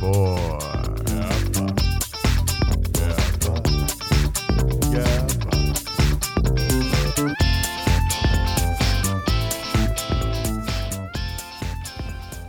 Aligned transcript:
Gabor. 0.00 0.58
Yeah. 1.08 1.38
Yeah. 1.54 3.16
Yeah. 4.92 5.26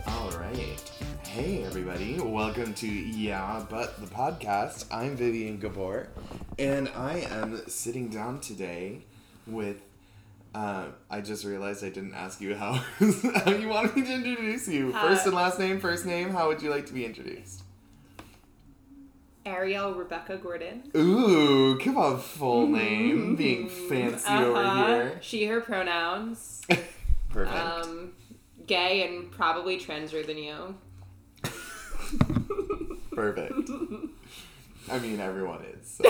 All 0.06 0.30
right. 0.38 0.78
Hey, 1.26 1.64
everybody. 1.64 2.20
Welcome 2.20 2.74
to 2.74 2.86
Yeah, 2.86 3.64
But 3.70 3.98
the 4.00 4.06
podcast. 4.06 4.84
I'm 4.90 5.16
Vivien 5.16 5.58
Gabor, 5.58 6.08
and 6.58 6.88
I 6.94 7.20
am 7.30 7.62
sitting 7.68 8.08
down 8.08 8.40
today 8.40 9.04
with. 9.46 9.87
Uh, 10.58 10.86
I 11.08 11.20
just 11.20 11.44
realized 11.44 11.84
I 11.84 11.88
didn't 11.90 12.14
ask 12.14 12.40
you 12.40 12.56
how, 12.56 12.72
how 13.44 13.52
you 13.52 13.68
wanted 13.68 13.94
me 13.94 14.02
to 14.02 14.12
introduce 14.12 14.66
you. 14.66 14.90
First 14.92 15.24
and 15.26 15.34
last 15.36 15.56
name, 15.60 15.78
first 15.78 16.04
name. 16.04 16.30
How 16.30 16.48
would 16.48 16.60
you 16.62 16.68
like 16.70 16.86
to 16.86 16.92
be 16.92 17.04
introduced? 17.04 17.62
Arielle 19.46 19.96
Rebekah 19.96 20.38
Gordon. 20.38 20.90
Ooh, 20.96 21.78
come 21.78 21.96
on, 21.96 22.18
full 22.18 22.66
name. 22.66 23.36
Being 23.36 23.68
fancy 23.68 24.28
over 24.32 24.58
Uh-huh. 24.58 24.86
here. 24.86 25.18
She, 25.22 25.44
her 25.46 25.60
pronouns. 25.60 26.62
Perfect. 27.30 27.56
Um, 27.56 28.12
gay 28.66 29.06
and 29.06 29.30
probably 29.30 29.78
transer 29.78 30.24
than 30.24 30.38
you. 30.38 30.74
Perfect. 33.14 33.70
I 34.90 34.98
mean, 34.98 35.20
everyone 35.20 35.62
is. 35.80 35.86
so. 35.88 36.04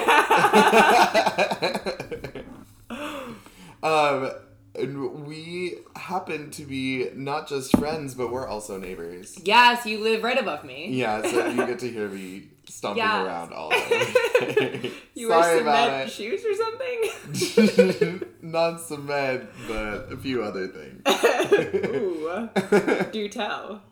Um, 3.83 4.31
and 4.75 5.27
we 5.27 5.77
happen 5.97 6.51
to 6.53 6.63
be 6.65 7.09
not 7.15 7.49
just 7.49 7.77
friends, 7.77 8.15
but 8.15 8.31
we're 8.31 8.47
also 8.47 8.79
neighbors. 8.79 9.39
Yes, 9.45 9.85
you 9.87 9.99
live 9.99 10.23
right 10.23 10.39
above 10.39 10.65
me. 10.65 10.89
Yeah, 10.93 11.23
so 11.23 11.47
you 11.49 11.57
get 11.67 11.79
to 11.81 11.91
hear 11.91 12.09
me 12.09 12.49
stomping 12.69 13.03
Yes. 13.03 13.27
around 13.27 13.53
all 13.53 13.71
day. 13.71 14.93
You 15.15 15.29
wear 15.31 15.43
Sorry 15.43 15.61
about 15.63 15.89
cement 15.89 16.11
shoes 16.13 16.45
or 16.45 16.55
something? 16.55 18.29
not 18.43 18.81
cement, 18.81 19.49
but 19.67 20.13
a 20.13 20.17
few 20.17 20.45
other 20.45 20.69
things. 20.69 21.03
Ooh, 21.97 22.49
do 23.11 23.29
tell. 23.29 23.83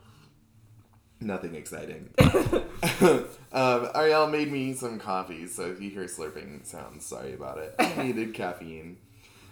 Nothing 1.21 1.57
exciting. 1.57 2.11
um, 2.21 3.25
Arielle 3.53 4.31
made 4.31 4.53
me 4.53 4.73
some 4.75 5.01
coffee, 5.01 5.49
so 5.49 5.65
if 5.65 5.81
you 5.81 5.91
hear 5.91 6.05
slurping 6.05 6.65
sounds, 6.65 7.05
sorry 7.05 7.33
about 7.33 7.59
it. 7.59 7.75
I 7.81 8.03
needed 8.05 8.35
caffeine. 8.35 8.99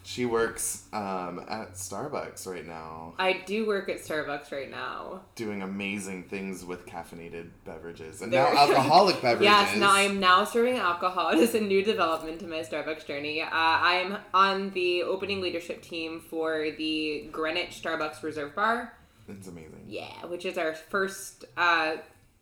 She 0.06 0.27
works 0.27 0.84
um, 0.92 1.42
at 1.48 1.72
Starbucks 1.74 2.47
right 2.47 2.66
now, 2.66 3.14
I 3.19 3.42
do 3.47 3.66
work 3.66 3.88
at 3.88 3.97
Starbucks 4.00 4.52
right 4.52 4.70
now. 4.70 5.22
doing 5.34 5.62
amazing 5.62 6.24
things 6.24 6.62
with 6.62 6.84
caffeinated 6.84 7.48
beverages 7.64 8.20
and 8.20 8.30
There- 8.30 8.42
now 8.52 8.61
alcoholic 8.69 9.22
beverages. 9.22 9.44
Yes, 9.46 9.77
now 9.78 9.92
I'm 9.92 10.20
now 10.20 10.44
serving 10.44 10.77
alcohol. 10.77 11.28
It 11.34 11.38
is 11.38 11.55
a 11.55 11.61
new 11.61 11.83
development 11.83 12.38
to 12.41 12.46
my 12.46 12.61
Starbucks 12.61 13.06
journey. 13.06 13.41
Uh, 13.41 13.48
I 13.50 13.94
am 13.94 14.19
on 14.34 14.70
the 14.70 15.02
opening 15.02 15.41
leadership 15.41 15.80
team 15.83 16.20
for 16.20 16.68
the 16.77 17.28
Greenwich 17.33 17.80
Starbucks 17.83 18.23
Reserve 18.23 18.55
Bar. 18.55 18.92
It's 19.27 19.48
amazing. 19.48 19.86
Yeah, 19.89 20.27
which 20.27 20.45
is 20.45 20.58
our 20.58 20.74
first 20.74 21.46
uh, 21.57 21.96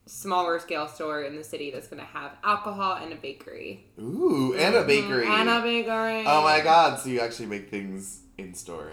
smaller 0.06 0.58
scale 0.58 0.88
store 0.88 1.22
in 1.22 1.36
the 1.36 1.44
city 1.44 1.70
that's 1.70 1.88
going 1.88 2.00
to 2.00 2.06
have 2.06 2.32
alcohol 2.44 2.94
and 2.94 3.12
a 3.12 3.16
bakery. 3.16 3.86
Ooh, 4.00 4.54
and 4.54 4.74
a 4.74 4.84
bakery. 4.84 5.26
And 5.26 5.48
a 5.48 5.60
bakery. 5.60 6.24
Oh 6.26 6.42
my 6.42 6.60
god! 6.60 7.00
So 7.00 7.08
you 7.08 7.20
actually 7.20 7.46
make 7.46 7.70
things 7.70 8.22
in 8.38 8.54
store. 8.54 8.90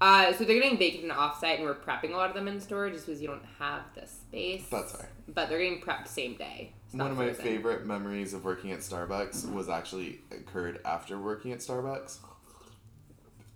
Uh, 0.00 0.32
so 0.32 0.44
they're 0.44 0.60
getting 0.60 0.78
baked 0.78 1.02
and 1.02 1.10
offsite, 1.10 1.56
and 1.56 1.64
we're 1.64 1.74
prepping 1.74 2.12
a 2.12 2.16
lot 2.16 2.28
of 2.28 2.34
them 2.34 2.46
in 2.46 2.60
store 2.60 2.88
just 2.88 3.06
because 3.06 3.20
you 3.20 3.26
don't 3.26 3.44
have 3.58 3.82
the 3.94 4.06
space. 4.06 4.64
That's 4.70 4.92
fair. 4.92 5.08
But 5.26 5.48
they're 5.48 5.58
getting 5.58 5.80
prepped 5.80 6.06
same 6.06 6.36
day. 6.36 6.72
One 6.92 7.10
of 7.10 7.18
my 7.18 7.26
frozen. 7.26 7.44
favorite 7.44 7.84
memories 7.84 8.32
of 8.32 8.44
working 8.44 8.72
at 8.72 8.78
Starbucks 8.78 9.52
was 9.52 9.68
actually 9.68 10.20
occurred 10.30 10.80
after 10.84 11.18
working 11.18 11.52
at 11.52 11.58
Starbucks. 11.58 12.18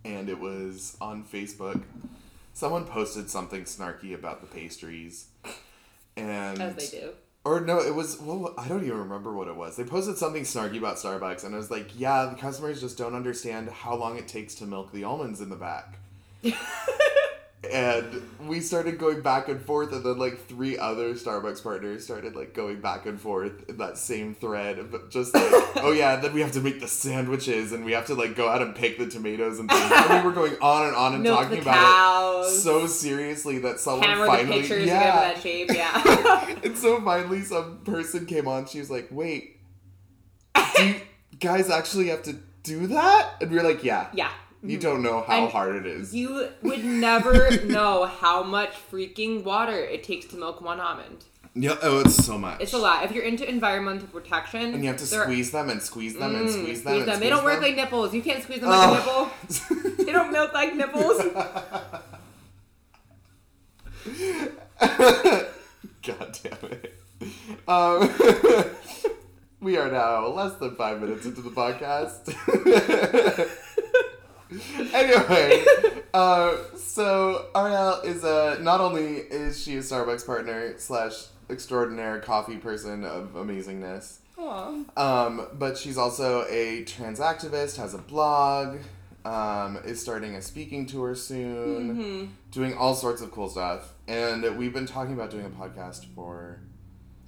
And 0.04 0.28
it 0.28 0.38
was 0.38 0.96
on 1.00 1.24
Facebook. 1.24 1.82
Someone 2.52 2.84
posted 2.84 3.30
something 3.30 3.62
snarky 3.62 4.12
about 4.14 4.40
the 4.40 4.46
pastries. 4.48 5.28
And 6.16 6.60
As 6.60 6.76
they 6.76 6.98
do. 7.00 7.10
or 7.44 7.60
no, 7.60 7.80
it 7.80 7.94
was 7.94 8.20
well, 8.20 8.54
I 8.58 8.68
don't 8.68 8.84
even 8.84 8.98
remember 8.98 9.32
what 9.32 9.48
it 9.48 9.56
was. 9.56 9.76
They 9.76 9.84
posted 9.84 10.18
something 10.18 10.42
snarky 10.44 10.78
about 10.78 10.96
Starbucks 10.96 11.44
and 11.44 11.54
I 11.54 11.58
was 11.58 11.70
like, 11.70 11.98
"Yeah, 11.98 12.26
the 12.26 12.36
customers 12.36 12.80
just 12.80 12.98
don't 12.98 13.14
understand 13.14 13.70
how 13.70 13.94
long 13.94 14.18
it 14.18 14.28
takes 14.28 14.54
to 14.56 14.66
milk 14.66 14.92
the 14.92 15.04
almonds 15.04 15.40
in 15.40 15.48
the 15.48 15.56
back." 15.56 15.98
and 17.72 18.22
we 18.46 18.60
started 18.60 18.98
going 18.98 19.22
back 19.22 19.48
and 19.48 19.60
forth 19.60 19.92
and 19.92 20.04
then 20.04 20.18
like 20.18 20.46
three 20.46 20.78
other 20.78 21.14
starbucks 21.14 21.62
partners 21.62 22.04
started 22.04 22.36
like 22.36 22.54
going 22.54 22.80
back 22.80 23.06
and 23.06 23.20
forth 23.20 23.68
in 23.68 23.78
that 23.78 23.96
same 23.96 24.34
thread 24.34 24.90
but 24.90 25.10
just 25.10 25.34
like 25.34 25.44
oh 25.76 25.92
yeah 25.92 26.16
then 26.16 26.32
we 26.32 26.40
have 26.40 26.52
to 26.52 26.60
make 26.60 26.80
the 26.80 26.88
sandwiches 26.88 27.72
and 27.72 27.84
we 27.84 27.92
have 27.92 28.06
to 28.06 28.14
like 28.14 28.36
go 28.36 28.48
out 28.48 28.62
and 28.62 28.74
pick 28.74 28.98
the 28.98 29.06
tomatoes 29.06 29.58
and 29.58 29.68
things. 29.70 29.92
And 29.92 30.22
we 30.22 30.28
were 30.28 30.34
going 30.34 30.56
on 30.60 30.86
and 30.88 30.96
on 30.96 31.14
and 31.14 31.22
Milk 31.22 31.40
talking 31.40 31.60
about 31.60 32.44
it 32.44 32.50
so 32.50 32.86
seriously 32.86 33.58
that 33.60 33.80
someone 33.80 34.08
Hammer 34.08 34.26
finally 34.26 34.46
the 34.46 34.60
pictures 34.60 34.86
yeah. 34.86 35.32
that 35.32 35.40
shape, 35.40 35.70
yeah. 35.72 36.54
and 36.64 36.76
so 36.76 37.00
finally 37.00 37.42
some 37.42 37.78
person 37.84 38.26
came 38.26 38.46
on 38.46 38.66
she 38.66 38.78
was 38.78 38.90
like 38.90 39.08
wait 39.10 39.60
do 40.76 40.84
you 40.84 41.00
guys 41.38 41.70
actually 41.70 42.08
have 42.08 42.22
to 42.22 42.36
do 42.62 42.86
that? 42.88 43.34
And 43.40 43.50
we 43.50 43.58
are 43.58 43.62
like 43.62 43.84
yeah. 43.84 44.08
Yeah. 44.12 44.30
You 44.62 44.78
don't 44.78 45.02
know 45.02 45.22
how 45.26 45.42
And 45.44 45.50
hard 45.52 45.74
it 45.76 45.86
is 45.86 46.14
You 46.14 46.48
would 46.62 46.84
never 46.84 47.50
know 47.66 48.04
how 48.06 48.42
much 48.42 48.70
freaking 48.90 49.42
water 49.44 49.76
it 49.76 50.04
takes 50.04 50.26
to 50.26 50.36
milk 50.36 50.60
one 50.60 50.78
almond. 50.80 51.24
yeah 51.54 51.76
oh 51.82 52.00
it's 52.00 52.14
so 52.24 52.38
much 52.38 52.60
It's 52.60 52.72
a 52.72 52.78
lot. 52.78 53.04
If 53.04 53.12
you're 53.12 53.24
into 53.24 53.48
environmental 53.48 54.08
protection, 54.08 54.72
And 54.74 54.82
you 54.82 54.88
have 54.88 54.98
to 54.98 55.06
squeeze 55.06 55.50
them 55.50 55.68
and 55.68 55.82
squeeze 55.82 56.14
them 56.14 56.34
and 56.34 56.48
Mm, 56.48 56.52
squeeze 56.62 56.82
them. 56.84 56.94
and 56.94 57.06
They 57.08 57.14
squeeze 57.16 57.28
don't 57.30 57.44
work 57.44 57.54
them. 57.60 57.62
like 57.64 57.76
nipples. 57.76 58.14
You 58.14 58.22
can't 58.22 58.42
squeeze 58.42 58.60
them 58.60 58.70
like 58.70 58.88
a 58.88 58.94
nipple. 58.94 59.12
Oh. 59.14 59.32
They 60.04 60.12
don't 60.12 60.32
milk 60.32 60.52
like 60.52 60.74
nipples. 60.74 61.18
God 66.02 66.38
damn 66.42 66.70
it. 66.70 66.94
Um, 67.68 68.10
we 69.60 69.76
are 69.76 69.90
now 69.90 70.26
less 70.28 70.54
than 70.56 70.74
five 70.74 71.00
minutes 71.00 71.24
into 71.26 71.40
the 71.42 71.50
podcast. 71.50 72.26
anyway, 74.94 75.64
uh, 76.14 76.56
so 76.76 77.46
Arielle 77.54 78.04
is 78.04 78.24
a 78.24 78.58
not 78.60 78.80
only 78.80 79.16
is 79.16 79.62
she 79.62 79.76
a 79.76 79.80
Starbucks 79.80 80.24
partner 80.26 80.74
slash 80.78 81.26
extraordinaire 81.50 82.20
coffee 82.20 82.56
person 82.56 83.04
of 83.04 83.34
amazingness. 83.34 84.18
Um, 84.96 85.46
but 85.54 85.78
she's 85.78 85.96
also 85.98 86.44
a 86.48 86.84
trans 86.84 87.20
activist, 87.20 87.76
has 87.76 87.94
a 87.94 87.98
blog, 87.98 88.78
um, 89.24 89.78
is 89.84 90.00
starting 90.00 90.34
a 90.34 90.42
speaking 90.42 90.86
tour 90.86 91.14
soon, 91.14 91.96
Mm-hmm. 91.96 92.24
doing 92.50 92.74
all 92.74 92.94
sorts 92.94 93.22
of 93.22 93.30
cool 93.30 93.48
stuff. 93.48 93.92
And 94.08 94.56
we've 94.58 94.72
been 94.72 94.86
talking 94.86 95.14
about 95.14 95.30
doing 95.30 95.44
a 95.46 95.50
podcast 95.50 96.06
for 96.14 96.58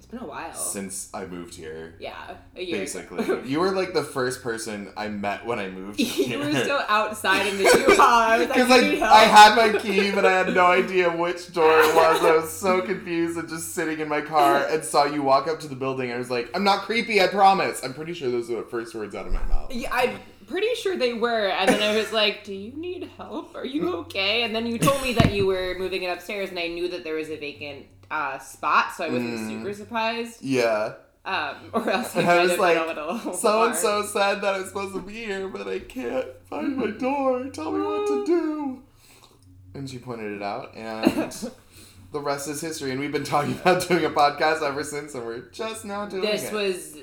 It's 0.05 0.11
been 0.11 0.21
a 0.21 0.27
while. 0.27 0.53
since 0.53 1.09
I 1.15 1.25
moved 1.25 1.55
here. 1.55 1.95
yeah, 1.99 2.35
a 2.55 2.61
year. 2.61 2.77
Basically, 2.77 3.25
you 3.49 3.59
were 3.59 3.71
like 3.71 3.93
the 3.95 4.03
first 4.03 4.43
person 4.43 4.93
I 4.95 5.07
met 5.07 5.47
when 5.47 5.57
I 5.57 5.69
moved 5.69 5.99
here. 5.99 6.27
you 6.37 6.45
were 6.45 6.51
still 6.51 6.81
outside 6.87 7.47
in 7.47 7.57
the 7.57 7.63
U-Haul. 7.63 7.97
I 7.99 8.37
was 8.37 8.47
like, 8.47 8.55
Because 8.55 9.01
I? 9.01 9.21
I 9.21 9.23
had 9.23 9.55
my 9.55 9.79
key, 9.79 10.11
but 10.11 10.23
I 10.23 10.31
had 10.31 10.53
no 10.53 10.67
idea 10.67 11.09
which 11.09 11.51
door 11.51 11.79
it 11.79 11.95
was. 11.95 12.23
I 12.23 12.35
was 12.35 12.51
so 12.51 12.83
confused 12.83 13.39
and 13.39 13.49
just 13.49 13.73
sitting 13.73 13.99
in 13.99 14.07
my 14.07 14.21
car 14.21 14.67
and 14.67 14.83
saw 14.85 15.05
you 15.05 15.23
walk 15.23 15.47
up 15.47 15.59
to 15.61 15.67
the 15.67 15.75
building. 15.75 16.11
I 16.11 16.17
was 16.17 16.29
like, 16.29 16.51
I'm 16.53 16.63
not 16.63 16.81
creepy, 16.81 17.19
I 17.19 17.25
promise. 17.25 17.83
I'm 17.83 17.95
pretty 17.95 18.13
sure 18.13 18.29
those 18.29 18.47
were 18.47 18.57
the 18.57 18.63
first 18.63 18.93
words 18.93 19.15
out 19.15 19.25
of 19.25 19.33
my 19.33 19.43
mouth. 19.45 19.73
Yeah, 19.73 19.89
I'm 19.91 20.19
pretty 20.45 20.75
sure 20.75 20.95
they 20.97 21.13
were. 21.13 21.47
And 21.47 21.67
then 21.69 21.81
I 21.81 21.97
was 21.97 22.11
like, 22.11 22.43
Do 22.43 22.53
you 22.53 22.73
need 22.73 23.09
help? 23.17 23.55
Are 23.55 23.65
you 23.65 23.95
okay? 24.01 24.43
And 24.43 24.55
then 24.55 24.65
you 24.65 24.77
told 24.77 25.01
me 25.01 25.13
that 25.13 25.33
you 25.33 25.47
were 25.47 25.75
moving 25.77 26.03
it 26.03 26.07
upstairs, 26.07 26.49
and 26.49 26.59
I 26.59 26.67
knew 26.67 26.89
that 26.89 27.03
there 27.03 27.15
was 27.15 27.29
a 27.29 27.37
vacant 27.37 27.85
uh, 28.11 28.37
spot, 28.39 28.93
so 28.95 29.05
I 29.05 29.09
wasn't 29.09 29.39
Mm. 29.39 29.47
super 29.63 29.73
surprised. 29.73 30.41
Yeah. 30.41 30.93
Um, 31.25 31.55
or 31.73 31.89
else 31.89 32.15
I, 32.15 32.21
I 32.21 32.43
was 32.43 32.57
like, 32.59 32.77
So 33.35 33.63
and 33.63 33.75
so 33.75 34.03
said 34.05 34.41
that 34.41 34.55
I'm 34.55 34.65
supposed 34.65 34.93
to 34.93 35.01
be 35.01 35.13
here, 35.13 35.47
but 35.47 35.67
I 35.67 35.79
can't 35.79 36.27
find 36.49 36.77
my 36.77 36.85
Mm-hmm. 36.87 36.97
door. 36.99 37.45
Tell 37.49 37.71
me 37.71 37.81
what 37.81 38.07
to 38.07 38.25
do. 38.27 38.83
And 39.73 39.89
she 39.89 39.97
pointed 39.97 40.33
it 40.33 40.41
out, 40.43 40.75
and 40.75 41.31
the 42.13 42.19
rest 42.21 42.47
is 42.47 42.61
history, 42.61 42.91
and 42.91 42.99
we've 42.99 43.11
been 43.11 43.23
talking 43.25 43.53
about 43.59 43.87
doing 43.87 44.05
a 44.05 44.09
podcast 44.09 44.61
ever 44.61 44.83
since, 44.83 45.15
and 45.15 45.25
we're 45.25 45.49
just 45.51 45.83
now 45.83 46.05
doing 46.05 46.21
This 46.23 46.43
it. 46.45 46.53
was 46.53 46.95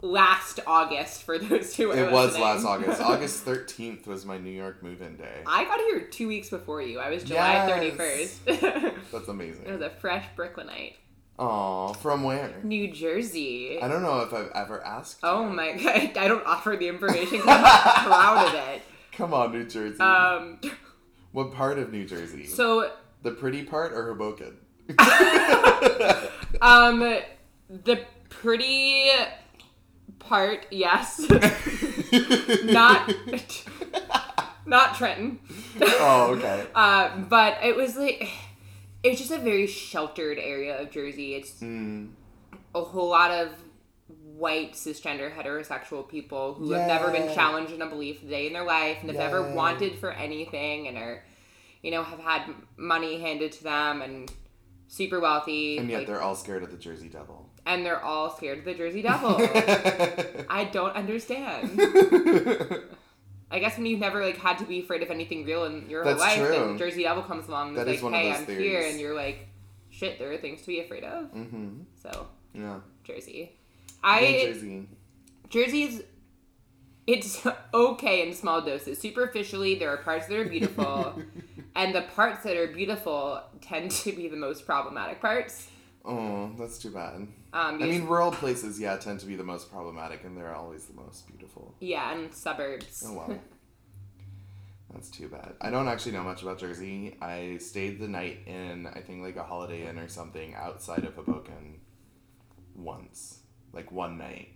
last 0.00 0.60
August 0.66 1.22
for 1.24 1.38
those 1.38 1.74
two. 1.74 1.90
it 1.92 2.10
was 2.10 2.26
listening. 2.36 2.42
last 2.42 2.64
August. 2.64 3.00
August 3.02 3.42
thirteenth 3.44 4.06
was 4.06 4.24
my 4.24 4.38
New 4.38 4.50
York 4.50 4.82
move-in 4.82 5.16
day. 5.16 5.42
I 5.46 5.64
got 5.64 5.80
here 5.80 6.00
two 6.02 6.28
weeks 6.28 6.50
before 6.50 6.80
you. 6.82 6.98
I 7.00 7.10
was 7.10 7.24
July 7.24 7.52
Yes. 7.54 7.68
thirty 7.70 7.90
first. 7.90 8.40
it 8.46 8.60
That's 8.94 9.12
was 9.12 9.28
amazing. 9.28 9.82
a 9.82 9.90
fresh 9.90 10.24
Brooklynite. 10.36 10.96
Aw, 11.38 11.92
from 11.92 12.24
where? 12.24 12.52
New 12.64 12.90
Jersey. 12.92 13.80
I 13.80 13.86
don't 13.86 14.02
know 14.02 14.20
if 14.20 14.34
I've 14.34 14.50
ever 14.56 14.84
asked. 14.84 15.20
Oh 15.22 15.44
you. 15.48 15.50
my 15.54 15.72
god! 15.72 16.16
I 16.16 16.26
don't 16.28 16.44
offer 16.46 16.76
the 16.76 16.88
information 16.88 17.40
I'm 17.44 18.04
proud 18.06 18.48
of 18.48 18.54
it. 18.54 18.82
Come 19.12 19.32
on, 19.34 19.52
New 19.52 19.64
Jersey. 19.64 20.00
Um, 20.00 20.60
what 21.32 21.52
part 21.52 21.78
of 21.78 21.92
New 21.92 22.04
Jersey? 22.04 22.46
so 22.46 22.90
the 23.22 23.30
pretty 23.32 23.62
part 23.64 23.92
or 23.92 24.06
Hoboken? 24.08 24.56
um, 26.60 27.00
the 27.68 28.00
pretty 28.30 29.10
part, 30.28 30.66
yes, 30.70 31.18
not 32.64 33.12
not 34.66 34.94
Trenton. 34.96 35.38
oh, 35.80 36.34
okay. 36.36 36.66
Uh, 36.74 37.16
but 37.20 37.58
it 37.62 37.74
was 37.76 37.96
like 37.96 38.28
it's 39.02 39.18
just 39.20 39.30
a 39.32 39.38
very 39.38 39.66
sheltered 39.66 40.38
area 40.38 40.80
of 40.80 40.90
Jersey. 40.90 41.34
It's 41.34 41.52
Mm, 41.60 42.10
a 42.74 42.82
whole 42.82 43.08
lot 43.08 43.30
of 43.30 43.48
white 44.36 44.72
cisgender 44.74 45.34
heterosexual 45.34 46.08
people 46.08 46.54
who 46.54 46.70
have 46.72 46.86
never 46.86 47.10
been 47.10 47.34
challenged 47.34 47.72
in 47.72 47.82
a 47.82 47.86
belief 47.86 48.22
a 48.22 48.26
day 48.26 48.46
in 48.46 48.52
their 48.52 48.64
life 48.64 48.98
and 49.00 49.10
have 49.10 49.18
ever 49.20 49.40
Yeah. 49.48 49.54
wanted 49.54 49.98
for 49.98 50.12
anything 50.12 50.86
and 50.86 50.96
are 50.96 51.24
you 51.82 51.90
know 51.90 52.04
have 52.04 52.20
had 52.20 52.42
money 52.76 53.20
handed 53.20 53.50
to 53.52 53.64
them 53.64 54.00
and 54.02 54.30
super 54.86 55.18
wealthy 55.18 55.78
and 55.78 55.90
yet 55.90 55.98
like- 55.98 56.06
they're 56.06 56.22
all 56.22 56.36
scared 56.36 56.62
of 56.62 56.70
the 56.70 56.76
Jersey 56.76 57.08
Devil. 57.08 57.47
And 57.68 57.86
they're 57.86 58.02
all 58.02 58.34
scared 58.36 58.58
of 58.60 58.64
the 58.64 58.74
Jersey 58.74 59.02
Devil. 59.10 59.36
I 60.50 60.68
don't 60.72 60.96
understand. 60.96 61.80
I 63.50 63.60
guess 63.60 63.76
when 63.76 63.86
you've 63.86 64.00
never 64.00 64.24
like 64.24 64.36
had 64.38 64.58
to 64.58 64.64
be 64.64 64.80
afraid 64.80 65.02
of 65.02 65.10
anything 65.10 65.44
real 65.44 65.64
in 65.64 65.88
your 65.88 66.04
That's 66.04 66.20
whole 66.22 66.44
life, 66.44 66.54
true. 66.54 66.70
and 66.70 66.78
Jersey 66.78 67.04
Devil 67.04 67.22
comes 67.22 67.46
along 67.48 67.68
and 67.68 67.78
That 67.78 67.88
is 67.88 68.02
like, 68.02 68.14
"Hey, 68.14 68.32
I'm 68.32 68.46
here," 68.46 68.82
and 68.86 68.98
you're 69.00 69.14
like, 69.14 69.48
"Shit, 69.90 70.18
there 70.18 70.32
are 70.32 70.36
things 70.36 70.60
to 70.62 70.66
be 70.66 70.80
afraid 70.80 71.04
of." 71.04 71.30
hmm 71.30 71.80
So 72.02 72.26
Yeah. 72.52 72.80
Jersey, 73.04 73.52
I 74.02 74.42
Jersey. 74.52 74.88
Jersey's 75.48 76.02
it's 77.06 77.46
okay 77.74 78.26
in 78.28 78.34
small 78.34 78.60
doses. 78.60 78.98
Superficially, 78.98 79.76
there 79.76 79.88
are 79.90 79.96
parts 79.98 80.26
that 80.26 80.36
are 80.38 80.44
beautiful, 80.44 81.14
and 81.74 81.94
the 81.94 82.02
parts 82.02 82.42
that 82.44 82.54
are 82.56 82.66
beautiful 82.66 83.42
tend 83.62 83.90
to 83.92 84.12
be 84.12 84.28
the 84.28 84.36
most 84.36 84.66
problematic 84.66 85.20
parts. 85.22 85.68
Oh, 86.04 86.50
that's 86.58 86.78
too 86.78 86.90
bad. 86.90 87.28
Um, 87.52 87.82
I 87.82 87.86
mean, 87.86 88.06
rural 88.06 88.30
places, 88.30 88.78
yeah, 88.78 88.96
tend 88.96 89.20
to 89.20 89.26
be 89.26 89.34
the 89.36 89.44
most 89.44 89.70
problematic, 89.70 90.22
and 90.24 90.36
they're 90.36 90.54
always 90.54 90.84
the 90.84 90.94
most 90.94 91.26
beautiful. 91.26 91.74
yeah, 91.80 92.12
and 92.12 92.32
suburbs. 92.34 93.02
Oh 93.06 93.14
well. 93.14 93.38
That's 94.92 95.10
too 95.10 95.28
bad. 95.28 95.52
I 95.60 95.70
don't 95.70 95.86
actually 95.86 96.12
know 96.12 96.22
much 96.22 96.42
about 96.42 96.58
Jersey. 96.58 97.16
I 97.20 97.58
stayed 97.58 98.00
the 98.00 98.08
night 98.08 98.38
in, 98.46 98.86
I 98.86 99.00
think, 99.00 99.22
like 99.22 99.36
a 99.36 99.42
Holiday 99.42 99.86
Inn 99.86 99.98
or 99.98 100.08
something 100.08 100.54
outside 100.54 101.04
of 101.04 101.14
Hoboken 101.14 101.80
once. 102.74 103.40
Like 103.72 103.92
one 103.92 104.16
night. 104.16 104.48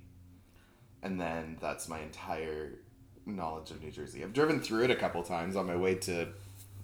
And 1.03 1.21
then 1.21 1.59
that's 1.61 1.87
my 1.87 2.01
entire 2.01 2.79
knowledge 3.27 3.73
of 3.73 3.83
New 3.83 3.91
Jersey. 3.91 4.25
I've 4.25 4.33
driven 4.33 4.59
through 4.61 4.85
it 4.85 4.91
a 4.91 4.97
couple 4.97 5.23
times 5.23 5.55
on 5.55 5.67
my 5.67 5.77
way 5.77 5.97
to 5.97 6.29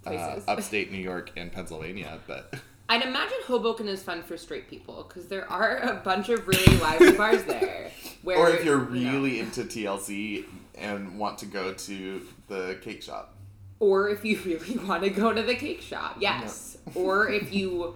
uh, 0.06 0.40
upstate 0.46 0.92
New 0.92 0.98
York 0.98 1.32
and 1.36 1.50
Pennsylvania, 1.50 2.20
but 2.26 2.52
I'd 2.88 3.02
imagine 3.02 3.36
Hoboken 3.46 3.86
is 3.88 4.02
fun 4.02 4.22
for 4.22 4.36
straight 4.36 4.68
people 4.68 5.04
because 5.06 5.28
there 5.28 5.50
are 5.50 5.76
a 5.78 5.94
bunch 5.96 6.28
of 6.30 6.46
really 6.48 6.76
lively 6.78 7.12
bars 7.16 7.42
there. 7.44 7.90
Where, 8.22 8.38
or 8.38 8.50
if 8.50 8.64
you're 8.64 8.92
you 8.94 9.04
know, 9.04 9.12
really 9.12 9.40
into 9.40 9.62
TLC 9.64 10.44
and 10.74 11.18
want 11.18 11.38
to 11.38 11.46
go 11.46 11.74
to 11.74 12.22
the 12.48 12.78
cake 12.80 13.02
shop. 13.02 13.34
or 13.80 14.08
if 14.08 14.24
you 14.24 14.38
really 14.44 14.78
want 14.86 15.02
to 15.02 15.10
go 15.10 15.32
to 15.32 15.42
the 15.42 15.54
cake 15.54 15.82
shop, 15.82 16.16
yes. 16.18 16.78
or 16.94 17.28
if 17.30 17.52
you 17.52 17.94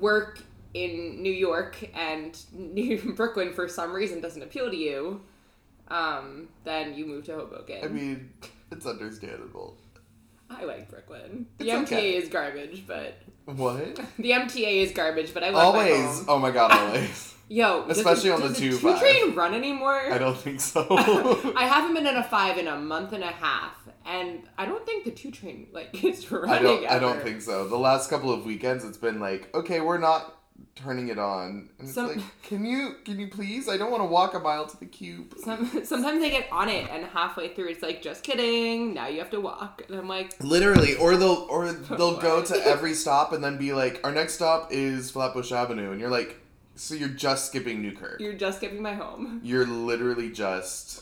work 0.00 0.40
in 0.74 1.20
New 1.22 1.32
York 1.32 1.76
and 1.94 2.38
New 2.52 3.14
Brooklyn 3.14 3.52
for 3.52 3.68
some 3.68 3.92
reason 3.92 4.20
doesn't 4.20 4.42
appeal 4.42 4.70
to 4.70 4.76
you, 4.76 5.20
um, 5.88 6.48
then 6.64 6.94
you 6.94 7.06
move 7.06 7.24
to 7.26 7.34
Hoboken. 7.34 7.84
I 7.84 7.88
mean, 7.88 8.30
it's 8.70 8.86
understandable. 8.86 9.76
I 10.48 10.64
like 10.64 10.88
Brooklyn. 10.90 11.46
The 11.58 11.70
It's 11.70 11.90
MTA 11.90 11.96
okay. 11.96 12.14
is 12.16 12.28
garbage, 12.28 12.84
but 12.86 13.14
What? 13.44 13.96
the 14.18 14.30
MTA 14.30 14.82
is 14.84 14.92
garbage. 14.92 15.34
But 15.34 15.44
I 15.44 15.50
love 15.50 15.74
my 15.74 15.90
Always. 15.90 16.24
Oh 16.28 16.38
my 16.38 16.50
god, 16.50 16.72
always. 16.72 17.34
Yo, 17.48 17.84
Especially 17.88 18.30
the, 18.30 18.34
on 18.34 18.40
the 18.40 18.48
does 18.48 18.58
two 18.58 18.70
two 18.70 18.78
five. 18.78 18.98
train 18.98 19.34
run 19.34 19.52
anymore? 19.52 20.10
I 20.10 20.16
don't 20.16 20.38
think 20.38 20.58
so. 20.60 20.86
I 20.90 21.66
haven't 21.66 21.92
been 21.92 22.06
in 22.06 22.16
a 22.16 22.22
five 22.24 22.56
in 22.56 22.66
a 22.66 22.76
month 22.78 23.12
and 23.12 23.22
a 23.22 23.26
half, 23.26 23.76
and 24.06 24.40
I 24.56 24.64
don't 24.64 24.86
think 24.86 25.04
the 25.04 25.10
two 25.10 25.30
train 25.30 25.66
like 25.70 26.02
is 26.02 26.30
running. 26.32 26.50
I 26.50 26.62
don't. 26.62 26.86
I 26.86 26.98
don't 26.98 27.20
think 27.22 27.42
so. 27.42 27.68
The 27.68 27.76
last 27.78 28.08
couple 28.08 28.32
of 28.32 28.46
weekends, 28.46 28.84
it's 28.84 28.96
been 28.96 29.20
like, 29.20 29.54
okay, 29.54 29.80
we're 29.82 29.98
not 29.98 30.41
turning 30.74 31.08
it 31.08 31.18
on, 31.18 31.68
and 31.78 31.86
it's 31.88 31.94
Some- 31.94 32.08
like, 32.08 32.18
can 32.42 32.64
you, 32.64 32.96
can 33.04 33.18
you 33.20 33.28
please? 33.28 33.68
I 33.68 33.76
don't 33.76 33.90
want 33.90 34.02
to 34.02 34.06
walk 34.06 34.34
a 34.34 34.38
mile 34.38 34.66
to 34.66 34.76
the 34.78 34.86
Q. 34.86 35.26
Some, 35.42 35.84
sometimes 35.84 36.20
they 36.20 36.30
get 36.30 36.48
on 36.52 36.68
it, 36.68 36.88
and 36.90 37.04
halfway 37.06 37.54
through, 37.54 37.68
it's 37.68 37.82
like, 37.82 38.02
just 38.02 38.22
kidding. 38.22 38.94
Now 38.94 39.08
you 39.08 39.18
have 39.18 39.30
to 39.30 39.40
walk, 39.40 39.82
and 39.88 39.98
I'm 39.98 40.08
like, 40.08 40.34
Literally, 40.42 40.94
or 40.96 41.16
they'll, 41.16 41.46
or 41.50 41.70
they'll 41.72 42.18
go 42.18 42.42
to 42.42 42.66
every 42.66 42.94
stop 42.94 43.32
and 43.32 43.42
then 43.42 43.58
be 43.58 43.72
like, 43.72 44.00
our 44.04 44.12
next 44.12 44.34
stop 44.34 44.68
is 44.72 45.10
Flatbush 45.10 45.52
Avenue, 45.52 45.90
and 45.92 46.00
you're 46.00 46.10
like, 46.10 46.38
so 46.74 46.94
you're 46.94 47.08
just 47.10 47.46
skipping 47.46 47.82
Newkirk. 47.82 48.18
you're 48.18 48.32
just 48.32 48.58
skipping 48.58 48.80
my 48.82 48.94
home. 48.94 49.40
You're 49.44 49.66
literally 49.66 50.30
just. 50.30 51.01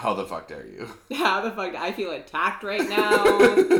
How 0.00 0.14
the 0.14 0.24
fuck 0.24 0.48
dare 0.48 0.64
you? 0.64 0.88
How 1.14 1.42
the 1.42 1.50
fuck? 1.50 1.74
I 1.74 1.92
feel 1.92 2.12
attacked 2.12 2.64
right 2.64 2.88
now. 2.88 3.22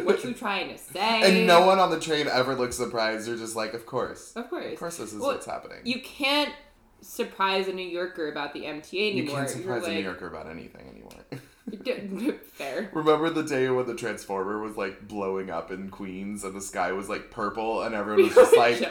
what 0.04 0.22
you 0.22 0.34
trying 0.34 0.68
to 0.68 0.76
say? 0.76 1.22
And 1.22 1.46
no 1.46 1.64
one 1.64 1.78
on 1.78 1.88
the 1.90 1.98
train 1.98 2.28
ever 2.28 2.54
looks 2.54 2.76
surprised. 2.76 3.26
They're 3.26 3.38
just 3.38 3.56
like, 3.56 3.72
of 3.72 3.86
course. 3.86 4.34
Of 4.36 4.50
course. 4.50 4.74
Of 4.74 4.78
course, 4.78 4.96
this 4.98 5.14
is 5.14 5.18
Well, 5.18 5.30
what's 5.32 5.46
happening. 5.46 5.78
You 5.84 6.02
can't 6.02 6.52
surprise 7.00 7.68
a 7.68 7.72
New 7.72 7.88
Yorker 7.88 8.30
about 8.30 8.52
the 8.52 8.64
MTA 8.64 9.12
anymore. 9.12 9.22
You 9.24 9.30
can't 9.30 9.48
surprise 9.48 9.82
You're 9.84 9.92
a 9.92 9.94
New 9.94 10.02
Yorker 10.02 10.26
about 10.26 10.46
anything 10.50 10.88
anymore. 10.88 12.38
Fair. 12.52 12.90
Remember 12.92 13.30
the 13.30 13.42
day 13.42 13.70
when 13.70 13.86
the 13.86 13.94
Transformer 13.94 14.60
was 14.60 14.76
like 14.76 15.08
blowing 15.08 15.48
up 15.48 15.70
in 15.70 15.88
Queens 15.88 16.44
and 16.44 16.54
the 16.54 16.60
sky 16.60 16.92
was 16.92 17.08
like 17.08 17.30
purple 17.30 17.80
and 17.82 17.94
everyone 17.94 18.24
was 18.24 18.34
just 18.34 18.54
like, 18.58 18.82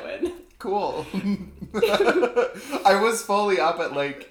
cool. 0.57 1.05
I 2.85 2.99
was 2.99 3.21
fully 3.21 3.59
up 3.59 3.79
at 3.79 3.93
like, 3.93 4.28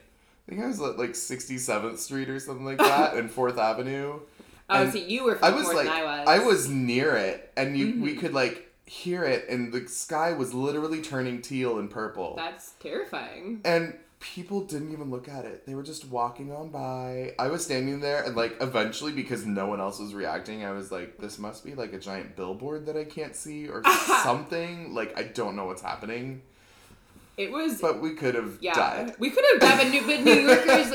I 0.49 0.51
think 0.53 0.63
I 0.65 0.67
was 0.67 0.81
at 0.81 0.99
like 0.99 1.11
67th 1.11 1.99
Street 1.99 2.31
or 2.31 2.41
something 2.41 2.65
like 2.65 2.79
that 2.79 3.15
and 3.15 3.31
4th 3.31 3.59
Avenue. 3.59 4.21
Oh, 4.71 4.83
And 4.83 4.93
so 4.93 4.99
you 4.99 5.25
were 5.25 5.39
I 5.43 5.49
was 5.49 5.65
like, 5.69 5.87
than 5.87 5.89
I 5.89 6.03
was. 6.05 6.29
I 6.29 6.39
was 6.41 6.69
near 6.69 7.17
it 7.17 7.51
and 7.57 7.75
you, 7.75 8.03
we 8.03 8.15
Mhm. 8.15 8.21
could 8.21 8.35
like 8.35 8.71
hear 8.85 9.25
it 9.25 9.49
and 9.49 9.73
the 9.73 9.89
sky 9.89 10.33
was 10.35 10.53
literally 10.53 11.01
turning 11.01 11.41
teal 11.41 11.79
and 11.79 11.89
purple. 11.91 12.35
That's 12.37 12.73
terrifying. 12.73 13.63
And 13.65 13.97
people 14.21 14.65
didn't 14.65 14.93
even 14.93 15.11
look 15.11 15.27
at 15.27 15.47
it. 15.47 15.65
They 15.65 15.75
were 15.75 15.83
just 15.83 16.07
walking 16.11 16.53
on 16.53 16.69
by. 16.69 17.33
I 17.39 17.49
was 17.49 17.65
standing 17.65 18.01
there 18.01 18.23
and 18.25 18.37
like 18.37 18.59
eventually 18.61 19.13
because 19.13 19.47
no 19.47 19.65
one 19.69 19.81
else 19.81 19.99
was 19.99 20.13
reacting, 20.13 20.63
I 20.67 20.73
was 20.73 20.93
like, 20.93 21.17
this 21.17 21.39
must 21.39 21.65
be 21.65 21.75
like 21.75 21.95
a 21.95 21.99
giant 21.99 22.37
billboard 22.37 22.85
that 22.85 22.97
I 22.99 23.05
can't 23.05 23.35
see 23.35 23.69
or 23.71 23.83
something. 24.23 24.93
Like 24.93 25.19
I 25.19 25.23
don't 25.23 25.57
know 25.57 25.65
what's 25.65 25.81
happening. 25.81 26.43
It 27.39 27.51
was 27.53 27.81
But 27.81 28.01
we 28.01 28.15
could 28.15 28.35
have 28.35 28.59
Yeah, 28.61 28.75
died. 28.75 29.15
we 29.19 29.31
could 29.31 29.45
have 29.53 29.61
done, 29.61 29.79
but 29.79 29.89
New, 29.91 30.07
but 30.07 30.21
New 30.25 30.33
Yorkers. 30.49 30.93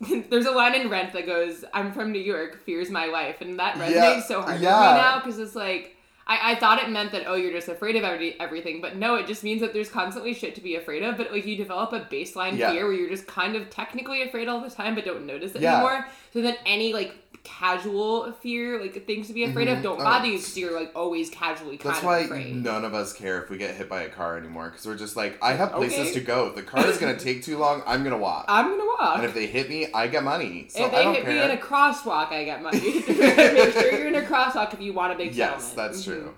There's 0.30 0.46
a 0.46 0.50
line 0.50 0.74
in 0.74 0.88
Rent 0.90 1.12
that 1.12 1.26
goes, 1.26 1.64
"I'm 1.72 1.92
from 1.92 2.10
New 2.10 2.18
York, 2.20 2.64
fears 2.64 2.90
my 2.90 3.06
life," 3.06 3.40
and 3.40 3.58
that 3.60 3.76
resonates 3.76 3.90
Yeah, 3.94 4.20
so 4.22 4.42
hard 4.42 4.60
yeah. 4.60 4.80
with 4.80 4.96
me 4.96 5.02
now 5.02 5.20
because 5.20 5.38
it's 5.38 5.54
like. 5.54 5.96
I, 6.24 6.52
I 6.52 6.54
thought 6.54 6.80
it 6.80 6.88
meant 6.88 7.10
that 7.12 7.24
oh 7.26 7.34
you're 7.34 7.50
just 7.50 7.66
afraid 7.66 7.96
of 7.96 8.04
every, 8.04 8.38
everything 8.40 8.80
but 8.80 8.94
no 8.94 9.16
it 9.16 9.26
just 9.26 9.42
means 9.42 9.60
that 9.60 9.72
there's 9.72 9.88
constantly 9.90 10.34
shit 10.34 10.54
to 10.54 10.60
be 10.60 10.76
afraid 10.76 11.02
of 11.02 11.16
but 11.16 11.32
like 11.32 11.44
you 11.44 11.56
develop 11.56 11.92
a 11.92 11.98
baseline 12.02 12.56
Yeah. 12.56 12.70
fear 12.70 12.84
where 12.84 12.92
you're 12.94 13.08
just 13.10 13.26
kind 13.26 13.56
of 13.56 13.68
technically 13.70 14.22
afraid 14.22 14.46
all 14.46 14.60
the 14.60 14.70
time 14.70 14.94
but 14.94 15.04
don't 15.04 15.26
notice 15.26 15.56
it 15.56 15.64
anymore 15.64 16.06
so 16.32 16.40
then 16.40 16.56
any 16.64 16.92
like 16.92 17.16
casual 17.44 18.30
fear 18.32 18.80
like 18.80 19.04
things 19.06 19.26
to 19.26 19.32
be 19.32 19.44
afraid 19.44 19.66
Mhm. 19.68 19.76
of 19.78 19.82
don't 19.82 20.00
Oh. 20.00 20.04
bother 20.04 20.26
you 20.26 20.38
because 20.38 20.56
you're 20.56 20.72
like 20.78 20.92
always 20.94 21.28
casually 21.30 21.76
kind 21.76 21.94
That's 21.94 22.04
why 22.04 22.18
afraid 22.20 22.54
none 22.62 22.84
of 22.84 22.94
us 22.94 23.12
care 23.12 23.42
if 23.42 23.50
we 23.50 23.58
get 23.58 23.74
hit 23.74 23.88
by 23.88 24.02
a 24.02 24.08
car 24.08 24.36
anymore 24.36 24.68
because 24.70 24.86
we're 24.86 24.96
just 24.96 25.16
like, 25.16 25.38
I 25.42 25.54
have 25.54 25.72
places 25.72 25.98
Okay. 26.10 26.12
to 26.14 26.20
go. 26.20 26.46
If 26.48 26.54
the 26.54 26.62
car 26.62 26.86
is 26.86 26.98
gonna 26.98 27.18
take 27.18 27.42
too 27.42 27.58
long, 27.58 27.82
I'm 27.86 28.04
gonna 28.04 28.18
walk. 28.18 28.44
I'm 28.48 28.68
gonna 28.70 28.84
walk 28.98 29.16
and 29.16 29.24
if 29.24 29.34
they 29.34 29.46
hit 29.46 29.68
me, 29.68 29.88
I 29.92 30.06
get 30.06 30.22
money. 30.22 30.66
So 30.70 30.86
if 30.86 30.92
they 30.92 31.04
hit 31.12 31.24
care. 31.24 31.34
me 31.34 31.42
in 31.42 31.50
a 31.50 31.60
crosswalk, 31.60 32.30
I 32.32 32.44
get 32.44 32.62
money. 32.62 32.78
Make 33.08 33.72
sure 33.72 33.92
you're 33.92 34.08
in 34.08 34.14
a 34.14 34.22
crosswalk 34.22 34.72
if 34.74 34.80
you 34.80 34.92
want 34.92 35.12
a 35.12 35.16
big 35.16 35.34
Yes, 35.34 35.64
settlement. 35.64 35.76
that's 35.76 36.02
Mhm. 36.02 36.04
true. 36.04 36.34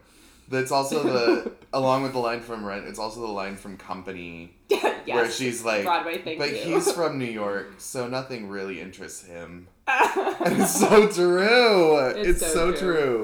That's 0.49 0.70
also 0.73 1.02
the 1.02 1.52
along 1.73 2.02
with 2.02 2.12
the 2.12 2.18
line 2.18 2.40
from 2.40 2.64
Rent. 2.64 2.87
It's 2.87 2.99
also 2.99 3.20
the 3.20 3.26
line 3.32 3.56
from 3.56 3.76
Company 3.78 4.54
yes. 4.68 5.04
where 5.06 5.30
she's 5.30 5.64
like, 5.64 5.84
Broadway, 5.84 6.18
thank 6.23 6.38
but 6.38 6.50
you. 6.50 6.75
he's 6.75 6.92
from 6.92 7.18
New 7.18 7.25
York, 7.25 7.75
so 7.78 8.08
nothing 8.08 8.49
really 8.49 8.78
interests 8.80 9.25
him. 9.26 9.68
And 9.86 10.60
it's 10.62 10.78
so 10.78 11.08
true. 11.08 11.96
It's, 11.98 12.28
It's 12.28 12.40
so, 12.40 12.72
so 12.72 12.72
true. 12.72 12.78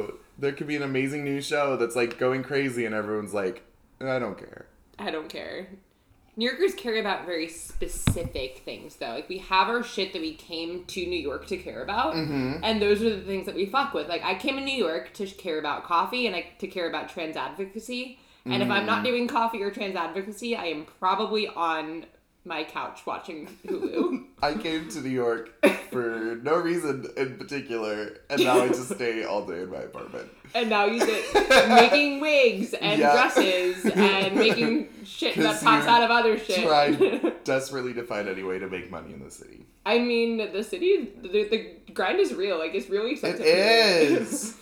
true. 0.09 0.19
there 0.39 0.53
could 0.53 0.67
be 0.67 0.77
an 0.77 0.83
amazing 0.83 1.25
new 1.25 1.41
show 1.41 1.77
that's 1.77 1.97
like 1.97 2.19
going 2.19 2.43
crazy, 2.43 2.85
and 2.85 2.95
everyone's 2.95 3.35
like, 3.35 3.63
I 4.01 4.19
don't 4.19 4.39
care. 4.39 4.67
I 4.99 5.11
don't 5.11 5.29
care. 5.29 5.69
New 6.37 6.47
Yorkers 6.49 6.75
care 6.75 6.99
about 6.99 7.27
very 7.27 7.49
specific 7.49 8.63
things, 8.65 8.97
though. 8.97 9.09
Like 9.11 9.29
we 9.29 9.39
have 9.39 9.69
our 9.69 9.83
shit 9.83 10.13
that 10.13 10.23
we 10.23 10.35
came 10.35 10.85
to 10.87 11.05
New 11.07 11.19
York 11.19 11.47
to 11.49 11.57
care 11.57 11.83
about, 11.83 12.15
Mm-hmm. 12.15 12.63
and 12.63 12.81
those 12.81 13.03
are 13.03 13.11
the 13.15 13.23
things 13.23 13.47
that 13.47 13.55
we 13.55 13.67
fuck 13.67 13.93
with. 13.95 14.09
Like 14.09 14.23
I 14.25 14.35
came 14.37 14.57
to 14.57 14.63
New 14.63 14.77
York 14.77 15.13
to 15.15 15.27
care 15.27 15.59
about 15.59 15.85
coffee 15.85 16.27
and 16.27 16.35
I 16.37 16.47
to 16.59 16.67
care 16.67 16.89
about 16.89 17.09
trans 17.09 17.37
advocacy. 17.37 18.19
And 18.47 18.63
if 18.63 18.71
I'm 18.71 18.85
Mm. 18.85 18.87
not 18.87 19.05
doing 19.05 19.29
coffee 19.29 19.63
or 19.63 19.71
trans 19.71 19.97
advocacy, 19.97 20.57
I 20.57 20.65
am 20.67 20.87
probably 20.99 21.47
on 21.49 22.07
my 22.45 22.65
couch 22.65 23.01
watching 23.07 23.49
Hulu. 23.67 24.25
I 24.43 24.55
came 24.55 24.89
to 24.91 25.01
New 25.01 25.11
York 25.11 25.53
for 25.91 26.39
no 26.43 26.57
reason 26.57 27.07
in 27.17 27.37
particular, 27.37 28.19
and 28.31 28.43
now 28.43 28.61
I 28.61 28.69
just 28.69 28.89
stay 28.95 29.25
all 29.25 29.45
day 29.47 29.63
in 29.63 29.71
my 29.71 29.79
apartment. 29.79 30.29
and 30.55 30.71
now 30.71 30.85
use 30.87 31.03
it 31.07 31.69
making 31.69 32.21
wigs 32.21 32.73
and 32.75 32.99
Yeah. 32.99 33.13
dresses 33.13 33.85
and 33.87 34.35
making 34.37 34.89
shit 35.05 35.37
that 35.37 35.63
pops 35.63 35.87
out 35.87 36.03
of 36.03 36.11
other 36.11 36.39
shit. 36.39 36.67
Trying 36.67 37.33
desperately 37.45 37.93
to 37.95 38.03
find 38.05 38.29
any 38.29 38.43
way 38.43 38.59
to 38.59 38.69
make 38.69 38.91
money 38.91 39.13
in 39.13 39.23
the 39.23 39.31
city. 39.31 39.67
I 39.87 39.99
mean, 39.99 40.53
the 40.53 40.63
city, 40.65 41.11
the, 41.23 41.29
the 41.49 41.93
grind 41.93 42.21
is 42.21 42.35
real. 42.35 42.59
Like, 42.59 42.75
it's 42.75 42.89
really 42.91 43.11
It 43.11 43.13
expensive. 43.13 43.47
is. 43.47 44.57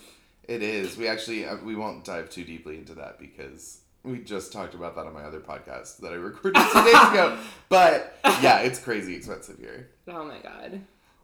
It 0.48 0.62
is. 0.62 0.96
We 0.96 1.06
actually 1.08 1.44
uh, 1.46 1.56
we 1.62 1.74
won't 1.76 2.04
dive 2.04 2.30
too 2.30 2.42
deeply 2.44 2.76
into 2.78 2.94
that 2.94 3.18
because 3.18 3.80
we 4.10 4.18
just 4.18 4.52
talked 4.52 4.74
about 4.74 4.94
that 4.96 5.06
on 5.06 5.12
my 5.14 5.22
other 5.22 5.40
podcast 5.40 5.98
that 5.98 6.12
I 6.12 6.16
recorded 6.16 6.56
two 6.72 6.82
days 6.84 6.94
ago. 7.10 7.38
But 7.68 8.16
yeah, 8.42 8.60
it's 8.60 8.78
crazy 8.78 9.14
expensive 9.14 9.58
here. 9.58 9.90
oh 10.08 10.24
my 10.24 10.38
god. 10.38 10.80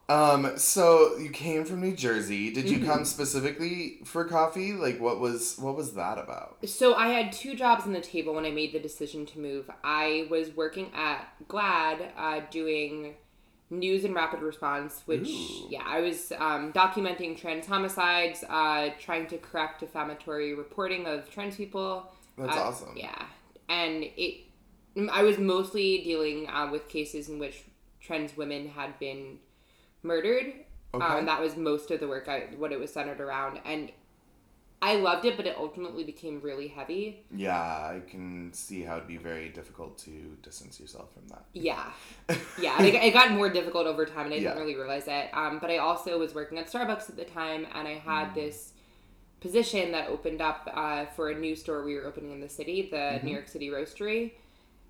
Um, 0.07 0.59
so 0.59 1.17
you 1.17 1.31
came 1.31 1.65
from 1.65 1.81
New 1.81 1.97
Jersey. 1.97 2.53
Did 2.53 2.69
you 2.69 2.77
Mm-hmm. 2.79 2.87
come 2.91 3.05
specifically 3.07 4.01
for 4.05 4.25
coffee? 4.27 4.75
Like 4.75 5.01
what 5.01 5.19
was 5.21 5.57
what 5.59 5.77
was 5.77 5.95
that 5.95 6.19
about? 6.19 6.59
So 6.67 6.95
I 6.95 7.09
had 7.09 7.33
two 7.33 7.55
jobs 7.55 7.85
on 7.85 7.95
the 7.95 8.03
table 8.03 8.35
when 8.35 8.45
I 8.45 8.51
made 8.51 8.73
the 8.75 8.81
decision 8.81 9.25
to 9.27 9.39
move. 9.39 9.71
I 9.83 10.27
was 10.31 10.55
working 10.55 10.91
at 10.95 11.27
GLAAD 11.49 12.09
uh, 12.19 12.41
doing 12.51 13.15
news 13.71 14.05
and 14.05 14.15
rapid 14.15 14.41
response, 14.41 15.01
which 15.07 15.27
Ooh. 15.31 15.69
yeah, 15.71 15.83
I 15.87 16.01
was 16.01 16.33
um, 16.39 16.71
documenting 16.75 17.35
trans 17.41 17.67
homicides, 17.67 18.45
uh, 18.51 18.91
trying 19.01 19.27
to 19.29 19.39
correct 19.39 19.81
defamatory 19.81 20.55
reporting 20.55 21.07
of 21.07 21.31
trans 21.31 21.57
people. 21.57 22.13
That's 22.37 22.57
Uh, 22.57 22.61
awesome. 22.63 22.97
Yeah, 22.97 23.27
and 23.69 24.05
it. 24.17 24.41
I 25.11 25.23
was 25.25 25.39
mostly 25.39 25.99
dealing 26.05 26.49
uh, 26.49 26.69
with 26.71 26.89
cases 26.89 27.29
in 27.29 27.39
which 27.39 27.65
trans 28.01 28.37
women 28.37 28.69
had 28.69 28.99
been 28.99 29.39
murdered. 30.03 30.53
Okay. 30.95 31.05
Um, 31.05 31.27
that 31.27 31.41
was 31.41 31.57
most 31.57 31.91
of 31.91 31.99
the 32.01 32.07
work. 32.09 32.29
I 32.29 32.49
what 32.57 32.73
it 32.73 32.79
was 32.79 32.93
centered 32.93 33.21
around, 33.21 33.61
and 33.65 33.91
I 34.81 34.97
loved 34.97 35.25
it, 35.25 35.37
but 35.37 35.47
it 35.47 35.57
ultimately 35.59 36.05
became 36.05 36.41
really 36.41 36.69
heavy. 36.69 37.25
Yeah, 37.35 37.57
I 37.59 38.03
can 38.09 38.53
see 38.53 38.83
how 38.83 38.97
it'd 38.97 39.09
be 39.09 39.17
very 39.17 39.49
difficult 39.49 39.99
to 40.01 40.37
distance 40.43 40.79
yourself 40.79 41.13
from 41.15 41.27
that. 41.29 41.47
Yeah, 41.55 41.91
yeah. 42.61 42.81
it, 42.83 42.95
it 42.95 43.13
got 43.15 43.33
more 43.33 43.49
difficult 43.49 43.87
over 43.87 44.05
time, 44.07 44.27
and 44.27 44.35
I 44.35 44.37
Yeah. 44.37 44.51
didn't 44.51 44.59
really 44.61 44.77
realize 44.77 45.09
it. 45.09 45.31
Um, 45.33 45.59
but 45.59 45.71
I 45.71 45.79
also 45.79 46.19
was 46.19 46.35
working 46.35 46.59
at 46.59 46.71
Starbucks 46.71 47.09
at 47.09 47.17
the 47.17 47.25
time, 47.25 47.67
and 47.75 47.89
I 47.89 47.95
had 47.95 48.29
Mm. 48.29 48.35
this 48.35 48.74
position 49.45 49.93
that 49.93 50.09
opened 50.09 50.41
up 50.41 50.69
uh, 50.73 51.05
for 51.15 51.29
a 51.31 51.35
new 51.39 51.55
store 51.55 51.85
we 51.85 51.95
were 51.97 52.07
opening 52.07 52.33
in 52.33 52.41
the 52.41 52.49
city, 52.49 52.89
the 52.91 53.21
New 53.23 53.31
York 53.31 53.47
City 53.49 53.69
Roastery. 53.69 54.33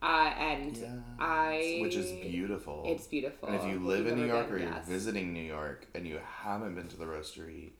Uh, 0.02 0.32
and 0.38 0.76
Yeah. 0.76 0.88
I, 1.18 1.78
which 1.80 1.96
is 1.96 2.10
beautiful. 2.12 2.84
It's 2.86 3.06
beautiful. 3.06 3.48
And 3.48 3.56
if 3.56 3.64
you 3.64 3.78
live 3.80 4.06
in 4.06 4.16
New 4.16 4.26
York 4.26 4.50
or 4.50 4.58
you're 4.58 4.68
yes. 4.68 4.86
visiting 4.86 5.32
New 5.32 5.42
York 5.42 5.86
and 5.94 6.06
you 6.06 6.20
haven't 6.42 6.74
been 6.74 6.88
to 6.88 6.96
the 6.96 7.06
roastery, 7.06 7.70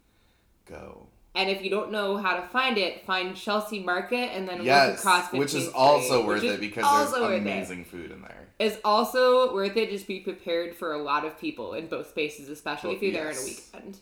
go. 0.67 1.07
And 1.37 1.51
if 1.51 1.63
you 1.63 1.69
don't 1.71 1.91
know 1.93 2.17
how 2.17 2.37
to 2.41 2.47
find 2.49 2.79
it, 2.79 3.05
find 3.05 3.37
Chelsea 3.37 3.81
Market 3.81 4.31
and 4.35 4.49
then 4.49 4.59
look 4.59 4.67
Yes, 4.67 4.99
across 5.01 5.29
15th 5.29 5.39
which 5.39 5.55
is 5.55 5.69
also 5.69 6.25
worth 6.27 6.45
it 6.45 6.61
because 6.61 7.13
there's 7.13 7.31
it. 7.33 7.39
amazing 7.43 7.85
food 7.85 8.11
in 8.11 8.23
there. 8.23 8.49
It's 8.59 8.79
also 8.85 9.53
worth 9.53 9.77
it. 9.77 9.91
Just 9.91 10.07
be 10.07 10.21
prepared 10.21 10.75
for 10.77 10.93
a 10.93 11.03
lot 11.03 11.25
of 11.25 11.39
people 11.39 11.75
in 11.75 11.89
both 11.89 12.09
spaces, 12.09 12.49
especially 12.49 12.91
Oh, 12.91 12.97
if 12.97 13.03
you're 13.03 13.13
there 13.13 13.29
on 13.31 13.37
a 13.37 13.45
weekend. 13.45 13.99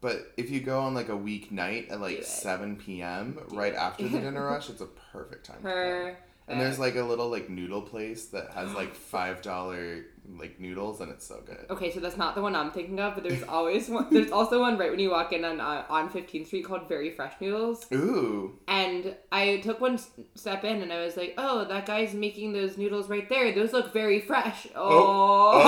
But 0.00 0.32
if 0.36 0.50
you 0.50 0.60
go 0.60 0.80
on 0.80 0.94
like 0.94 1.08
a 1.08 1.12
weeknight 1.12 1.90
at 1.90 2.00
like 2.00 2.22
7 2.22 2.76
p.m. 2.76 3.38
Right 3.48 3.74
after 3.74 4.06
the 4.08 4.20
dinner 4.20 4.44
rush, 4.46 4.70
it's 4.70 4.80
a 4.80 4.86
perfect 4.86 5.46
time. 5.46 5.62
Her 5.62 6.16
And 6.48 6.60
there's 6.60 6.78
like 6.78 6.96
a 6.96 7.02
little 7.02 7.28
like 7.28 7.48
noodle 7.50 7.82
place 7.82 8.26
that 8.26 8.50
has 8.54 8.72
like 8.72 8.94
five 8.94 9.42
dollar 9.42 10.04
like 10.38 10.60
noodles 10.60 11.00
and 11.00 11.10
it's 11.10 11.26
so 11.26 11.40
good. 11.46 11.64
Okay, 11.70 11.90
so 11.90 12.00
that's 12.00 12.16
not 12.18 12.34
the 12.34 12.42
one 12.42 12.54
I'm 12.54 12.70
thinking 12.70 13.00
of, 13.00 13.14
but 13.14 13.24
there's 13.24 13.42
always 13.44 13.88
one. 13.88 14.08
There's 14.12 14.30
also 14.30 14.60
one 14.60 14.76
right 14.76 14.90
when 14.90 14.98
you 15.00 15.10
walk 15.10 15.32
in 15.32 15.42
on 15.44 15.58
uh, 15.60 15.84
on 15.88 16.10
15th 16.10 16.46
Street 16.46 16.64
called 16.66 16.86
Very 16.88 17.10
Fresh 17.10 17.34
Noodles. 17.40 17.86
Ooh. 17.92 18.58
And 18.68 19.14
I 19.32 19.58
took 19.58 19.80
one 19.80 19.98
step 20.34 20.64
in 20.64 20.82
and 20.82 20.92
I 20.92 21.00
was 21.04 21.16
like, 21.16 21.32
"Oh, 21.38 21.64
that 21.64 21.86
guy's 21.86 22.12
making 22.14 22.52
those 22.52 22.76
noodles 22.76 23.08
right 23.08 23.26
there. 23.28 23.52
Those 23.54 23.72
look 23.72 23.92
very 23.92 24.20
fresh." 24.20 24.66
Oh, 24.74 25.62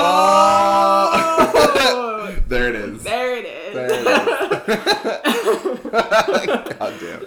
Oh. 1.13 2.39
there 2.49 2.69
it 2.69 2.75
is. 2.75 3.03
there 3.03 3.37
it 3.37 3.45
is. 3.47 3.75
There 3.75 3.87
it 3.87 3.93
is. 3.93 4.05
God 6.79 6.95
damn. 7.01 7.21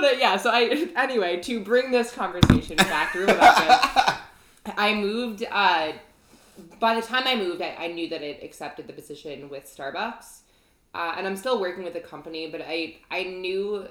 But 0.00 0.14
uh, 0.14 0.16
yeah, 0.16 0.36
so 0.36 0.50
I 0.50 0.88
anyway 0.96 1.40
to 1.42 1.58
bring 1.58 1.90
this 1.90 2.12
conversation 2.12 2.76
back 2.76 3.12
to 3.14 3.20
Rebekah, 3.20 4.20
I 4.76 4.94
moved. 4.94 5.44
Uh, 5.50 5.92
by 6.78 6.94
the 6.94 7.02
time 7.02 7.24
I 7.26 7.34
moved, 7.34 7.62
I, 7.62 7.74
I 7.78 7.88
knew 7.88 8.08
that 8.08 8.22
I'd 8.22 8.40
accepted 8.42 8.86
the 8.86 8.92
position 8.92 9.48
with 9.48 9.64
Starbucks, 9.64 10.42
uh, 10.94 11.14
and 11.16 11.26
I'm 11.26 11.36
still 11.36 11.60
working 11.60 11.82
with 11.82 11.94
the 11.94 12.00
company. 12.00 12.48
But 12.48 12.62
I 12.62 12.98
I 13.10 13.24
knew 13.24 13.88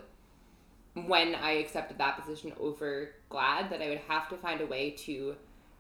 when 0.93 1.35
I 1.35 1.51
accepted 1.51 1.97
that 1.97 2.21
position 2.21 2.53
over 2.57 3.09
GLAAD 3.29 3.69
that 3.69 3.81
I 3.81 3.89
would 3.89 4.01
have 4.07 4.29
to 4.29 4.37
find 4.37 4.61
a 4.61 4.65
way 4.65 4.91
to 4.91 5.35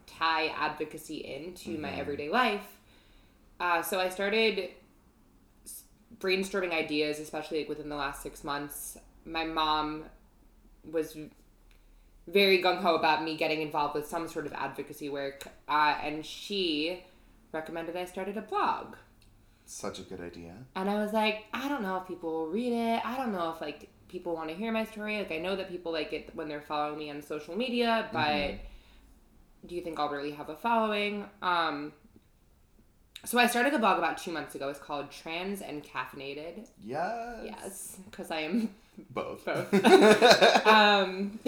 tie 0.07 0.47
advocacy 0.47 1.23
into 1.25 1.77
my 1.77 1.91
everyday 1.91 2.27
life. 2.27 2.67
Uh, 3.61 3.81
so 3.81 3.99
I 3.99 4.09
started 4.09 4.71
brainstorming 6.19 6.73
ideas, 6.73 7.19
especially 7.19 7.59
like 7.59 7.69
within 7.69 7.87
the 7.87 7.95
last 7.95 8.21
six 8.21 8.43
months. 8.43 8.97
My 9.25 9.45
mom 9.45 10.05
was 10.91 11.17
very 12.27 12.61
gung 12.61 12.79
ho 12.81 12.95
about 12.95 13.23
me 13.23 13.37
getting 13.37 13.61
involved 13.61 13.95
with 13.95 14.07
some 14.07 14.27
sort 14.27 14.45
of 14.45 14.53
advocacy 14.53 15.09
work, 15.09 15.47
uh, 15.67 15.97
and 16.01 16.25
she 16.25 17.03
recommended 17.51 17.95
I 17.95 18.05
started 18.05 18.37
a 18.37 18.41
blog. 18.41 18.95
Such 19.65 19.99
a 19.99 20.03
good 20.03 20.21
idea. 20.21 20.55
And 20.75 20.89
I 20.89 20.95
was 20.95 21.11
like, 21.13 21.45
I 21.53 21.67
don't 21.67 21.81
know 21.81 21.97
if 21.97 22.07
people 22.07 22.31
will 22.31 22.47
read 22.47 22.71
it. 22.71 23.05
I 23.05 23.17
don't 23.17 23.33
know 23.33 23.51
if 23.53 23.59
like 23.59 23.89
people 24.07 24.33
want 24.33 24.49
to 24.49 24.55
hear 24.55 24.71
my 24.71 24.85
story. 24.85 25.17
Like 25.17 25.31
I 25.31 25.39
know 25.39 25.55
that 25.55 25.69
people 25.69 25.91
like 25.91 26.13
it 26.13 26.29
when 26.33 26.47
they're 26.47 26.61
following 26.61 26.97
me 26.97 27.09
on 27.09 27.21
social 27.21 27.55
media, 27.55 28.09
but 28.13 28.55
do 29.65 29.75
you 29.75 29.81
think 29.81 29.99
I'll 29.99 30.09
really 30.09 30.31
have 30.31 30.49
a 30.49 30.55
following? 30.55 31.25
Um 31.41 31.93
so 33.25 33.39
I 33.39 33.47
started 33.47 33.73
a 33.73 33.79
blog 33.79 33.97
about 33.97 34.17
two 34.17 34.31
months 34.31 34.55
ago. 34.55 34.69
It's 34.69 34.79
called 34.79 35.11
Trans 35.11 35.61
and 35.61 35.83
Caffeinated. 35.83 36.67
Yes. 36.83 37.39
Yes, 37.43 37.97
because 38.09 38.31
I 38.31 38.41
am 38.41 38.69
Both. 39.11 39.45
both. 39.45 39.73
um, 40.67 41.39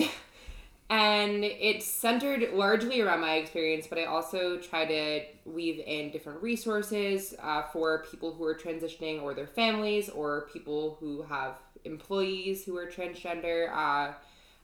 and 0.89 1.43
it's 1.43 1.85
centered 1.85 2.51
largely 2.53 3.01
around 3.01 3.21
my 3.21 3.35
experience, 3.35 3.87
but 3.87 3.99
I 3.99 4.05
also 4.05 4.57
try 4.57 4.85
to 4.85 5.21
weave 5.45 5.79
in 5.85 6.09
different 6.09 6.41
resources 6.41 7.35
uh, 7.41 7.63
for 7.71 8.05
people 8.09 8.33
who 8.33 8.43
are 8.43 8.55
transitioning 8.55 9.21
or 9.21 9.33
their 9.33 9.47
families 9.47 10.09
or 10.09 10.47
people 10.51 10.97
who 10.99 11.21
have 11.23 11.55
employees 11.85 12.65
who 12.65 12.75
are 12.77 12.87
transgender. 12.87 13.69
Uh, 13.71 14.13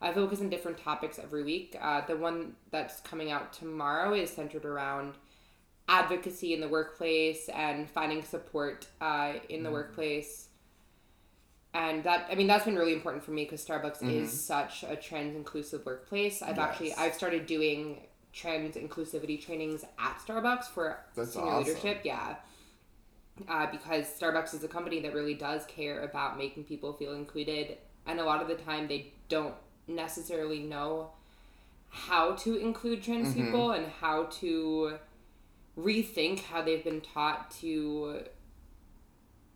I 0.02 0.14
focus 0.14 0.42
on 0.42 0.50
different 0.50 0.78
topics 0.78 1.20
every 1.20 1.44
week. 1.44 1.78
Uh, 1.80 2.02
the 2.06 2.18
one 2.18 2.56
that's 2.72 3.00
coming 3.02 3.32
out 3.32 3.54
tomorrow 3.54 4.14
is 4.14 4.30
centered 4.30 4.66
around 4.66 5.14
advocacy 5.88 6.54
in 6.54 6.62
the 6.62 6.68
workplace 6.68 7.50
and 7.50 7.90
finding 7.90 8.24
support 8.24 8.88
uh, 9.02 9.34
in 9.50 9.64
the 9.64 9.72
workplace. 9.72 10.48
And 11.74 12.04
that 12.06 12.28
i 12.32 12.36
mean 12.36 12.48
that's 12.48 12.64
been 12.66 12.78
really 12.78 12.94
important 12.94 13.22
for 13.24 13.32
me 13.32 13.44
because 13.44 13.64
starbucks 13.66 14.02
is 14.02 14.32
such 14.32 14.84
a 14.84 14.96
trans 14.96 15.36
inclusive 15.36 15.86
workplace. 15.86 16.42
I've 16.42 16.58
actually 16.58 16.94
i've 16.94 17.14
started 17.14 17.46
doing 17.46 18.02
trans 18.32 18.76
inclusivity 18.76 19.42
trainings 19.46 19.84
at 20.00 20.18
starbucks 20.26 20.66
for 20.66 20.98
That's 21.16 21.34
senior 21.34 21.50
awesome. 21.52 21.68
leadership 21.68 22.02
yeah. 22.04 22.36
Uh, 23.50 23.68
because 23.70 24.06
starbucks 24.06 24.54
is 24.54 24.64
a 24.64 24.68
company 24.70 25.02
that 25.02 25.14
really 25.14 25.34
does 25.34 25.66
care 25.66 26.04
about 26.04 26.38
making 26.38 26.64
people 26.64 26.94
feel 26.94 27.14
included. 27.14 27.78
And 28.06 28.20
a 28.22 28.24
lot 28.24 28.42
of 28.42 28.48
the 28.48 28.56
time 28.56 28.88
they 28.88 29.12
don't 29.28 29.56
necessarily 29.88 30.60
know 30.60 31.10
how 31.90 32.34
to 32.36 32.56
include 32.56 33.04
trans 33.04 33.30
Mm-hmm. 33.30 33.46
people 33.46 33.72
and 33.72 33.88
how 34.00 34.24
to 34.40 34.98
rethink 35.78 36.40
how 36.46 36.62
they've 36.62 36.84
been 36.84 37.02
taught 37.02 37.52
to 37.52 38.22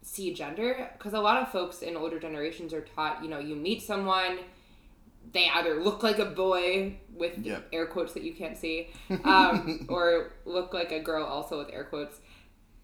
see 0.02 0.34
gender 0.34 0.90
because 0.98 1.14
a 1.14 1.20
lot 1.20 1.42
of 1.42 1.52
folks 1.52 1.82
in 1.82 1.96
older 1.96 2.20
generations 2.20 2.74
are 2.74 2.82
taught 2.82 3.22
you 3.24 3.30
know 3.30 3.38
you 3.40 3.56
meet 3.56 3.82
someone 3.82 4.40
they 5.34 5.48
either 5.50 5.84
look 5.84 6.02
like 6.02 6.18
a 6.20 6.26
boy 6.26 6.98
with 7.14 7.38
Yep. 7.38 7.68
air 7.74 7.86
quotes 7.86 8.14
that 8.14 8.24
you 8.24 8.34
can't 8.34 8.58
see 8.58 8.88
um, 9.24 9.86
or 9.90 10.34
look 10.46 10.74
like 10.74 10.92
a 10.92 11.00
girl 11.00 11.26
also 11.26 11.60
with 11.60 11.70
air 11.72 11.84
quotes 11.84 12.18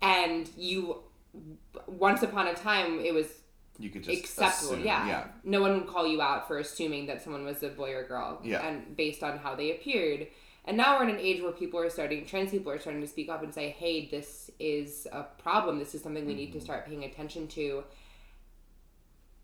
and 0.01 0.49
you 0.57 1.01
once 1.87 2.21
upon 2.21 2.47
a 2.47 2.53
time 2.53 2.99
it 2.99 3.13
was 3.13 3.27
you 3.79 3.89
could 3.89 4.03
just 4.03 4.17
acceptable. 4.17 4.73
assume- 4.73 4.85
yeah. 4.85 5.05
yeah, 5.07 5.23
No 5.43 5.59
one 5.61 5.73
would 5.79 5.87
call 5.87 6.07
you 6.07 6.21
out 6.21 6.47
for 6.47 6.59
assuming 6.59 7.07
that 7.07 7.21
someone 7.21 7.43
was 7.43 7.61
a 7.61 7.67
boy 7.67 7.91
or 7.93 8.03
girl. 8.07 8.39
Yeah. 8.41 8.65
And 8.65 8.95
based 8.95 9.21
on 9.21 9.37
how 9.37 9.53
they 9.55 9.71
appeared. 9.71 10.27
And 10.67 10.77
now 10.77 10.97
we're 10.97 11.03
in 11.07 11.15
an 11.15 11.19
age 11.21 11.41
where 11.41 11.51
people 11.51 11.79
are 11.79 11.89
starting, 11.89 12.25
trans 12.25 12.49
people 12.51 12.71
are 12.71 12.79
starting 12.79 13.01
to 13.01 13.07
speak 13.07 13.29
up 13.29 13.43
and 13.43 13.53
say, 13.53 13.69
hey, 13.69 14.07
this 14.09 14.49
is 14.59 15.07
a 15.11 15.23
problem. 15.23 15.77
This 15.79 15.93
is 15.93 16.01
something 16.01 16.25
we 16.25 16.33
need 16.33 16.49
Mm-hmm. 16.49 16.59
to 16.59 16.63
start 16.65 16.85
paying 16.87 17.03
attention 17.03 17.47
to. 17.49 17.83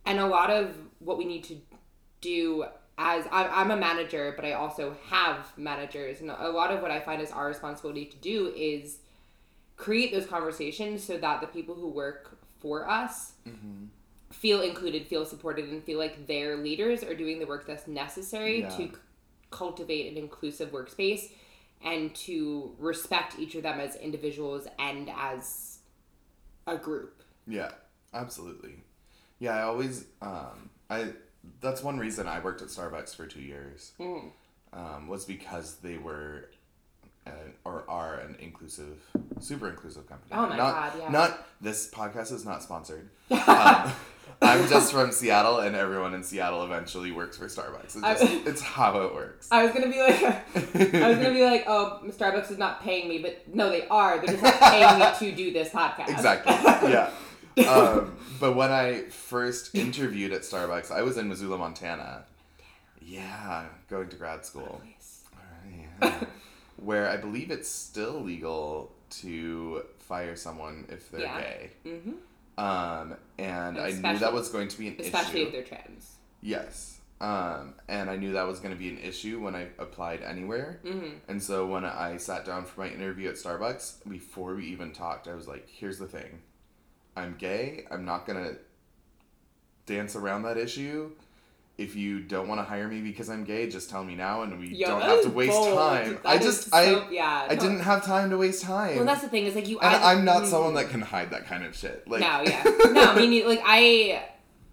And 0.06 0.20
a 0.20 0.26
lot 0.28 0.50
of 0.50 0.76
what 1.00 1.18
we 1.18 1.26
need 1.26 1.44
to 1.46 1.58
do 2.22 2.66
as 2.98 3.26
I- 3.32 3.48
I'm 3.48 3.72
a 3.72 3.78
manager, 3.78 4.34
but 4.36 4.46
I 4.46 4.54
also 4.54 4.96
have 5.08 5.56
managers. 5.58 6.22
And 6.22 6.30
a 6.32 6.50
lot 6.50 6.72
of 6.72 6.82
what 6.82 6.92
I 6.92 7.00
find 7.00 7.22
is 7.22 7.32
our 7.32 7.48
responsibility 7.48 8.06
to 8.06 8.18
do 8.18 8.52
is 8.56 8.98
create 9.78 10.12
those 10.12 10.26
conversations 10.26 11.04
so 11.04 11.18
that 11.18 11.42
the 11.42 11.48
people 11.48 11.76
who 11.76 11.88
work 11.90 12.38
for 12.60 12.88
us 12.90 13.34
Mm-hmm. 13.48 13.86
feel 14.32 14.62
included, 14.62 15.08
feel 15.08 15.26
supported, 15.26 15.70
and 15.70 15.84
feel 15.84 15.98
like 16.00 16.26
their 16.28 16.58
leaders 16.58 17.04
are 17.04 17.14
doing 17.16 17.38
the 17.40 17.46
work 17.46 17.66
that's 17.68 17.88
necessary 17.88 18.62
Yeah. 18.62 18.70
to 18.70 18.92
cultivate 19.52 20.12
an 20.12 20.18
inclusive 20.18 20.72
workspace 20.72 21.30
and 21.84 22.14
to 22.16 22.76
respect 22.80 23.38
each 23.40 23.56
of 23.56 23.64
them 23.64 23.80
as 23.80 23.96
individuals 23.96 24.68
and 24.80 25.10
as 25.16 25.80
a 26.68 26.78
group. 26.78 27.24
yeah, 27.48 27.72
absolutely. 28.14 28.76
Yeah, 29.40 29.56
I 29.56 29.62
always 29.64 30.06
um, 30.22 30.70
I 30.90 31.14
that's 31.60 31.84
one 31.84 31.98
reason 31.98 32.28
I 32.28 32.40
worked 32.40 32.62
at 32.62 32.68
Starbucks 32.68 33.16
for 33.16 33.26
two 33.26 33.42
years. 33.42 33.94
Mm. 34.00 34.32
Um, 34.74 35.08
was 35.08 35.26
because 35.26 35.78
they 35.78 35.98
were. 35.98 36.50
Uh, 37.28 37.30
or 37.66 37.84
are 37.88 38.16
an 38.16 38.36
inclusive, 38.40 38.98
super 39.40 39.70
inclusive 39.70 40.08
company. 40.10 40.32
Oh 40.34 40.48
my 40.48 40.58
not, 40.58 40.74
God, 40.74 40.94
yeah. 41.00 41.12
Not 41.12 41.48
this 41.62 41.90
podcast 41.90 42.32
is 42.32 42.46
not 42.46 42.64
sponsored. 42.64 43.10
um, 43.32 43.92
I'm 44.42 44.68
just 44.68 44.92
from 44.92 45.12
Seattle, 45.12 45.60
and 45.60 45.76
everyone 45.76 46.16
in 46.16 46.24
Seattle 46.24 46.64
eventually 46.64 47.12
works 47.12 47.38
for 47.38 47.46
Starbucks. 47.46 47.96
It's, 47.96 48.04
I- 48.04 48.42
it's 48.48 48.62
how 48.62 49.02
it 49.02 49.14
works. 49.14 49.48
I 49.52 49.64
was 49.64 49.72
gonna 49.72 49.90
be 49.92 50.00
like, 50.00 50.24
I 50.24 51.10
was 51.10 51.18
gonna 51.18 51.34
be 51.34 51.44
like, 51.44 51.66
oh, 51.68 52.02
Starbucks 52.08 52.50
is 52.50 52.58
not 52.58 52.82
paying 52.82 53.08
me, 53.08 53.20
but 53.20 53.48
no, 53.54 53.70
they 53.70 53.88
are. 53.88 54.18
They're 54.18 54.36
just 54.36 54.44
not 54.44 54.60
paying 54.60 55.00
me 55.00 55.32
to 55.32 55.36
do 55.36 55.54
this 55.54 55.70
podcast. 55.70 56.10
Exactly. 56.10 56.54
Yeah. 56.92 57.12
Um, 57.70 58.18
but 58.40 58.56
when 58.56 58.72
I 58.72 59.04
first 59.10 59.76
interviewed 59.76 60.32
at 60.32 60.42
Starbucks, 60.42 60.90
I 60.90 61.04
was 61.04 61.18
in 61.18 61.28
Missoula, 61.30 61.58
Montana. 61.58 61.82
Montana. 61.82 62.26
Yeah, 63.02 63.66
going 63.90 64.10
to 64.10 64.16
grad 64.16 64.46
school. 64.46 64.82
Yeah. 66.02 66.24
Where 66.82 67.08
I 67.10 67.18
believe 67.18 67.52
it's 67.52 67.70
still 67.70 68.22
legal 68.22 68.92
to 69.22 69.84
fire 70.00 70.36
someone 70.36 70.86
if 70.90 71.12
they're 71.12 71.22
Yeah. 71.22 71.40
gay. 71.42 71.72
hmm 71.84 72.12
Um, 72.58 73.16
and 73.38 73.78
I 73.80 73.92
knew 73.92 74.20
that 74.20 74.34
was 74.34 74.50
going 74.50 74.68
to 74.68 74.78
be 74.78 74.88
an 74.90 74.96
Especially 75.00 75.08
issue. 75.08 75.18
Especially 75.18 75.42
if 75.44 75.52
they're 75.70 75.78
trans. 75.80 76.16
Yes. 76.42 77.00
Um, 77.22 77.76
and 77.88 78.10
I 78.10 78.16
knew 78.18 78.34
that 78.34 78.48
was 78.48 78.60
going 78.60 78.74
to 78.74 78.80
be 78.80 78.90
an 78.90 78.98
issue 78.98 79.40
when 79.40 79.54
I 79.56 79.68
applied 79.78 80.22
anywhere. 80.24 80.80
hmm 80.84 81.10
And 81.28 81.42
so 81.42 81.68
when 81.68 81.86
I 81.86 82.18
sat 82.18 82.46
down 82.46 82.66
for 82.66 82.82
my 82.82 82.90
interview 82.90 83.30
at 83.30 83.36
Starbucks, 83.36 84.10
before 84.10 84.56
we 84.56 84.66
even 84.66 84.92
talked, 84.92 85.28
I 85.28 85.36
was 85.36 85.48
like, 85.48 85.68
here's 85.70 86.00
the 86.00 86.08
thing. 86.08 86.42
I'm 87.16 87.36
gay. 87.38 87.86
I'm 87.92 88.06
not 88.06 88.26
going 88.26 88.44
to 88.44 88.58
dance 89.86 90.16
around 90.16 90.44
that 90.44 90.58
issue. 90.58 91.12
If 91.82 91.96
you 91.96 92.20
don't 92.20 92.48
want 92.48 92.60
to 92.60 92.64
hire 92.64 92.88
me 92.88 93.02
because 93.02 93.30
I'm 93.30 93.44
gay, 93.44 93.68
just 93.70 93.90
tell 93.90 94.04
me 94.04 94.16
now 94.16 94.44
and 94.44 94.60
we 94.60 94.68
Yo, 94.68 94.88
don't 94.88 95.02
have 95.02 95.24
to 95.24 95.30
waste 95.30 95.52
bold. 95.52 95.78
time. 95.78 96.20
That 96.24 96.26
I 96.26 96.38
just 96.38 96.70
so- 96.70 96.78
I 96.78 97.10
yeah. 97.10 97.48
I 97.50 97.56
no. 97.56 97.62
didn't 97.62 97.80
have 97.80 98.06
time 98.06 98.30
to 98.30 98.38
waste 98.38 98.62
time. 98.64 98.98
Well, 98.98 99.06
that's 99.06 99.22
the 99.22 99.30
thing. 99.30 99.46
Is 99.46 99.56
like 99.56 99.68
you. 99.68 99.80
and 99.80 99.96
I, 99.96 100.12
I'm 100.12 100.24
not 100.24 100.44
mm. 100.44 100.48
someone 100.48 100.76
that 100.76 100.90
can 100.90 101.02
hide 101.02 101.32
that 101.32 101.46
kind 101.48 101.66
of 101.66 101.76
shit. 101.76 102.08
Like 102.08 102.22
no, 102.22 102.44
yeah, 102.46 102.64
no. 102.92 103.04
I 103.12 103.16
mean, 103.16 103.48
like 103.48 103.62
I, 103.66 104.24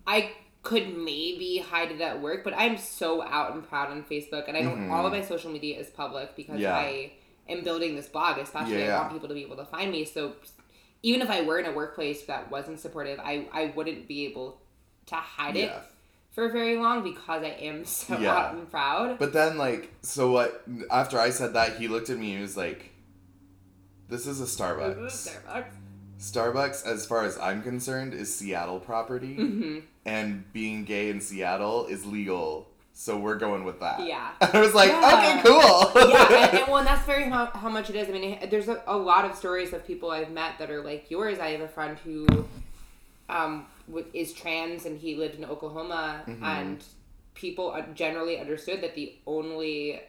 I 0.06 0.32
could 0.62 0.96
maybe 0.96 1.64
hide 1.66 1.90
it 1.92 2.00
at 2.00 2.20
work, 2.20 2.44
but 2.44 2.52
I'm 2.56 2.76
so 2.76 3.22
out 3.22 3.54
and 3.54 3.66
proud 3.66 3.90
on 3.90 4.02
Facebook, 4.04 4.48
and 4.48 4.56
I 4.56 4.62
don't. 4.62 4.88
Mhm. 4.88 4.90
All 4.92 5.06
of 5.06 5.12
my 5.12 5.22
social 5.22 5.50
media 5.50 5.78
is 5.78 5.88
public 5.88 6.36
because 6.36 6.60
Yeah. 6.60 6.76
I 6.76 7.12
am 7.48 7.64
building 7.64 7.96
this 7.96 8.08
blog. 8.08 8.38
Especially, 8.38 8.82
Yeah. 8.82 8.96
I 8.98 9.00
want 9.00 9.12
people 9.14 9.28
to 9.28 9.34
be 9.34 9.42
able 9.42 9.56
to 9.56 9.64
find 9.64 9.90
me. 9.90 10.04
So, 10.04 10.34
even 11.02 11.22
if 11.22 11.30
I 11.30 11.40
were 11.42 11.58
in 11.58 11.66
a 11.66 11.72
workplace 11.72 12.24
that 12.26 12.50
wasn't 12.50 12.80
supportive, 12.80 13.18
I 13.18 13.48
I 13.52 13.72
wouldn't 13.74 14.06
be 14.08 14.26
able 14.26 14.60
to 15.06 15.14
hide 15.14 15.56
it 15.56 15.70
Yeah. 15.70 15.80
For 16.30 16.48
very 16.50 16.76
long 16.76 17.02
because 17.02 17.42
I 17.42 17.48
am 17.60 17.84
so 17.86 18.18
Yeah. 18.18 18.34
out 18.36 18.54
and 18.54 18.70
proud. 18.70 19.18
But 19.18 19.32
then, 19.32 19.58
like, 19.58 19.92
so 20.02 20.30
what? 20.30 20.62
After 20.90 21.18
I 21.18 21.30
said 21.30 21.54
that, 21.54 21.76
he 21.78 21.88
looked 21.88 22.10
at 22.10 22.18
me 22.18 22.28
and 22.30 22.36
he 22.38 22.42
was 22.42 22.56
like, 22.56 22.90
"This 24.08 24.26
is 24.26 24.40
a 24.40 24.44
Starbucks. 24.44 25.28
Starbucks. 25.46 25.64
Starbucks, 26.20 26.84
as 26.86 27.06
far 27.06 27.24
as 27.24 27.38
I'm 27.38 27.62
concerned, 27.62 28.12
is 28.12 28.34
Seattle 28.34 28.80
property, 28.80 29.34
hmm 29.34 29.78
and 30.04 30.50
being 30.54 30.84
gay 30.84 31.10
in 31.10 31.20
Seattle 31.20 31.86
is 31.86 32.06
legal. 32.06 32.66
So 32.92 33.16
we're 33.18 33.36
going 33.36 33.64
with 33.64 33.78
that." 33.80 34.04
Yeah. 34.06 34.30
And 34.40 34.50
I 34.54 34.60
was 34.60 34.74
like, 34.74 34.90
Yeah. 34.90 35.40
"Okay, 35.40 35.48
cool." 35.48 36.08
yeah, 36.10 36.26
and, 36.48 36.58
and 36.58 36.66
well, 36.68 36.78
and 36.78 36.86
that's 36.86 37.04
very 37.06 37.24
how, 37.24 37.46
how 37.46 37.68
much 37.68 37.88
it 37.90 37.96
is. 37.96 38.08
I 38.08 38.12
mean, 38.12 38.24
it- 38.42 38.50
there's 38.50 38.68
a, 38.68 38.82
a 38.88 38.96
lot 38.96 39.24
of 39.24 39.34
stories 39.36 39.72
of 39.72 39.86
people 39.86 40.10
I've 40.10 40.30
met 40.30 40.58
that 40.58 40.70
are 40.70 40.82
like 40.82 41.10
yours. 41.10 41.38
I 41.38 41.50
have 41.50 41.60
a 41.60 41.68
friend 41.68 41.96
who 42.04 42.26
um, 43.28 43.66
is 44.14 44.32
trans 44.32 44.86
and 44.86 44.98
he 44.98 45.14
lived 45.16 45.34
in 45.36 45.44
Oklahoma, 45.44 46.22
Mhm. 46.26 46.42
and 46.42 46.84
people 47.34 47.70
uh, 47.72 47.82
generally 47.94 48.38
understood 48.38 48.80
that 48.80 48.94
the 48.94 49.14
only 49.26 50.00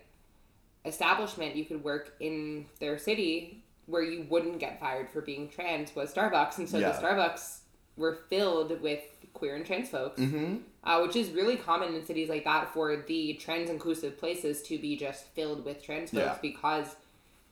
establishment 0.86 1.56
you 1.56 1.66
could 1.66 1.84
work 1.84 2.16
in 2.20 2.66
their 2.80 2.98
city 2.98 3.64
where 3.86 4.02
you 4.04 4.26
wouldn't 4.30 4.60
get 4.60 4.80
fired 4.80 5.10
for 5.10 5.22
being 5.22 5.50
trans 5.50 5.96
was 5.96 6.14
Starbucks, 6.14 6.58
and 6.58 6.70
so 6.70 6.78
Yeah. 6.78 6.92
the 6.92 7.02
Starbucks 7.02 7.60
were 7.98 8.20
filled 8.30 8.80
with 8.82 9.02
queer 9.34 9.56
and 9.56 9.66
trans 9.66 9.90
folks 9.90 10.20
mm-hmm. 10.20 10.58
uh, 10.84 11.02
which 11.02 11.16
is 11.16 11.30
really 11.32 11.56
common 11.56 11.94
in 11.94 12.04
cities 12.06 12.30
like 12.30 12.44
that 12.46 12.74
for 12.74 12.96
the 13.08 13.34
trans 13.36 13.70
inclusive 13.70 14.18
places 14.18 14.62
to 14.64 14.78
be 14.80 14.96
just 14.98 15.26
filled 15.36 15.64
with 15.64 15.84
trans 15.84 16.10
folks 16.12 16.24
Yeah. 16.24 16.38
because 16.42 16.96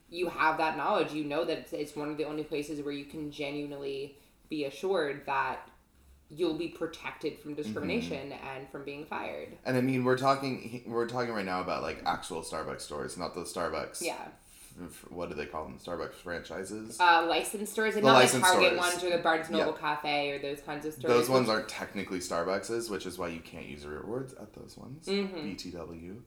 you 0.10 0.28
have 0.30 0.58
that 0.58 0.78
knowledge. 0.78 1.12
You 1.14 1.26
know 1.26 1.44
that 1.46 1.58
it's, 1.60 1.74
it's 1.74 1.96
one 1.96 2.10
of 2.10 2.16
the 2.18 2.24
only 2.24 2.44
places 2.44 2.82
where 2.82 2.94
you 2.94 3.04
can 3.06 3.30
genuinely 3.30 4.16
be 4.50 4.66
assured 4.66 5.24
that 5.26 5.70
you'll 6.30 6.58
be 6.58 6.68
protected 6.68 7.40
from 7.40 7.54
discrimination 7.54 8.34
and 8.34 8.70
from 8.70 8.84
being 8.84 9.06
fired. 9.06 9.50
And 9.66 9.78
I 9.78 9.82
mean, 9.82 10.04
we're 10.04 10.18
talking 10.18 10.84
we're 10.86 11.08
talking 11.08 11.34
right 11.34 11.46
now 11.46 11.62
about 11.62 11.84
like 11.84 12.02
actual 12.06 12.42
Starbucks 12.42 12.82
stores, 12.82 13.18
not 13.18 13.34
the 13.34 13.42
Starbucks. 13.42 14.02
Yeah. 14.02 14.16
f- 14.84 15.06
What 15.10 15.30
do 15.30 15.36
they 15.36 15.46
call 15.46 15.64
them? 15.64 15.80
Starbucks 15.84 16.16
franchises. 16.16 17.00
Uh, 17.00 17.26
licensed 17.30 17.72
stores 17.72 17.96
and 17.96 18.04
The 18.04 18.08
not 18.08 18.14
the 18.16 18.20
licensed 18.20 18.46
Target 18.46 18.74
stores. 18.74 18.80
ones 18.94 19.04
or 19.06 19.10
the 19.18 19.24
Barnes 19.24 19.50
Noble. 19.50 19.74
Cafe 19.74 20.32
or 20.32 20.40
those 20.40 20.60
kinds 20.62 20.86
of 20.86 20.94
stores. 20.94 21.14
those 21.14 21.30
ones 21.30 21.48
aren't 21.50 21.70
technically 21.70 22.20
Starbucks's, 22.20 22.90
which 22.90 23.06
is 23.06 23.18
why 23.18 23.30
you 23.30 23.40
can't 23.40 23.66
use 23.66 23.86
rewards 23.86 24.34
at 24.34 24.54
those 24.54 24.78
ones. 24.78 25.08
Mhm. 25.08 25.32
BTW. 25.56 26.22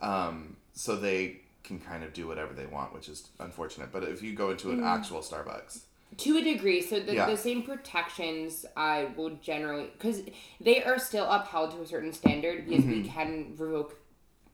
Um, 0.00 0.56
so 0.72 0.96
they 0.96 1.40
can 1.62 1.78
kind 1.80 2.02
of 2.02 2.12
do 2.12 2.26
whatever 2.26 2.52
they 2.52 2.66
want, 2.66 2.92
which 2.94 3.08
is 3.08 3.28
unfortunate. 3.38 3.90
But 3.92 4.04
if 4.04 4.22
you 4.22 4.34
go 4.34 4.50
into 4.50 4.70
an 4.70 4.80
Mm. 4.80 4.86
actual 4.86 5.20
Starbucks, 5.20 5.80
to 6.18 6.36
a 6.36 6.42
degree 6.42 6.80
so 6.82 7.00
the, 7.00 7.14
Yeah. 7.14 7.26
the 7.26 7.36
same 7.36 7.62
protections 7.62 8.64
i 8.76 9.06
will 9.16 9.30
generally 9.42 9.90
because 9.96 10.22
they 10.60 10.82
are 10.82 10.98
still 10.98 11.24
upheld 11.30 11.72
to 11.72 11.80
a 11.82 11.86
certain 11.86 12.12
standard 12.12 12.68
because 12.68 12.84
we 12.84 13.02
can 13.02 13.54
revoke 13.56 13.98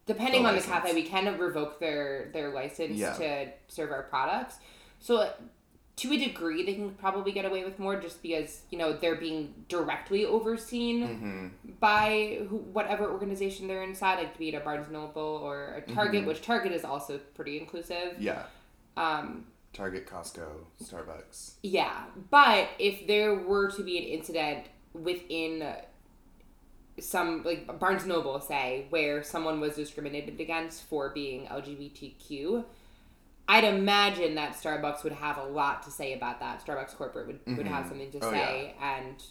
depending 0.06 0.42
Mm-hmm. 0.42 0.44
The 0.44 0.48
on 0.48 0.54
the 0.54 0.60
license. 0.60 0.72
cafe 0.72 0.94
we 0.94 1.02
can 1.02 1.38
revoke 1.38 1.78
their 1.80 2.30
their 2.32 2.50
license 2.50 2.96
Yeah. 2.96 3.14
to 3.14 3.48
serve 3.68 3.90
our 3.90 4.04
products 4.04 4.56
so 5.00 5.32
to 5.96 6.12
a 6.12 6.16
degree 6.16 6.64
they 6.64 6.74
can 6.74 6.90
probably 6.94 7.30
get 7.32 7.44
away 7.44 7.62
with 7.64 7.78
more 7.78 8.00
just 8.00 8.22
because 8.22 8.62
you 8.70 8.78
know 8.78 8.92
they're 8.94 9.16
being 9.16 9.52
directly 9.68 10.24
overseen 10.24 11.06
hmm 11.18 11.46
by 11.78 12.38
who, 12.48 12.56
whatever 12.58 13.10
organization 13.10 13.66
they're 13.68 13.82
inside 13.82 14.16
like 14.18 14.36
be 14.38 14.48
it 14.48 14.54
a 14.54 14.60
barnes 14.60 14.90
noble 14.90 15.22
or 15.42 15.74
a 15.74 15.82
target 15.92 16.22
Mhm. 16.24 16.26
which 16.28 16.42
target 16.42 16.72
is 16.72 16.84
also 16.84 17.18
pretty 17.34 17.58
inclusive 17.58 18.16
yeah, 18.18 18.44
um 18.96 19.44
Target, 19.72 20.06
Costco, 20.06 20.48
Starbucks. 20.82 21.54
yeah, 21.62 22.04
but 22.30 22.68
if 22.78 23.06
there 23.06 23.34
were 23.34 23.70
to 23.70 23.82
be 23.82 23.98
an 23.98 24.04
incident 24.04 24.66
within 24.92 25.74
some 26.98 27.42
like 27.44 27.78
Barnes 27.78 28.04
Noble, 28.04 28.40
say, 28.40 28.86
where 28.90 29.22
someone 29.22 29.60
was 29.60 29.76
discriminated 29.76 30.40
against 30.40 30.82
for 30.84 31.10
being 31.10 31.46
LGBTQ, 31.46 32.64
I'd 33.48 33.64
imagine 33.64 34.34
that 34.34 34.52
Starbucks 34.54 35.02
would 35.04 35.12
have 35.14 35.38
a 35.38 35.44
lot 35.44 35.82
to 35.84 35.90
say 35.90 36.12
about 36.14 36.40
that. 36.40 36.64
Starbucks 36.64 36.94
corporate 36.96 37.26
would, 37.26 37.56
would 37.56 37.66
have 37.66 37.86
Mhm. 37.86 37.88
something 37.88 38.10
to 38.12 38.18
Oh, 38.22 38.30
say 38.30 38.74
and 38.80 39.22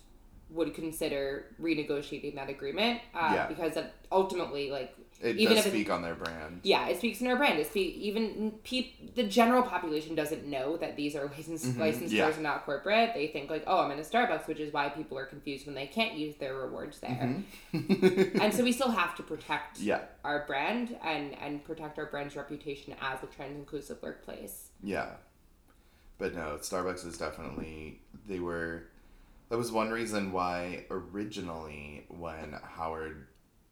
would 0.50 0.74
consider 0.74 1.56
renegotiating 1.62 2.34
that 2.36 2.50
agreement 2.50 3.02
uh, 3.14 3.32
Yeah. 3.36 3.48
because 3.48 3.78
ultimately, 4.12 4.72
like, 4.72 4.96
It 5.22 5.36
Even 5.36 5.58
does 5.58 5.66
if 5.66 5.74
it- 5.74 5.76
speak 5.78 5.90
on 5.92 6.02
their 6.02 6.16
brand. 6.16 6.62
yeah, 6.64 6.88
it 6.88 6.98
speaks 6.98 7.20
in 7.20 7.28
our 7.28 7.36
brand. 7.36 7.60
It 7.60 7.68
speak 7.68 7.96
even 7.96 8.52
peop, 8.64 9.16
the 9.16 9.24
general 9.24 9.64
population 9.64 10.16
doesn't 10.16 10.46
know 10.46 10.78
that 10.78 10.96
these 10.96 11.14
are 11.14 11.26
licensed 11.28 11.66
Mhm, 11.66 11.78
licensed 11.78 12.14
yeah. 12.14 12.24
stores 12.24 12.36
and 12.36 12.44
not 12.44 12.64
corporate. 12.66 13.14
They 13.14 13.28
think 13.28 13.50
like, 13.50 13.64
oh, 13.68 13.80
I'm 13.80 13.92
in 13.92 14.00
a 14.00 14.04
Starbucks, 14.04 14.48
which 14.48 14.60
is 14.62 14.72
why 14.72 14.88
people 14.88 15.18
are 15.18 15.26
confused 15.26 15.66
when 15.66 15.76
they 15.76 15.88
can't 15.88 16.14
use 16.16 16.38
their 16.38 16.56
rewards 16.56 17.00
there. 17.00 17.44
Mhm. 17.74 18.40
And 18.42 18.54
so 18.54 18.64
we 18.64 18.72
still 18.72 18.92
have 18.92 19.14
to 19.18 19.24
protect 19.24 19.80
yeah, 19.82 20.06
our 20.24 20.46
brand 20.48 20.98
and 21.04 21.38
and 21.40 21.64
protect 21.66 22.00
our 22.00 22.06
brand's 22.06 22.38
reputation 22.38 22.96
as 23.02 23.22
a 23.22 23.28
trans 23.28 23.58
inclusive 23.58 24.02
workplace. 24.02 24.70
yeah. 24.82 25.16
But 26.18 26.34
no, 26.36 26.58
Starbucks 26.62 27.06
is 27.06 27.18
definitely 27.18 28.00
they 28.28 28.40
were 28.40 28.84
That 29.50 29.58
was 29.58 29.72
one 29.72 29.90
reason 29.90 30.32
why 30.32 30.86
originally 30.90 32.06
when 32.08 32.54
Howard 32.64 33.28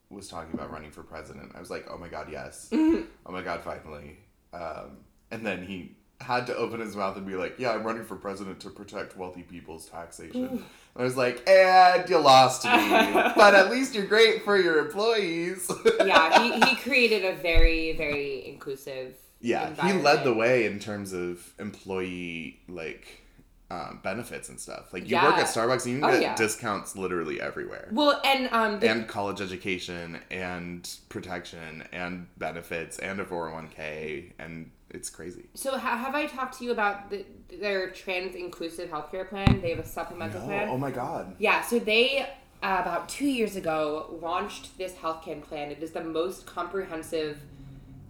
was 0.10 0.28
talking 0.28 0.54
about 0.54 0.72
running 0.72 0.92
for 0.92 1.04
president, 1.04 1.52
I 1.56 1.60
was 1.60 1.70
like, 1.70 1.88
oh 1.90 1.98
my 1.98 2.08
god, 2.08 2.28
yes. 2.32 2.70
oh 2.74 3.06
my 3.30 3.42
god, 3.42 3.62
finally. 3.62 4.18
Um, 4.54 4.98
and 5.32 5.46
then 5.46 5.64
he 5.66 5.98
had 6.20 6.48
to 6.48 6.56
open 6.56 6.80
his 6.80 6.96
mouth 6.96 7.16
and 7.18 7.26
be 7.26 7.36
like, 7.36 7.60
yeah, 7.60 7.72
I'm 7.72 7.84
running 7.84 8.04
for 8.04 8.16
president 8.16 8.60
to 8.62 8.70
protect 8.70 9.18
wealthy 9.18 9.44
people's 9.44 9.88
taxation. 9.88 10.46
And 10.48 10.64
I 10.96 11.04
was 11.04 11.16
like, 11.16 11.48
and 11.48 12.10
you 12.10 12.18
lost 12.18 12.66
me. 12.66 12.72
but 13.36 13.54
at 13.54 13.70
least 13.70 13.94
you're 13.94 14.08
great 14.08 14.44
for 14.44 14.60
your 14.60 14.80
employees. 14.80 15.70
yeah, 16.06 16.42
he, 16.42 16.60
he 16.60 16.76
created 16.78 17.24
a 17.24 17.36
very, 17.36 17.96
very 17.96 18.48
inclusive. 18.48 19.16
yeah, 19.42 19.74
he 19.86 19.94
led 19.94 20.24
the 20.24 20.34
way 20.34 20.66
in 20.66 20.80
terms 20.80 21.14
of 21.14 21.54
employee, 21.60 22.62
like, 22.68 23.22
um, 23.70 24.00
benefits 24.04 24.48
and 24.50 24.60
stuff. 24.60 24.94
Like, 24.94 25.10
you 25.10 25.16
work 25.18 25.36
at 25.38 25.48
Starbucks 25.48 25.86
and 25.86 25.96
you 26.00 26.06
Oh, 26.06 26.12
get 26.12 26.22
yeah. 26.22 26.36
discounts 26.36 26.96
literally 26.96 27.42
everywhere. 27.42 27.90
Well, 27.92 28.22
and 28.24 28.48
um, 28.54 28.80
the, 28.80 28.90
and 28.90 29.08
college 29.08 29.42
education 29.42 30.20
and 30.32 30.90
protection 31.10 31.84
and 31.92 32.28
benefits 32.38 32.98
and 33.00 33.20
a 33.20 33.26
401k 33.26 34.32
and 34.40 34.72
it's 34.90 35.10
crazy. 35.10 35.50
so 35.54 35.78
ha- 35.78 35.98
have 35.98 36.16
I 36.16 36.28
talked 36.28 36.58
to 36.60 36.64
you 36.64 36.72
about 36.72 37.10
the, 37.10 37.26
their 37.60 37.90
trans 37.90 38.36
inclusive 38.36 38.90
healthcare 38.90 39.28
plan? 39.28 39.60
They 39.62 39.72
have 39.72 39.80
a 39.80 39.86
supplemental 39.86 40.42
plan. 40.42 40.70
Oh 40.70 40.78
my 40.78 40.92
god. 40.92 41.36
Yeah, 41.40 41.62
so 41.62 41.78
they 41.78 42.22
uh, 42.64 42.78
about 42.82 43.10
two 43.10 43.28
years 43.28 43.58
ago 43.58 44.18
launched 44.22 44.78
this 44.78 44.94
healthcare 44.94 45.42
plan. 45.44 45.72
It 45.72 45.84
is 45.84 45.92
the 45.92 46.04
most 46.04 46.46
comprehensive 46.46 47.38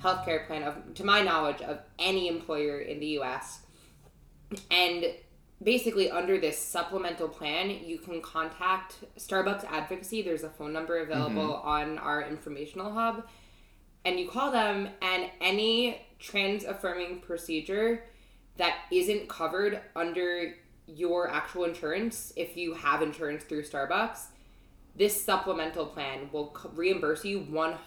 healthcare 0.04 0.46
plan 0.46 0.62
of, 0.62 0.93
to 0.93 1.04
my 1.04 1.24
knowledge, 1.24 1.62
of 1.63 1.80
any 1.98 2.28
employer 2.28 2.78
in 2.80 3.00
the 3.00 3.08
U.S. 3.22 3.62
And 4.70 5.08
basically, 5.62 6.12
under 6.12 6.39
this 6.39 6.58
supplemental 6.58 7.28
plan, 7.28 7.70
you 7.70 7.98
can 7.98 8.22
contact 8.22 8.96
Starbucks 9.17 9.65
Advocacy. 9.65 10.22
There's 10.22 10.43
a 10.43 10.50
phone 10.50 10.74
number 10.74 10.98
available 11.00 11.54
mm-hmm. 11.54 11.67
on 11.67 11.98
our 11.98 12.22
informational 12.22 12.93
hub, 12.93 13.28
and 14.06 14.20
you 14.20 14.30
call 14.30 14.52
them, 14.52 14.89
and 15.02 15.30
any 15.41 16.06
trans 16.20 16.63
affirming 16.63 17.22
procedure 17.22 18.04
that 18.58 18.76
isn't 18.91 19.30
covered 19.30 19.82
under 19.96 20.54
your 20.88 21.30
actual 21.30 21.65
insurance, 21.65 22.32
if 22.36 22.56
you 22.56 22.74
have 22.74 23.02
insurance 23.02 23.43
through 23.43 23.63
Starbucks, 23.63 24.28
this 24.98 25.24
supplemental 25.24 25.86
plan 25.86 26.28
will 26.32 26.48
co- 26.48 26.70
reimburse 26.76 27.24
you 27.24 27.42
100% 27.42 27.78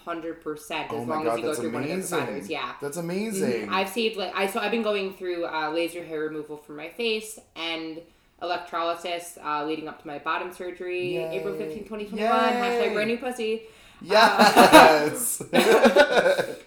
as 0.55 0.87
Oh 0.91 1.03
long 1.03 1.25
god, 1.25 1.33
as 1.33 1.39
you 1.39 1.43
go 1.45 1.55
through 1.55 1.71
one 1.73 1.83
of 1.83 1.89
the 1.89 2.17
providers. 2.17 2.49
Yeah. 2.49 2.73
That's 2.81 2.97
amazing. 2.97 3.69
I've 3.69 3.89
saved 3.89 4.17
like 4.17 4.33
I 4.35 4.47
so 4.47 4.61
I've 4.61 4.71
been 4.71 4.83
going 4.83 5.15
through 5.15 5.45
uh, 5.47 5.71
laser 5.73 6.05
hair 6.05 6.21
removal 6.21 6.57
for 6.57 6.73
my 6.73 6.89
face 6.89 7.39
and 7.57 8.01
electrolysis 8.41 9.39
uh, 9.45 9.65
leading 9.67 9.89
up 9.89 10.01
to 10.01 10.07
my 10.07 10.19
bottom 10.19 10.53
surgery, 10.53 11.17
Yay. 11.17 11.39
April 11.39 11.55
15, 11.55 11.85
2021. 11.85 12.19
Yay. 12.19 12.27
Hashtag 12.29 12.93
brand 12.95 13.09
new 13.11 13.19
pussy. 13.19 13.63
yes. 14.01 15.43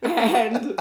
And 0.00 0.80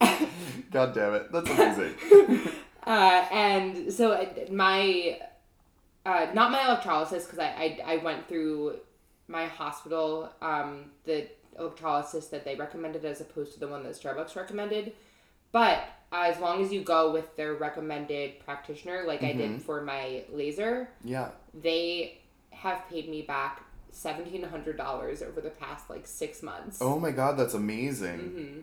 god 0.72 0.92
damn 0.94 1.14
it. 1.14 1.30
That's 1.32 1.48
amazing. 1.50 1.94
uh, 2.86 3.26
and 3.30 3.92
so 3.92 4.12
uh, 4.12 4.26
my 4.50 5.20
uh, 6.06 6.26
not 6.34 6.50
my 6.50 6.64
electrolysis 6.64 7.24
because 7.24 7.38
I, 7.38 7.78
I 7.86 7.94
I 7.94 7.96
went 7.98 8.28
through 8.28 8.76
my 9.28 9.46
hospital 9.46 10.30
um, 10.42 10.86
the 11.04 11.28
electrolysis 11.58 12.28
that 12.28 12.44
they 12.44 12.54
recommended 12.56 13.04
as 13.04 13.20
opposed 13.20 13.52
to 13.54 13.60
the 13.60 13.68
one 13.68 13.82
that 13.84 13.92
Starbucks 13.92 14.34
recommended. 14.36 14.92
But 15.52 15.84
as 16.12 16.38
long 16.40 16.62
as 16.64 16.72
you 16.72 16.82
go 16.82 17.12
with 17.12 17.36
their 17.36 17.54
recommended 17.54 18.40
practitioner, 18.40 19.04
like 19.06 19.22
I 19.22 19.32
did 19.32 19.62
for 19.62 19.80
my 19.82 20.24
laser, 20.32 20.88
Yeah. 21.04 21.30
they 21.54 22.18
have 22.50 22.88
paid 22.88 23.08
me 23.08 23.22
back 23.22 23.62
seventeen 23.92 24.42
hundred 24.44 24.76
dollars 24.76 25.22
over 25.22 25.40
the 25.40 25.50
past 25.50 25.90
like 25.90 26.06
six 26.06 26.42
months. 26.42 26.78
Oh 26.80 26.98
my 26.98 27.10
god, 27.10 27.36
that's 27.38 27.54
amazing. 27.54 28.18
Mm-hmm. 28.18 28.60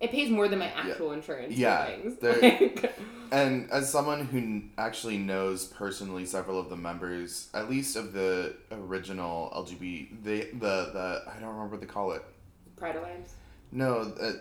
It 0.00 0.10
pays 0.10 0.30
more 0.30 0.48
than 0.48 0.58
my 0.58 0.66
actual 0.68 1.12
insurance. 1.12 1.52
for 1.54 1.60
Yeah, 1.60 1.90
Like- 2.22 2.94
And 3.32 3.70
as 3.70 3.88
someone 3.92 4.24
who 4.26 4.62
actually 4.76 5.18
knows 5.18 5.66
personally 5.66 6.24
several 6.26 6.58
of 6.58 6.68
the 6.68 6.76
members, 6.76 7.48
at 7.54 7.70
least 7.70 7.94
of 7.96 8.12
the 8.12 8.56
original 8.72 9.52
LGBT, 9.54 10.24
they 10.24 10.40
the 10.52 10.90
the 10.92 11.22
I 11.28 11.38
don't 11.38 11.50
remember 11.50 11.72
what 11.76 11.80
they 11.80 11.86
call 11.86 12.12
it. 12.12 12.22
Pride 12.76 12.96
Alliance. 12.96 13.34
No, 13.72 13.98
uh, 14.20 14.24
uh, 14.24 14.32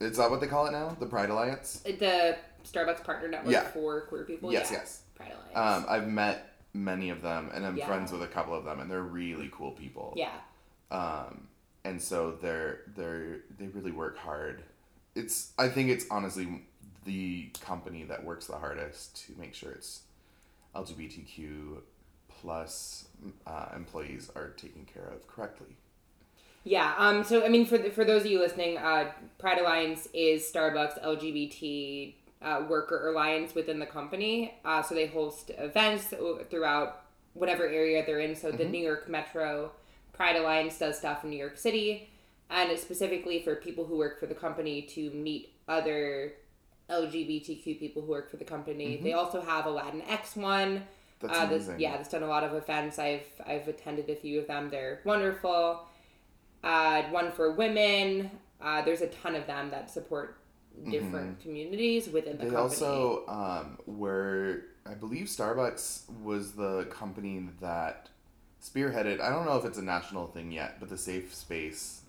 is 0.00 0.16
that 0.16 0.28
what 0.28 0.40
they 0.40 0.48
call 0.48 0.66
it 0.66 0.72
now? 0.72 0.96
The 0.98 1.06
Pride 1.06 1.30
Alliance. 1.30 1.82
The 1.84 2.36
Starbucks 2.64 3.04
partner 3.04 3.28
network 3.28 3.52
Yeah. 3.52 3.62
for 3.68 4.00
queer 4.06 4.24
people. 4.24 4.52
Yes, 4.52 4.70
yeah. 4.72 4.78
yes. 4.78 5.02
Pride 5.14 5.32
Alliance. 5.54 5.84
Um, 5.86 5.86
I've 5.88 6.08
met 6.08 6.54
many 6.74 7.10
of 7.10 7.22
them, 7.22 7.50
and 7.54 7.64
I'm 7.64 7.76
Yeah. 7.76 7.86
friends 7.86 8.10
with 8.10 8.22
a 8.22 8.26
couple 8.26 8.54
of 8.54 8.64
them, 8.64 8.80
and 8.80 8.90
they're 8.90 9.02
really 9.02 9.50
cool 9.52 9.70
people. 9.70 10.14
yeah. 10.16 10.32
Um, 10.90 11.46
and 11.84 12.02
so 12.02 12.32
they're 12.42 12.80
they're 12.96 13.42
they 13.56 13.68
really 13.68 13.92
work 13.92 14.18
hard. 14.18 14.64
It's 15.16 15.52
I 15.58 15.68
think 15.68 15.90
it's 15.90 16.06
honestly 16.10 16.62
the 17.04 17.50
company 17.60 18.04
that 18.04 18.24
works 18.24 18.46
the 18.46 18.56
hardest 18.56 19.26
to 19.26 19.32
make 19.38 19.54
sure 19.54 19.72
it's 19.72 20.02
LGBTQ 20.74 21.78
plus 22.28 23.08
uh, 23.46 23.66
employees 23.74 24.30
are 24.34 24.50
taken 24.50 24.84
care 24.84 25.06
of 25.06 25.26
correctly. 25.26 25.76
Yeah. 26.64 26.94
Um. 26.98 27.24
So 27.24 27.44
I 27.44 27.48
mean, 27.48 27.64
for 27.64 27.78
the, 27.78 27.90
for 27.90 28.04
those 28.04 28.22
of 28.22 28.30
you 28.30 28.40
listening, 28.40 28.76
uh, 28.76 29.12
Pride 29.38 29.58
Alliance 29.58 30.08
is 30.12 30.50
Starbucks 30.52 31.02
LGBT 31.02 32.14
uh, 32.42 32.64
worker 32.68 33.08
alliance 33.08 33.54
within 33.54 33.78
the 33.78 33.86
company. 33.86 34.54
Uh, 34.64 34.82
so 34.82 34.94
they 34.94 35.06
host 35.06 35.50
events 35.58 36.12
throughout 36.50 37.02
whatever 37.34 37.66
area 37.66 38.04
they're 38.04 38.20
in. 38.20 38.34
So 38.34 38.50
the 38.50 38.64
New 38.64 38.82
York 38.82 39.08
Metro 39.08 39.70
Pride 40.12 40.36
Alliance 40.36 40.78
does 40.78 40.98
stuff 40.98 41.24
in 41.24 41.30
New 41.30 41.36
York 41.36 41.56
City, 41.56 42.08
and 42.50 42.70
it's 42.70 42.82
specifically 42.82 43.42
for 43.42 43.56
people 43.56 43.84
who 43.86 43.96
work 43.96 44.20
for 44.20 44.26
the 44.26 44.34
company 44.34 44.82
to 44.82 45.10
meet 45.10 45.54
other 45.68 46.34
LGBTQ 46.90 47.78
people 47.78 48.02
who 48.02 48.08
work 48.08 48.30
for 48.30 48.36
the 48.36 48.44
company. 48.44 49.00
They 49.02 49.12
also 49.12 49.40
have 49.40 49.66
a 49.66 49.70
Latinx 49.70 50.36
one. 50.36 50.84
That's 51.20 51.36
uh, 51.38 51.46
this, 51.46 51.64
amazing. 51.64 51.80
yeah, 51.80 51.96
that's 51.96 52.10
done 52.10 52.22
a 52.22 52.26
lot 52.28 52.44
of 52.44 52.54
events. 52.54 52.98
I've 52.98 53.26
I've 53.46 53.66
attended 53.68 54.08
a 54.10 54.16
few 54.16 54.38
of 54.40 54.46
them. 54.46 54.70
They're 54.70 55.00
wonderful. 55.04 55.80
Uh, 56.62 57.02
one 57.04 57.32
for 57.32 57.52
women. 57.52 58.30
Uh, 58.60 58.82
there's 58.82 59.00
a 59.02 59.08
ton 59.08 59.34
of 59.34 59.46
them 59.46 59.70
that 59.70 59.90
support 59.90 60.38
different 60.90 61.40
communities 61.40 62.08
within 62.08 62.36
the 62.38 62.44
Mm-hmm. 62.44 62.50
They 62.50 62.56
company. 62.56 62.86
also 62.86 63.26
um, 63.28 63.78
were, 63.86 64.62
I 64.84 64.94
believe 64.94 65.26
Starbucks 65.26 66.10
was 66.22 66.52
the 66.52 66.84
company 66.90 67.48
that 67.60 68.08
spearheaded, 68.62 69.20
I 69.20 69.30
don't 69.30 69.46
know 69.46 69.56
if 69.56 69.64
it's 69.64 69.78
a 69.78 69.82
national 69.82 70.26
thing 70.28 70.52
yet, 70.52 70.78
but 70.80 70.88
the 70.88 70.98
Safe 70.98 71.34
Space 71.34 72.02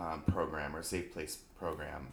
um, 0.00 0.22
program 0.26 0.74
or 0.74 0.82
Safe 0.82 1.12
Place 1.12 1.38
program. 1.58 2.08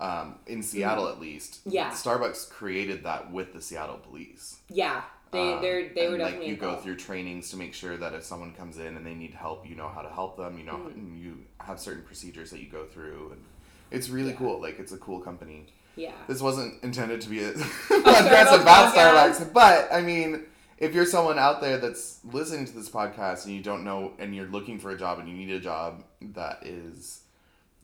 Um, 0.00 0.36
in 0.46 0.62
Seattle, 0.62 1.08
at 1.08 1.20
least. 1.20 1.58
Yeah. 1.66 1.90
Starbucks 1.90 2.48
created 2.50 3.02
that 3.02 3.32
with 3.32 3.52
the 3.52 3.60
Seattle 3.60 3.96
police. 3.98 4.60
yeah, 4.68 5.02
they 5.32 5.54
Um, 5.54 5.60
they're, 5.60 5.88
they 5.92 6.08
were 6.08 6.18
like 6.18 6.40
you 6.46 6.54
go 6.56 6.76
through 6.76 6.96
trainings 6.96 7.50
to 7.50 7.56
make 7.56 7.74
sure 7.74 7.96
that 7.96 8.14
if 8.14 8.22
someone 8.22 8.54
comes 8.54 8.78
in 8.78 8.96
and 8.96 9.04
they 9.04 9.14
need 9.14 9.34
help, 9.34 9.68
you 9.68 9.74
know 9.74 9.88
how 9.88 10.02
to 10.02 10.08
help 10.08 10.36
them. 10.36 10.56
You 10.56 10.64
know, 10.64 10.74
Mm-hmm. 10.76 11.16
you 11.16 11.38
have 11.58 11.80
certain 11.80 12.04
procedures 12.04 12.50
that 12.52 12.60
you 12.60 12.68
go 12.70 12.84
through, 12.84 13.30
and 13.32 13.42
it's 13.90 14.08
really 14.08 14.30
Yeah. 14.30 14.36
cool. 14.36 14.60
Like 14.62 14.78
it's 14.78 14.92
a 14.92 14.98
cool 14.98 15.18
company 15.18 15.66
yeah. 15.96 16.12
this 16.28 16.40
wasn't 16.40 16.80
intended 16.84 17.20
to 17.22 17.28
be 17.28 17.42
a 17.42 17.52
podcast 17.54 18.60
about. 18.62 18.94
Starbucks, 18.94 19.52
but 19.52 19.88
I 19.92 20.00
mean, 20.00 20.44
if 20.78 20.94
you're 20.94 21.04
someone 21.06 21.38
out 21.38 21.60
there 21.60 21.78
that's 21.78 22.20
listening 22.24 22.64
to 22.66 22.72
this 22.72 22.88
podcast 22.88 23.44
and 23.44 23.54
you 23.54 23.62
don't 23.62 23.84
know 23.84 24.12
and 24.18 24.34
you're 24.34 24.46
looking 24.48 24.78
for 24.78 24.90
a 24.90 24.98
job 24.98 25.18
and 25.18 25.28
you 25.28 25.34
need 25.36 25.50
a 25.50 25.60
job 25.60 26.04
that 26.20 26.64
is 26.64 27.22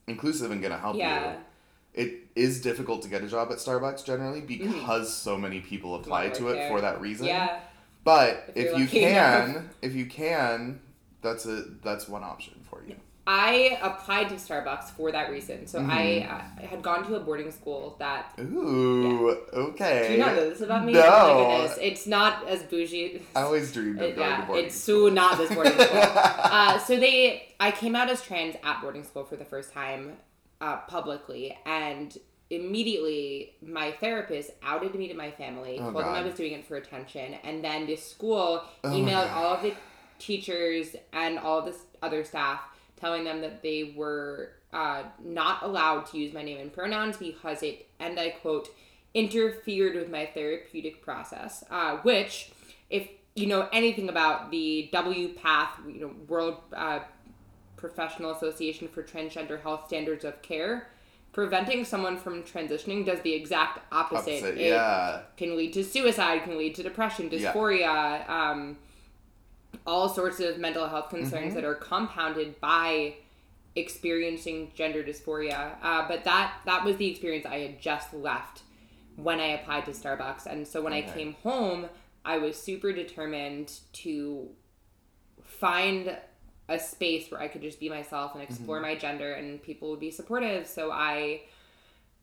inclusive 0.06 0.50
and 0.50 0.62
gonna 0.62 0.78
help 0.78 0.96
Yeah. 0.96 1.32
you, 1.32 1.38
it 1.94 2.14
is 2.34 2.60
difficult 2.60 3.02
to 3.02 3.08
get 3.08 3.22
a 3.22 3.28
job 3.28 3.50
at 3.52 3.58
Starbucks 3.58 4.04
generally 4.04 4.40
because 4.40 5.12
so 5.14 5.36
many 5.36 5.60
people 5.60 5.94
apply 5.94 6.28
Wanna 6.28 6.48
it 6.48 6.54
there. 6.54 6.68
for 6.70 6.80
that 6.80 7.00
reason. 7.00 7.26
Yeah. 7.26 7.60
But 8.02 8.52
If 8.54 8.72
if, 8.72 8.78
you 8.78 8.86
can, 8.86 9.50
enough. 9.50 9.64
if 9.80 9.94
you 9.94 10.06
can, 10.06 10.80
that's 11.22 11.46
a 11.46 11.62
that's 11.82 12.06
one 12.08 12.22
option. 12.22 12.63
I 13.26 13.78
applied 13.80 14.28
to 14.28 14.34
Starbucks 14.34 14.90
for 14.90 15.10
that 15.12 15.30
reason. 15.30 15.66
So 15.66 15.78
I, 15.80 15.82
Mm-hmm. 16.28 16.60
I 16.60 16.66
had 16.66 16.82
gone 16.82 17.06
to 17.06 17.14
a 17.16 17.20
boarding 17.20 17.50
school 17.50 17.96
that. 17.98 18.34
Ooh, 18.38 19.30
okay. 19.52 20.04
Do 20.08 20.12
you 20.12 20.18
not 20.18 20.34
know 20.36 20.50
this 20.50 20.60
about 20.60 20.84
me? 20.84 20.92
No. 20.92 21.00
Oh. 21.04 21.74
It's 21.80 22.06
not 22.06 22.46
as 22.46 22.62
bougie. 22.64 23.22
I 23.34 23.42
always 23.42 23.72
dreamed 23.72 23.98
of 23.98 24.02
It- 24.10 24.16
going 24.16 24.28
yeah, 24.28 24.40
to 24.42 24.46
boarding 24.46 24.66
it's 24.66 24.76
so 24.76 25.08
not 25.08 25.38
this 25.38 25.52
boarding 25.54 25.72
school. 25.72 25.88
uh, 25.94 26.78
so 26.78 26.98
they, 27.00 27.54
I 27.58 27.70
came 27.70 27.96
out 27.96 28.10
as 28.10 28.20
trans 28.22 28.56
at 28.62 28.82
boarding 28.82 29.04
school 29.04 29.24
for 29.24 29.36
the 29.36 29.44
first 29.46 29.72
time 29.72 30.18
uh, 30.60 30.76
publicly, 30.88 31.56
and 31.64 32.16
immediately 32.50 33.54
my 33.62 33.92
therapist 33.92 34.50
outed 34.62 34.94
me 34.94 35.08
to 35.08 35.14
my 35.14 35.30
family, 35.30 35.78
Oh, 35.80 35.84
told 35.92 35.96
them 36.04 36.08
I 36.14 36.22
was 36.22 36.34
doing 36.34 36.52
it 36.52 36.66
for 36.66 36.76
attention, 36.76 37.34
and 37.42 37.64
then 37.64 37.86
the 37.86 37.96
school 37.96 38.62
Oh, 38.84 38.88
emailed 38.90 39.28
God. 39.28 39.30
all 39.30 39.54
of 39.54 39.62
the 39.62 39.72
teachers 40.18 40.94
and 41.12 41.38
all 41.38 41.60
of 41.60 41.64
the 41.66 41.74
other 42.02 42.22
staff, 42.24 42.60
telling 42.96 43.24
them 43.24 43.40
that 43.40 43.62
they 43.62 43.94
were 43.96 44.50
uh, 44.72 45.02
not 45.22 45.62
allowed 45.62 46.06
to 46.06 46.18
use 46.18 46.32
my 46.32 46.42
name 46.42 46.58
and 46.58 46.72
pronouns 46.72 47.16
because 47.16 47.62
it, 47.62 47.88
and 48.00 48.18
I 48.18 48.30
quote, 48.30 48.68
interfered 49.14 49.94
with 49.94 50.10
my 50.10 50.26
therapeutic 50.26 51.02
process, 51.02 51.62
uh, 51.70 51.98
which, 51.98 52.50
if 52.90 53.08
you 53.34 53.46
know 53.46 53.68
anything 53.72 54.08
about 54.08 54.50
the 54.50 54.90
WPATH, 54.92 55.68
you 55.86 56.00
know, 56.00 56.10
World 56.28 56.58
uh, 56.72 57.00
Professional 57.76 58.32
Association 58.32 58.88
for 58.88 59.02
Transgender 59.02 59.60
Health 59.60 59.86
Standards 59.86 60.24
of 60.24 60.40
Care, 60.42 60.88
preventing 61.32 61.84
someone 61.84 62.16
from 62.16 62.42
transitioning 62.42 63.04
does 63.04 63.20
the 63.20 63.34
exact 63.34 63.80
opposite. 63.92 64.38
Opposite, 64.42 64.58
It 64.58 64.68
yeah. 64.68 65.22
can 65.36 65.56
lead 65.56 65.72
to 65.74 65.84
suicide, 65.84 66.44
can 66.44 66.56
lead 66.56 66.74
to 66.76 66.82
depression, 66.82 67.28
Yeah. 67.30 67.52
dysphoria, 67.52 68.28
um, 68.28 68.78
all 69.86 70.08
sorts 70.08 70.40
of 70.40 70.58
mental 70.58 70.88
health 70.88 71.10
concerns 71.10 71.46
Mm-hmm. 71.48 71.54
that 71.56 71.64
are 71.64 71.74
compounded 71.74 72.60
by 72.60 73.14
experiencing 73.76 74.70
gender 74.74 75.02
dysphoria. 75.02 75.74
Uh, 75.82 76.06
but 76.08 76.24
that 76.24 76.54
that 76.64 76.84
was 76.84 76.96
the 76.96 77.10
experience 77.10 77.44
I 77.46 77.58
had 77.58 77.80
just 77.80 78.14
left 78.14 78.62
when 79.16 79.38
I 79.40 79.46
applied 79.48 79.84
to 79.86 79.92
Starbucks, 79.92 80.46
and 80.46 80.66
so 80.66 80.82
when 80.82 80.92
I 80.92 81.02
came 81.02 81.34
home, 81.42 81.86
I 82.24 82.38
was 82.38 82.56
super 82.60 82.92
determined 82.92 83.72
to 84.04 84.48
find 85.42 86.16
a 86.68 86.78
space 86.78 87.30
where 87.30 87.40
I 87.40 87.46
could 87.48 87.62
just 87.62 87.78
be 87.78 87.88
myself 87.88 88.34
and 88.34 88.42
explore 88.42 88.78
Mm-hmm. 88.78 88.86
my 88.86 88.94
gender, 88.96 89.32
and 89.34 89.62
people 89.62 89.90
would 89.90 90.00
be 90.00 90.10
supportive. 90.10 90.66
So 90.66 90.90
I, 90.90 91.42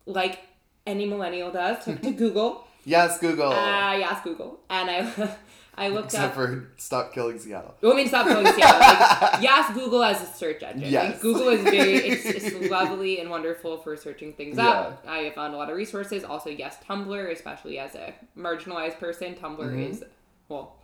like 0.04 0.40
any 0.86 1.06
millennial 1.06 1.50
does, 1.50 1.84
took 1.84 2.02
to 2.02 2.10
Google. 2.24 2.66
Yes, 2.84 3.18
Google. 3.20 3.52
Uh, 3.52 3.94
yes, 3.94 4.22
Google, 4.24 4.58
and 4.68 4.90
I, 4.90 5.36
I 5.74 5.88
looked 5.88 6.06
Except 6.06 6.24
up. 6.24 6.34
for 6.34 6.68
stop 6.76 7.14
killing 7.14 7.38
Seattle. 7.38 7.74
You 7.80 7.88
want 7.88 7.96
me 7.96 8.02
to 8.04 8.08
stop 8.10 8.26
going 8.26 8.44
Seattle? 8.46 8.78
Like, 8.80 9.40
yes, 9.42 9.72
Google 9.74 10.02
as 10.04 10.22
a 10.22 10.26
search 10.26 10.62
engine. 10.62 10.82
Like, 10.82 10.92
Yes. 10.92 11.22
Google 11.22 11.48
is 11.48 11.62
very, 11.62 11.94
it's, 11.96 12.24
it's 12.44 12.70
lovely 12.70 13.20
and 13.20 13.30
wonderful 13.30 13.78
for 13.78 13.96
searching 13.96 14.34
things 14.34 14.58
up. 14.58 15.02
I 15.08 15.18
have 15.20 15.34
found 15.34 15.54
a 15.54 15.56
lot 15.56 15.70
of 15.70 15.76
resources. 15.76 16.24
Also, 16.24 16.50
yes, 16.50 16.76
Tumblr, 16.86 17.32
especially 17.32 17.78
as 17.78 17.94
a 17.94 18.12
marginalized 18.36 18.98
person, 18.98 19.34
Tumblr 19.34 19.88
is, 19.90 20.04
well, 20.50 20.76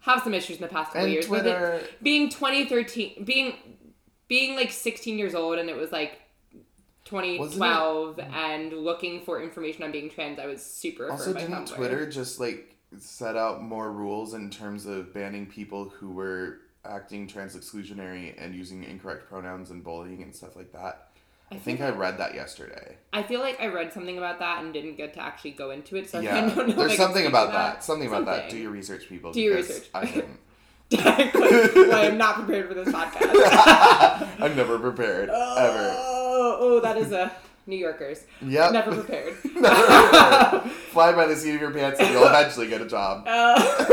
have 0.00 0.22
some 0.22 0.34
issues 0.34 0.56
in 0.58 0.62
the 0.62 0.68
past 0.68 0.92
couple 0.92 1.00
Mm-hmm. 1.02 1.04
And 1.06 1.12
years. 1.14 1.26
but 1.28 1.38
it- 1.38 1.42
Twitter. 1.42 1.80
being 2.02 2.28
2013, 2.28 3.24
being, 3.24 3.54
being 4.28 4.54
like 4.56 4.70
16 4.70 5.18
years 5.18 5.34
old 5.34 5.58
and 5.58 5.68
it 5.68 5.76
was 5.76 5.90
like 5.90 6.20
2012 7.04 8.18
and 8.20 8.72
looking 8.72 9.20
for 9.22 9.42
information 9.42 9.82
on 9.82 9.90
being 9.92 10.08
trans, 10.10 10.38
I 10.38 10.46
was 10.46 10.62
super 10.64 11.10
Also, 11.10 11.32
didn't 11.32 11.50
Tumblr. 11.52 11.74
Twitter 11.74 12.08
just 12.08 12.38
like 12.40 12.71
set 12.98 13.36
out 13.36 13.62
more 13.62 13.90
rules 13.90 14.34
in 14.34 14.50
terms 14.50 14.86
of 14.86 15.12
banning 15.14 15.46
people 15.46 15.88
who 15.88 16.10
were 16.10 16.58
acting 16.84 17.26
trans 17.26 17.56
exclusionary 17.56 18.34
and 18.36 18.54
using 18.54 18.84
incorrect 18.84 19.28
pronouns 19.28 19.70
and 19.70 19.82
bullying 19.84 20.22
and 20.22 20.34
stuff 20.34 20.56
like 20.56 20.72
that? 20.72 21.08
I 21.50 21.56
think 21.56 21.82
I 21.82 21.90
read 21.90 22.16
that 22.18 22.34
yesterday. 22.34 22.96
I 23.12 23.22
feel 23.22 23.40
like 23.40 23.60
I 23.60 23.66
read 23.66 23.92
something 23.92 24.16
about 24.16 24.38
that 24.38 24.62
and 24.64 24.72
didn't 24.72 24.96
get 24.96 25.12
to 25.14 25.20
actually 25.22 25.50
go 25.50 25.70
into 25.70 25.96
it, 25.96 26.08
so 26.08 26.18
I 26.18 26.22
Yeah, 26.22 26.54
don't 26.54 26.68
know. 26.68 26.74
there's 26.74 26.96
something 26.96 27.26
about 27.26 27.46
to 27.48 27.52
that. 27.52 27.84
Something 27.84 28.08
about 28.08 28.24
that. 28.24 28.48
Do 28.48 28.56
your 28.56 28.70
research, 28.70 29.06
people. 29.08 29.32
Do 29.32 29.40
your 29.40 29.56
research. 29.56 29.88
I 29.94 30.06
didn't. 30.06 30.38
well, 30.92 31.94
I 31.94 32.06
am 32.06 32.16
not 32.24 32.36
prepared 32.36 32.68
for 32.68 32.74
this 32.74 32.88
podcast. 32.94 34.28
I'm 34.40 34.56
never 34.56 34.78
prepared 34.78 35.28
ever. 35.28 35.94
Oh, 35.98 36.56
oh, 36.60 36.80
that 36.80 36.96
is 36.96 37.12
a 37.12 37.30
New 37.66 37.76
Yorkers. 37.76 38.24
Yep. 38.40 38.72
Never 38.72 38.94
prepared. 38.94 39.34
Never 39.54 39.74
prepared. 39.74 40.62
Fly 40.92 41.12
by 41.12 41.26
the 41.26 41.36
seat 41.36 41.54
of 41.54 41.60
your 41.60 41.70
pants 41.70 42.00
and 42.00 42.12
you'll 42.12 42.26
eventually 42.26 42.68
get 42.68 42.80
a 42.80 42.86
job. 42.86 43.24
Uh, 43.26 43.84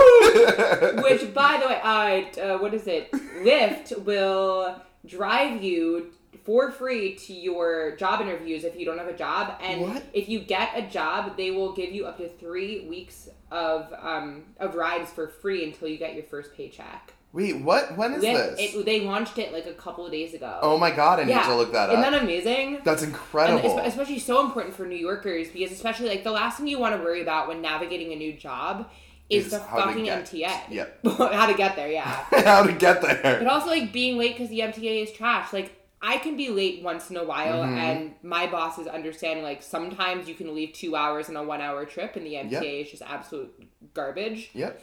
which, 1.04 1.34
by 1.34 1.58
the 1.62 1.68
way, 1.68 1.80
uh, 1.84 2.42
uh, 2.42 2.58
what 2.58 2.74
is 2.74 2.88
it? 2.88 3.12
Lyft 3.12 4.04
will 4.04 4.82
drive 5.06 5.64
you 5.64 6.12
for 6.44 6.72
free 6.72 7.16
to 7.16 7.34
your 7.34 7.96
job 7.96 8.22
interviews 8.22 8.64
if 8.64 8.76
you 8.76 8.86
don't 8.86 8.98
have 8.98 9.08
a 9.08 9.16
job, 9.18 9.56
and 9.62 9.82
What? 9.82 10.04
if 10.14 10.28
you 10.30 10.40
get 10.40 10.72
a 10.76 10.82
job, 10.82 11.38
they 11.38 11.52
will 11.52 11.74
give 11.74 11.92
you 11.92 12.06
up 12.06 12.18
to 12.18 12.30
three 12.40 12.88
weeks 12.88 13.30
of 13.52 13.94
um, 14.00 14.44
of 14.60 14.76
rides 14.76 15.12
for 15.12 15.28
free 15.28 15.64
until 15.64 15.88
you 15.88 15.98
get 15.98 16.16
your 16.16 16.24
first 16.24 16.54
paycheck. 16.56 17.14
Wait, 17.32 17.58
what? 17.62 17.96
When 17.96 18.14
is 18.14 18.24
Lyft, 18.24 18.58
this? 18.58 18.74
it, 18.76 18.86
they 18.86 19.02
launched 19.02 19.38
it 19.38 19.54
like 19.54 19.68
a 19.68 19.74
couple 19.74 20.04
of 20.06 20.12
days 20.12 20.34
ago. 20.34 20.58
oh 20.64 20.78
my 20.80 20.90
god, 20.90 21.20
I 21.20 21.26
need 21.26 21.34
to 21.44 21.56
look 21.56 21.72
that 21.74 21.90
Isn't 21.90 22.00
up. 22.04 22.08
Isn't 22.08 22.14
that 22.14 22.24
amazing? 22.24 22.80
That's 22.84 23.04
incredible. 23.04 23.70
espe- 23.70 23.86
especially 23.86 24.18
so 24.20 24.44
important 24.44 24.74
for 24.76 24.86
New 24.86 24.96
Yorkers 24.98 25.50
because 25.50 25.72
especially 25.72 26.10
like 26.10 26.24
the 26.24 26.32
last 26.32 26.58
thing 26.58 26.68
you 26.68 26.80
want 26.80 26.96
to 26.98 27.04
worry 27.04 27.22
about 27.22 27.48
when 27.48 27.62
navigating 27.62 28.12
a 28.14 28.16
new 28.16 28.34
job 28.34 28.90
is, 29.30 29.46
Is 29.46 29.52
the 29.52 29.60
fucking 29.60 30.06
get- 30.06 30.26
MTA. 30.26 30.52
Yep. 30.72 31.06
how 31.18 31.46
to 31.46 31.54
get 31.54 31.76
there, 31.76 31.92
yeah. 31.92 32.02
How 32.32 32.64
to 32.64 32.74
get 32.74 33.02
there? 33.04 33.38
but 33.38 33.46
also 33.48 33.68
like 33.68 33.94
being 33.94 34.18
late 34.18 34.34
because 34.36 34.50
the 34.50 34.62
MTA 34.62 35.04
is 35.04 35.12
trash. 35.12 35.54
Like 35.54 35.76
I 36.02 36.18
can 36.18 36.36
be 36.36 36.50
late 36.50 36.82
once 36.82 37.12
in 37.12 37.18
a 37.18 37.24
while, 37.26 37.62
Mhm. 37.64 37.78
and 37.78 38.14
my 38.24 38.48
bosses 38.48 38.88
understand. 38.88 39.44
Like 39.44 39.62
sometimes 39.62 40.28
you 40.28 40.34
can 40.34 40.56
leave 40.56 40.74
two 40.74 40.96
hours 40.96 41.30
in 41.30 41.36
a 41.36 41.44
one-hour 41.44 41.86
trip, 41.86 42.16
and 42.16 42.26
the 42.26 42.34
MTA 42.34 42.52
Yep. 42.52 42.64
is 42.86 42.90
just 42.90 43.04
absolute 43.04 43.54
garbage, 43.94 44.50
Yep. 44.54 44.82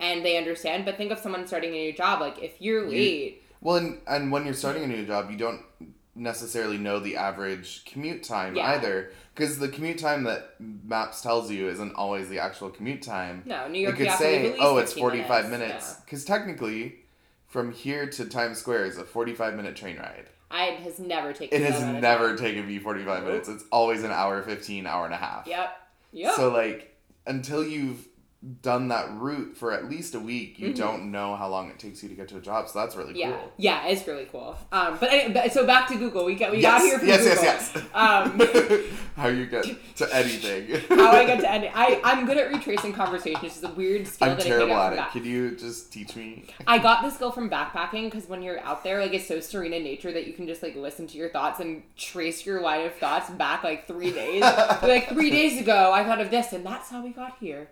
And 0.00 0.24
they 0.24 0.36
understand. 0.36 0.84
But 0.84 0.96
think 0.96 1.10
of 1.12 1.18
someone 1.18 1.46
starting 1.46 1.70
a 1.70 1.84
new 1.86 1.92
job. 1.92 2.20
Like 2.20 2.42
if 2.42 2.60
you're 2.60 2.84
You- 2.84 2.90
late, 2.90 3.42
Well, 3.60 3.76
and, 3.76 4.00
and 4.06 4.30
when 4.30 4.44
you're 4.44 4.54
starting 4.54 4.84
a 4.84 4.86
new 4.86 5.04
job, 5.04 5.30
you 5.30 5.36
don't 5.36 5.62
necessarily 6.14 6.78
know 6.78 6.98
the 6.98 7.16
average 7.16 7.84
commute 7.84 8.22
time 8.24 8.56
Yeah. 8.56 8.70
either. 8.72 9.10
Because 9.34 9.58
the 9.58 9.68
commute 9.68 9.98
time 9.98 10.24
that 10.24 10.56
Maps 10.58 11.20
tells 11.22 11.50
you 11.50 11.68
isn't 11.68 11.94
always 11.94 12.28
the 12.28 12.40
actual 12.40 12.70
commute 12.70 13.02
time. 13.02 13.42
no, 13.46 13.68
New 13.68 13.78
York, 13.78 13.92
you 13.92 13.98
could 14.04 14.06
have 14.08 14.18
to 14.18 14.24
leave 14.26 14.44
at 14.46 14.52
say, 14.54 14.58
oh, 14.60 14.78
it's 14.78 14.92
45 14.92 15.44
minutes. 15.50 15.60
minutes. 15.70 15.94
Because 16.04 16.24
technically, 16.24 16.96
from 17.46 17.72
here 17.72 18.06
to 18.08 18.24
Times 18.24 18.58
Square 18.58 18.86
is 18.86 18.98
a 18.98 19.04
45 19.04 19.54
minute 19.54 19.76
train 19.76 19.96
ride. 19.96 20.26
I 20.50 20.64
it 20.70 20.80
has 20.80 20.98
never 20.98 21.32
taken. 21.32 21.60
It 21.62 21.70
has 21.70 21.80
never 21.84 22.36
taken 22.36 22.66
me 22.66 22.78
45 22.78 23.24
minutes. 23.24 23.48
It's 23.48 23.64
always 23.70 24.02
an 24.02 24.10
hour 24.10 24.42
15, 24.42 24.86
hour 24.86 25.04
and 25.04 25.14
a 25.14 25.18
half. 25.18 25.46
Yep. 25.46 25.76
Yep. 26.12 26.34
So, 26.34 26.50
like, 26.50 26.96
until 27.26 27.62
you've 27.64 28.08
done 28.62 28.86
that 28.88 29.10
route 29.18 29.56
for 29.56 29.72
at 29.72 29.90
least 29.90 30.14
a 30.14 30.20
week, 30.20 30.60
you 30.60 30.68
Mhm. 30.70 30.76
don't 30.76 31.10
know 31.10 31.34
how 31.34 31.48
long 31.48 31.68
it 31.70 31.78
takes 31.80 32.04
you 32.04 32.08
to 32.08 32.14
get 32.14 32.28
to 32.28 32.36
a 32.36 32.40
job. 32.40 32.68
So 32.68 32.78
that's 32.78 32.94
really 32.94 33.18
yeah, 33.18 33.32
cool. 33.32 33.52
yeah, 33.56 33.86
it's 33.88 34.06
really 34.06 34.26
cool. 34.30 34.56
Um, 34.70 34.96
but, 35.00 35.12
any- 35.12 35.32
but 35.34 35.52
so 35.52 35.66
back 35.66 35.88
to 35.88 35.96
Google. 35.96 36.24
We 36.24 36.36
got 36.36 36.52
we 36.52 36.60
got 36.62 36.80
here 36.82 37.00
from 37.00 37.08
yes, 37.08 37.24
Google. 37.24 37.42
yes, 37.42 37.72
yes. 37.74 37.84
Um, 37.92 38.40
how 39.16 39.26
you 39.26 39.46
get 39.46 39.64
to 39.96 40.14
anything. 40.14 40.80
how 40.98 41.10
I 41.10 41.26
get 41.26 41.40
to 41.40 41.52
it. 41.66 41.72
I 41.74 42.00
I'm 42.04 42.26
good 42.26 42.36
at 42.38 42.52
retracing 42.52 42.92
conversations. 42.92 43.56
It's 43.56 43.62
a 43.64 43.70
weird 43.72 44.06
skill 44.06 44.30
I'm 44.30 44.36
that 44.36 44.44
terrible 44.46 44.74
I 44.76 44.86
at 44.86 44.92
it. 45.08 45.12
Could 45.12 45.26
you 45.26 45.56
just 45.56 45.92
teach 45.92 46.14
me? 46.14 46.44
I 46.64 46.78
got 46.78 47.02
this 47.02 47.14
skill 47.16 47.32
from 47.32 47.50
backpacking 47.50 48.04
because 48.04 48.28
when 48.28 48.42
you're 48.42 48.60
out 48.60 48.84
there, 48.84 49.00
like 49.00 49.14
it's 49.14 49.26
so 49.26 49.40
serene 49.40 49.72
in 49.72 49.82
nature 49.82 50.12
that 50.12 50.28
you 50.28 50.32
can 50.32 50.46
just 50.46 50.62
like 50.62 50.76
listen 50.76 51.08
to 51.08 51.18
your 51.18 51.30
thoughts 51.30 51.58
and 51.58 51.82
trace 51.96 52.46
your 52.46 52.60
line 52.60 52.86
of 52.86 52.94
thoughts 52.94 53.30
back 53.30 53.64
like 53.64 53.88
three 53.88 54.12
days. 54.12 54.42
like 54.82 55.08
three 55.08 55.30
days 55.30 55.60
ago, 55.60 55.90
I 55.92 56.04
thought 56.04 56.20
of 56.20 56.30
this, 56.30 56.52
and 56.52 56.64
that's 56.64 56.88
how 56.88 57.02
we 57.02 57.10
got 57.10 57.36
here. 57.40 57.68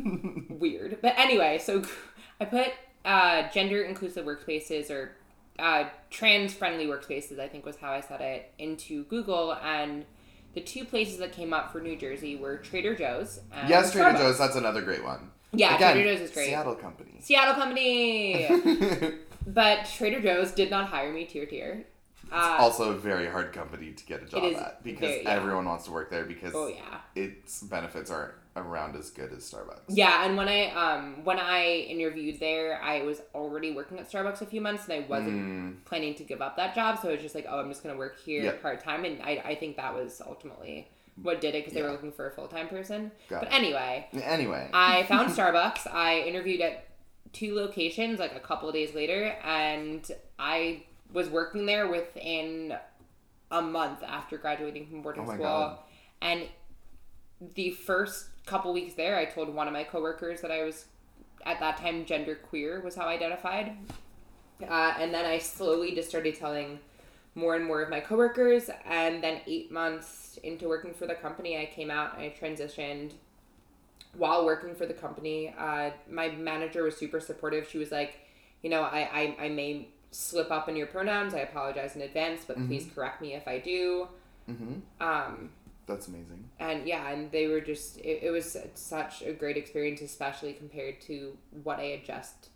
Weird, 0.48 0.98
but 1.02 1.14
anyway, 1.18 1.58
so 1.58 1.82
I 2.40 2.44
put 2.44 2.68
uh, 3.04 3.48
gender 3.50 3.82
inclusive 3.82 4.24
workspaces 4.24 4.90
or 4.90 5.12
uh, 5.58 5.84
trans 6.10 6.54
friendly 6.54 6.86
workspaces, 6.86 7.38
I 7.38 7.48
think 7.48 7.64
was 7.64 7.76
how 7.76 7.92
I 7.92 8.00
said 8.00 8.20
it, 8.20 8.52
into 8.58 9.04
Google. 9.04 9.54
And 9.54 10.04
the 10.54 10.60
two 10.60 10.84
places 10.84 11.18
that 11.18 11.32
came 11.32 11.52
up 11.52 11.72
for 11.72 11.80
New 11.80 11.96
Jersey 11.96 12.36
were 12.36 12.58
Trader 12.58 12.94
Joe's. 12.94 13.40
And 13.52 13.68
yes, 13.68 13.92
Trader 13.92 14.10
Starbucks. 14.10 14.18
Joe's. 14.18 14.38
That's 14.38 14.56
another 14.56 14.82
great 14.82 15.04
one. 15.04 15.30
Yeah, 15.52 15.76
Again, 15.76 15.94
Trader 15.94 16.14
Joe's 16.14 16.20
is 16.22 16.30
great. 16.30 16.46
Seattle 16.46 16.74
company. 16.74 17.18
Seattle 17.20 17.54
company. 17.54 18.48
but 19.46 19.86
Trader 19.86 20.20
Joe's 20.20 20.52
did 20.52 20.70
not 20.70 20.88
hire 20.88 21.12
me 21.12 21.24
tier 21.24 21.46
tier. 21.46 21.86
Uh, 22.30 22.56
also 22.58 22.92
a 22.92 22.94
very 22.94 23.28
hard 23.28 23.52
company 23.52 23.92
to 23.92 24.06
get 24.06 24.22
a 24.22 24.26
job 24.26 24.42
at 24.54 24.82
because 24.82 25.00
very- 25.00 25.22
yeah. 25.22 25.30
everyone 25.30 25.66
wants 25.66 25.84
to 25.84 25.90
work 25.90 26.10
there 26.10 26.24
because 26.24 26.52
oh 26.54 26.66
yeah. 26.66 27.00
its 27.14 27.62
benefits 27.62 28.10
aren't 28.10 28.32
around 28.56 28.96
as 28.96 29.10
good 29.10 29.32
as 29.32 29.50
Starbucks. 29.50 29.84
Yeah, 29.88 30.24
and 30.26 30.36
when 30.36 30.48
I 30.48 30.66
um 30.70 31.24
when 31.24 31.38
I 31.38 31.64
interviewed 31.88 32.38
there, 32.40 32.80
I 32.82 33.02
was 33.02 33.20
already 33.34 33.72
working 33.72 33.98
at 33.98 34.10
Starbucks 34.10 34.40
a 34.42 34.46
few 34.46 34.60
months, 34.60 34.84
and 34.88 34.92
I 35.04 35.06
wasn't 35.08 35.36
Mm, 35.36 35.84
planning 35.84 36.14
to 36.16 36.24
give 36.24 36.40
up 36.42 36.56
that 36.56 36.74
job. 36.74 36.98
So 37.00 37.08
I 37.08 37.12
was 37.12 37.22
just 37.22 37.34
like, 37.34 37.46
oh, 37.48 37.58
I'm 37.60 37.68
just 37.68 37.82
gonna 37.82 37.96
work 37.98 38.18
here 38.20 38.42
Yep. 38.44 38.62
part 38.62 38.82
time, 38.84 39.04
and 39.04 39.20
I 39.22 39.42
I 39.44 39.54
think 39.54 39.76
that 39.76 39.94
was 39.94 40.20
ultimately 40.24 40.88
what 41.22 41.40
did 41.40 41.54
it 41.54 41.60
because 41.64 41.74
they 41.74 41.82
were 41.82 41.90
looking 41.92 42.12
for 42.12 42.26
a 42.26 42.30
full 42.30 42.48
time 42.48 42.68
person. 42.68 43.10
got 43.28 43.40
But 43.40 43.48
it. 43.48 43.54
anyway, 43.54 44.08
Anyway, 44.12 44.68
I 44.72 45.04
found 45.04 45.30
Starbucks. 45.36 45.86
I 45.92 46.20
interviewed 46.20 46.60
at 46.60 46.86
two 47.32 47.54
locations 47.54 48.18
like 48.18 48.34
a 48.36 48.40
couple 48.40 48.68
of 48.68 48.74
days 48.74 48.94
later, 48.94 49.34
and 49.44 50.10
I 50.38 50.84
was 51.12 51.28
working 51.28 51.66
there 51.66 51.86
within 51.88 52.74
a 53.50 53.60
month 53.62 54.02
after 54.02 54.38
graduating 54.38 54.86
from 54.86 55.02
boarding 55.02 55.24
Oh 55.28 55.32
school. 55.34 55.44
God. 55.44 55.78
And 56.22 56.48
the 57.54 57.70
first 57.70 58.26
couple 58.46 58.72
weeks 58.72 58.94
there, 58.94 59.16
I 59.16 59.24
told 59.24 59.54
one 59.54 59.66
of 59.66 59.72
my 59.72 59.84
coworkers 59.84 60.40
that 60.40 60.50
I 60.50 60.64
was 60.64 60.86
at 61.44 61.60
that 61.60 61.76
time 61.78 62.04
gender 62.04 62.34
queer 62.36 62.80
was 62.80 62.94
how 62.94 63.06
I 63.06 63.14
identified. 63.14 63.76
Uh, 64.62 64.94
and 64.98 65.12
then 65.12 65.24
I 65.24 65.38
slowly 65.38 65.94
just 65.94 66.08
started 66.08 66.38
telling 66.38 66.78
more 67.34 67.56
and 67.56 67.64
more 67.64 67.82
of 67.82 67.90
my 67.90 68.00
coworkers. 68.00 68.70
And 68.84 69.22
then 69.22 69.40
eight 69.46 69.70
months 69.72 70.38
into 70.42 70.68
working 70.68 70.94
for 70.94 71.06
the 71.06 71.14
company, 71.14 71.58
I 71.58 71.66
came 71.66 71.90
out 71.90 72.16
I 72.18 72.34
transitioned 72.40 73.12
while 74.16 74.44
working 74.44 74.74
for 74.74 74.86
the 74.86 74.94
company. 74.94 75.54
Uh, 75.58 75.90
my 76.10 76.28
manager 76.28 76.82
was 76.82 76.96
super 76.96 77.20
supportive. 77.20 77.68
She 77.68 77.78
was 77.78 77.90
like, 77.90 78.20
you 78.62 78.70
know, 78.70 78.82
I, 78.82 79.34
I, 79.40 79.44
I 79.46 79.48
may 79.48 79.88
slip 80.10 80.50
up 80.50 80.68
in 80.68 80.76
your 80.76 80.86
pronouns. 80.86 81.34
I 81.34 81.38
apologize 81.40 81.96
in 81.96 82.02
advance, 82.02 82.42
but 82.46 82.56
please 82.66 82.86
correct 82.94 83.20
me 83.22 83.34
if 83.34 83.48
I 83.48 83.58
do. 83.58 84.08
hmm 84.46 84.74
Um, 85.00 85.50
That's 85.92 86.08
amazing. 86.08 86.48
and 86.58 86.86
yeah, 86.86 87.08
and 87.10 87.30
they 87.30 87.46
were 87.46 87.60
just 87.60 87.98
it, 87.98 88.20
it 88.22 88.30
was 88.30 88.56
such 88.74 89.22
a 89.22 89.32
great 89.32 89.56
experience, 89.56 90.00
especially 90.00 90.52
compared 90.52 91.00
to 91.02 91.36
what 91.64 91.78
I 91.78 91.84
had 91.84 92.04
just 92.04 92.48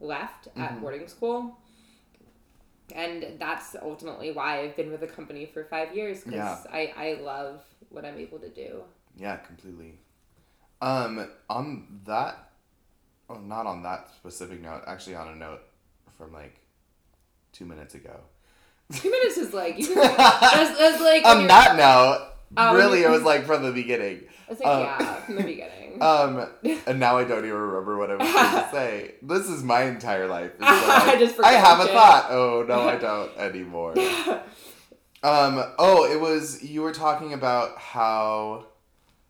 left 0.00 0.48
at 0.56 0.72
Mhm. 0.72 0.80
boarding 0.80 1.08
school. 1.08 1.58
And 2.94 3.38
that's 3.38 3.76
ultimately 3.82 4.30
why 4.32 4.60
I've 4.62 4.76
been 4.76 4.90
with 4.90 5.00
the 5.00 5.06
company 5.06 5.44
for 5.44 5.64
five 5.64 5.94
years 5.94 6.18
because 6.24 6.34
Yeah. 6.34 6.58
I, 6.72 6.92
I 6.96 7.20
love 7.20 7.62
what 7.90 8.04
I'm 8.06 8.16
able 8.18 8.38
to 8.38 8.48
do. 8.48 8.82
Yeah, 9.16 9.36
completely. 9.36 9.98
Um, 10.80 11.28
on 11.50 12.00
that, 12.06 12.50
oh, 13.28 13.34
not 13.40 13.66
on 13.66 13.82
that 13.82 14.10
specific 14.14 14.62
note. 14.62 14.84
Actually, 14.86 15.16
on 15.16 15.28
a 15.28 15.34
note 15.36 15.60
from 16.16 16.32
like 16.32 16.56
two 17.52 17.66
minutes 17.66 17.94
ago. 17.94 18.20
Two 18.92 19.10
minutes 19.10 19.36
is 19.36 19.52
like 19.52 19.78
you 19.78 19.86
can, 19.94 19.96
that's, 19.96 20.78
that's 20.78 21.00
like 21.02 21.24
on 21.26 21.46
that 21.46 21.76
note, 21.76 22.26
Oh, 22.56 22.74
really, 22.74 23.02
it 23.02 23.10
was 23.10 23.22
like 23.22 23.44
from 23.44 23.62
the 23.62 23.72
beginning. 23.72 24.24
It's 24.48 24.60
like 24.60 24.68
uh, 24.68 24.80
yeah, 24.80 25.14
from 25.16 25.36
the 25.36 25.42
beginning. 25.42 25.74
Um, 26.00 26.48
and 26.86 27.00
now 27.00 27.18
I 27.18 27.24
don't 27.24 27.44
even 27.44 27.58
remember 27.58 27.98
what 27.98 28.08
I 28.08 28.14
was 28.14 28.32
going 28.32 28.64
to 28.64 28.68
say. 28.70 29.14
This 29.20 29.48
is 29.48 29.64
my 29.64 29.82
entire 29.82 30.28
life. 30.28 30.52
I 30.60 31.06
like, 31.08 31.18
just 31.18 31.40
I 31.40 31.52
have 31.54 31.80
a 31.80 31.86
thought. 31.86 32.26
Oh 32.30 32.64
no, 32.68 32.82
I 32.88 32.96
don't 32.96 33.36
anymore. 33.36 33.94
Um. 35.24 35.64
Oh, 35.76 36.04
it 36.08 36.20
was 36.20 36.62
you 36.62 36.82
were 36.82 36.92
talking 36.92 37.32
about 37.32 37.78
how, 37.78 38.66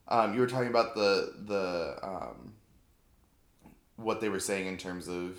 um, 0.08 0.34
you 0.34 0.40
were 0.40 0.46
talking 0.46 0.68
about 0.68 0.94
the 0.94 1.32
the 1.46 1.96
um, 2.02 2.52
what 3.96 4.20
they 4.20 4.28
were 4.28 4.40
saying 4.40 4.66
in 4.66 4.76
terms 4.76 5.08
of, 5.08 5.38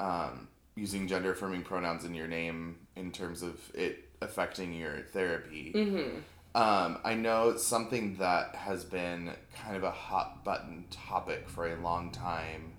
um, 0.00 0.48
using 0.74 1.06
gender 1.06 1.30
affirming 1.30 1.62
pronouns 1.62 2.04
in 2.04 2.12
your 2.12 2.26
name 2.26 2.76
in 2.96 3.12
terms 3.12 3.42
of 3.42 3.54
it 3.72 4.08
affecting 4.20 4.74
your 4.74 4.98
therapy. 5.12 5.70
hmm 5.72 6.18
Um, 6.54 6.98
I 7.04 7.14
know 7.14 7.56
something 7.56 8.16
that 8.16 8.56
has 8.56 8.84
been 8.84 9.32
kind 9.54 9.76
of 9.76 9.84
a 9.84 9.90
hot 9.90 10.44
button 10.44 10.84
topic 10.90 11.48
for 11.48 11.72
a 11.72 11.80
long 11.80 12.10
time 12.10 12.72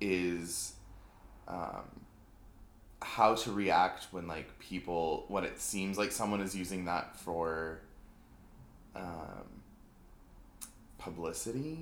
is 0.00 0.72
um, 1.46 2.00
how 3.00 3.34
to 3.34 3.52
react 3.52 4.08
when 4.10 4.26
like 4.26 4.58
people 4.58 5.24
when 5.28 5.44
it 5.44 5.60
seems 5.60 5.98
like 5.98 6.10
someone 6.10 6.40
is 6.40 6.56
using 6.56 6.86
that 6.86 7.16
for 7.16 7.80
um, 8.96 9.62
publicity. 10.98 11.78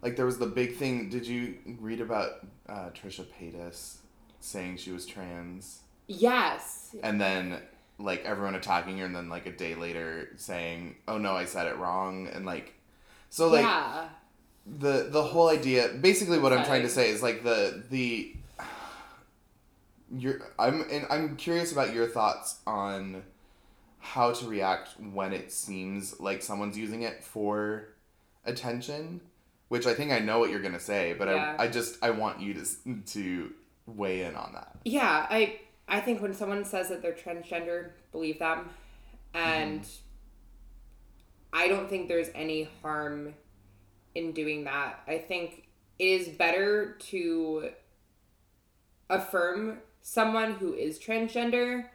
Like 0.00 0.14
there 0.14 0.26
was 0.26 0.38
the 0.38 0.46
big 0.46 0.76
thing. 0.76 1.08
Did 1.08 1.26
you 1.26 1.56
read 1.80 2.00
about 2.00 2.46
uh, 2.68 2.90
Trisha 2.90 3.24
Paytas 3.26 3.96
saying 4.40 4.76
she 4.76 4.92
was 4.92 5.06
trans? 5.06 5.80
Yes. 6.08 6.94
and 7.02 7.20
then 7.20 7.60
like 7.98 8.24
everyone 8.24 8.54
attacking 8.54 8.98
her 8.98 9.06
and 9.06 9.16
then 9.16 9.28
like 9.28 9.46
a 9.46 9.52
day 9.52 9.74
later 9.74 10.28
saying 10.36 10.96
oh 11.08 11.18
no 11.18 11.32
i 11.32 11.44
said 11.44 11.66
it 11.66 11.76
wrong 11.78 12.28
and 12.28 12.44
like 12.44 12.74
so 13.30 13.48
like 13.48 13.62
yeah. 13.62 14.08
the 14.66 15.08
the 15.10 15.22
whole 15.22 15.48
idea 15.48 15.88
basically 16.00 16.38
what 16.38 16.52
i'm 16.52 16.64
trying 16.64 16.82
to 16.82 16.88
say 16.88 17.10
is 17.10 17.22
like 17.22 17.42
the 17.42 17.82
the 17.90 18.34
you're 20.14 20.40
i'm 20.58 20.84
and 20.90 21.06
i'm 21.10 21.36
curious 21.36 21.72
about 21.72 21.94
your 21.94 22.06
thoughts 22.06 22.60
on 22.66 23.22
how 23.98 24.30
to 24.32 24.46
react 24.46 24.90
when 25.12 25.32
it 25.32 25.50
seems 25.50 26.20
like 26.20 26.42
someone's 26.42 26.78
using 26.78 27.02
it 27.02 27.24
for 27.24 27.88
attention 28.44 29.20
which 29.68 29.86
i 29.86 29.94
think 29.94 30.12
i 30.12 30.18
know 30.18 30.38
what 30.38 30.50
you're 30.50 30.60
gonna 30.60 30.78
say 30.78 31.14
but 31.18 31.28
Yeah. 31.28 31.56
I, 31.58 31.64
I 31.64 31.68
just 31.68 31.96
i 32.02 32.10
want 32.10 32.40
you 32.40 32.54
to 32.54 32.64
to 33.06 33.52
weigh 33.86 34.22
in 34.22 34.34
on 34.34 34.52
that 34.54 34.76
Yeah, 34.84 35.26
I 35.30 35.60
I 35.88 36.00
think 36.00 36.20
when 36.20 36.34
someone 36.34 36.64
says 36.64 36.88
that 36.88 37.02
they're 37.02 37.12
transgender, 37.12 37.90
believe 38.12 38.38
them. 38.38 38.70
And 39.34 39.86
I 41.52 41.68
don't 41.68 41.88
think 41.88 42.08
there's 42.08 42.30
any 42.34 42.68
harm 42.82 43.34
in 44.14 44.32
doing 44.32 44.64
that. 44.64 45.00
I 45.06 45.18
think 45.18 45.68
it 45.98 46.04
is 46.04 46.28
better 46.28 46.96
to 47.10 47.70
affirm 49.08 49.78
someone 50.02 50.52
who 50.54 50.74
is 50.74 50.98
transgender 50.98 51.86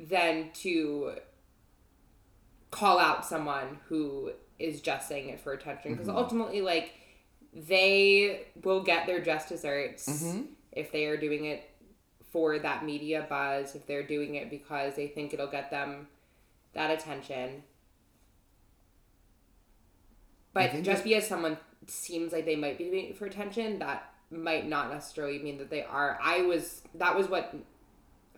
than 0.00 0.50
to 0.54 1.14
call 2.70 2.98
out 2.98 3.24
someone 3.24 3.78
who 3.88 4.32
is 4.58 4.80
just 4.80 5.08
saying 5.08 5.28
it 5.28 5.40
for 5.40 5.52
attention 5.52 5.92
because 5.92 6.08
Mhm. 6.08 6.16
ultimately 6.16 6.60
like 6.60 6.92
they 7.52 8.46
will 8.62 8.82
get 8.82 9.06
their 9.06 9.20
just 9.20 9.48
desserts 9.48 10.06
mm-hmm. 10.08 10.42
if 10.72 10.92
they 10.92 11.06
are 11.06 11.16
doing 11.16 11.46
it 11.46 11.67
for 12.30 12.58
that 12.58 12.84
media 12.84 13.26
buzz, 13.28 13.74
if 13.74 13.86
they're 13.86 14.06
doing 14.06 14.34
it 14.34 14.50
because 14.50 14.94
they 14.94 15.08
think 15.08 15.32
it'll 15.32 15.46
get 15.46 15.70
them 15.70 16.08
that 16.74 16.90
attention. 16.90 17.62
But 20.52 20.82
just 20.82 21.04
because 21.04 21.26
someone 21.26 21.58
seems 21.86 22.32
like 22.32 22.44
they 22.44 22.56
might 22.56 22.78
be 22.78 22.84
doing 22.84 23.06
it 23.10 23.16
for 23.16 23.26
attention, 23.26 23.78
that 23.78 24.10
might 24.30 24.68
not 24.68 24.90
necessarily 24.92 25.38
mean 25.38 25.58
that 25.58 25.70
they 25.70 25.84
are. 25.84 26.18
I 26.22 26.42
was, 26.42 26.82
that 26.94 27.16
was 27.16 27.28
what 27.28 27.54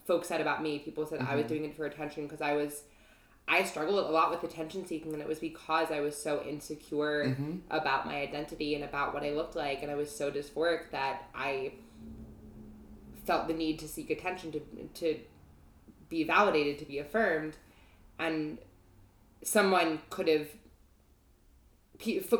folks 0.06 0.28
said 0.28 0.40
about 0.40 0.62
me. 0.62 0.78
People 0.80 1.06
said 1.06 1.20
I 1.20 1.36
was 1.36 1.46
Mhm. 1.46 1.48
doing 1.48 1.64
it 1.64 1.74
for 1.74 1.86
attention 1.86 2.24
because 2.24 2.40
I 2.40 2.54
was, 2.54 2.82
I 3.48 3.64
struggled 3.64 3.98
a 3.98 4.10
lot 4.10 4.30
with 4.30 4.44
attention 4.44 4.86
seeking, 4.86 5.12
and 5.12 5.22
it 5.22 5.26
was 5.28 5.38
because 5.38 5.90
I 5.90 6.00
was 6.00 6.20
so 6.20 6.42
insecure 6.42 7.24
Mm-hmm. 7.26 7.56
about 7.70 8.06
my 8.06 8.20
identity 8.20 8.74
and 8.74 8.84
about 8.84 9.14
what 9.14 9.22
I 9.24 9.30
looked 9.30 9.56
like, 9.56 9.82
and 9.82 9.90
I 9.90 9.94
was 9.94 10.14
so 10.14 10.30
dysphoric 10.30 10.90
that 10.90 11.28
I 11.34 11.72
felt 13.30 13.46
the 13.46 13.54
need 13.54 13.78
to 13.78 13.86
seek 13.86 14.10
attention 14.10 14.50
to 14.50 14.60
to 14.94 15.18
be 16.08 16.24
validated, 16.24 16.78
to 16.80 16.84
be 16.84 16.98
affirmed, 16.98 17.54
and 18.18 18.58
someone 19.44 20.00
could 20.10 20.26
have 20.26 20.48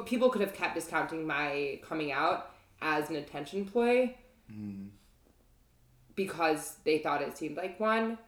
people 0.07 0.31
could 0.31 0.41
have 0.41 0.55
kept 0.55 0.75
discounting 0.75 1.27
my 1.27 1.79
coming 1.87 2.11
out 2.11 2.51
as 2.83 3.09
an 3.11 3.17
attention 3.17 3.65
ploy 3.65 4.15
Mm. 4.53 4.89
because 6.17 6.77
they 6.85 6.99
thought 6.99 7.23
it 7.23 7.37
seemed 7.39 7.57
like 7.57 7.79
one, 7.79 8.19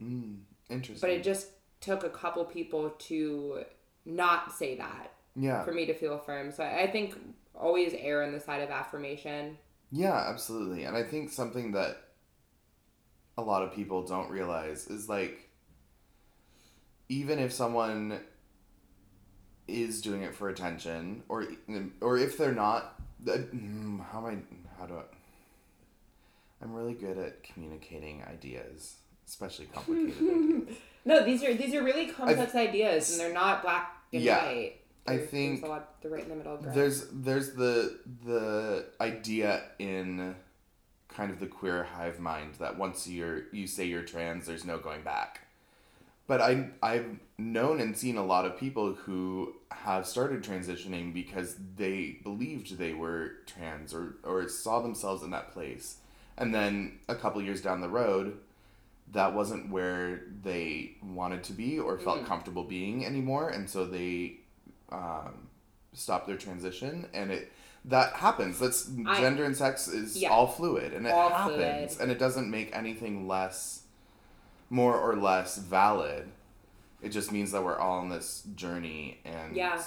Mm. 0.00 0.42
Interesting. 0.70 1.00
but 1.00 1.10
it 1.10 1.24
just 1.24 1.48
took 1.80 2.04
a 2.04 2.10
couple 2.10 2.44
people 2.44 2.90
to 2.90 3.64
not 4.04 4.52
say 4.52 4.76
that 4.76 5.10
yeah. 5.34 5.64
for 5.64 5.72
me 5.72 5.86
to 5.86 5.94
feel 5.94 6.14
affirmed. 6.14 6.54
So 6.54 6.62
I 6.62 6.82
I 6.82 6.86
think 6.92 7.16
always 7.54 7.94
err 7.94 8.22
on 8.22 8.30
the 8.32 8.38
side 8.40 8.62
of 8.62 8.70
affirmation. 8.70 9.58
Yeah, 9.90 10.14
absolutely. 10.14 10.84
And 10.84 10.96
I 10.96 11.02
think 11.02 11.30
something 11.30 11.72
that 11.72 11.96
a 13.38 13.42
lot 13.42 13.62
of 13.62 13.74
people 13.74 14.02
don't 14.06 14.30
realize 14.30 14.86
is 14.88 15.08
like 15.08 15.48
even 17.08 17.38
if 17.38 17.52
someone 17.52 18.20
is 19.68 20.02
doing 20.02 20.22
it 20.22 20.34
for 20.34 20.48
attention 20.48 21.22
or 21.28 21.46
or 22.00 22.18
if 22.18 22.36
they're 22.36 22.52
not 22.52 23.00
uh, 23.28 23.32
mm, 23.32 24.04
how 24.10 24.18
am 24.18 24.24
I 24.26 24.78
how 24.80 24.86
do 24.86 24.94
I 24.94 25.02
I'm 26.62 26.72
really 26.74 26.94
good 26.94 27.18
at 27.18 27.42
communicating 27.42 28.22
ideas, 28.22 28.94
especially 29.26 29.66
complicated 29.66 30.16
ideas. 30.22 30.76
No, 31.04 31.24
these 31.24 31.42
are 31.42 31.52
these 31.54 31.74
are 31.74 31.82
really 31.82 32.06
complex 32.06 32.54
ideas, 32.54 33.10
and 33.10 33.20
they're 33.20 33.32
not 33.34 33.62
black 33.62 33.96
and 34.12 34.22
Yeah. 34.22 34.44
white. 34.46 34.74
I 35.04 35.18
think 35.18 35.60
there's 35.60 35.68
a 35.68 35.72
lot 35.72 36.00
the 36.02 36.08
right 36.10 36.22
in 36.22 36.28
the 36.28 36.36
middle. 36.36 36.56
Gray. 36.58 36.72
There's 36.72 37.08
there's 37.12 37.54
the 37.54 37.98
the 38.24 38.86
idea 39.00 39.64
in 39.80 40.36
kind 41.14 41.30
of 41.30 41.40
the 41.40 41.46
queer 41.46 41.84
hive 41.84 42.18
mind 42.20 42.54
that 42.54 42.78
once 42.78 43.06
you're 43.06 43.44
you 43.52 43.66
say 43.66 43.84
you're 43.86 44.02
trans, 44.02 44.46
there's 44.46 44.64
no 44.64 44.78
going 44.78 45.02
back. 45.02 45.40
But 46.26 46.40
I 46.40 46.68
I've 46.82 47.18
known 47.38 47.80
and 47.80 47.96
seen 47.96 48.16
a 48.16 48.24
lot 48.24 48.44
of 48.46 48.56
people 48.58 48.94
who 48.94 49.54
have 49.70 50.06
started 50.06 50.42
transitioning 50.42 51.12
because 51.12 51.56
they 51.76 52.18
believed 52.22 52.78
they 52.78 52.94
were 52.94 53.32
trans 53.46 53.92
or 53.92 54.16
or 54.22 54.48
saw 54.48 54.80
themselves 54.80 55.22
in 55.22 55.30
that 55.30 55.52
place. 55.52 55.96
And 56.38 56.54
then 56.54 56.98
a 57.08 57.14
couple 57.14 57.42
years 57.42 57.60
down 57.60 57.80
the 57.82 57.88
road, 57.88 58.38
that 59.12 59.34
wasn't 59.34 59.70
where 59.70 60.22
they 60.42 60.92
wanted 61.02 61.44
to 61.44 61.52
be 61.52 61.78
or 61.78 61.98
felt 61.98 62.20
Mhm. 62.22 62.26
comfortable 62.26 62.64
being 62.64 63.04
anymore, 63.04 63.48
and 63.50 63.68
so 63.68 63.84
they 63.84 64.38
um, 64.90 65.48
stop 65.94 66.26
their 66.26 66.36
transition 66.36 67.06
and 67.14 67.30
it 67.30 67.50
that 67.84 68.12
happens 68.14 68.58
that's 68.60 68.88
I- 69.06 69.20
gender 69.20 69.44
and 69.44 69.56
sex 69.56 69.88
is 69.88 70.16
Yeah. 70.16 70.30
all 70.30 70.46
fluid 70.46 70.92
and 70.92 71.06
it 71.06 71.10
All 71.12 71.30
happens 71.30 71.56
fluid. 71.94 72.00
and 72.00 72.10
it 72.12 72.18
doesn't 72.18 72.50
make 72.50 72.74
anything 72.76 73.26
less 73.26 73.82
more 74.70 74.96
or 74.96 75.16
less 75.16 75.56
valid 75.58 76.28
it 77.02 77.08
just 77.10 77.32
means 77.32 77.50
that 77.52 77.64
we're 77.64 77.78
all 77.78 77.98
on 77.98 78.08
this 78.08 78.44
journey 78.54 79.18
and 79.24 79.56
Yeah. 79.56 79.82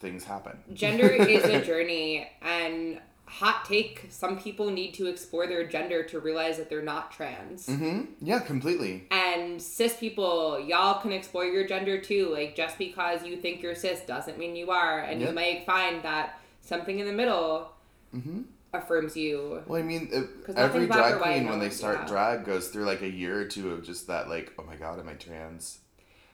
things 0.00 0.24
happen 0.24 0.58
Gender 0.74 1.08
is 1.08 1.44
a 1.44 1.60
journey, 1.64 2.28
and 2.42 3.00
hot 3.28 3.64
take: 3.64 4.06
some 4.10 4.38
people 4.38 4.70
need 4.70 4.92
to 4.94 5.06
explore 5.08 5.46
their 5.48 5.66
gender 5.66 6.04
to 6.04 6.20
realize 6.20 6.58
that 6.58 6.68
they're 6.70 6.82
not 6.82 7.10
trans. 7.10 7.66
mm-hmm 7.66 8.02
yeah 8.20 8.38
completely 8.40 9.04
And 9.10 9.60
cis 9.60 9.96
people, 9.96 10.60
y'all 10.60 11.00
can 11.00 11.12
explore 11.12 11.44
your 11.46 11.66
gender 11.66 11.98
too. 12.00 12.28
Like 12.28 12.54
just 12.54 12.76
because 12.78 13.24
you 13.24 13.36
think 13.38 13.62
you're 13.62 13.74
cis 13.74 14.00
doesn't 14.02 14.38
mean 14.38 14.54
you 14.54 14.70
are, 14.70 15.00
and 15.00 15.20
Yep. 15.20 15.28
you 15.30 15.34
might 15.34 15.64
find 15.66 16.02
that 16.02 16.38
something 16.66 16.98
in 16.98 17.06
the 17.06 17.12
middle 17.12 17.72
mm-hmm 18.14 18.42
affirms 18.72 19.16
you. 19.16 19.62
well 19.66 19.80
i 19.80 19.82
mean 19.82 20.10
every 20.54 20.86
nothing's 20.86 20.86
black 20.88 21.14
or 21.14 21.18
drag 21.18 21.22
queen 21.22 21.48
when 21.48 21.58
they 21.60 21.70
start 21.70 22.06
drag 22.06 22.44
goes 22.44 22.68
through 22.68 22.84
like 22.84 23.00
a 23.00 23.08
year 23.08 23.40
or 23.40 23.44
two 23.46 23.70
of 23.70 23.82
just 23.82 24.06
that 24.08 24.28
like 24.28 24.52
oh 24.58 24.64
my 24.64 24.76
god 24.76 25.00
am 25.00 25.08
i 25.08 25.14
trans 25.14 25.78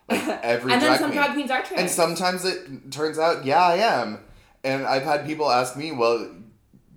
Like 0.09 0.27
every 0.43 0.73
and 0.73 0.83
then 0.83 0.99
some 0.99 1.11
queen. 1.11 1.23
drag 1.23 1.33
queens 1.33 1.51
are 1.51 1.63
trans. 1.63 1.81
And 1.81 1.91
sometimes 1.91 2.45
it 2.45 2.91
turns 2.91 3.19
out, 3.19 3.45
yeah, 3.45 3.63
I 3.63 3.77
am. 3.77 4.19
And 4.65 4.85
I've 4.85 5.05
had 5.05 5.25
people 5.25 5.51
ask 5.51 5.77
me, 5.77 5.93
well, 5.93 6.29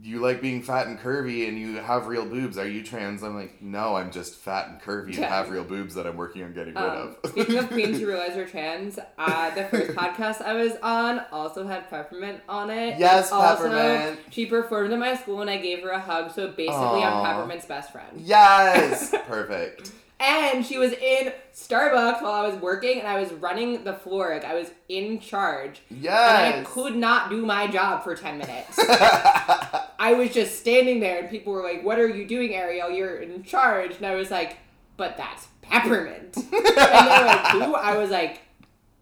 you 0.06 0.20
like 0.20 0.40
being 0.42 0.62
fat 0.62 0.86
and 0.88 1.00
curvy 1.00 1.48
and 1.48 1.58
you 1.58 1.78
have 1.78 2.06
real 2.08 2.26
boobs. 2.26 2.58
Are 2.60 2.68
you 2.68 2.84
trans? 2.84 3.24
I'm 3.24 3.34
like, 3.36 3.62
no, 3.62 3.96
I'm 3.96 4.12
just 4.12 4.36
fat 4.36 4.68
and 4.70 4.80
curvy 4.80 5.08
and 5.08 5.16
Yeah. 5.16 5.30
have 5.30 5.50
real 5.56 5.64
boobs 5.64 5.96
that 5.96 6.06
I'm 6.06 6.16
working 6.16 6.44
on 6.44 6.54
getting 6.54 6.76
rid 6.76 6.84
Um, 6.84 7.16
of. 7.24 7.32
speaking 7.32 7.58
of 7.60 7.68
queens 7.70 8.00
who 8.00 8.06
realize 8.08 8.36
you're 8.36 8.46
trans, 8.46 9.00
uh, 9.18 9.56
the 9.56 9.64
first 9.66 9.92
podcast 9.98 10.42
I 10.44 10.54
was 10.54 10.74
on 10.84 11.22
also 11.32 11.66
had 11.66 11.90
Peppermint 11.90 12.42
on 12.48 12.70
it. 12.70 13.00
Yes, 13.00 13.32
also, 13.32 13.64
Peppermint. 13.70 14.20
She 14.30 14.46
performed 14.46 14.94
at 14.94 15.00
my 15.00 15.16
school 15.16 15.42
and 15.42 15.50
I 15.50 15.58
gave 15.58 15.82
her 15.82 15.90
a 15.90 16.00
hug, 16.00 16.32
so 16.32 16.50
basically 16.50 16.76
I'm 17.04 17.26
Peppermint's 17.26 17.66
best 17.66 17.92
friend. 17.92 18.10
yes! 18.22 19.10
Perfect. 19.28 19.92
And 20.20 20.66
she 20.66 20.78
was 20.78 20.94
in 20.94 21.34
Starbucks 21.54 22.22
while 22.22 22.32
I 22.32 22.48
was 22.48 22.56
working 22.62 23.00
and 23.00 23.08
I 23.08 23.20
was 23.20 23.34
running 23.34 23.84
the 23.84 23.94
floor. 23.94 24.34
Like 24.34 24.46
I 24.46 24.54
was 24.54 24.72
in 24.88 25.20
charge. 25.20 25.82
Yes. 25.90 26.54
And 26.56 26.62
I 26.62 26.64
could 26.70 26.96
not 26.96 27.30
do 27.30 27.46
my 27.46 27.68
job 27.68 28.04
for 28.04 28.16
10 28.16 28.38
minutes. 28.38 28.80
I 28.80 30.14
was 30.18 30.32
just 30.34 30.60
standing 30.60 31.00
there 31.02 31.20
and 31.20 31.30
people 31.30 31.52
were 31.52 31.64
like, 31.64 31.84
What 31.84 32.00
are 32.00 32.08
you 32.08 32.26
doing, 32.28 32.52
Arielle? 32.52 32.96
You're 32.96 33.18
in 33.18 33.44
charge. 33.44 33.98
And 33.98 34.06
I 34.06 34.16
was 34.16 34.32
like, 34.32 34.58
But 34.96 35.18
that's 35.18 35.48
Peppermint. 35.62 36.38
and 36.38 36.52
they 36.52 36.60
were 36.60 37.26
like, 37.26 37.48
Who? 37.52 37.76
I 37.76 37.98
was 37.98 38.10
like, 38.10 38.40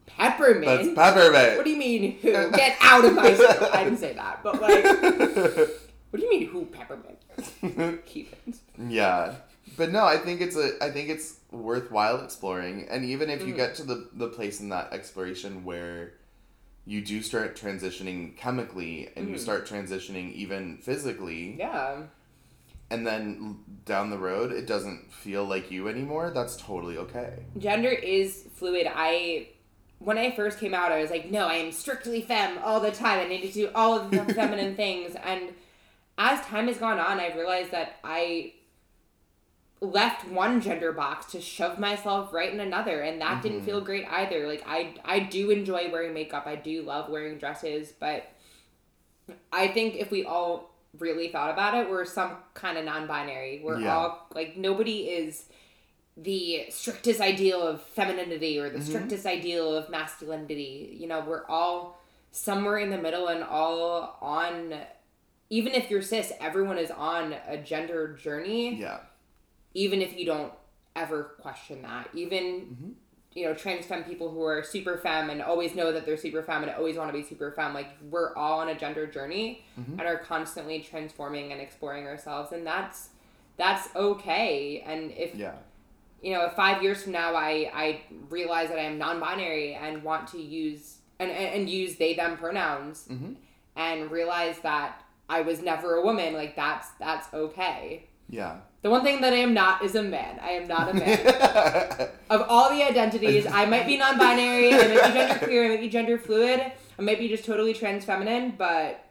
Peppermint? 0.08 0.66
That's 0.66 1.14
peppermint. 1.16 1.58
what 1.58 1.64
do 1.66 1.72
you 1.72 1.78
mean, 1.78 2.18
who? 2.20 2.32
Get 2.52 2.78
out 2.82 3.04
of 3.06 3.14
my 3.16 3.34
school. 3.36 3.70
I 3.74 3.84
didn't 3.84 4.00
say 4.00 4.14
that, 4.14 4.42
but 4.44 4.62
like, 4.62 4.84
what 4.84 6.20
do 6.20 6.22
you 6.24 6.30
mean, 6.30 6.48
who? 6.50 6.66
Peppermint? 6.66 7.18
Heathens. 8.06 8.62
yeah. 8.88 9.36
But 9.78 9.92
no, 9.92 10.06
I 10.06 10.18
think 10.18 10.42
it's 10.42 10.56
a 10.56 10.72
I 10.84 10.92
think 10.92 11.10
it's 11.10 11.38
worthwhile 11.52 12.24
exploring. 12.24 12.88
And 12.90 13.06
even 13.06 13.30
if 13.30 13.42
you 13.46 13.54
Mhm. 13.54 13.58
get 13.58 13.76
to 13.76 13.84
the, 13.84 14.10
the 14.14 14.28
place 14.28 14.60
in 14.60 14.70
that 14.70 14.94
exploration 14.94 15.64
where 15.64 16.14
you 16.86 17.02
do 17.02 17.22
start 17.22 17.56
transitioning 17.56 18.36
chemically 18.36 19.10
and 19.16 19.30
you 19.30 19.36
Mhm. 19.36 19.40
start 19.40 19.66
transitioning 19.68 20.34
even 20.34 20.78
physically 20.78 21.56
Yeah. 21.58 22.04
and 22.90 23.08
then 23.08 23.60
down 23.86 24.10
the 24.10 24.18
road 24.18 24.52
it 24.52 24.68
doesn't 24.68 25.12
feel 25.14 25.46
like 25.46 25.72
you 25.72 25.88
anymore, 25.88 26.32
that's 26.36 26.56
totally 26.58 26.98
okay. 26.98 27.34
gender 27.58 27.90
is 27.90 28.46
fluid. 28.56 28.88
I 28.94 29.48
when 30.00 30.18
I 30.18 30.32
first 30.32 30.60
came 30.60 30.74
out, 30.74 30.92
I 30.92 31.00
was 31.02 31.10
like, 31.10 31.32
no, 31.32 31.48
I 31.48 31.54
am 31.56 31.72
strictly 31.72 32.20
femme 32.22 32.58
all 32.62 32.82
the 32.82 32.92
time. 32.92 33.20
I 33.20 33.28
need 33.28 33.42
to 33.44 33.52
do 33.54 33.70
all 33.74 33.98
of 33.98 34.12
the 34.12 34.26
feminine 34.34 34.76
things. 34.76 35.16
And 35.24 35.54
as 36.18 36.42
time 36.46 36.68
has 36.68 36.78
gone 36.78 37.00
on, 37.00 37.22
I've 37.22 37.38
realized 37.38 37.72
that 37.72 38.00
I 38.04 38.52
left 39.84 40.26
one 40.30 40.62
gender 40.62 40.92
box 40.94 41.26
to 41.34 41.42
shove 41.42 41.78
myself 41.78 42.32
right 42.34 42.54
in 42.54 42.60
another 42.62 43.02
and 43.02 43.20
that 43.20 43.42
didn't 43.44 43.62
Mhm. 43.62 43.66
feel 43.66 43.82
great 43.82 44.06
either 44.10 44.48
like 44.48 44.64
i 44.66 44.94
i 45.04 45.20
do 45.20 45.50
enjoy 45.52 45.92
wearing 45.92 46.14
makeup 46.14 46.48
i 46.48 46.56
do 46.56 46.82
love 46.84 47.10
wearing 47.10 47.38
dresses 47.38 47.92
but 48.00 48.26
i 49.52 49.68
think 49.68 49.96
if 49.96 50.10
we 50.10 50.24
all 50.26 50.74
really 51.00 51.28
thought 51.30 51.52
about 51.52 51.74
it 51.76 51.90
we're 51.90 52.06
some 52.06 52.38
kind 52.54 52.78
of 52.78 52.86
non-binary 52.86 53.62
we're 53.64 53.82
Yeah. 53.82 53.96
all 53.98 54.28
like 54.34 54.56
nobody 54.56 55.10
is 55.10 55.50
the 56.16 56.66
strictest 56.70 57.20
ideal 57.20 57.62
of 57.62 57.82
femininity 57.82 58.60
or 58.60 58.70
the 58.70 58.80
Mhm. 58.80 58.84
strictest 58.88 59.26
ideal 59.26 59.76
of 59.76 59.90
masculinity 59.90 60.96
you 61.00 61.08
know 61.08 61.22
we're 61.28 61.46
all 61.48 62.00
somewhere 62.32 62.78
in 62.78 62.90
the 62.90 62.98
middle 62.98 63.28
and 63.28 63.44
all 63.44 64.18
on 64.22 64.80
even 65.50 65.74
if 65.74 65.90
you're 65.92 66.02
cis 66.02 66.32
everyone 66.40 66.78
is 66.78 66.92
on 66.92 67.36
a 67.48 67.58
gender 67.58 68.14
journey 68.14 68.76
Yeah. 68.76 69.00
Even 69.74 70.02
if 70.02 70.18
you 70.18 70.26
don't 70.26 70.54
ever 70.96 71.24
question 71.42 71.82
that 71.82 72.08
even 72.14 72.44
Mhm. 72.44 72.94
you 73.34 73.46
know 73.46 73.54
trans 73.56 73.86
femme 73.86 74.04
people 74.04 74.30
who 74.30 74.44
are 74.44 74.62
super 74.62 74.98
femme 74.98 75.30
and 75.32 75.42
always 75.42 75.74
know 75.74 75.92
that 75.92 76.06
they're 76.06 76.18
super 76.18 76.44
femme 76.44 76.62
and 76.64 76.72
always 76.72 76.98
want 76.98 77.10
to 77.12 77.18
be 77.18 77.24
super 77.24 77.52
femme 77.52 77.74
like 77.74 77.88
we're 78.12 78.36
all 78.36 78.60
on 78.60 78.70
a 78.70 78.76
gender 78.76 79.08
journey 79.08 79.64
Mhm. 79.80 79.94
and 79.98 80.02
are 80.02 80.18
constantly 80.18 80.80
transforming 80.82 81.52
and 81.52 81.60
exploring 81.60 82.06
ourselves 82.06 82.52
and 82.52 82.66
that's 82.68 83.10
that's 83.58 83.96
okay 83.96 84.82
and 84.86 85.12
if 85.12 85.34
Yeah. 85.36 85.54
you 86.22 86.34
know 86.34 86.46
if 86.46 86.54
five 86.54 86.84
years 86.84 87.02
from 87.04 87.12
now 87.14 87.34
i 87.36 87.72
i 87.74 88.02
realize 88.30 88.70
that 88.70 88.78
i 88.78 88.84
am 88.84 88.98
non-binary 89.00 89.74
and 89.74 90.04
want 90.04 90.28
to 90.30 90.40
use 90.40 90.98
and 91.20 91.32
and, 91.32 91.56
and 91.56 91.70
use 91.70 91.96
they 91.98 92.14
them 92.14 92.38
pronouns 92.38 93.08
hmm 93.08 93.34
and 93.76 94.12
realize 94.12 94.60
that 94.60 95.04
i 95.28 95.42
was 95.42 95.60
never 95.64 95.96
a 95.96 96.04
woman 96.04 96.34
like 96.36 96.56
that's 96.56 96.90
that's 97.00 97.34
okay 97.34 98.04
Yeah. 98.30 98.58
The 98.84 98.90
one 98.90 99.02
thing 99.02 99.22
that 99.22 99.34
I 99.34 99.38
am 99.38 99.54
not 99.54 99.84
is 99.84 99.96
a 99.96 100.04
man. 100.04 100.40
I 100.42 100.52
am 100.52 100.68
not 100.68 100.90
a 100.90 100.94
man. 100.94 102.10
of 102.30 102.46
all 102.50 102.70
the 102.70 102.84
identities, 102.84 103.48
I 103.48 103.66
might 103.66 103.88
be 103.88 103.98
non-binary, 103.98 104.74
I 104.74 104.88
might 104.88 104.90
be 104.90 105.00
genderqueer, 105.20 105.66
I 105.66 105.70
might 105.70 105.82
be 105.82 105.90
gender 105.90 106.18
fluid, 106.20 106.72
I 107.00 107.02
might 107.02 107.18
be 107.18 107.30
just 107.30 107.46
totally 107.46 107.74
trans 107.74 108.04
feminine, 108.04 108.56
but 108.58 109.10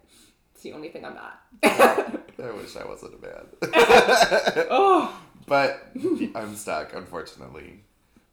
it's 0.55 0.63
the 0.63 0.75
only 0.75 0.91
thing 0.91 1.05
I'm 1.07 1.15
not. 1.15 1.41
I 1.65 2.51
wish 2.51 2.77
I 2.77 2.87
wasn't 2.87 3.15
a 3.15 3.23
man. 3.23 3.47
oh, 4.71 5.19
but 5.47 5.91
I'm 6.35 6.55
stuck, 6.55 6.95
unfortunately. 6.95 7.85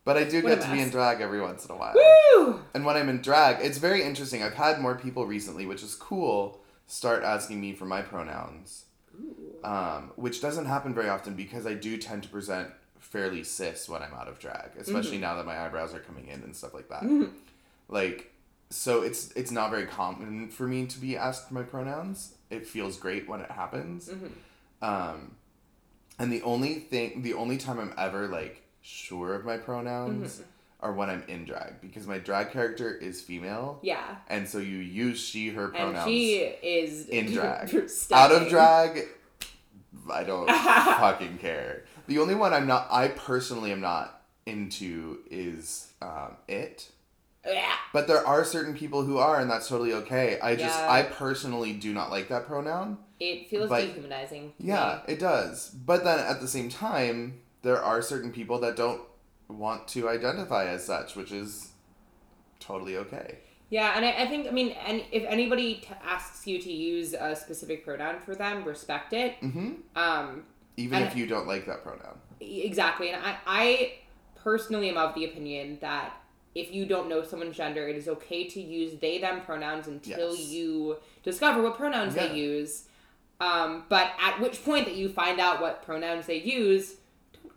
But 0.03 0.17
I 0.17 0.25
do 0.25 0.41
get 0.41 0.61
to 0.61 0.71
be 0.71 0.81
in 0.81 0.89
drag 0.89 1.21
every 1.21 1.39
once 1.39 1.65
in 1.65 1.71
a 1.71 1.77
while. 1.77 1.93
woo! 1.95 2.59
And 2.73 2.83
when 2.83 2.97
I'm 2.97 3.07
in 3.09 3.21
drag, 3.21 3.63
it's 3.63 3.77
very 3.77 4.03
interesting. 4.03 4.43
I've 4.43 4.55
had 4.55 4.81
more 4.81 4.95
people 4.95 5.25
recently, 5.25 5.65
which 5.65 5.83
is 5.83 5.95
cool, 5.95 6.59
start 6.87 7.23
asking 7.23 7.61
me 7.61 7.73
for 7.73 7.85
my 7.85 8.01
pronouns. 8.01 8.85
Um, 9.63 10.11
which 10.15 10.41
doesn't 10.41 10.65
happen 10.65 10.93
very 10.93 11.09
often 11.09 11.33
because 11.35 11.65
I 11.65 11.73
do 11.73 11.97
tend 11.97 12.23
to 12.23 12.29
present 12.29 12.69
fairly 12.99 13.43
cis 13.43 13.87
when 13.89 14.01
I'm 14.01 14.13
out 14.13 14.27
of 14.27 14.39
drag, 14.39 14.71
especially 14.77 15.17
now 15.17 15.35
that 15.35 15.45
my 15.45 15.59
eyebrows 15.65 15.93
are 15.93 15.99
coming 15.99 16.27
in 16.27 16.41
and 16.43 16.55
stuff 16.55 16.73
like 16.73 16.89
that. 16.89 17.29
Like, 17.87 18.31
so 18.69 19.01
it's 19.01 19.31
it's 19.31 19.51
not 19.51 19.71
very 19.71 19.85
common 19.87 20.49
for 20.49 20.67
me 20.67 20.85
to 20.85 20.99
be 20.99 21.17
asked 21.17 21.51
my 21.51 21.63
pronouns. 21.63 22.35
It 22.49 22.67
feels 22.67 22.97
great 22.97 23.27
when 23.27 23.39
it 23.41 23.49
happens. 23.51 24.09
Um, 24.81 25.35
and 26.19 26.31
the 26.31 26.41
only 26.43 26.75
thing, 26.75 27.21
the 27.21 27.33
only 27.33 27.57
time 27.57 27.79
I'm 27.79 27.93
ever 27.97 28.27
like 28.27 28.61
sure 28.81 29.33
of 29.33 29.43
my 29.45 29.57
pronouns 29.57 30.41
are 30.81 30.93
when 30.93 31.09
I'm 31.09 31.23
in 31.27 31.43
drag 31.45 31.81
because 31.81 32.07
my 32.07 32.19
drag 32.19 32.51
character 32.51 32.93
is 32.95 33.21
female, 33.21 33.79
Yeah. 33.81 34.15
and 34.29 34.47
so 34.47 34.59
you 34.59 34.77
use 34.77 35.19
she 35.19 35.49
her 35.49 35.65
And 35.65 35.73
pronouns 35.73 36.05
she 36.09 36.35
is 36.37 37.07
in 37.09 37.31
drag. 37.33 37.73
Out 38.13 38.31
of 38.31 38.47
drag, 38.49 39.07
I 40.11 40.23
don't 40.23 40.47
fucking 40.49 41.37
care. 41.39 41.85
The 42.07 42.19
only 42.19 42.35
one 42.35 42.53
I'm 42.53 42.67
not, 42.67 42.87
I 42.91 43.09
personally 43.09 43.71
am 43.71 43.81
not 43.81 44.21
into 44.45 45.19
is 45.29 45.91
um, 46.01 46.37
it. 46.47 46.89
Yeah. 47.45 47.73
But 47.93 48.07
there 48.07 48.25
are 48.25 48.43
certain 48.43 48.75
people 48.75 49.03
who 49.03 49.17
are, 49.17 49.39
and 49.39 49.49
that's 49.49 49.67
totally 49.67 49.93
okay. 49.93 50.39
I 50.41 50.55
just, 50.55 50.77
Yeah. 50.77 50.91
I 50.91 51.03
personally 51.03 51.73
do 51.73 51.93
not 51.93 52.11
like 52.11 52.27
that 52.29 52.45
pronoun. 52.45 52.97
It 53.19 53.49
feels 53.49 53.69
But- 53.69 53.81
dehumanizing. 53.81 54.53
Yeah, 54.59 55.01
me. 55.07 55.13
it 55.13 55.19
does. 55.19 55.69
But 55.69 56.03
then 56.03 56.19
at 56.19 56.41
the 56.41 56.47
same 56.47 56.69
time, 56.69 57.41
there 57.61 57.81
are 57.81 58.01
certain 58.01 58.31
people 58.31 58.59
that 58.59 58.75
don't 58.75 59.01
want 59.47 59.87
to 59.89 60.07
identify 60.09 60.65
as 60.65 60.85
such, 60.85 61.15
which 61.15 61.31
is 61.31 61.69
totally 62.59 62.95
okay. 62.97 63.39
Yeah, 63.69 63.93
and 63.95 64.03
I, 64.03 64.23
I 64.23 64.27
think 64.27 64.47
I 64.47 64.51
mean, 64.51 64.69
and 64.87 65.03
if 65.11 65.23
anybody 65.25 65.75
t- 65.75 65.87
asks 66.03 66.47
you 66.47 66.59
to 66.61 66.71
use 66.71 67.13
a 67.13 67.35
specific 67.35 67.85
pronoun 67.85 68.19
for 68.19 68.33
them, 68.35 68.63
respect 68.63 69.13
it. 69.13 69.35
hmm 69.41 69.73
Um, 69.95 70.43
Even 70.77 71.03
if 71.03 71.15
you 71.15 71.27
don't 71.27 71.47
like 71.47 71.65
that 71.67 71.83
pronoun. 71.83 72.17
Exactly. 72.41 73.09
And 73.11 73.21
I, 73.23 73.35
I 73.45 73.93
personally 74.35 74.89
am 74.89 74.97
of 74.97 75.13
the 75.13 75.25
opinion 75.25 75.77
that 75.81 76.13
if 76.55 76.73
you 76.73 76.85
don't 76.85 77.07
know 77.09 77.21
someone's 77.23 77.55
gender, 77.57 77.87
it 77.87 77.95
is 77.95 78.07
okay 78.07 78.45
to 78.47 78.59
use 78.61 78.99
they, 78.99 79.19
them 79.19 79.41
pronouns 79.41 79.87
until 79.87 80.35
Yes. 80.35 80.47
you 80.47 80.97
discover 81.23 81.61
what 81.61 81.75
pronouns 81.77 82.15
Yeah. 82.15 82.27
they 82.27 82.35
use. 82.35 82.85
Um, 83.39 83.83
but 83.87 84.11
at 84.19 84.41
which 84.41 84.65
point 84.65 84.85
that 84.85 84.95
you 84.95 85.09
find 85.09 85.39
out 85.39 85.61
what 85.61 85.83
pronouns 85.83 86.25
they 86.25 86.41
use, 86.41 86.95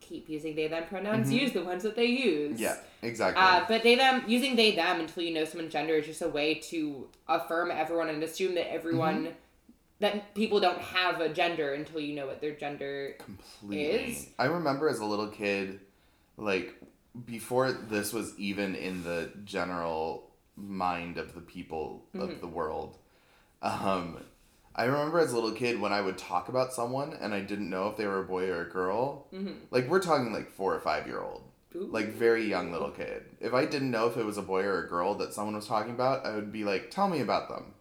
keep 0.08 0.28
using 0.28 0.54
they, 0.56 0.66
them 0.68 0.84
pronouns. 0.88 1.28
Mhm. 1.30 1.40
Use 1.42 1.52
the 1.52 1.64
ones 1.64 1.82
that 1.84 1.96
they 1.96 2.06
use. 2.06 2.60
Yeah, 2.60 2.76
exactly. 3.02 3.42
Uh, 3.42 3.64
but 3.68 3.82
they 3.82 3.94
them 3.94 4.24
using 4.26 4.56
they 4.56 4.72
them 4.72 5.00
until 5.00 5.22
you 5.22 5.32
know 5.34 5.44
someone's 5.44 5.72
gender 5.72 5.94
is 5.94 6.06
just 6.06 6.22
a 6.22 6.28
way 6.28 6.54
to 6.70 7.08
affirm 7.28 7.70
everyone 7.70 8.08
and 8.08 8.22
assume 8.22 8.54
that 8.56 8.70
everyone 8.72 9.18
Mm-hmm. 9.24 9.32
that 10.00 10.34
people 10.34 10.58
don't 10.60 10.80
have 10.80 11.20
a 11.20 11.28
gender 11.28 11.72
until 11.74 12.00
you 12.00 12.14
know 12.14 12.26
what 12.26 12.40
their 12.40 12.52
gender 12.64 13.14
Completely. 13.18 14.12
is- 14.12 14.28
I 14.38 14.46
remember 14.46 14.88
as 14.88 14.98
a 14.98 15.04
little 15.06 15.28
kid, 15.28 15.78
like 16.36 16.74
before 17.26 17.70
this 17.72 18.12
was 18.12 18.36
even 18.38 18.74
in 18.74 19.04
the 19.04 19.30
general 19.44 20.30
mind 20.56 21.18
of 21.18 21.34
the 21.34 21.40
people 21.40 22.04
Mm-hmm. 22.14 22.22
of 22.30 22.40
the 22.40 22.48
world. 22.48 22.98
Um, 23.62 24.18
I 24.74 24.84
remember 24.84 25.18
as 25.18 25.32
a 25.32 25.34
little 25.34 25.52
kid 25.52 25.80
when 25.80 25.92
I 25.92 26.00
would 26.00 26.18
talk 26.18 26.48
about 26.48 26.72
someone 26.72 27.14
and 27.20 27.34
I 27.34 27.40
didn't 27.40 27.70
know 27.70 27.88
if 27.88 27.96
they 27.96 28.06
were 28.06 28.20
a 28.20 28.24
boy 28.24 28.48
or 28.48 28.62
a 28.62 28.70
girl. 28.70 29.26
Mhm. 29.32 29.54
Like 29.70 29.88
we're 29.88 30.00
talking 30.00 30.32
like 30.32 30.50
four 30.50 30.74
or 30.74 30.80
five 30.80 31.06
year 31.06 31.20
old, 31.20 31.42
Ooh. 31.76 31.88
like 31.90 32.08
very 32.14 32.44
young 32.48 32.72
little 32.72 32.90
kid. 32.90 33.24
If 33.40 33.52
I 33.52 33.66
didn't 33.66 33.90
know 33.90 34.06
if 34.08 34.16
it 34.16 34.24
was 34.24 34.38
a 34.38 34.42
boy 34.42 34.62
or 34.62 34.84
a 34.84 34.88
girl 34.88 35.14
that 35.16 35.34
someone 35.34 35.54
was 35.56 35.66
talking 35.66 35.92
about, 35.92 36.24
I 36.24 36.34
would 36.34 36.52
be 36.52 36.64
like, 36.64 36.90
"Tell 36.90 37.08
me 37.08 37.20
about 37.20 37.48
them." 37.48 37.74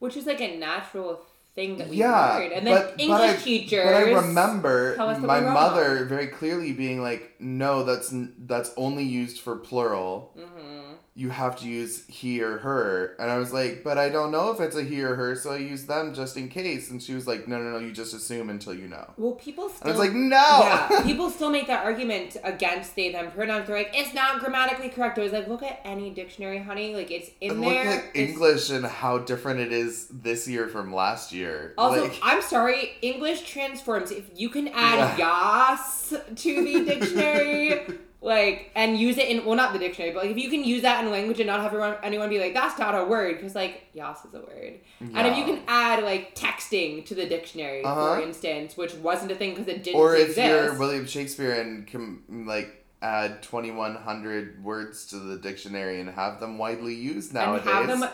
which 0.00 0.16
is 0.16 0.26
like 0.26 0.40
a 0.40 0.56
natural 0.56 1.20
thing 1.54 1.76
that 1.78 1.88
we 1.88 1.96
yeah, 1.96 2.36
learned. 2.36 2.52
And 2.52 2.66
then 2.66 2.74
but, 2.74 3.00
English 3.00 3.20
but 3.20 3.30
I, 3.30 3.36
teachers. 3.36 3.84
But 3.84 3.94
I 3.94 4.12
remember 4.12 4.96
tell 4.96 5.08
us 5.08 5.20
that 5.20 5.26
my 5.26 5.40
mother 5.40 6.04
very 6.06 6.26
clearly 6.26 6.72
being 6.72 7.02
like, 7.02 7.36
no, 7.38 7.84
that's 7.84 8.12
that's 8.38 8.72
only 8.76 9.04
used 9.04 9.40
for 9.40 9.56
plural. 9.56 10.32
Mm-hmm. 10.36 10.79
You 11.16 11.28
have 11.30 11.56
to 11.60 11.68
use 11.68 12.06
he 12.06 12.40
or 12.40 12.58
her. 12.58 13.16
And 13.18 13.30
I 13.30 13.36
was 13.38 13.52
like, 13.52 13.82
but 13.82 13.98
I 13.98 14.08
don't 14.08 14.30
know 14.30 14.52
if 14.52 14.60
it's 14.60 14.76
a 14.76 14.82
he 14.82 15.02
or 15.02 15.16
her, 15.16 15.34
so 15.34 15.50
I 15.52 15.56
use 15.56 15.84
them 15.86 16.14
just 16.14 16.36
in 16.36 16.48
case. 16.48 16.90
And 16.90 17.02
she 17.02 17.14
was 17.14 17.26
like, 17.26 17.48
no, 17.48 17.58
no, 17.58 17.72
no, 17.72 17.78
you 17.78 17.90
just 17.92 18.14
assume 18.14 18.48
until 18.48 18.72
you 18.74 18.86
know. 18.86 19.10
Well, 19.18 19.32
people 19.32 19.68
still. 19.68 19.80
And 19.82 19.90
I 19.90 19.98
was 19.98 20.08
like, 20.08 20.16
no. 20.16 20.60
Yeah, 20.62 21.02
people 21.02 21.28
still 21.36 21.50
make 21.50 21.66
that 21.66 21.84
argument 21.84 22.36
against 22.44 22.94
they 22.94 23.10
them 23.10 23.30
pronouns. 23.32 23.66
They're 23.66 23.76
like, 23.76 23.90
it's 23.92 24.14
not 24.14 24.38
grammatically 24.38 24.88
correct. 24.88 25.18
I 25.18 25.22
was 25.22 25.32
like, 25.32 25.48
look 25.48 25.64
at 25.64 25.80
any 25.84 26.10
dictionary, 26.10 26.58
honey. 26.58 26.94
Like 26.94 27.10
it's 27.10 27.28
in 27.40 27.50
and 27.50 27.60
look 27.60 27.70
there. 27.74 27.86
at 27.88 28.04
It's- 28.14 28.30
English 28.30 28.70
and 28.70 28.86
how 28.86 29.18
different 29.18 29.60
it 29.60 29.72
is 29.72 30.06
this 30.08 30.46
year 30.46 30.68
from 30.68 30.94
last 30.94 31.32
year. 31.32 31.74
Also, 31.76 32.04
Like- 32.04 32.18
I'm 32.22 32.40
sorry, 32.40 32.92
English 33.02 33.42
transforms. 33.50 34.10
If 34.12 34.30
you 34.36 34.48
can 34.48 34.68
add 34.68 35.18
yas 35.18 36.14
to 36.36 36.64
the 36.64 36.84
dictionary, 36.84 37.80
like, 38.22 38.70
and 38.74 38.98
use 38.98 39.16
it 39.16 39.28
in, 39.28 39.44
well, 39.46 39.56
not 39.56 39.72
the 39.72 39.78
dictionary, 39.78 40.12
but 40.12 40.22
like, 40.24 40.30
if 40.32 40.36
you 40.36 40.50
can 40.50 40.62
use 40.62 40.82
that 40.82 41.02
in 41.04 41.10
language 41.10 41.40
and 41.40 41.46
not 41.46 41.58
have 41.60 41.66
everyone, 41.72 41.96
anyone 42.02 42.28
be 42.28 42.38
like, 42.38 42.52
that's 42.52 42.78
not 42.78 42.94
a 42.94 43.04
word, 43.04 43.36
because, 43.36 43.54
like, 43.54 43.84
yas 43.94 44.24
is 44.26 44.34
a 44.34 44.40
word. 44.40 44.74
And 45.00 45.26
if 45.26 45.38
you 45.38 45.44
can 45.44 45.62
add, 45.66 46.02
like, 46.04 46.34
texting 46.34 47.06
to 47.06 47.14
the 47.14 47.24
dictionary, 47.26 47.82
Uh-huh. 47.82 48.16
for 48.16 48.20
instance, 48.22 48.76
which 48.76 48.92
wasn't 48.94 49.32
a 49.32 49.34
thing 49.34 49.50
because 49.54 49.68
it 49.68 49.82
didn't 49.82 49.98
or 49.98 50.16
if 50.16 50.28
exist. 50.30 50.46
you're 50.46 50.78
William 50.78 51.06
Shakespeare 51.06 51.52
and 51.60 51.86
can 51.86 52.22
like 52.46 52.84
add 53.02 53.42
2100 53.42 54.62
words 54.62 55.06
to 55.06 55.16
the 55.16 55.38
dictionary 55.38 56.00
and 56.00 56.10
have 56.10 56.38
them 56.40 56.58
widely 56.58 56.94
used 56.94 57.34
and 57.34 57.36
nowadays. 57.46 57.64
have 57.72 57.86
them, 57.88 58.04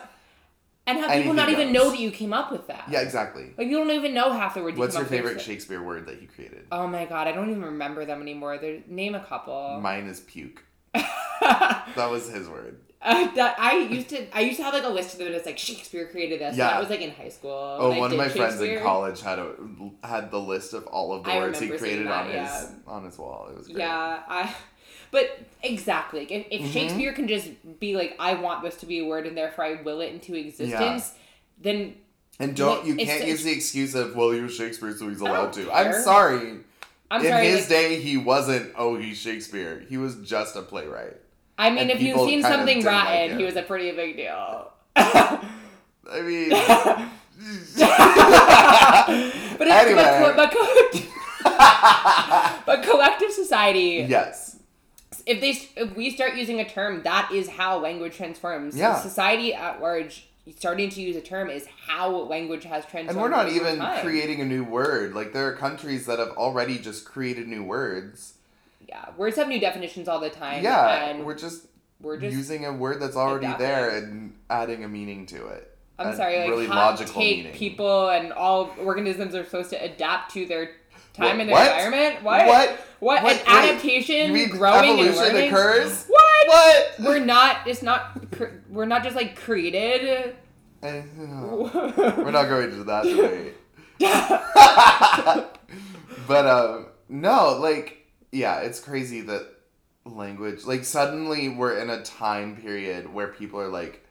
and 0.87 0.99
have 0.99 1.11
people 1.11 1.35
not 1.35 1.49
Anything 1.49 1.69
even 1.69 1.73
know 1.73 1.91
that 1.91 1.99
you 1.99 2.11
came 2.11 2.33
up 2.33 2.53
with 2.53 2.67
that. 2.69 2.85
yeah, 2.89 3.01
exactly. 3.01 3.53
Like, 3.59 3.69
you 3.69 3.79
don't 3.79 3.91
even 3.91 4.15
know 4.15 4.33
half 4.33 4.55
the 4.55 4.63
words 4.63 4.77
you 4.77 4.81
What's 4.81 4.97
your 4.97 5.05
favorite 5.05 5.41
Shakespeare 5.41 5.83
word 5.83 6.07
that 6.07 6.23
you 6.23 6.29
created? 6.29 6.67
Oh 6.71 6.87
my 6.87 7.05
god, 7.05 7.27
I 7.29 7.33
don't 7.33 7.51
even 7.51 7.63
remember 7.65 8.05
them 8.05 8.23
anymore. 8.23 8.59
There, 8.59 8.83
name 8.87 9.15
a 9.15 9.21
couple. 9.21 9.81
Mine 9.81 10.07
is 10.07 10.21
puke. 10.21 10.63
That 11.41 12.11
was 12.11 12.29
his 12.29 12.49
word. 12.49 12.81
Uh, 13.03 13.33
that 13.35 13.57
I 13.59 13.77
used 13.79 14.09
to 14.09 14.27
I 14.37 14.41
used 14.41 14.57
to 14.57 14.65
have 14.65 14.75
like 14.75 14.83
a 14.83 14.89
list 14.89 15.13
of 15.13 15.21
them 15.21 15.33
It's 15.33 15.47
like 15.47 15.59
Shakespeare 15.59 16.09
created 16.09 16.41
this. 16.41 16.57
Yeah. 16.57 16.71
That 16.71 16.81
was 16.81 16.91
like 16.91 17.03
in 17.03 17.11
high 17.11 17.29
school. 17.29 17.77
Oh, 17.79 17.97
one 17.99 18.11
of 18.11 18.19
my 18.19 18.29
friends 18.29 18.61
in 18.61 18.83
college 18.83 19.21
had 19.21 19.39
a 19.39 19.55
had 20.03 20.31
the 20.31 20.41
list 20.41 20.73
of 20.73 20.87
all 20.87 21.13
of 21.13 21.23
the 21.25 21.31
I 21.31 21.39
words 21.39 21.61
he 21.61 21.69
created 21.69 22.07
that, 22.07 22.27
on 22.27 22.31
his 22.31 22.69
on 22.87 23.05
his 23.05 23.19
wall. 23.19 23.49
It 23.51 23.59
was 23.59 23.67
great. 23.67 23.79
Yeah, 23.79 24.23
I. 24.27 24.55
But 25.11 25.39
exactly, 25.63 26.21
like, 26.21 26.31
if, 26.33 26.47
if 26.51 26.61
Mhm. 26.63 26.73
Shakespeare 26.73 27.13
can 27.13 27.29
just 27.29 27.49
be 27.81 27.95
like, 27.97 28.17
I 28.19 28.35
want 28.35 28.63
this 28.63 28.77
to 28.77 28.87
be 28.87 28.99
a 29.01 29.05
word, 29.05 29.27
and 29.27 29.37
therefore 29.37 29.65
I 29.65 29.83
will 29.83 30.01
it 30.01 30.13
into 30.13 30.35
existence, 30.35 31.13
then 31.61 31.95
And 32.39 32.55
don't 32.57 32.85
you 32.87 32.97
can't 32.97 33.09
it's- 33.23 33.29
use 33.29 33.45
the 33.45 33.53
excuse 33.53 33.95
of 33.95 34.15
well 34.17 34.31
he 34.31 34.41
was 34.41 34.55
Shakespeare 34.55 34.93
so 34.97 35.09
he's 35.09 35.21
allowed 35.21 35.53
to. 35.55 35.71
I'm 35.73 35.93
sorry. 36.03 36.59
I'm 37.11 37.21
in 37.25 37.29
sorry. 37.31 37.47
his 37.47 37.61
like, 37.61 37.69
day 37.69 38.01
he 38.01 38.17
wasn't 38.17 38.73
oh 38.77 38.97
he's 38.97 39.17
Shakespeare. 39.19 39.85
He 39.89 39.97
was 39.97 40.17
just 40.17 40.57
a 40.57 40.63
playwright. 40.63 41.17
I 41.59 41.71
mean, 41.71 41.79
and 41.79 41.91
if 41.91 42.03
you've 42.03 42.19
seen 42.21 42.43
something 42.43 42.81
didn't 42.81 42.85
like 42.85 43.07
rotten, 43.07 43.39
he 43.39 43.45
was 43.45 43.57
a 43.57 43.63
pretty 43.63 43.93
big 43.93 44.17
deal. 44.17 44.73
I 44.97 46.21
mean 46.23 46.51
but 49.59 49.69
Anyway. 49.69 50.33
but, 50.37 50.51
co- 50.51 50.75
but, 51.45 52.63
but 52.67 52.83
collective 52.83 53.31
society 53.33 54.05
Yes. 54.09 54.56
If 55.27 55.41
they 55.41 55.51
if 55.81 55.95
we 55.97 56.11
start 56.11 56.35
using 56.37 56.61
a 56.61 56.65
term 56.69 57.03
that 57.03 57.31
is 57.33 57.49
how 57.49 57.79
language 57.79 58.17
transforms 58.17 58.77
Yeah. 58.77 58.99
society 59.01 59.53
at 59.53 59.81
large 59.81 60.29
starting 60.57 60.89
to 60.91 61.03
use 61.03 61.17
a 61.17 61.21
term 61.21 61.51
is 61.51 61.67
how 61.89 62.09
language 62.09 62.63
has 62.65 62.85
transformed 62.87 63.11
And 63.11 63.21
we're 63.21 63.29
not 63.37 63.49
even 63.51 63.79
time. 63.79 64.01
creating 64.05 64.41
a 64.41 64.45
new 64.45 64.63
word. 64.63 65.13
Like 65.13 65.33
there 65.33 65.49
are 65.49 65.53
countries 65.57 66.07
that 66.07 66.21
have 66.21 66.31
already 66.31 66.79
just 66.79 67.05
created 67.05 67.49
new 67.49 67.65
words. 67.65 68.35
yeah 68.89 69.07
words 69.17 69.37
have 69.37 69.49
new 69.49 69.59
definitions 69.61 70.07
all 70.09 70.21
the 70.21 70.31
time 70.31 70.63
yeah, 70.63 71.07
and 71.07 71.25
we're 71.27 71.35
just 71.35 71.67
we're 72.01 72.19
just 72.19 72.37
using 72.37 72.65
a 72.65 72.73
word 72.73 73.01
that's 73.03 73.17
already 73.17 73.53
there 73.59 73.91
and 73.97 74.35
adding 74.49 74.85
a 74.85 74.89
meaning 74.89 75.27
to 75.27 75.47
it. 75.49 75.77
i'm 75.99 76.15
sorry 76.15 76.39
like 76.39 76.51
really 76.51 76.67
hot 76.67 76.91
logical 76.93 77.15
take 77.21 77.39
meaning. 77.39 77.53
people 77.53 78.11
and 78.11 78.33
all 78.33 78.71
organisms 78.85 79.35
are 79.35 79.45
supposed 79.45 79.71
to 79.71 79.83
adapt 79.83 80.33
to 80.35 80.47
their 80.47 80.71
time 81.17 81.39
What- 81.39 81.41
and 81.41 81.51
what? 81.51 81.67
environment 81.67 82.23
what 82.23 82.47
What? 82.47 82.71
what, 83.01 83.01
What? 83.01 83.19
an 83.19 83.25
Wait, 83.25 83.43
adaptation 83.49 84.49
growing 84.51 85.01
and 85.01 85.17
learning 85.17 85.49
occurs? 85.49 86.05
what 86.07 86.49
What? 86.49 86.95
we're 87.01 87.25
not 87.25 87.67
it's 87.67 87.83
not 87.83 88.31
cr- 88.31 88.61
we're 88.69 88.87
not 88.87 89.03
just 89.03 89.17
like 89.17 89.37
created 89.37 90.37
Eh, 90.83 91.03
We're 91.17 92.31
not 92.31 92.49
going 92.49 92.71
to 92.71 92.85
that 92.85 93.05
debate. 93.05 93.55
but 96.29 96.47
um, 96.47 96.87
no, 97.09 97.57
like 97.59 98.07
yeah, 98.31 98.61
it's 98.61 98.79
crazy 98.81 99.23
that 99.23 99.47
language 100.05 100.65
like 100.65 100.85
suddenly 100.85 101.49
we're 101.49 101.79
in 101.79 101.91
a 101.91 102.03
time 102.03 102.57
period 102.57 103.13
where 103.13 103.29
people 103.29 103.61
are 103.61 103.69
like 103.69 104.05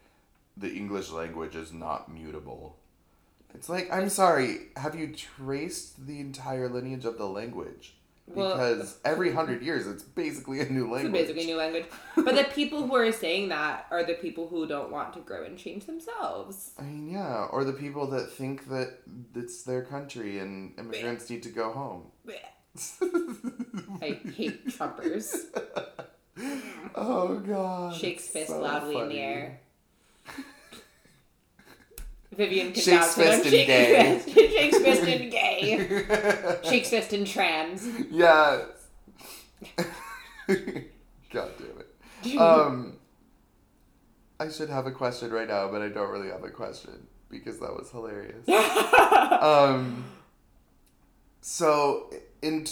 the 0.57 0.73
English 0.73 1.11
language 1.11 1.55
is 1.55 1.71
not 1.71 2.11
mutable. 2.11 2.77
It's 3.55 3.69
like 3.69 3.91
I'm 3.91 4.09
sorry, 4.09 4.67
have 4.77 4.95
you 4.95 5.07
traced 5.13 6.05
the 6.05 6.19
entire 6.19 6.67
lineage 6.69 7.05
of 7.05 7.17
the 7.17 7.25
language? 7.25 7.95
Well- 8.27 8.53
Because 8.53 8.97
every 9.05 9.31
hundred 9.31 9.61
years, 9.61 9.85
it's 9.87 10.03
basically 10.03 10.59
a 10.59 10.65
new 10.69 10.85
It's 10.85 10.93
language. 11.03 11.13
basically 11.13 11.43
a 11.43 11.45
new 11.47 11.57
language. 11.57 11.85
But 12.15 12.35
the 12.35 12.43
people 12.45 12.85
who 12.87 12.95
are 12.95 13.11
saying 13.11 13.49
that 13.49 13.85
are 13.91 14.03
the 14.03 14.15
people 14.15 14.47
who 14.47 14.67
don't 14.67 14.91
want 14.91 15.13
to 15.13 15.19
grow 15.19 15.43
and 15.43 15.57
change 15.57 15.85
themselves. 15.85 16.71
I 16.79 16.83
mean, 16.83 17.09
yeah, 17.11 17.45
or 17.51 17.63
the 17.63 17.73
people 17.73 18.07
that 18.07 18.31
think 18.31 18.67
that 18.69 18.97
it's 19.35 19.61
their 19.63 19.83
country 19.83 20.39
and 20.39 20.77
immigrants 20.79 21.29
need 21.29 21.43
to 21.43 21.49
go 21.49 21.71
home. 21.71 22.03
I 24.01 24.19
hate 24.35 24.67
Trumpers. 24.67 25.33
Oh 26.97 27.39
god. 27.39 27.95
Shakes 27.95 28.27
fist 28.27 28.49
so 28.49 28.59
loudly 28.61 28.97
in 28.97 29.09
the 29.09 29.19
air. 29.19 29.59
Vivien 32.37 32.71
can 32.73 32.81
Shakes 32.83 33.15
vouch 33.15 33.25
fist 33.25 33.45
and 33.45 33.51
gay. 33.53 34.21
Shakes 34.27 34.77
fist 34.79 35.01
and 35.03 35.31
gay. 35.31 36.59
Shakes 36.63 36.89
fist 36.89 37.13
and 37.13 37.25
trans. 37.27 37.87
yes. 38.11 38.65
god 39.77 41.49
damn 41.57 41.79
it. 41.79 42.37
Um, 42.37 42.93
I 44.39 44.49
should 44.49 44.69
have 44.69 44.85
a 44.85 44.91
question 44.91 45.31
right 45.31 45.47
now, 45.47 45.69
but 45.69 45.81
I 45.81 45.89
don't 45.89 46.09
really 46.11 46.29
have 46.29 46.43
a 46.43 46.49
question 46.49 47.07
because 47.29 47.59
that 47.59 47.73
was 47.75 47.89
hilarious. 47.91 48.47
um, 49.41 50.05
so 51.41 52.13
in 52.41 52.65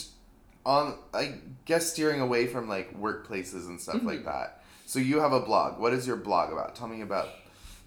on 0.65 0.97
I 1.13 1.35
guess 1.65 1.91
steering 1.91 2.21
away 2.21 2.47
from 2.47 2.67
like 2.69 2.99
workplaces 2.99 3.67
and 3.67 3.79
stuff 3.79 3.95
Mm-hmm. 3.95 4.07
like 4.07 4.25
that. 4.25 4.63
So 4.85 4.99
you 4.99 5.19
have 5.19 5.31
a 5.33 5.39
blog. 5.39 5.79
What 5.79 5.93
is 5.93 6.05
your 6.05 6.17
blog 6.17 6.51
about? 6.51 6.75
Tell 6.75 6.87
me 6.87 7.01
about 7.01 7.29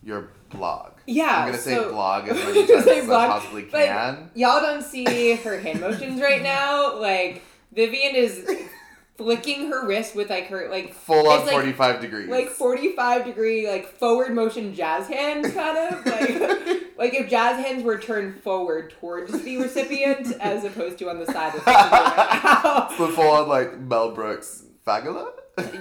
your 0.07 0.31
blog. 0.51 0.93
Yeah, 1.07 1.25
I'm 1.41 1.47
gonna 1.49 1.59
say 1.59 1.75
so- 1.75 1.91
blog 1.91 2.29
as 2.29 2.37
many 2.37 2.67
times 2.67 2.87
as 2.87 3.07
blog, 3.07 3.23
I 3.23 3.27
possibly 3.29 3.63
but 3.63 3.85
can. 3.87 4.31
Y'all 4.35 4.61
don't 4.61 4.83
see 4.83 5.35
her 5.35 5.59
hand 5.61 5.81
motions 5.81 6.21
right 6.21 6.43
now. 6.43 6.97
Like 6.99 7.43
Vivien 7.75 8.15
is 8.15 8.49
flicking 9.17 9.69
her 9.71 9.87
wrist 9.87 10.15
with 10.15 10.31
like 10.31 10.47
her 10.49 10.69
like 10.71 10.93
Full 10.95 11.27
on 11.29 11.41
like- 11.41 11.51
forty 11.51 11.73
five 11.73 12.01
degrees. 12.01 12.29
like 12.29 12.49
45 12.51 13.25
degree 13.25 13.67
like 13.69 13.87
forward 13.87 14.33
motion 14.35 14.75
jazz 14.75 15.09
hands 15.09 15.53
kind 15.55 15.79
of 15.95 16.05
like 16.07 16.83
like 16.99 17.15
if 17.15 17.29
jazz 17.31 17.65
hands 17.65 17.83
were 17.83 17.99
turned 17.99 18.41
forward 18.43 18.91
towards 19.01 19.33
the 19.43 19.57
recipient 19.63 20.33
as 20.39 20.65
opposed 20.65 20.99
to 20.99 21.09
on 21.09 21.19
the 21.19 21.27
side 21.27 21.55
of 21.55 21.65
the 21.65 22.97
the 23.07 23.13
full 23.13 23.31
on 23.31 23.49
like 23.49 23.79
Mel 23.79 24.11
Brooks 24.13 24.65
fagula. 24.87 25.31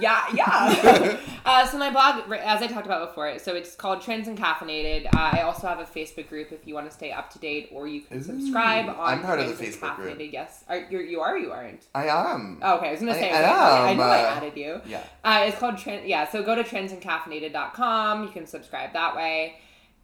Yeah 0.00 0.24
yeah 0.34 1.18
uh, 1.44 1.66
so 1.66 1.78
my 1.78 1.90
blog 1.90 2.30
as 2.32 2.62
i 2.62 2.66
talked 2.66 2.86
about 2.86 3.08
before 3.08 3.38
so 3.38 3.54
it's 3.54 3.74
called 3.74 4.00
Trans 4.00 4.26
and 4.26 4.38
Caffeinated 4.38 5.06
uh, 5.06 5.30
i 5.32 5.42
also 5.42 5.66
have 5.66 5.80
a 5.80 5.84
facebook 5.84 6.28
group 6.28 6.50
if 6.52 6.66
you 6.66 6.74
want 6.74 6.88
to 6.88 6.94
stay 6.94 7.12
up 7.12 7.30
to 7.30 7.38
date 7.38 7.68
or 7.72 7.86
you 7.86 8.00
can 8.00 8.18
Ooh, 8.18 8.22
subscribe 8.22 8.88
on 8.88 8.96
I'm 8.98 9.22
part 9.22 9.38
of 9.38 9.46
the 9.46 9.64
Facebook 9.64 9.96
group. 9.96 10.18
Yes 10.32 10.64
are, 10.68 10.86
you're, 10.90 11.02
you 11.02 11.20
are 11.20 11.38
you 11.38 11.52
aren't 11.52 11.84
I 11.94 12.06
am. 12.06 12.58
oh, 12.62 12.76
okay 12.76 12.88
i 12.88 12.90
was 12.92 13.00
gonna 13.00 13.14
say. 13.14 13.30
I 13.30 13.32
say 13.32 13.44
am, 13.44 13.50
okay, 13.50 13.90
I 13.90 13.94
know 13.94 14.02
i 14.02 14.22
uh, 14.22 14.34
added 14.36 14.56
you 14.56 14.80
Yeah. 14.86 15.02
Uh, 15.24 15.44
it's 15.46 15.58
called 15.58 15.78
Trend. 15.78 16.06
Yeah, 16.06 16.28
so 16.28 16.42
go 16.42 16.54
to 16.54 16.62
transandcaffeinated.com. 16.62 18.22
You 18.24 18.30
can 18.30 18.46
subscribe 18.46 18.92
that 18.92 19.16
way. 19.16 19.58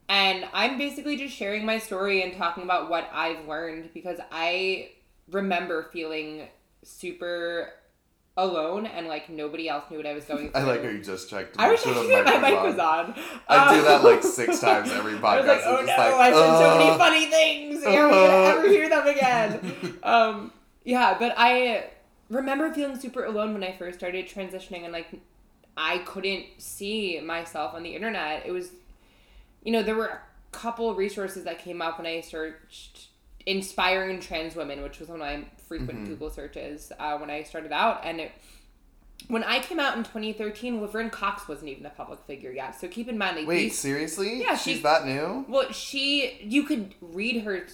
And 0.08 0.44
I'm 0.52 0.78
basically 0.78 1.16
just 1.16 1.34
sharing 1.34 1.64
my 1.64 1.78
story 1.78 2.22
and 2.22 2.34
talking 2.34 2.64
about 2.64 2.90
what 2.90 3.08
I've 3.12 3.46
learned 3.46 3.90
because 3.94 4.18
I 4.30 4.90
remember 5.30 5.88
feeling 5.92 6.48
super 6.82 7.70
alone 8.36 8.86
and 8.86 9.08
like 9.08 9.28
nobody 9.28 9.68
else 9.68 9.84
knew 9.90 9.98
what 9.98 10.06
I 10.06 10.14
was 10.14 10.24
going 10.24 10.50
through. 10.50 10.60
I 10.60 10.64
like 10.64 10.82
how 10.82 10.88
you 10.88 11.02
just 11.02 11.28
checked. 11.28 11.56
I 11.58 11.70
was 11.70 11.80
sure 11.80 11.94
checking 11.94 12.10
that 12.10 12.40
my 12.40 12.50
mic 12.50 12.62
was 12.62 12.78
on. 12.78 13.06
on. 13.12 13.14
I 13.48 13.74
do 13.74 13.80
Um, 13.80 13.84
that 13.86 14.04
like 14.04 14.22
six 14.22 14.60
times 14.60 14.90
every 14.90 15.14
podcast. 15.14 15.24
I 15.24 15.38
was 15.40 15.46
like, 15.46 15.60
oh 15.64 15.80
no, 15.80 15.96
like, 15.96 16.14
I 16.14 16.32
said 16.32 16.58
so 16.58 16.78
many 16.78 16.98
funny 16.98 17.26
things. 17.26 17.84
Are 17.84 17.90
we 17.90 18.14
gonna 18.14 18.58
ever 18.58 18.68
hear 18.68 18.88
them 18.88 19.06
again? 19.06 19.98
um, 20.02 20.52
yeah, 20.84 21.16
but 21.18 21.34
I 21.36 21.90
remember 22.30 22.72
feeling 22.72 22.98
super 22.98 23.24
alone 23.24 23.52
when 23.52 23.62
I 23.62 23.72
first 23.76 23.98
started 23.98 24.26
transitioning 24.26 24.84
and 24.84 24.92
like 24.92 25.08
I 25.76 25.98
couldn't 25.98 26.46
see 26.58 27.20
myself 27.20 27.74
on 27.74 27.82
the 27.82 27.94
internet. 27.94 28.44
It 28.46 28.52
was, 28.52 28.70
you 29.62 29.72
know, 29.72 29.82
there 29.82 29.94
were 29.94 30.06
a 30.06 30.20
couple 30.52 30.94
resources 30.94 31.44
that 31.44 31.58
came 31.58 31.80
up 31.82 31.98
when 31.98 32.06
I 32.06 32.20
searched 32.22 33.08
inspiring 33.46 34.20
trans 34.20 34.54
women, 34.54 34.82
which 34.82 35.00
was 35.00 35.08
one 35.08 35.20
of 35.20 35.26
my 35.26 35.44
frequent 35.78 36.00
Mhm. 36.04 36.06
Google 36.08 36.30
searches 36.30 36.92
uh, 36.98 37.16
when 37.18 37.30
I 37.30 37.42
started 37.42 37.72
out, 37.72 38.02
and 38.04 38.20
it 38.20 38.32
when 39.28 39.44
I 39.44 39.60
came 39.60 39.78
out 39.78 39.96
in 39.96 40.02
2013, 40.02 40.80
Laverne 40.80 41.08
Cox 41.08 41.46
wasn't 41.46 41.68
even 41.70 41.86
a 41.86 41.90
public 41.90 42.18
figure 42.26 42.50
yet. 42.50 42.78
So 42.80 42.88
keep 42.88 43.08
in 43.08 43.16
mind, 43.16 43.36
like, 43.36 43.46
Wait, 43.46 43.58
these- 43.64 43.78
seriously? 43.78 44.40
Yeah, 44.40 44.56
she's 44.56 44.76
she- 44.78 44.82
that 44.82 45.06
new. 45.06 45.44
well, 45.48 45.70
she 45.72 46.38
you 46.42 46.64
could 46.64 46.94
read 47.00 47.42
her 47.44 47.64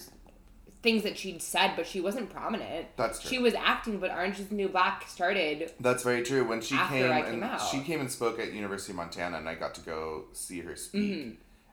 things 0.83 1.03
that 1.03 1.17
she'd 1.17 1.41
said, 1.41 1.73
but 1.75 1.85
she 1.87 1.99
wasn't 1.99 2.29
prominent. 2.29 2.87
That's 2.95 3.19
true. 3.19 3.29
She 3.31 3.39
was 3.39 3.53
acting, 3.55 3.97
but 3.99 4.11
Orange 4.11 4.39
is 4.39 4.47
the 4.47 4.55
New 4.55 4.69
Black 4.69 5.05
started. 5.09 5.73
That's 5.79 6.03
very 6.03 6.21
true. 6.23 6.45
When 6.47 6.61
she 6.61 6.75
came, 6.77 7.11
I 7.11 7.19
and 7.25 7.43
out. 7.43 7.59
she 7.69 7.81
came 7.81 7.99
and 7.99 8.09
spoke 8.11 8.39
at 8.39 8.53
University 8.53 8.93
of 8.93 8.97
Montana, 8.97 9.37
and 9.39 9.49
I 9.49 9.55
got 9.55 9.73
to 9.75 9.81
go 9.81 10.25
see 10.33 10.61
her 10.61 10.75
speak. 10.77 11.01
Mm-hmm. 11.15 11.29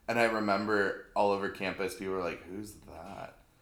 And 0.09 0.19
I 0.21 0.25
remember 0.25 1.07
all 1.15 1.31
over 1.33 1.49
campus, 1.51 1.95
people 1.95 2.15
were 2.15 2.23
like, 2.23 2.43
"Who's 2.45 2.73
that?" 2.86 2.86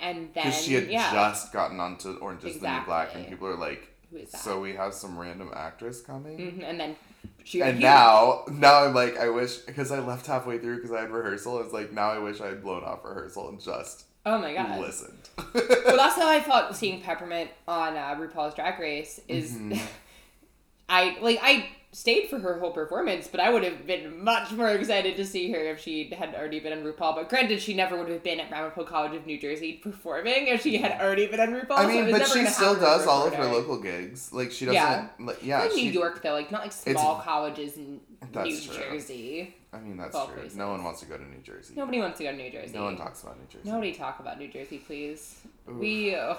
And 0.04 0.28
then 0.34 0.44
Because 0.46 0.62
she 0.64 0.74
had 0.74 0.88
yeah, 0.88 1.12
just 1.12 1.52
gotten 1.52 1.80
onto 1.80 2.16
Orange 2.18 2.44
is 2.44 2.58
the 2.58 2.70
New 2.70 2.84
Black, 2.84 3.14
and 3.14 3.26
people 3.26 3.48
are 3.48 3.56
like, 3.56 3.88
Who 4.10 4.18
is 4.18 4.30
that? 4.32 4.40
"So 4.42 4.60
we 4.60 4.74
have 4.74 4.92
some 4.94 5.18
random 5.18 5.50
actress 5.54 6.02
coming." 6.02 6.36
Mhm, 6.38 6.62
and 6.62 6.78
then 6.78 6.96
she 7.42 7.60
And 7.62 7.74
huge. 7.78 7.82
now, 7.82 8.44
now 8.50 8.84
I'm 8.84 8.94
like, 8.94 9.16
I 9.18 9.28
wish 9.30 9.56
because 9.58 9.90
I 9.90 9.98
left 10.00 10.26
halfway 10.26 10.58
through 10.58 10.76
because 10.76 10.92
I 10.92 11.00
had 11.00 11.10
rehearsal. 11.10 11.60
It's 11.60 11.72
like 11.72 11.92
now 11.92 12.10
I 12.10 12.18
wish 12.18 12.40
I 12.40 12.48
had 12.48 12.62
blown 12.62 12.84
off 12.84 13.04
rehearsal 13.04 13.48
and 13.48 13.60
just 13.60 14.04
oh 14.26 14.38
my 14.38 14.52
god, 14.54 14.78
listened. 14.80 15.28
well, 15.54 15.96
that's 15.96 16.16
how 16.22 16.28
I 16.28 16.40
felt 16.40 16.76
seeing 16.76 17.00
Peppermint 17.00 17.50
on 17.66 17.96
uh, 17.96 18.14
RuPaul's 18.16 18.54
Drag 18.54 18.78
Race. 18.78 19.20
Is 19.28 19.52
Mm-hmm. 19.52 19.78
I 20.88 21.16
like 21.20 21.38
I 21.42 21.68
stayed 21.94 22.28
for 22.28 22.40
her 22.40 22.58
whole 22.58 22.72
performance, 22.72 23.28
but 23.28 23.38
I 23.38 23.50
would 23.50 23.62
have 23.62 23.86
been 23.86 24.22
much 24.22 24.50
more 24.50 24.68
excited 24.70 25.16
to 25.16 25.24
see 25.24 25.52
her 25.52 25.58
if 25.58 25.78
she 25.80 26.10
had 26.10 26.34
already 26.34 26.58
been 26.58 26.72
on 26.72 26.84
RuPaul. 26.84 27.14
But 27.14 27.28
granted, 27.28 27.62
she 27.62 27.72
never 27.72 27.96
would 27.96 28.08
have 28.08 28.22
been 28.24 28.40
at 28.40 28.50
Ramapo 28.50 28.84
College 28.84 29.14
of 29.14 29.26
New 29.26 29.38
Jersey 29.38 29.74
performing 29.74 30.48
if 30.48 30.62
she 30.62 30.76
had 30.78 31.00
already 31.00 31.28
been 31.28 31.40
on 31.40 31.52
RuPaul. 31.52 31.78
I 31.78 31.86
mean, 31.86 32.06
was 32.06 32.18
but 32.18 32.28
she 32.28 32.46
still 32.46 32.74
does 32.74 33.06
all 33.06 33.26
of 33.26 33.34
her 33.34 33.44
local 33.44 33.78
gigs. 33.80 34.32
Like 34.32 34.50
she 34.50 34.64
doesn't. 34.66 34.74
Yeah. 34.74 35.08
Like, 35.20 35.38
yeah, 35.42 35.60
Like 35.60 35.72
she, 35.72 35.84
New 35.84 35.92
York 35.92 36.20
though, 36.20 36.32
like 36.32 36.50
not 36.50 36.62
like 36.62 36.72
small 36.72 37.20
colleges 37.20 37.76
in 37.76 38.00
That's 38.32 38.48
New 38.48 38.60
true. 38.60 38.84
Jersey. 38.90 39.54
I 39.72 39.78
mean, 39.78 39.96
that's 39.96 40.16
true. 40.16 40.34
places. 40.34 40.56
No 40.56 40.70
one 40.70 40.82
wants 40.82 41.00
to 41.00 41.06
go 41.06 41.16
to 41.16 41.24
New 41.24 41.42
Jersey. 41.42 41.74
Nobody 41.76 42.00
wants 42.00 42.18
to 42.18 42.24
go 42.24 42.30
to 42.32 42.36
New 42.36 42.50
Jersey. 42.50 42.74
No 42.76 42.84
one 42.84 42.96
talks 42.96 43.22
about 43.22 43.38
New 43.38 43.46
Jersey. 43.46 43.68
Nobody 43.68 43.92
talk 43.92 44.20
about 44.20 44.38
New 44.38 44.48
Jersey, 44.48 44.78
please. 44.78 45.40
Oof. 45.68 45.76
We, 45.78 46.14
ugh, 46.14 46.38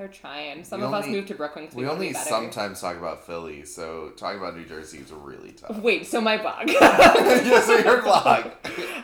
they're 0.00 0.08
trying. 0.08 0.64
Some 0.64 0.80
We 0.80 0.86
of 0.86 0.94
us 0.94 1.04
only- 1.04 1.16
moved 1.18 1.28
to 1.28 1.34
Brooklyn 1.34 1.66
because 1.66 1.76
we, 1.76 1.82
We 1.82 1.88
wanna 1.88 2.00
be 2.00 2.06
only 2.08 2.18
sometimes 2.18 2.80
talk 2.80 2.96
about 2.96 3.26
Philly, 3.26 3.66
so 3.66 4.12
talking 4.16 4.38
about 4.40 4.56
New 4.56 4.64
Jersey 4.64 4.96
is 4.98 5.12
really 5.12 5.52
tough. 5.52 5.76
Wait, 5.82 6.06
so 6.06 6.22
my 6.22 6.38
blog. 6.38 6.68
yes, 6.70 7.66
so 7.66 7.76
your 7.76 8.00
blog. 8.00 8.46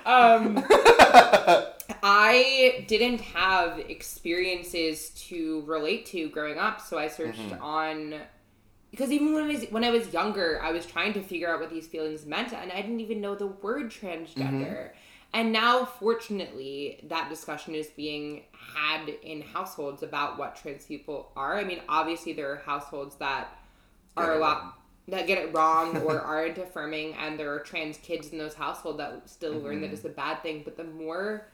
um, 0.06 0.64
I 2.02 2.84
didn't 2.88 3.20
have 3.20 3.78
experiences 3.78 5.10
to 5.28 5.62
relate 5.66 6.06
to 6.06 6.30
growing 6.30 6.58
up, 6.58 6.80
so 6.80 6.98
I 6.98 7.08
searched 7.08 7.36
Mm-hmm. 7.40 7.62
on 7.62 8.14
because 8.90 9.10
even 9.12 9.34
when 9.34 9.44
I 9.44 9.48
was 9.48 9.64
when 9.64 9.84
I 9.84 9.90
was 9.90 10.10
younger, 10.14 10.58
I 10.62 10.72
was 10.72 10.86
trying 10.86 11.12
to 11.14 11.20
figure 11.22 11.52
out 11.52 11.60
what 11.60 11.68
these 11.68 11.86
feelings 11.86 12.24
meant, 12.24 12.54
and 12.54 12.72
I 12.72 12.80
didn't 12.80 13.00
even 13.00 13.20
know 13.20 13.34
the 13.34 13.48
word 13.48 13.90
transgender. 13.90 14.34
Mm-hmm. 14.36 14.96
And 15.36 15.52
now, 15.52 15.84
fortunately, 15.84 16.98
that 17.10 17.28
discussion 17.28 17.74
is 17.74 17.88
being 17.88 18.44
had 18.74 19.10
in 19.22 19.42
households 19.42 20.02
about 20.02 20.38
what 20.38 20.56
trans 20.56 20.86
people 20.86 21.30
are. 21.36 21.58
I 21.58 21.64
mean, 21.64 21.80
obviously, 21.90 22.32
there 22.32 22.50
are 22.52 22.56
households 22.56 23.16
that 23.16 23.48
are 24.16 24.32
a 24.32 24.38
lot 24.38 24.62
wrong. 24.62 24.72
that 25.08 25.26
get 25.26 25.36
it 25.36 25.52
wrong 25.54 25.94
or 26.06 26.18
aren't 26.22 26.56
affirming, 26.56 27.12
and 27.16 27.38
there 27.38 27.52
are 27.52 27.58
trans 27.58 27.98
kids 27.98 28.30
in 28.32 28.38
those 28.38 28.54
households 28.54 28.96
that 28.96 29.28
still 29.28 29.52
learn 29.52 29.74
Mm-hmm. 29.74 29.82
that 29.82 29.92
it's 29.92 30.06
a 30.06 30.08
bad 30.08 30.42
thing. 30.42 30.62
But 30.64 30.78
the 30.78 30.84
more 30.84 31.48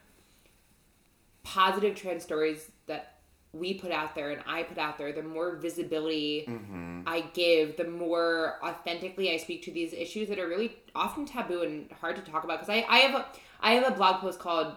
positive 1.43 1.97
trans 1.97 2.23
stories 2.23 2.71
that 2.87 3.19
we 3.53 3.75
put 3.75 3.91
out 3.91 4.15
there 4.15 4.31
and 4.31 4.43
I 4.47 4.63
put 4.63 4.79
out 4.79 4.97
there, 4.97 5.13
the 5.13 5.25
more 5.25 5.57
visibility 5.57 6.45
Mm-hmm. 6.49 7.03
I 7.05 7.23
give, 7.35 7.77
the 7.77 7.89
more 7.89 8.61
authentically 8.63 9.33
I 9.35 9.39
speak 9.39 9.65
to 9.65 9.73
these 9.73 9.93
issues 9.93 10.29
that 10.29 10.39
are 10.39 10.47
really 10.47 10.77
often 10.95 11.27
taboo 11.27 11.63
and 11.63 11.91
hard 12.01 12.15
to 12.15 12.23
talk 12.23 12.45
about. 12.45 12.61
Because 12.61 12.69
I, 12.73 12.87
I 12.89 12.99
have 12.99 13.15
a 13.21 13.27
I 13.63 13.73
have 13.73 13.87
a 13.87 13.95
blog 13.95 14.21
post 14.21 14.39
called 14.39 14.75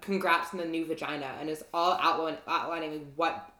"Congrats 0.00 0.52
on 0.52 0.58
the 0.58 0.66
New 0.66 0.84
Vagina" 0.84 1.36
and 1.40 1.48
it's 1.48 1.62
all 1.72 1.98
outline, 2.00 2.38
outlining 2.46 3.12
what 3.16 3.50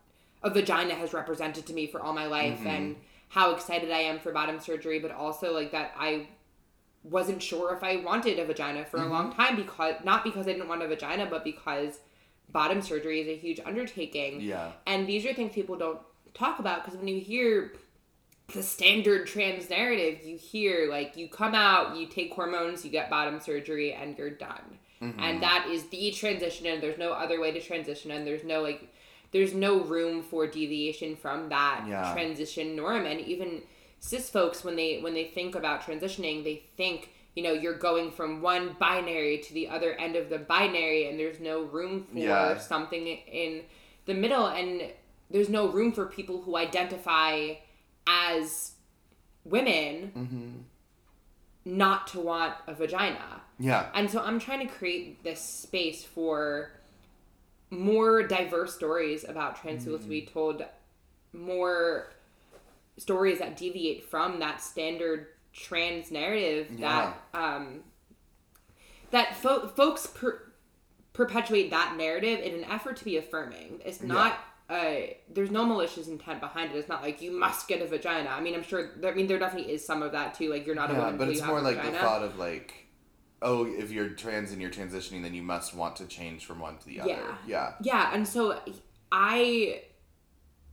a 0.42 0.50
vagina 0.50 0.94
has 0.94 1.12
represented 1.12 1.66
to 1.66 1.72
me 1.72 1.86
for 1.86 2.00
all 2.00 2.12
my 2.12 2.26
life 2.26 2.58
mm-hmm. 2.58 2.66
and 2.66 2.96
how 3.28 3.52
excited 3.52 3.90
I 3.90 4.00
am 4.00 4.18
for 4.18 4.32
bottom 4.32 4.60
surgery, 4.60 4.98
but 4.98 5.10
also 5.10 5.52
like 5.52 5.72
that 5.72 5.94
I 5.98 6.28
wasn't 7.04 7.42
sure 7.42 7.74
if 7.74 7.82
I 7.82 7.96
wanted 7.96 8.38
a 8.38 8.44
vagina 8.44 8.84
for 8.84 8.98
a 8.98 9.00
mm-hmm. 9.00 9.12
long 9.12 9.32
time 9.32 9.56
because 9.56 9.94
not 10.04 10.24
because 10.24 10.46
I 10.46 10.52
didn't 10.52 10.68
want 10.68 10.82
a 10.82 10.88
vagina, 10.88 11.26
but 11.26 11.44
because 11.44 12.00
bottom 12.50 12.82
surgery 12.82 13.20
is 13.20 13.28
a 13.28 13.36
huge 13.36 13.60
undertaking. 13.64 14.40
Yeah. 14.40 14.72
And 14.86 15.06
these 15.06 15.26
are 15.26 15.34
things 15.34 15.52
people 15.52 15.76
don't 15.76 16.00
talk 16.34 16.58
about 16.58 16.84
because 16.84 16.98
when 16.98 17.08
you 17.08 17.20
hear 17.20 17.72
the 18.52 18.62
standard 18.62 19.26
trans 19.26 19.68
narrative, 19.68 20.24
you 20.24 20.36
hear 20.36 20.88
like 20.88 21.16
you 21.16 21.28
come 21.28 21.54
out, 21.54 21.96
you 21.96 22.06
take 22.06 22.32
hormones, 22.32 22.84
you 22.84 22.90
get 22.90 23.10
bottom 23.10 23.40
surgery, 23.40 23.92
and 23.92 24.16
you're 24.16 24.30
done. 24.30 24.78
Mm-hmm. 25.02 25.20
And 25.20 25.42
that 25.42 25.68
is 25.70 25.84
the 25.88 26.10
transition, 26.12 26.66
and 26.66 26.82
there's 26.82 26.98
no 26.98 27.12
other 27.12 27.40
way 27.40 27.52
to 27.52 27.60
transition, 27.60 28.10
and 28.10 28.26
there's 28.26 28.44
no 28.44 28.62
like, 28.62 28.88
there's 29.32 29.52
no 29.52 29.80
room 29.80 30.22
for 30.22 30.46
deviation 30.46 31.14
from 31.14 31.50
that 31.50 31.84
Yeah. 31.86 32.12
transition 32.14 32.74
norm. 32.74 33.04
And 33.04 33.20
even 33.20 33.62
cis 34.00 34.30
folks, 34.30 34.64
when 34.64 34.76
they 34.76 35.00
when 35.00 35.12
they 35.14 35.24
think 35.24 35.54
about 35.54 35.82
transitioning, 35.82 36.42
they 36.42 36.62
think 36.76 37.10
you 37.36 37.42
know 37.42 37.52
you're 37.52 37.76
going 37.78 38.10
from 38.10 38.40
one 38.40 38.76
binary 38.80 39.38
to 39.38 39.52
the 39.52 39.68
other 39.68 39.92
end 39.92 40.16
of 40.16 40.30
the 40.30 40.38
binary, 40.38 41.06
and 41.06 41.20
there's 41.20 41.38
no 41.38 41.62
room 41.64 42.06
for 42.10 42.18
Yeah. 42.18 42.58
something 42.58 43.06
in 43.06 43.64
the 44.06 44.14
middle, 44.14 44.46
and 44.46 44.90
there's 45.30 45.50
no 45.50 45.68
room 45.68 45.92
for 45.92 46.06
people 46.06 46.40
who 46.40 46.56
identify 46.56 47.56
as 48.08 48.72
women 49.44 50.12
Mm-hmm. 50.16 50.50
not 51.64 52.06
to 52.08 52.20
want 52.20 52.54
a 52.66 52.74
vagina. 52.74 53.42
Yeah. 53.58 53.88
And 53.94 54.10
so 54.10 54.20
I'm 54.22 54.38
trying 54.40 54.66
to 54.66 54.72
create 54.72 55.22
this 55.22 55.40
space 55.40 56.02
for 56.04 56.70
more 57.70 58.22
diverse 58.22 58.74
stories 58.74 59.24
about 59.28 59.60
trans 59.60 59.84
people 59.84 59.98
to 59.98 60.06
be 60.06 60.22
Mm. 60.22 60.32
told, 60.32 60.64
more 61.34 62.10
stories 62.96 63.38
that 63.40 63.56
deviate 63.56 64.02
from 64.04 64.38
that 64.40 64.60
standard 64.62 65.26
trans 65.52 66.10
narrative 66.10 66.78
that 66.80 67.14
um, 67.34 67.80
that 69.10 69.36
fo- 69.36 69.68
folks 69.68 70.06
per- 70.06 70.42
perpetuate 71.12 71.70
that 71.70 71.96
narrative 71.98 72.40
in 72.40 72.54
an 72.54 72.64
effort 72.64 72.96
to 72.96 73.04
be 73.04 73.16
affirming. 73.18 73.80
It's 73.84 74.02
not. 74.02 74.38
Uh, 74.68 74.96
there's 75.32 75.50
no 75.50 75.64
malicious 75.64 76.08
intent 76.08 76.40
behind 76.40 76.72
it. 76.72 76.76
It's 76.76 76.88
not 76.88 77.02
like 77.02 77.22
you 77.22 77.30
must 77.32 77.68
get 77.68 77.80
a 77.80 77.86
vagina. 77.86 78.28
I 78.28 78.40
mean, 78.40 78.54
I'm 78.54 78.62
sure. 78.62 78.90
I 79.02 79.12
mean, 79.12 79.26
there 79.26 79.38
definitely 79.38 79.72
is 79.72 79.84
some 79.84 80.02
of 80.02 80.12
that 80.12 80.34
too. 80.34 80.50
Like 80.50 80.66
you're 80.66 80.74
not 80.74 80.90
a 80.90 80.94
woman 80.94 81.16
but 81.16 81.28
it's 81.28 81.42
more 81.42 81.60
like 81.62 81.76
vagina. 81.76 81.92
the 81.92 81.98
thought 81.98 82.22
of 82.22 82.38
like, 82.38 82.86
oh, 83.40 83.64
if 83.66 83.90
you're 83.90 84.10
trans 84.10 84.52
and 84.52 84.60
you're 84.60 84.70
transitioning, 84.70 85.22
then 85.22 85.32
you 85.32 85.42
must 85.42 85.74
want 85.74 85.96
to 85.96 86.06
change 86.06 86.44
from 86.44 86.58
one 86.60 86.76
to 86.78 86.86
the 86.86 87.00
other. 87.00 87.08
Yeah. 87.10 87.34
Yeah. 87.46 87.72
Yeah, 87.80 88.10
and 88.12 88.28
so 88.28 88.60
I 89.10 89.82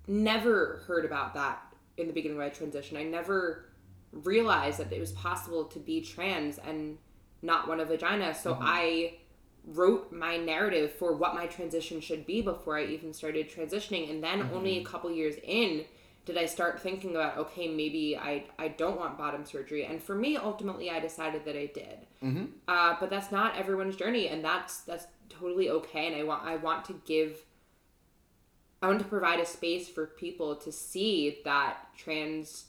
never 0.08 0.84
heard 0.88 1.06
about 1.06 1.34
that 1.36 1.62
in 1.98 2.08
the 2.08 2.14
beginning 2.14 2.38
of 2.38 2.44
my 2.44 2.50
transition. 2.50 2.98
I 2.98 3.04
never 3.04 3.70
realized 4.12 4.80
that 4.80 4.92
it 4.92 5.00
was 5.00 5.12
possible 5.14 5.66
to 5.66 5.80
be 5.80 6.02
trans 6.02 6.58
and 6.58 6.98
not 7.42 7.68
want 7.68 7.82
a 7.82 7.86
vagina. 7.86 8.34
So 8.36 8.54
Mm-hmm. 8.56 8.64
I 8.66 9.14
wrote 9.68 10.12
my 10.12 10.38
narrative 10.38 10.92
for 10.94 11.16
what 11.16 11.34
my 11.34 11.48
transition 11.48 12.00
should 12.00 12.26
be 12.26 12.42
before 12.42 12.78
I 12.78 12.86
even 12.86 13.14
started 13.14 13.50
transitioning. 13.50 14.10
And 14.10 14.24
then 14.24 14.50
only 14.54 14.76
Mm-hmm. 14.78 14.86
a 14.88 14.90
couple 14.90 15.12
years 15.12 15.36
in 15.44 15.86
did 16.26 16.38
I 16.38 16.46
start 16.48 16.80
thinking 16.82 17.12
about, 17.16 17.38
okay, 17.38 17.68
maybe 17.68 18.18
I, 18.18 18.46
I 18.58 18.70
don't 18.70 18.98
want 18.98 19.16
bottom 19.18 19.46
surgery. 19.46 19.86
And 19.86 20.02
for 20.02 20.16
me, 20.16 20.38
ultimately, 20.38 20.90
I 20.90 21.00
decided 21.00 21.46
that 21.46 21.56
I 21.56 21.68
did. 21.68 21.98
Mm-hmm. 22.24 22.46
Uh, 22.68 22.96
but 23.00 23.12
that's 23.12 23.32
not 23.32 23.56
everyone's 23.56 23.96
journey, 23.96 24.28
and 24.30 24.44
that's 24.44 24.80
that's 24.82 25.06
totally 25.30 25.70
okay. 25.70 26.08
And 26.08 26.16
I 26.16 26.24
want 26.24 26.44
I 26.44 26.56
want 26.56 26.84
to 26.86 27.00
give, 27.06 27.38
I 28.82 28.88
want 28.88 29.00
to 29.00 29.06
provide 29.06 29.40
a 29.40 29.46
space 29.46 29.88
for 29.88 30.08
people 30.08 30.56
to 30.56 30.72
see 30.72 31.40
that 31.46 31.90
trans 31.96 32.66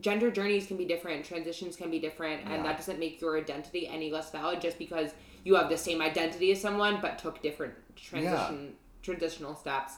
gender 0.00 0.30
journeys 0.30 0.66
can 0.66 0.76
be 0.76 0.84
different, 0.86 1.24
transitions 1.24 1.76
can 1.76 1.90
be 1.90 1.98
different, 1.98 2.42
Yeah. 2.42 2.54
and 2.54 2.64
that 2.64 2.76
doesn't 2.78 2.98
make 2.98 3.20
your 3.20 3.38
identity 3.38 3.86
any 3.88 4.10
less 4.10 4.30
valid 4.30 4.60
just 4.60 4.78
because 4.78 5.12
you 5.44 5.54
have 5.54 5.68
the 5.68 5.78
same 5.78 6.00
identity 6.00 6.52
as 6.52 6.60
someone 6.60 6.98
but 7.00 7.18
took 7.18 7.42
different 7.42 7.74
transition 7.96 8.74
transitional 9.02 9.54
steps. 9.56 9.94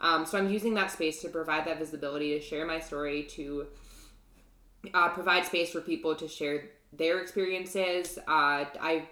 Um, 0.00 0.26
so 0.26 0.38
I'm 0.38 0.50
using 0.50 0.74
that 0.74 0.90
space 0.90 1.20
to 1.22 1.28
provide 1.28 1.66
that 1.66 1.78
visibility, 1.78 2.38
to 2.38 2.40
share 2.40 2.66
my 2.66 2.80
story, 2.80 3.22
to 3.30 3.66
uh, 4.94 5.08
provide 5.10 5.46
space 5.46 5.70
for 5.70 5.80
people 5.80 6.14
to 6.16 6.28
share 6.28 6.70
their 6.92 7.20
experiences. 7.20 8.18
Uh, 8.26 8.64
I 8.80 9.08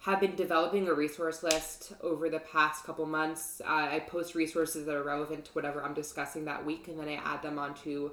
have 0.00 0.20
been 0.20 0.34
developing 0.34 0.88
a 0.88 0.94
resource 0.94 1.42
list 1.42 1.92
over 2.00 2.28
the 2.30 2.40
past 2.40 2.84
couple 2.84 3.06
months. 3.06 3.60
Uh, 3.64 3.88
I 3.92 4.04
post 4.06 4.34
resources 4.34 4.86
that 4.86 4.94
are 4.94 5.02
relevant 5.02 5.44
to 5.46 5.52
whatever 5.52 5.82
I'm 5.84 5.94
discussing 5.94 6.44
that 6.46 6.64
week, 6.64 6.88
and 6.88 6.98
then 6.98 7.08
I 7.08 7.20
add 7.24 7.42
them 7.42 7.58
onto 7.58 8.12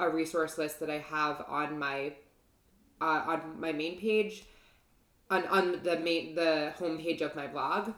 a 0.00 0.08
resource 0.08 0.58
list 0.58 0.80
that 0.80 0.90
I 0.90 0.98
have 0.98 1.44
on 1.48 1.78
my 1.78 2.14
uh, 3.00 3.24
on 3.26 3.60
my 3.60 3.72
main 3.72 3.98
page, 3.98 4.44
on 5.32 5.46
on 5.46 5.80
the 5.82 5.98
main 5.98 6.34
the 6.34 6.72
homepage 6.78 7.20
of 7.20 7.34
my 7.34 7.46
blog 7.46 7.92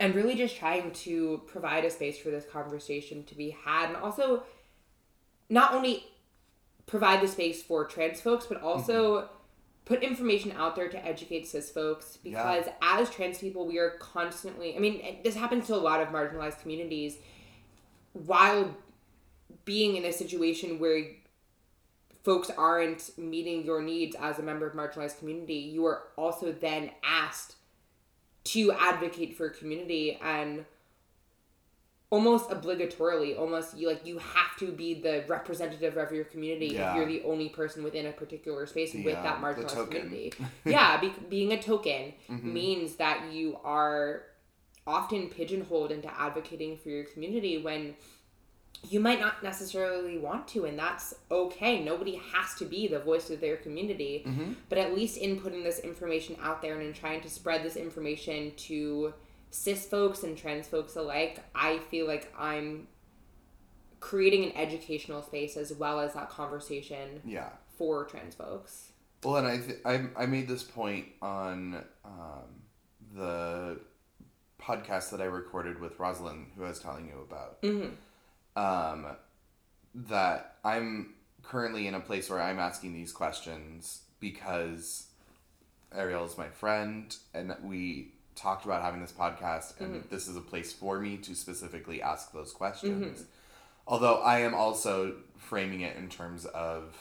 and 0.00 0.14
really 0.14 0.34
just 0.34 0.56
trying 0.56 0.90
to 0.92 1.42
provide 1.46 1.84
a 1.84 1.90
space 1.90 2.18
for 2.18 2.30
this 2.30 2.44
conversation 2.44 3.24
to 3.24 3.34
be 3.34 3.50
had 3.50 3.88
and 3.88 3.96
also 3.96 4.42
not 5.48 5.74
only 5.74 6.04
provide 6.86 7.20
the 7.20 7.28
space 7.28 7.62
for 7.62 7.84
trans 7.84 8.20
folks, 8.20 8.46
but 8.46 8.60
also 8.62 9.16
mm-hmm. 9.16 9.26
put 9.84 10.02
information 10.02 10.52
out 10.52 10.74
there 10.76 10.88
to 10.88 11.06
educate 11.06 11.46
cis 11.46 11.70
folks 11.70 12.16
because 12.22 12.66
as 12.80 13.10
trans 13.10 13.38
people, 13.38 13.66
we 13.66 13.78
are 13.78 13.90
constantly, 14.00 14.74
I 14.76 14.78
mean, 14.78 15.18
this 15.22 15.34
happens 15.34 15.66
to 15.66 15.74
a 15.74 15.76
lot 15.76 16.00
of 16.00 16.08
marginalized 16.08 16.60
communities. 16.60 17.16
While 18.12 18.76
being 19.64 19.96
in 19.96 20.04
a 20.04 20.12
situation 20.12 20.78
where 20.78 21.04
folks 22.22 22.50
aren't 22.50 23.16
meeting 23.18 23.64
your 23.64 23.82
needs 23.82 24.14
as 24.20 24.38
a 24.38 24.42
member 24.42 24.66
of 24.66 24.74
marginalized 24.74 25.18
community, 25.18 25.54
you 25.54 25.84
are 25.86 26.02
also 26.16 26.52
then 26.52 26.90
asked 27.04 27.56
to 28.44 28.72
advocate 28.72 29.36
for 29.36 29.48
community 29.48 30.18
and 30.22 30.64
almost 32.10 32.50
obligatorily 32.50 33.38
almost 33.38 33.74
you 33.78 33.88
like 33.88 34.04
you 34.04 34.18
have 34.18 34.54
to 34.58 34.70
be 34.70 34.92
the 35.00 35.24
representative 35.28 35.96
of 35.96 36.12
your 36.12 36.24
community 36.24 36.66
Yeah. 36.66 36.90
if 36.90 36.96
you're 36.96 37.06
the 37.06 37.22
only 37.22 37.48
person 37.48 37.82
within 37.82 38.04
a 38.04 38.12
particular 38.12 38.66
space 38.66 38.92
The, 38.92 39.02
with 39.02 39.14
that 39.14 39.40
marginalized 39.40 39.86
community 39.90 40.32
yeah 40.66 41.00
be, 41.00 41.10
being 41.30 41.52
a 41.52 41.62
token 41.62 42.12
Mhm. 42.28 42.42
means 42.44 42.96
that 42.96 43.32
you 43.32 43.58
are 43.64 44.24
often 44.86 45.28
pigeonholed 45.30 45.90
into 45.90 46.12
advocating 46.20 46.76
for 46.76 46.90
your 46.90 47.04
community 47.04 47.56
when 47.62 47.96
you 48.90 48.98
might 49.00 49.20
not 49.20 49.42
necessarily 49.42 50.18
want 50.18 50.48
to 50.48 50.64
and 50.64 50.78
that's 50.78 51.14
okay 51.30 51.82
nobody 51.84 52.20
has 52.32 52.54
to 52.56 52.64
be 52.64 52.88
the 52.88 52.98
voice 52.98 53.30
of 53.30 53.40
their 53.40 53.56
community 53.56 54.24
Mhm. 54.26 54.56
but 54.68 54.76
at 54.78 54.94
least 54.94 55.16
in 55.16 55.38
putting 55.40 55.62
this 55.62 55.78
information 55.78 56.36
out 56.42 56.60
there 56.62 56.74
and 56.78 56.82
in 56.88 56.92
trying 56.92 57.20
to 57.20 57.30
spread 57.30 57.62
this 57.62 57.76
information 57.76 58.52
to 58.56 59.14
cis 59.50 59.86
folks 59.86 60.22
and 60.24 60.36
trans 60.36 60.66
folks 60.66 60.96
alike 60.96 61.38
i 61.54 61.78
feel 61.90 62.06
like 62.06 62.32
i'm 62.38 62.88
creating 64.00 64.44
an 64.44 64.52
educational 64.56 65.22
space 65.22 65.56
as 65.56 65.72
well 65.72 66.00
as 66.00 66.14
that 66.14 66.28
conversation 66.28 67.20
Yeah. 67.24 67.50
for 67.78 68.04
trans 68.04 68.34
folks 68.34 68.90
Well, 69.22 69.36
and 69.36 69.46
I, 69.46 69.58
th- 69.58 69.78
I 69.84 70.06
I 70.16 70.26
made 70.26 70.48
this 70.48 70.64
point 70.64 71.06
on 71.22 71.84
um, 72.04 72.62
the 73.14 73.78
podcast 74.60 75.10
that 75.10 75.20
I 75.20 75.26
recorded 75.26 75.80
with 75.80 75.96
Rosalind, 76.00 76.46
who 76.56 76.64
I 76.64 76.68
was 76.70 76.80
telling 76.80 77.06
you 77.06 77.20
about. 77.28 77.62
mm-hmm. 77.62 77.94
Um, 78.56 79.06
that 79.94 80.56
I'm 80.64 81.14
currently 81.42 81.86
in 81.86 81.94
a 81.94 82.00
place 82.00 82.28
where 82.30 82.40
I'm 82.40 82.58
asking 82.58 82.94
these 82.94 83.12
questions 83.12 84.02
because 84.20 85.06
Arielle 85.96 86.26
is 86.26 86.38
my 86.38 86.48
friend, 86.48 87.14
and 87.34 87.54
we 87.62 88.12
talked 88.34 88.64
about 88.64 88.82
having 88.82 89.00
this 89.00 89.12
podcast, 89.12 89.78
and 89.80 90.04
this 90.10 90.28
is 90.28 90.36
a 90.36 90.40
place 90.40 90.72
for 90.72 90.98
me 90.98 91.16
to 91.18 91.34
specifically 91.34 92.00
ask 92.02 92.32
those 92.32 92.52
questions. 92.52 93.24
Although 93.86 94.16
I 94.22 94.40
am 94.40 94.54
also 94.54 95.16
framing 95.36 95.80
it 95.82 95.96
in 95.96 96.08
terms 96.08 96.46
of 96.46 96.96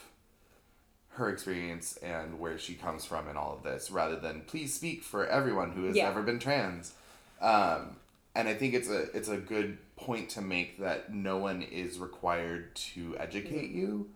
her 1.15 1.29
experience 1.29 1.97
and 1.97 2.39
where 2.39 2.57
she 2.57 2.73
comes 2.73 3.05
from 3.05 3.27
and 3.27 3.37
all 3.37 3.53
of 3.55 3.63
this, 3.63 3.91
rather 3.91 4.15
than 4.17 4.41
please 4.41 4.73
speak 4.73 5.03
for 5.03 5.25
everyone 5.27 5.71
who 5.71 5.83
has 5.85 5.95
Yeah. 5.95 6.07
ever 6.09 6.21
been 6.23 6.39
trans. 6.39 6.93
Um, 7.39 7.97
and 8.35 8.47
I 8.47 8.53
think 8.53 8.73
it's 8.73 8.89
a 8.89 9.03
it's 9.15 9.27
a 9.29 9.37
good 9.37 9.77
point 9.95 10.29
to 10.31 10.41
make 10.41 10.79
that 10.79 11.13
no 11.13 11.37
one 11.37 11.61
is 11.61 11.99
required 11.99 12.75
to 12.75 13.15
educate 13.17 13.71
you. 13.71 14.09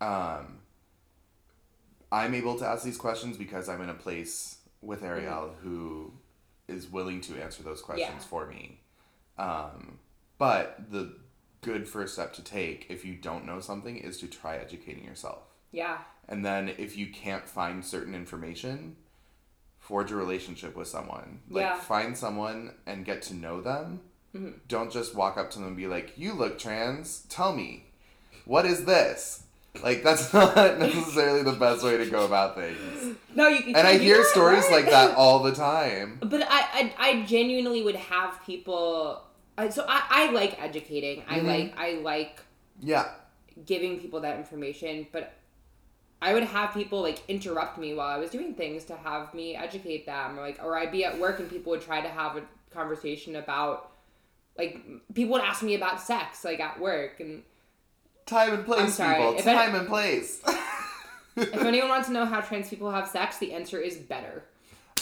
Um, 0.00 0.58
I'm 2.12 2.34
able 2.34 2.58
to 2.58 2.66
ask 2.66 2.84
these 2.84 2.96
questions 2.98 3.36
because 3.36 3.68
I'm 3.68 3.80
in 3.80 3.88
a 3.88 3.94
place 3.94 4.58
with 4.82 5.02
Arielle 5.02 5.54
who 5.62 6.12
is 6.68 6.90
willing 6.90 7.20
to 7.22 7.42
answer 7.42 7.62
those 7.62 7.80
questions 7.80 8.10
Yeah. 8.12 8.18
for 8.28 8.46
me. 8.46 8.80
Um, 9.38 9.98
but 10.38 10.90
the 10.90 11.16
good 11.62 11.88
first 11.88 12.14
step 12.14 12.32
to 12.34 12.42
take 12.42 12.86
if 12.90 13.04
you 13.04 13.14
don't 13.14 13.46
know 13.46 13.58
something 13.60 13.96
is 13.96 14.18
to 14.18 14.26
try 14.28 14.56
educating 14.56 15.04
yourself. 15.04 15.42
yeah 15.72 15.98
And 16.28 16.44
then 16.44 16.68
if 16.78 16.96
you 16.96 17.06
can't 17.10 17.48
find 17.48 17.84
certain 17.84 18.14
information, 18.14 18.96
forge 19.84 20.10
a 20.10 20.16
relationship 20.16 20.74
with 20.74 20.88
someone. 20.88 21.40
Like 21.50 21.62
Yeah. 21.64 21.78
find 21.78 22.16
someone 22.16 22.72
and 22.86 23.04
get 23.04 23.20
to 23.22 23.34
know 23.34 23.60
them. 23.60 24.00
Don't 24.66 24.90
just 24.92 25.14
walk 25.14 25.36
up 25.36 25.50
to 25.52 25.58
them 25.58 25.68
and 25.68 25.76
be 25.76 25.86
like, 25.86 26.14
"You 26.18 26.32
look 26.34 26.58
trans. 26.58 27.24
Tell 27.28 27.54
me, 27.54 27.84
what 28.46 28.64
is 28.66 28.84
this?" 28.84 29.44
Like 29.82 30.02
that's 30.02 30.32
not 30.34 30.78
necessarily 30.78 31.42
the 31.42 31.52
best 31.52 31.84
way 31.84 31.96
to 31.98 32.06
go 32.06 32.24
about 32.24 32.56
things. 32.56 33.16
no 33.34 33.46
you, 33.48 33.58
you 33.58 33.74
And 33.76 33.86
I 33.86 33.98
hear 33.98 34.24
stories 34.24 34.64
right? 34.64 34.72
like 34.82 34.90
that 34.90 35.16
all 35.16 35.40
the 35.42 35.52
time. 35.52 36.18
But 36.20 36.42
I, 36.42 36.60
I, 36.80 36.94
I 36.98 37.22
genuinely 37.26 37.82
would 37.82 37.96
have 37.96 38.40
people. 38.44 39.22
I, 39.58 39.68
so 39.68 39.84
I, 39.88 40.02
I 40.10 40.30
like 40.32 40.60
educating. 40.60 41.22
I 41.28 41.38
Mhm. 41.40 41.46
like 41.46 41.78
I 41.78 41.92
like 42.00 42.40
Yeah. 42.80 43.08
giving 43.66 44.00
people 44.00 44.20
that 44.20 44.36
information. 44.38 45.06
But 45.12 45.32
I 46.24 46.32
would 46.32 46.44
have 46.44 46.72
people 46.72 47.02
like 47.02 47.20
interrupt 47.28 47.76
me 47.78 47.92
while 47.92 48.08
I 48.08 48.16
was 48.16 48.30
doing 48.30 48.54
things 48.54 48.84
to 48.84 48.96
have 48.96 49.34
me 49.34 49.54
educate 49.54 50.06
them, 50.06 50.38
or 50.38 50.42
like, 50.42 50.58
or 50.64 50.78
I'd 50.78 50.90
be 50.90 51.04
at 51.04 51.18
work 51.20 51.38
and 51.38 51.50
people 51.50 51.70
would 51.72 51.82
try 51.82 52.00
to 52.00 52.08
have 52.08 52.38
a 52.38 52.42
conversation 52.72 53.36
about, 53.36 53.90
like, 54.56 54.80
people 55.12 55.34
would 55.34 55.42
ask 55.42 55.62
me 55.62 55.74
about 55.74 56.00
sex, 56.00 56.42
like 56.42 56.60
at 56.60 56.80
work, 56.80 57.20
and 57.20 57.42
Time 58.24 58.54
and 58.54 58.64
place, 58.64 58.80
I'm 58.80 58.88
sorry, 58.88 59.16
people. 59.16 59.34
if 59.38 59.46
I- 59.46 59.52
Time 59.66 59.74
and 59.74 59.86
place. 59.86 60.40
if 61.36 61.62
anyone 61.62 61.90
wants 61.90 62.06
to 62.08 62.14
know 62.14 62.24
how 62.24 62.40
trans 62.40 62.70
people 62.70 62.90
have 62.90 63.06
sex, 63.06 63.36
the 63.36 63.52
answer 63.52 63.78
is 63.78 63.96
better. 63.98 64.44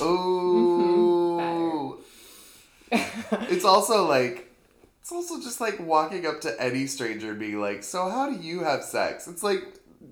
Ooh. 0.00 2.00
Mm-hmm. 2.90 3.44
it's 3.52 3.64
also 3.64 4.06
like 4.06 4.50
it's 5.00 5.12
also 5.12 5.40
just 5.40 5.60
like 5.60 5.78
walking 5.80 6.26
up 6.26 6.40
to 6.40 6.60
any 6.60 6.86
stranger 6.86 7.30
and 7.30 7.38
being 7.38 7.60
like, 7.60 7.84
"So 7.84 8.08
how 8.10 8.28
do 8.28 8.36
you 8.36 8.64
have 8.64 8.82
sex?" 8.82 9.28
It's 9.28 9.44
like. 9.44 9.62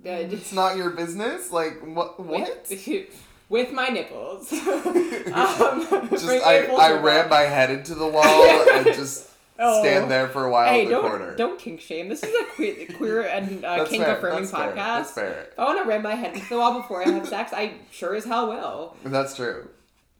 It's 0.04 0.52
not 0.52 0.76
your 0.76 0.90
business. 0.90 1.52
Like 1.52 1.80
what? 1.80 2.18
What? 2.20 2.66
With, 2.70 3.26
with 3.48 3.72
my 3.72 3.88
nipples. 3.88 4.52
um, 4.52 6.08
Just 6.10 6.28
I 6.28 6.54
it 6.54 6.68
full 6.68 6.80
I 6.80 6.92
ran 6.92 7.28
my 7.28 7.40
head 7.40 7.70
into 7.70 7.94
the 7.96 8.06
wall 8.06 8.68
and 8.74 8.86
just 8.86 9.28
Oh. 9.62 9.82
stand 9.82 10.10
there 10.10 10.26
for 10.28 10.46
a 10.46 10.50
while 10.50 10.72
Hey, 10.72 10.82
in 10.84 10.88
the 10.88 10.94
don't 10.94 11.02
corner. 11.10 11.36
don't 11.36 11.58
kink 11.58 11.80
shame. 11.82 12.08
This 12.08 12.22
is 12.22 12.34
a 12.34 12.44
queer, 12.54 12.86
queer 12.96 13.22
and 13.22 13.62
uh, 13.62 13.84
kink 13.84 14.02
fair, 14.04 14.16
affirming 14.16 14.38
that's 14.44 14.50
fair, 14.52 14.72
podcast. 14.72 14.74
That's 14.76 15.10
fair. 15.12 15.48
If 15.52 15.58
I 15.58 15.64
want 15.64 15.82
to 15.82 15.84
ram 15.86 16.02
my 16.02 16.14
head 16.14 16.32
into 16.34 16.48
the 16.48 16.56
wall 16.56 16.80
before 16.80 17.02
I 17.06 17.10
have 17.10 17.28
sex, 17.28 17.52
I 17.52 17.74
sure 17.90 18.14
as 18.14 18.24
hell 18.24 18.48
will. 18.48 18.96
That's 19.04 19.36
true. 19.36 19.68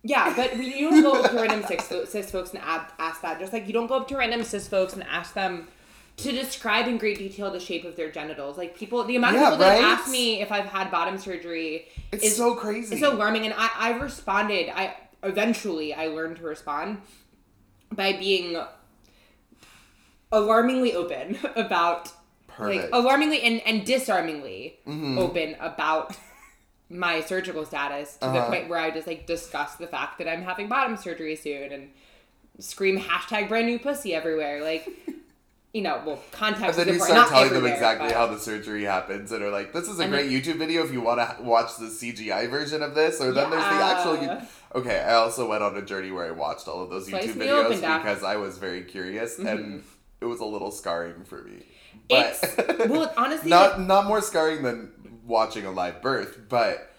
Yeah, 0.02 0.34
but 0.36 0.58
we, 0.58 0.74
you 0.74 0.90
don't 0.90 1.02
go 1.02 1.22
up 1.22 1.30
to 1.30 1.36
random 1.36 1.62
cis, 1.66 1.80
fo- 1.88 2.04
cis 2.04 2.30
folks 2.30 2.50
and 2.52 2.62
add, 2.62 2.84
ask 2.98 3.22
that. 3.22 3.38
Just 3.38 3.54
like 3.54 3.66
you 3.66 3.72
don't 3.72 3.86
go 3.86 3.94
up 3.96 4.08
to 4.08 4.16
random 4.18 4.44
cis 4.44 4.68
folks 4.68 4.92
and 4.92 5.04
ask 5.04 5.32
them 5.32 5.68
to 6.22 6.32
describe 6.32 6.86
in 6.88 6.98
great 6.98 7.18
detail 7.18 7.50
the 7.50 7.60
shape 7.60 7.84
of 7.84 7.96
their 7.96 8.10
genitals. 8.10 8.56
Like 8.58 8.76
people, 8.76 9.02
the 9.04 9.16
amount 9.16 9.34
Yeah, 9.36 9.48
of 9.48 9.58
people 9.58 9.66
that 9.66 9.80
ask 9.80 10.10
me 10.10 10.40
if 10.40 10.50
I've 10.52 10.66
had 10.66 10.90
bottom 10.90 11.18
surgery 11.18 11.88
It's 12.12 12.24
is 12.24 12.36
so 12.36 12.54
crazy. 12.54 12.92
it's 12.94 13.00
so 13.02 13.12
alarming, 13.14 13.44
and 13.46 13.54
I 13.56 13.70
I 13.76 13.90
responded. 13.98 14.68
I 14.74 14.94
eventually 15.22 15.92
I 15.94 16.06
learned 16.08 16.36
to 16.36 16.42
respond 16.44 17.02
by 17.92 18.12
being 18.14 18.56
alarmingly 20.32 20.94
open 20.94 21.38
about 21.56 22.12
like 22.58 22.88
alarmingly 22.92 23.40
and, 23.42 23.60
and 23.66 23.86
disarmingly 23.86 24.78
Mhm. 24.86 25.16
open 25.18 25.56
about 25.60 26.16
my 26.90 27.20
surgical 27.22 27.64
status 27.64 28.14
to 28.14 28.20
the 28.20 28.26
Uh-huh. 28.26 28.48
point 28.50 28.68
where 28.68 28.78
I 28.78 28.90
just 28.90 29.06
like 29.06 29.26
discuss 29.26 29.76
the 29.76 29.86
fact 29.86 30.18
that 30.18 30.28
I'm 30.28 30.42
having 30.42 30.68
bottom 30.68 30.96
surgery 30.96 31.36
soon 31.36 31.72
and 31.72 31.90
scream 32.58 32.98
hashtag 33.00 33.48
brand 33.48 33.66
new 33.66 33.78
pussy 33.78 34.14
everywhere. 34.14 34.62
Like, 34.62 34.88
you 35.72 35.82
know, 35.82 36.02
well, 36.04 36.14
And 36.16 36.32
context 36.32 36.76
then 36.78 36.88
is 36.88 36.96
you 36.96 37.00
start 37.04 37.28
telling 37.28 37.52
them 37.52 37.64
exactly 37.66 38.08
but- 38.08 38.16
how 38.16 38.26
the 38.26 38.38
surgery 38.38 38.84
happens, 38.84 39.30
and 39.32 39.42
are 39.42 39.50
like, 39.50 39.72
"This 39.72 39.88
is 39.88 40.00
a 40.00 40.02
And 40.02 40.12
great 40.12 40.30
YouTube 40.30 40.56
video 40.56 40.84
if 40.84 40.92
you 40.92 41.00
want 41.00 41.20
to 41.20 41.42
watch 41.42 41.76
the 41.76 41.86
CGI 41.86 42.48
version 42.48 42.82
of 42.82 42.94
this." 42.94 43.20
Or 43.20 43.32
then 43.32 43.50
there's 43.50 43.62
the 43.62 43.68
actual. 43.84 44.16
Yeah. 44.22 44.44
Okay, 44.74 45.00
I 45.00 45.14
also 45.14 45.48
went 45.48 45.62
on 45.62 45.76
a 45.76 45.82
journey 45.82 46.10
where 46.10 46.26
I 46.26 46.30
watched 46.32 46.66
all 46.68 46.82
of 46.82 46.90
those 46.90 47.06
Slice 47.08 47.26
YouTube 47.26 47.34
videos 47.42 47.74
because 47.80 48.22
I 48.24 48.36
was 48.36 48.58
very 48.58 48.82
curious, 48.82 49.34
Mm-hmm. 49.36 49.46
and 49.46 49.84
it 50.20 50.24
was 50.26 50.40
a 50.40 50.44
little 50.44 50.70
scarring 50.70 51.24
for 51.24 51.42
me. 51.42 51.64
It's 52.08 52.40
But 52.56 52.88
well, 52.88 53.12
honestly, 53.16 53.48
not 53.50 53.80
not 53.80 54.06
more 54.06 54.20
scarring 54.20 54.62
than 54.62 54.90
watching 55.24 55.66
a 55.66 55.70
live 55.70 56.02
birth, 56.02 56.38
but 56.48 56.90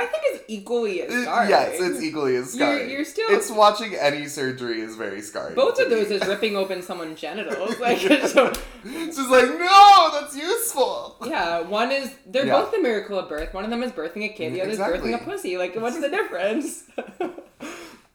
I 0.00 0.06
think 0.06 0.22
it's 0.26 0.44
equally 0.48 1.02
as 1.02 1.22
scarring. 1.22 1.48
yes, 1.50 1.76
it's 1.80 2.00
equally 2.02 2.36
as 2.36 2.56
You're- 2.56 2.90
you're 2.90 3.04
still- 3.04 3.28
It's 3.30 3.50
watching 3.50 3.94
any 3.96 4.26
surgery 4.28 4.80
is 4.80 4.94
very 4.96 5.20
scarring. 5.20 5.54
Both 5.54 5.78
of 5.80 5.90
those 5.90 6.08
me. 6.10 6.16
is 6.16 6.26
ripping 6.26 6.56
open 6.56 6.82
someone's 6.82 7.20
genitals. 7.20 7.78
Like, 7.80 7.98
so, 8.34 8.52
It's 8.84 9.16
just 9.16 9.30
like 9.30 9.48
no, 9.48 10.10
that's 10.12 10.36
useful. 10.36 11.16
yeah, 11.26 11.60
one 11.60 11.90
is 11.92 12.14
they're 12.26 12.46
Yeah. 12.46 12.60
both 12.60 12.70
the 12.72 12.80
miracle 12.80 13.18
of 13.18 13.28
birth. 13.28 13.52
One 13.52 13.64
of 13.64 13.70
them 13.70 13.82
is 13.82 13.92
birthing 13.92 14.24
a 14.24 14.28
kid. 14.28 14.54
The 14.54 14.62
other 14.62 14.70
Exactly. 14.70 15.10
is 15.10 15.16
birthing 15.16 15.22
a 15.22 15.24
pussy. 15.24 15.58
Like, 15.58 15.74
what's 15.76 15.98
the 16.00 16.08
difference? 16.08 16.84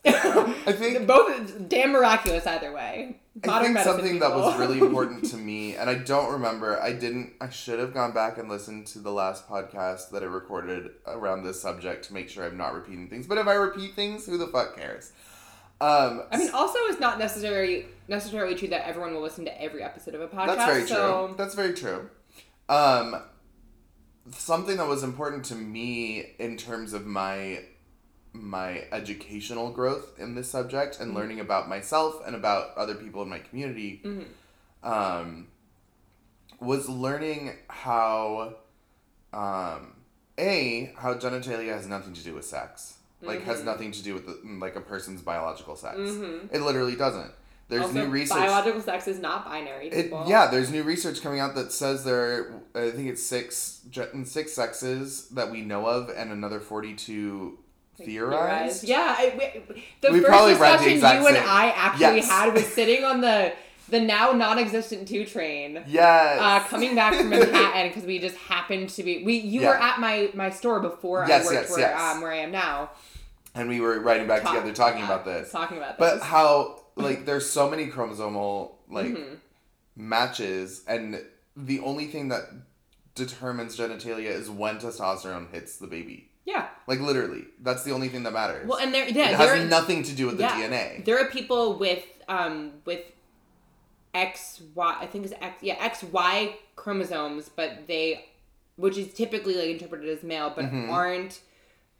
I 0.06 0.72
think 0.72 1.06
both 1.14 1.68
damn 1.70 1.92
miraculous 1.92 2.46
either 2.48 2.72
way. 2.74 3.20
I 3.48 3.64
think 3.64 3.80
something 3.80 4.20
that 4.20 4.36
was 4.36 4.60
really 4.60 4.78
important 4.80 5.26
to 5.32 5.38
me, 5.38 5.76
and 5.76 5.90
I 5.90 5.96
don't 5.96 6.34
remember. 6.34 6.80
I 6.80 6.94
didn't. 6.94 7.34
I 7.42 7.50
should 7.50 7.80
have 7.80 7.94
gone 7.94 8.14
back 8.14 8.38
and 8.38 8.48
listened 8.48 8.86
to 8.88 9.00
the 9.00 9.12
last 9.12 9.50
podcast 9.50 10.12
that 10.12 10.22
I 10.22 10.28
recorded 10.28 10.92
around 11.08 11.44
this 11.44 11.60
subject 11.60 12.06
to 12.06 12.14
make 12.14 12.30
sure 12.30 12.46
I'm 12.46 12.58
not 12.58 12.74
repeating 12.76 13.08
things. 13.08 13.26
But 13.26 13.40
if 13.40 13.48
I 13.48 13.54
repeat 13.54 13.96
things, 13.96 14.28
who 14.28 14.38
the 14.38 14.48
fuck 14.48 14.78
cares? 14.78 15.12
Um, 15.82 16.24
I 16.32 16.38
mean, 16.38 16.52
also, 16.52 16.78
it's 16.84 17.00
not 17.00 17.18
necessarily 17.18 17.88
necessarily 18.08 18.54
true 18.56 18.68
that 18.68 18.88
everyone 18.88 19.16
will 19.16 19.22
listen 19.22 19.46
to 19.46 19.62
every 19.62 19.82
episode 19.82 20.14
of 20.14 20.22
a 20.22 20.28
podcast. 20.28 20.48
that's 20.48 20.66
very 20.66 20.88
so 20.88 21.28
true. 21.28 21.36
That's 21.36 21.56
very 21.56 21.74
true. 21.74 22.10
Um, 22.70 23.24
something 24.32 24.78
that 24.78 24.88
was 24.88 25.04
important 25.04 25.46
to 25.46 25.56
me 25.56 26.36
in 26.38 26.56
terms 26.58 26.94
of 26.94 27.06
my 27.06 27.64
my 28.34 28.86
educational 28.92 29.72
growth 29.72 30.20
in 30.20 30.36
this 30.36 30.50
subject 30.50 31.00
and 31.00 31.10
mm-hmm. 31.10 31.18
learning 31.18 31.40
about 31.40 31.70
myself 31.70 32.22
and 32.26 32.36
about 32.36 32.76
other 32.76 32.96
people 32.96 33.22
in 33.22 33.30
my 33.30 33.40
community 33.40 34.02
mm-hmm. 34.04 34.88
um, 34.88 35.48
was 36.60 36.90
learning 36.90 37.54
how 37.68 38.56
um, 39.32 39.94
a 40.38 40.92
how 40.98 41.14
genitalia 41.14 41.74
has 41.74 41.88
nothing 41.88 42.14
to 42.14 42.24
do 42.24 42.34
with 42.34 42.46
sex. 42.46 42.98
Like 43.22 43.44
has 43.44 43.58
mm-hmm. 43.58 43.68
nothing 43.68 43.92
to 43.94 44.04
do 44.04 44.16
with 44.16 44.26
the, 44.26 44.34
mm, 44.34 44.60
like 44.60 44.76
a 44.76 44.82
person's 44.82 45.22
biological 45.22 45.78
sex. 45.78 45.98
It 45.98 46.62
literally 46.62 46.98
doesn't. 46.98 47.32
There's 47.70 47.84
also, 47.84 48.04
new 48.04 48.08
research 48.08 48.38
biological 48.38 48.82
sex 48.82 49.08
is 49.08 49.20
not 49.20 49.46
binary. 49.46 49.88
it, 49.88 50.14
yeah, 50.28 50.48
there's 50.48 50.70
new 50.70 50.84
research 50.84 51.22
coming 51.22 51.40
out 51.40 51.56
that 51.56 51.72
says 51.72 52.04
there. 52.04 52.62
Are, 52.76 52.88
I 52.88 52.92
think 52.92 53.08
it's 53.08 53.24
six 53.24 53.86
six 54.26 54.52
sexes 54.52 55.30
that 55.30 55.50
we 55.50 55.62
know 55.62 55.86
of, 55.86 56.10
and 56.10 56.32
another 56.32 56.60
forty 56.60 56.94
two 56.94 57.60
theorized. 58.06 58.84
Yeah, 58.84 59.16
I, 59.18 59.34
we, 59.38 59.76
the 60.02 60.12
We 60.12 60.20
first 60.20 60.30
probably 60.30 60.54
read 60.56 60.80
the 60.80 60.90
discussion 60.90 61.22
you 61.22 61.28
and 61.28 61.36
same- 61.38 61.46
I 61.48 61.74
actually 61.76 62.18
Yes. 62.18 62.30
had 62.30 62.54
was 62.54 62.66
sitting 62.74 63.04
on 63.04 63.22
the 63.22 63.54
the 63.90 64.00
now 64.00 64.32
non-existent 64.32 65.08
two 65.08 65.26
train. 65.26 65.84
Yes. 65.88 66.40
Uh, 66.40 66.60
coming 66.70 66.96
back 66.96 67.14
from 67.16 67.30
Manhattan 67.30 67.88
because 67.90 68.04
we 68.06 68.18
just 68.18 68.36
happened 68.38 68.90
to 68.92 69.04
be 69.04 69.24
we 69.24 69.36
you 69.38 69.62
Yeah. 69.62 69.70
were 69.70 69.76
at 69.78 70.00
my 70.00 70.30
my 70.34 70.50
store 70.50 70.80
before 70.80 71.26
Yes, 71.28 71.44
I 71.44 71.46
worked 71.54 71.62
yes, 71.68 71.72
where 71.72 71.80
yes. 71.80 72.02
um 72.02 72.22
where 72.22 72.32
I 72.32 72.38
am 72.38 72.52
now 72.52 72.92
and 73.56 73.68
we 73.70 73.82
were 73.82 74.00
writing 74.00 74.26
back 74.28 74.42
Talk- 74.42 74.54
together 74.56 74.74
talking 74.74 75.00
yeah, 75.00 75.06
about 75.06 75.26
this. 75.26 75.52
talking 75.52 75.78
about 75.78 75.98
this. 76.00 76.20
But 76.20 76.24
how 76.24 76.80
like 76.96 77.26
there's 77.26 77.48
so 77.50 77.70
many 77.70 77.88
chromosomal 77.88 78.72
like 78.90 79.08
Mm-hmm. 79.08 79.36
matches, 79.96 80.84
and 80.88 81.22
the 81.56 81.80
only 81.82 82.06
thing 82.08 82.30
that 82.30 82.44
determines 83.16 83.78
genitalia 83.78 84.30
is 84.30 84.50
when 84.50 84.78
testosterone 84.80 85.52
hits 85.52 85.78
the 85.78 85.88
baby. 85.88 86.30
Yeah 86.46 86.68
Like 86.88 87.00
literally, 87.00 87.46
that's 87.62 87.84
the 87.84 87.92
only 87.92 88.10
thing 88.10 88.24
that 88.24 88.34
matters. 88.34 88.68
well 88.68 88.80
and 88.80 88.94
there 88.94 89.08
yeah 89.08 89.32
it 89.32 89.38
there 89.38 89.56
has 89.56 89.70
nothing 89.70 90.04
to 90.04 90.14
do 90.14 90.28
with 90.28 90.38
the 90.38 90.44
DNA. 90.44 91.04
There 91.06 91.18
are 91.20 91.30
people 91.30 91.78
with 91.78 92.04
um 92.28 92.72
with 92.86 93.02
X 94.14 94.62
Y 94.76 94.98
I 95.00 95.06
think 95.08 95.26
it's 95.26 95.34
X 95.42 95.62
yeah 95.64 95.76
X 95.80 96.04
Y 96.04 96.56
chromosomes, 96.76 97.50
but 97.50 97.88
they 97.88 98.26
which 98.76 98.98
is 98.98 99.14
typically 99.14 99.56
like 99.56 99.70
interpreted 99.70 100.10
as 100.10 100.24
male, 100.24 100.52
but 100.56 100.66
Mm-hmm. 100.66 100.90
aren't 100.90 101.42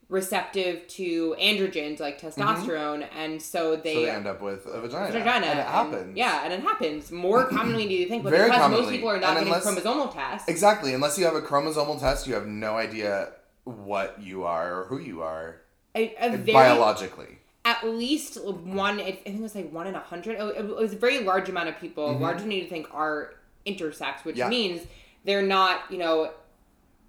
receptive 0.10 0.88
to 0.88 1.36
androgens 1.40 2.00
like 2.00 2.20
testosterone, 2.22 3.08
and 3.18 3.42
so 3.42 3.76
they. 3.76 3.96
Mm-hmm. 3.96 4.00
so 4.02 4.06
they 4.06 4.10
end 4.12 4.28
up 4.28 4.42
with 4.42 4.66
a 4.68 4.82
vagina. 4.82 5.12
Vagina 5.12 5.46
and 5.48 5.60
it 5.60 5.66
happens. 5.66 6.18
yeah, 6.18 6.42
and 6.44 6.54
it 6.54 6.60
happens 6.62 7.12
more 7.12 7.46
commonly 7.56 7.84
than 7.84 7.92
you 7.92 8.08
think, 8.08 8.24
but 8.24 8.30
Very 8.32 8.50
because 8.50 8.70
most 8.72 8.90
people 8.92 9.10
are 9.10 9.20
not 9.20 9.38
And 9.38 9.48
getting 9.48 9.54
unless- 9.54 9.84
chromosomal 9.84 10.14
tests. 10.14 10.48
Exactly. 10.50 10.94
Unless 10.94 11.18
you 11.18 11.26
have 11.26 11.36
a 11.36 11.42
chromosomal 11.42 12.00
test, 12.00 12.28
you 12.28 12.34
have 12.36 12.46
no 12.48 12.76
idea 12.78 13.30
what 13.66 14.22
you 14.22 14.44
are 14.44 14.82
or 14.82 14.86
who 14.86 15.00
you 15.00 15.22
are 15.22 15.62
a, 15.96 16.14
a 16.20 16.30
very, 16.38 16.54
biologically. 16.54 17.38
at 17.66 17.86
least 17.88 18.44
one 18.44 19.00
i 19.00 19.12
think 19.12 19.38
it 19.38 19.42
was 19.42 19.56
like 19.56 19.72
one 19.72 19.88
in 19.88 19.96
a 19.96 20.00
hundred 20.00 20.34
it 20.58 20.66
was 20.66 20.94
a 20.94 20.98
very 20.98 21.20
large 21.24 21.48
amount 21.50 21.70
of 21.70 21.80
people 21.80 22.18
large 22.18 22.42
enough 22.42 22.60
to 22.64 22.68
think 22.68 22.88
are 22.94 23.36
intersex 23.66 24.24
which 24.26 24.36
Mm-hmm. 24.36 24.40
Yeah. 24.40 24.50
means 24.50 24.82
they're 25.24 25.42
not 25.42 25.82
you 25.90 25.98
know 25.98 26.32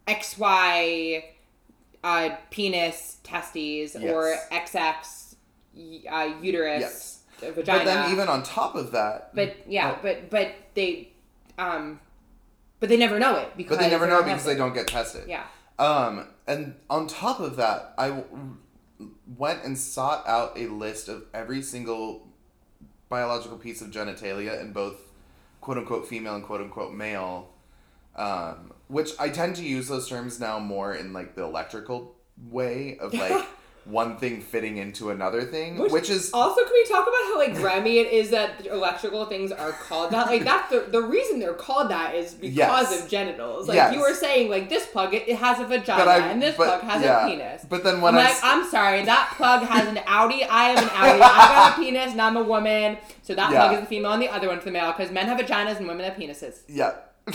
xy 0.07 1.25
uh, 2.03 2.31
penis 2.51 3.17
testes 3.25 3.97
or 3.97 4.29
Yes. 4.53 4.71
xx 4.71 5.35
uh, 6.11 6.35
uterus 6.43 6.81
Yes. 6.81 7.55
vagina 7.55 7.79
But 7.79 7.85
then 7.85 8.13
even 8.13 8.29
on 8.29 8.43
top 8.43 8.75
of 8.77 8.93
that, 8.93 9.35
but 9.35 9.57
yeah 9.67 9.95
Oh. 9.97 9.99
but 10.03 10.31
but 10.31 10.53
they 10.75 11.09
um 11.59 11.99
but 12.81 12.89
they 12.91 12.97
never 12.99 13.19
know 13.19 13.37
it 13.37 13.57
because 13.57 13.79
but 13.79 13.83
they 13.85 13.91
never 13.91 14.07
know 14.07 14.23
because 14.23 14.45
they 14.45 14.55
don't 14.55 14.75
get 14.75 14.87
tested. 14.87 15.25
yeah 15.29 15.45
Um, 15.79 16.29
and 16.47 16.77
on 16.89 17.07
top 17.07 17.41
of 17.41 17.57
that, 17.57 17.95
I 17.99 18.09
w- 18.09 18.57
went 19.37 19.65
and 19.65 19.77
sought 19.77 20.27
out 20.27 20.57
a 20.57 20.67
list 20.67 21.09
of 21.09 21.25
every 21.33 21.63
single 21.63 22.29
biological 23.09 23.59
piece 23.59 23.81
of 23.81 23.91
genitalia 23.91 24.61
in 24.61 24.73
both 24.73 24.97
quote 25.61 25.79
unquote 25.79 26.07
female 26.07 26.37
and 26.37 26.45
quote 26.45 26.61
unquote 26.61 26.93
male. 26.93 27.51
Um, 28.17 28.73
which 28.87 29.11
I 29.19 29.29
tend 29.29 29.57
to 29.57 29.65
use 29.65 29.89
those 29.89 30.09
terms 30.09 30.39
now 30.39 30.61
more 30.61 30.95
in 30.95 31.13
like 31.13 31.35
the 31.35 31.43
electrical 31.43 32.15
way 32.49 32.97
of 32.99 33.13
like 33.13 33.45
one 33.87 34.17
thing 34.17 34.41
fitting 34.41 34.79
into 34.79 35.11
another 35.11 35.43
thing, 35.43 35.77
which, 35.79 36.09
is 36.09 36.31
Also, 36.33 36.63
can 36.65 36.73
we 36.73 36.85
talk 36.87 37.03
about 37.07 37.23
how 37.27 37.39
like 37.39 37.55
grimy 37.55 37.99
it 37.99 38.11
is 38.13 38.31
that 38.31 38.67
electrical 38.67 39.27
things 39.27 39.53
are 39.53 39.73
called 39.73 40.11
that? 40.13 40.27
Like 40.29 40.43
that's 40.45 40.71
the 40.71 40.81
the 40.91 41.03
reason 41.03 41.39
they're 41.39 41.53
called 41.53 41.91
that 41.91 42.15
is 42.15 42.33
because 42.35 42.57
Yes. 42.57 43.03
of 43.03 43.09
genitals. 43.11 43.69
Like 43.69 43.77
Yes. 43.77 43.95
you 43.95 44.01
were 44.01 44.15
saying, 44.15 44.49
like 44.51 44.69
this 44.71 44.87
plug 44.87 45.13
it, 45.13 45.29
it 45.29 45.37
has 45.37 45.61
a 45.61 45.67
vagina 45.67 46.05
I- 46.11 46.19
and 46.29 46.41
this 46.41 46.57
but- 46.57 46.67
plug 46.81 46.81
has 46.91 47.03
yeah. 47.03 47.27
a 47.27 47.29
penis. 47.31 47.67
But 47.69 47.85
then 47.85 48.01
when 48.01 48.15
I'm 48.15 48.21
I 48.21 48.25
like, 48.25 48.33
s- 48.33 48.41
I'm 48.43 48.69
sorry, 48.71 49.05
that 49.05 49.35
plug 49.37 49.63
has 49.65 49.87
an 49.89 49.97
outie. 49.97 50.47
I 50.49 50.65
have 50.71 50.79
an 50.83 50.89
outie. 50.89 51.21
I 51.23 51.49
got 51.49 51.73
a 51.79 51.83
penis, 51.83 52.13
and 52.13 52.23
I'm 52.23 52.37
a 52.39 52.43
woman. 52.43 52.97
So 53.23 53.35
that 53.35 53.51
Yeah. 53.53 53.59
plug 53.69 53.75
is 53.75 53.81
the 53.81 53.87
female, 53.87 54.13
and 54.13 54.23
the 54.23 54.29
other 54.33 54.49
one's 54.49 54.65
the 54.65 54.71
male. 54.71 54.93
Because 54.93 55.11
men 55.13 55.27
have 55.27 55.39
vaginas 55.39 55.77
and 55.79 55.87
women 55.87 56.05
have 56.05 56.15
penises. 56.15 56.61
yeah. 56.69 56.93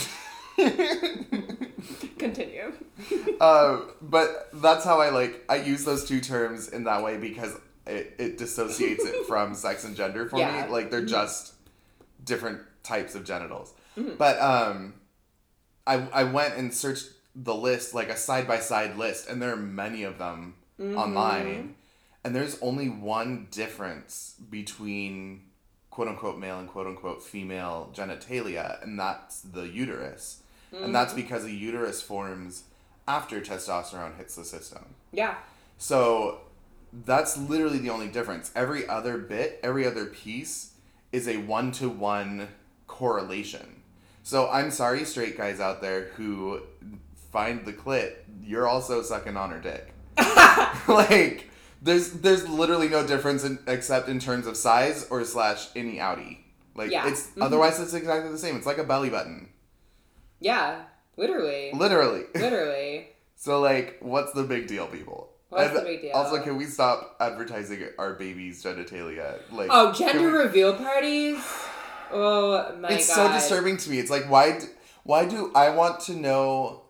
Continue. 2.18 2.72
uh, 3.40 3.80
but 4.02 4.50
that's 4.54 4.84
how 4.84 5.00
I 5.00 5.10
like 5.10 5.44
I 5.48 5.56
use 5.56 5.84
those 5.84 6.04
two 6.04 6.20
terms 6.20 6.68
in 6.68 6.84
that 6.84 7.02
way 7.02 7.16
because 7.16 7.54
it, 7.86 8.14
it 8.18 8.38
dissociates 8.38 9.04
it 9.04 9.26
from 9.26 9.54
sex 9.64 9.84
and 9.84 9.96
gender 9.96 10.28
for 10.28 10.38
Yeah. 10.38 10.66
me. 10.66 10.72
Like 10.72 10.90
they're 10.90 11.04
just 11.04 11.54
different 12.24 12.60
types 12.82 13.14
of 13.14 13.24
genitals. 13.24 13.72
Mm-hmm. 13.98 14.16
But 14.16 14.40
um, 14.40 14.94
I 15.86 16.06
I 16.12 16.24
went 16.24 16.54
and 16.56 16.72
searched 16.72 17.08
the 17.34 17.54
list 17.54 17.94
like 17.94 18.08
a 18.10 18.16
side 18.16 18.46
by 18.46 18.58
side 18.58 18.96
list, 18.96 19.28
and 19.28 19.40
there 19.40 19.52
are 19.52 19.56
many 19.56 20.02
of 20.04 20.18
them 20.18 20.54
Mm-hmm. 20.80 20.96
online, 20.96 21.74
and 22.24 22.34
there's 22.34 22.58
only 22.62 22.88
one 22.88 23.48
difference 23.50 24.34
between 24.48 25.42
quote 25.90 26.08
unquote 26.08 26.38
male 26.38 26.58
and 26.58 26.68
quote 26.68 26.86
unquote 26.86 27.22
female 27.22 27.90
genitalia, 27.94 28.82
and 28.82 28.98
that's 28.98 29.40
the 29.42 29.62
uterus. 29.68 30.42
And 30.72 30.94
that's 30.94 31.12
Mm-hmm. 31.12 31.22
because 31.22 31.44
the 31.44 31.52
uterus 31.52 32.00
forms 32.00 32.62
after 33.08 33.40
testosterone 33.40 34.16
hits 34.16 34.36
the 34.36 34.44
system. 34.44 34.94
Yeah. 35.12 35.34
So 35.78 36.42
that's 37.04 37.36
literally 37.36 37.78
the 37.78 37.90
only 37.90 38.06
difference. 38.08 38.52
Every 38.54 38.86
other 38.88 39.18
bit, 39.18 39.58
every 39.64 39.84
other 39.86 40.06
piece 40.06 40.74
is 41.10 41.26
a 41.26 41.38
one 41.38 41.72
to 41.72 41.88
one 41.88 42.48
correlation. 42.86 43.82
So 44.22 44.48
I'm 44.48 44.70
sorry, 44.70 45.04
straight 45.04 45.36
guys 45.36 45.58
out 45.58 45.80
there 45.82 46.10
who 46.16 46.60
find 47.32 47.64
the 47.64 47.72
clit, 47.72 48.12
you're 48.44 48.68
also 48.68 49.02
sucking 49.02 49.36
on 49.36 49.50
her 49.50 49.58
dick. 49.58 49.92
like 50.88 51.49
there's 51.82 52.10
there's 52.12 52.48
literally 52.48 52.88
no 52.88 53.06
difference 53.06 53.44
in, 53.44 53.58
except 53.66 54.08
in 54.08 54.18
terms 54.18 54.46
of 54.46 54.56
size 54.56 55.06
or 55.10 55.24
slash 55.24 55.68
any 55.74 55.96
outie. 55.96 56.38
Like 56.74 56.90
Yeah. 56.90 57.08
it's 57.08 57.28
Mhm. 57.28 57.42
otherwise 57.42 57.80
it's 57.80 57.94
exactly 57.94 58.30
the 58.30 58.38
same. 58.38 58.56
It's 58.56 58.66
like 58.66 58.78
a 58.78 58.84
belly 58.84 59.10
button. 59.10 59.48
Yeah. 60.40 60.82
Literally. 61.16 61.70
Literally. 61.74 62.24
Literally. 62.34 63.08
So 63.36 63.60
like, 63.60 63.96
what's 64.00 64.32
the 64.32 64.42
big 64.44 64.66
deal, 64.66 64.86
people? 64.86 65.28
What's 65.48 65.68
And 65.68 65.76
the 65.78 65.82
big 65.82 66.02
deal? 66.02 66.12
Also, 66.14 66.40
can 66.42 66.56
we 66.56 66.64
stop 66.66 67.16
advertising 67.20 67.84
our 67.98 68.14
babies' 68.14 68.62
genitalia? 68.62 69.40
Like, 69.50 69.68
Oh, 69.72 69.92
gender 69.92 70.30
we- 70.30 70.38
reveal 70.38 70.74
parties. 70.74 71.38
Oh 72.12 72.74
my 72.80 72.88
It's 72.88 72.88
god. 72.88 72.92
It's 72.92 73.14
so 73.14 73.32
disturbing 73.32 73.76
to 73.78 73.90
me. 73.90 74.00
It's 74.00 74.10
like, 74.10 74.24
why? 74.28 74.58
d 74.58 74.66
why 75.04 75.26
do 75.26 75.52
I 75.54 75.70
want 75.70 76.00
to 76.00 76.12
know 76.12 76.82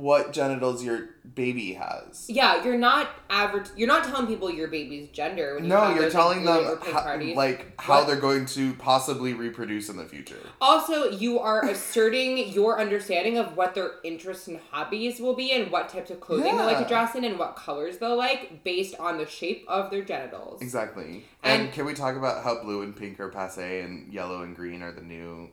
what 0.00 0.32
genitals 0.32 0.82
your 0.82 1.10
baby 1.34 1.74
has? 1.74 2.26
Yeah, 2.28 2.64
you're 2.64 2.78
not 2.78 3.08
advert. 3.28 3.70
You're 3.76 3.86
not 3.88 4.04
telling 4.04 4.26
people 4.26 4.50
your 4.50 4.68
baby's 4.68 5.08
gender 5.10 5.54
when 5.54 5.64
you 5.64 5.68
No, 5.70 5.94
you're 5.94 6.10
telling 6.10 6.44
them 6.44 6.78
how, 6.82 7.18
like 7.34 7.80
how 7.80 7.98
What? 7.98 8.06
they're 8.06 8.16
going 8.16 8.46
to 8.46 8.74
possibly 8.74 9.32
reproduce 9.34 9.88
in 9.88 9.96
the 9.96 10.04
future. 10.06 10.38
Also, 10.60 11.10
you 11.10 11.38
are 11.38 11.64
asserting 11.68 12.48
your 12.52 12.80
understanding 12.80 13.38
of 13.38 13.56
what 13.56 13.74
their 13.74 13.92
interests 14.02 14.48
and 14.48 14.58
hobbies 14.70 15.20
will 15.20 15.34
be, 15.34 15.52
and 15.52 15.70
what 15.70 15.88
types 15.88 16.10
of 16.10 16.20
clothing 16.20 16.56
they 16.56 16.64
like 16.64 16.78
to 16.78 16.88
dress 16.88 17.14
in, 17.14 17.24
and 17.24 17.38
what 17.38 17.54
colors 17.56 17.98
they'll 17.98 18.16
like, 18.16 18.64
based 18.64 18.94
on 18.98 19.18
the 19.18 19.26
shape 19.26 19.64
of 19.68 19.90
their 19.90 20.02
genitals. 20.02 20.60
Exactly. 20.62 21.24
And, 21.42 21.62
And- 21.62 21.72
can 21.72 21.84
we 21.86 21.94
talk 21.94 22.16
about 22.16 22.42
how 22.42 22.62
blue 22.62 22.82
and 22.82 22.96
pink 22.96 23.20
are 23.20 23.28
passe, 23.28 23.80
and 23.82 24.12
yellow 24.12 24.42
and 24.42 24.56
green 24.56 24.82
are 24.82 24.92
the 24.92 25.02
new 25.02 25.50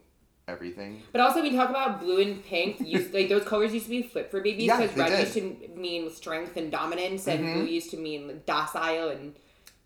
everything? 0.48 1.02
But 1.12 1.22
also, 1.22 1.42
we 1.42 1.52
talk 1.56 1.70
about 1.70 2.00
blue 2.00 2.22
and 2.22 2.44
pink. 2.44 2.80
Used, 2.86 3.14
like 3.14 3.30
those 3.30 3.44
colors 3.44 3.74
used 3.74 3.86
to 3.86 3.92
be 3.92 4.04
flip 4.04 4.32
for 4.32 4.42
babies 4.42 4.72
because 4.72 4.92
they 4.94 5.02
red 5.02 5.10
did. 5.10 5.20
used 5.22 5.34
to 5.34 5.70
mean 5.80 6.10
strength 6.10 6.58
and 6.58 6.72
dominance, 6.72 7.28
and 7.28 7.46
Mhm. 7.46 7.54
blue 7.54 7.66
used 7.66 7.92
to 7.92 7.98
mean 7.98 8.28
like, 8.28 8.46
docile 8.46 9.10
and 9.10 9.36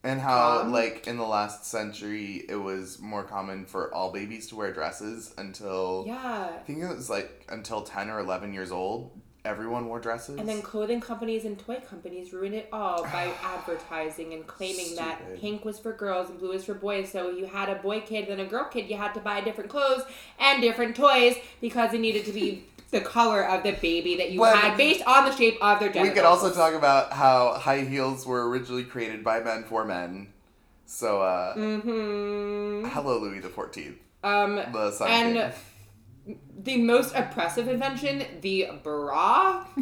And 0.03 0.19
how, 0.19 0.63
like, 0.67 1.05
in 1.05 1.17
the 1.17 1.25
last 1.27 1.65
century, 1.65 2.43
it 2.49 2.55
was 2.55 2.99
more 2.99 3.23
common 3.23 3.65
for 3.65 3.93
all 3.93 4.11
babies 4.11 4.47
to 4.47 4.55
wear 4.55 4.73
dresses 4.73 5.31
until 5.37 6.05
yeah. 6.07 6.49
I 6.55 6.63
think 6.65 6.79
it 6.81 6.87
was 6.87 7.07
like 7.07 7.45
until 7.49 7.83
10 7.83 8.09
or 8.09 8.19
11 8.19 8.51
years 8.51 8.71
old, 8.71 9.20
everyone 9.43 9.87
wore 9.87 9.99
dresses. 9.99 10.37
And 10.39 10.47
then 10.47 10.61
clothing 10.61 11.01
companies 11.01 11.45
and 11.45 11.57
toy 11.57 11.81
companies 11.89 12.31
ruined 12.33 12.55
it 12.55 12.69
all 12.71 13.03
by 13.03 13.31
advertising 13.43 14.33
and 14.33 14.45
claiming 14.47 14.95
that 14.95 15.39
pink 15.39 15.65
was 15.65 15.79
for 15.79 15.93
girls 15.93 16.29
and 16.29 16.39
blue 16.39 16.49
was 16.49 16.65
for 16.65 16.73
boys. 16.73 17.11
So 17.11 17.29
you 17.29 17.45
had 17.45 17.69
a 17.69 17.75
boy 17.75 18.01
kid 18.01 18.29
and 18.29 18.39
a 18.41 18.45
girl 18.45 18.65
kid, 18.65 18.89
you 18.89 18.97
had 18.97 19.13
to 19.13 19.19
buy 19.19 19.41
different 19.41 19.69
clothes 19.69 20.03
and 20.39 20.61
different 20.61 20.95
toys 20.95 21.35
because 21.59 21.93
it 21.93 21.99
needed 22.01 22.25
to 22.25 22.31
be 22.31 22.65
the 22.91 23.01
color 23.01 23.41
of 23.47 23.63
the 23.63 23.71
baby 23.71 24.17
that 24.17 24.31
you 24.31 24.41
Well, 24.41 24.55
had 24.55 24.75
based 24.75 25.01
on 25.07 25.25
the 25.25 25.31
shape 25.35 25.57
of 25.61 25.79
their 25.79 25.87
genitals. 25.89 26.09
We 26.09 26.13
could 26.15 26.25
also 26.25 26.53
talk 26.53 26.73
about 26.73 27.13
how 27.13 27.53
high 27.53 27.81
heels 27.85 28.25
were 28.25 28.49
originally 28.49 28.83
created 28.83 29.23
by 29.23 29.39
men 29.39 29.63
for 29.63 29.85
men. 29.85 30.33
So, 30.85 31.21
uh, 31.21 31.55
Mm-hmm. 31.55 32.89
hello, 32.89 33.17
Louis 33.19 33.39
the 33.39 33.47
Fourteenth, 33.47 33.95
Um, 34.25 34.55
the 34.55 34.97
and 35.07 35.53
the 36.63 36.77
most 36.77 37.15
oppressive 37.15 37.67
invention, 37.67 38.23
the 38.41 38.69
bra. 38.83 39.65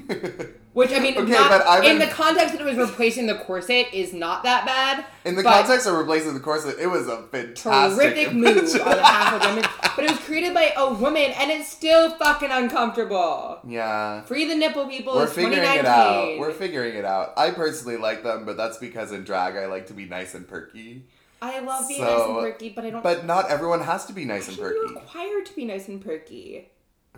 Which 0.73 0.91
I 0.93 0.99
mean, 0.99 1.17
Okay, 1.17 1.31
not, 1.31 1.83
in 1.83 1.97
the 1.97 2.05
context 2.05 2.53
that 2.53 2.61
it 2.61 2.63
was 2.63 2.77
replacing 2.77 3.25
the 3.25 3.35
corset 3.35 3.87
is 3.91 4.13
not 4.13 4.43
that 4.43 4.65
bad. 4.65 5.03
In 5.25 5.35
the 5.35 5.43
context 5.43 5.87
of 5.87 5.95
replacing 5.97 6.35
the 6.35 6.39
corset, 6.39 6.77
it 6.79 6.85
was 6.87 7.07
a 7.07 7.23
fantastic 7.23 7.99
horrific 7.99 8.33
move 8.33 8.57
on 8.75 8.95
behalf 8.95 9.33
of 9.33 9.49
women, 9.49 9.69
but 9.95 10.05
it 10.05 10.11
was 10.11 10.19
created 10.19 10.53
by 10.53 10.71
a 10.77 10.93
woman, 10.93 11.31
and 11.37 11.49
it's 11.49 11.67
still 11.67 12.11
fucking 12.17 12.51
uncomfortable. 12.51 13.59
yeah. 13.67 14.21
Free 14.21 14.47
the 14.47 14.55
nipple, 14.55 14.87
people. 14.87 15.15
We're 15.15 15.23
it's 15.23 15.33
figuring 15.33 15.55
2019. 15.57 15.79
it 15.79 15.87
out. 15.87 16.39
We're 16.39 16.53
figuring 16.53 16.95
it 16.95 17.03
out. 17.03 17.33
I 17.35 17.49
personally 17.49 17.97
like 17.97 18.23
them, 18.23 18.45
but 18.45 18.55
that's 18.55 18.77
because 18.77 19.11
in 19.11 19.23
drag 19.23 19.55
I 19.57 19.65
like 19.65 19.87
to 19.87 19.93
be 19.93 20.05
nice 20.05 20.35
and 20.35 20.47
perky. 20.47 21.03
I 21.41 21.59
love 21.59 21.87
being 21.87 22.01
So- 22.01 22.05
nice 22.17 22.25
and 22.27 22.39
perky, 22.39 22.69
but 22.69 22.85
I 22.85 22.89
don't. 22.89 23.03
But 23.03 23.25
not 23.25 23.49
everyone 23.49 23.81
has 23.81 24.05
to 24.07 24.13
be 24.13 24.23
I 24.23 24.25
nice 24.25 24.47
and 24.47 24.57
shouldn't 24.57 24.73
be 24.75 24.93
perky. 24.93 24.99
required 25.05 25.45
to 25.45 25.55
be 25.55 25.65
nice 25.65 25.87
and 25.87 26.01
perky. 26.03 26.69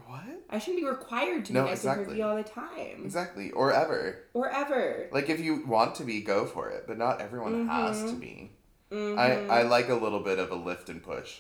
What? 0.06 0.22
I 0.50 0.60
shouldn't 0.60 0.82
be 0.84 0.88
required 0.90 1.46
to 1.46 1.54
No, 1.54 1.64
be 1.64 1.70
nice 1.70 1.86
and 1.86 2.06
perky 2.06 2.22
all 2.22 2.36
the 2.36 2.44
time. 2.44 3.02
Exactly. 3.04 3.52
Or 3.52 3.72
ever. 3.74 4.24
Or 4.34 4.50
ever. 4.50 5.08
Like 5.12 5.30
if 5.30 5.40
you 5.40 5.66
want 5.66 5.96
to 5.96 6.04
be, 6.04 6.22
go 6.22 6.46
for 6.46 6.70
it. 6.70 6.86
But 6.88 6.98
not 6.98 7.22
everyone 7.22 7.68
has 7.68 8.04
to 8.04 8.14
be. 8.14 8.52
Mhm. 8.92 9.18
I, 9.18 9.60
I 9.60 9.62
like 9.64 9.88
a 9.90 9.96
little 9.96 10.20
bit 10.20 10.38
of 10.38 10.52
a 10.52 10.56
lift 10.56 10.90
and 10.90 11.02
push. 11.02 11.38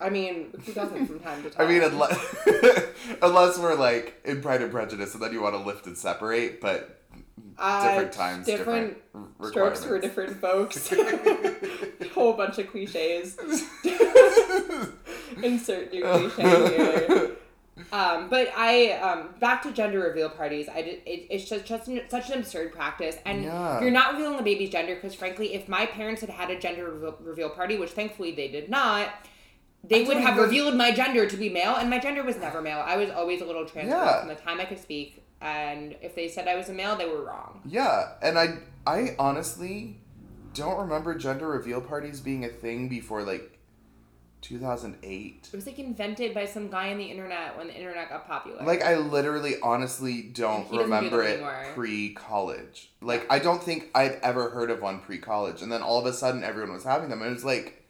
I 0.00 0.08
mean, 0.10 0.52
who 0.64 0.72
doesn't 0.72 1.06
from 1.06 1.20
time 1.20 1.42
to 1.44 1.50
time? 1.50 1.66
I 1.68 1.70
mean, 1.70 1.82
unless, 1.82 2.18
unless 3.22 3.58
we're 3.58 3.74
like 3.74 4.20
in 4.24 4.40
Pride 4.42 4.62
and 4.62 4.72
Prejudice, 4.72 5.14
and 5.14 5.22
then 5.22 5.32
you 5.32 5.42
want 5.42 5.54
to 5.54 5.60
lift 5.60 5.86
and 5.86 5.96
separate, 5.96 6.60
but 6.60 7.01
Uh, 7.58 7.88
different 7.88 8.12
times, 8.12 8.46
different, 8.46 8.96
different 9.12 9.46
strokes 9.46 9.84
for 9.84 9.98
different 9.98 10.40
folks. 10.40 10.88
Whole 12.14 12.32
bunch 12.34 12.58
of 12.58 12.70
cliches. 12.70 13.36
Insert 15.42 15.92
new 15.92 16.02
cliche 16.04 16.76
here. 16.76 17.30
Um, 17.90 18.28
but 18.28 18.52
I 18.56 18.92
um, 18.92 19.34
back 19.40 19.62
to 19.62 19.72
gender 19.72 20.00
reveal 20.00 20.28
parties. 20.28 20.68
I 20.68 20.82
did, 20.82 21.00
it, 21.06 21.26
it's 21.30 21.48
just, 21.48 21.64
just 21.64 21.88
an, 21.88 22.02
such 22.08 22.30
an 22.30 22.38
absurd 22.38 22.72
practice, 22.72 23.16
and 23.24 23.44
Yeah. 23.44 23.80
you're 23.80 23.90
not 23.90 24.12
revealing 24.12 24.36
the 24.36 24.42
baby's 24.42 24.70
gender 24.70 24.94
because, 24.94 25.14
frankly, 25.14 25.54
if 25.54 25.68
my 25.68 25.86
parents 25.86 26.20
had 26.20 26.30
had 26.30 26.50
a 26.50 26.58
gender 26.58 26.90
reveal, 26.90 27.16
reveal 27.20 27.50
party, 27.50 27.78
which 27.78 27.90
thankfully 27.90 28.32
they 28.32 28.48
did 28.48 28.68
not, 28.68 29.08
they 29.84 30.04
I 30.04 30.08
would 30.08 30.16
have 30.18 30.38
revealed 30.38 30.76
my 30.76 30.92
gender 30.92 31.26
to 31.26 31.36
be 31.36 31.48
male, 31.48 31.74
and 31.76 31.90
my 31.90 31.98
gender 31.98 32.22
was 32.22 32.36
never 32.36 32.62
male. 32.62 32.82
I 32.84 32.96
was 32.96 33.10
always 33.10 33.40
a 33.40 33.44
little 33.44 33.66
trans 33.66 33.88
Yeah. 33.88 34.20
from 34.20 34.28
the 34.28 34.36
time 34.36 34.60
I 34.60 34.64
could 34.66 34.78
speak, 34.78 35.21
and 35.42 35.96
if 36.00 36.14
they 36.14 36.28
said 36.28 36.48
I 36.48 36.56
was 36.56 36.68
a 36.68 36.72
male, 36.72 36.96
they 36.96 37.08
were 37.08 37.24
wrong. 37.24 37.60
Yeah, 37.66 38.12
and 38.22 38.38
I 38.38 38.58
I 38.86 39.16
honestly 39.18 39.98
don't 40.54 40.78
remember 40.78 41.14
gender 41.14 41.48
reveal 41.48 41.80
parties 41.80 42.20
being 42.20 42.44
a 42.44 42.48
thing 42.48 42.88
before 42.88 43.22
like 43.22 43.58
2008. 44.42 45.48
It 45.52 45.56
was 45.56 45.66
like 45.66 45.78
invented 45.78 46.34
by 46.34 46.46
some 46.46 46.68
guy 46.68 46.90
on 46.90 46.98
the 46.98 47.04
internet 47.04 47.56
when 47.56 47.68
the 47.68 47.74
internet 47.74 48.08
got 48.08 48.26
popular. 48.26 48.62
Like 48.62 48.82
I 48.82 48.96
literally 48.96 49.54
honestly 49.62 50.22
don't 50.22 50.62
doesn't 50.62 50.76
do 50.76 50.82
remember 50.82 51.22
it 51.22 51.42
pre-college. 51.74 52.90
Like 53.00 53.26
I 53.30 53.38
don't 53.38 53.62
think 53.62 53.90
I've 53.94 54.18
ever 54.22 54.50
heard 54.50 54.70
of 54.70 54.82
one 54.82 55.00
pre-college 55.00 55.62
and 55.62 55.70
then 55.72 55.82
all 55.82 55.98
of 55.98 56.06
a 56.06 56.12
sudden 56.12 56.44
everyone 56.44 56.72
was 56.72 56.84
having 56.84 57.08
them 57.08 57.22
and 57.22 57.30
it 57.30 57.34
was 57.34 57.44
like 57.44 57.84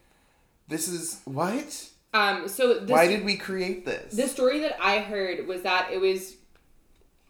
this 0.67 0.87
is 0.87 1.21
what? 1.25 1.89
um, 2.13 2.47
so 2.47 2.79
this, 2.79 2.89
Why 2.89 3.07
did 3.07 3.25
we 3.25 3.35
create 3.35 3.85
this? 3.85 4.13
the 4.13 4.27
story 4.27 4.59
that 4.59 4.77
I 4.81 4.99
heard 4.99 5.47
was 5.47 5.63
that 5.63 5.89
it 5.91 5.99
was 5.99 6.35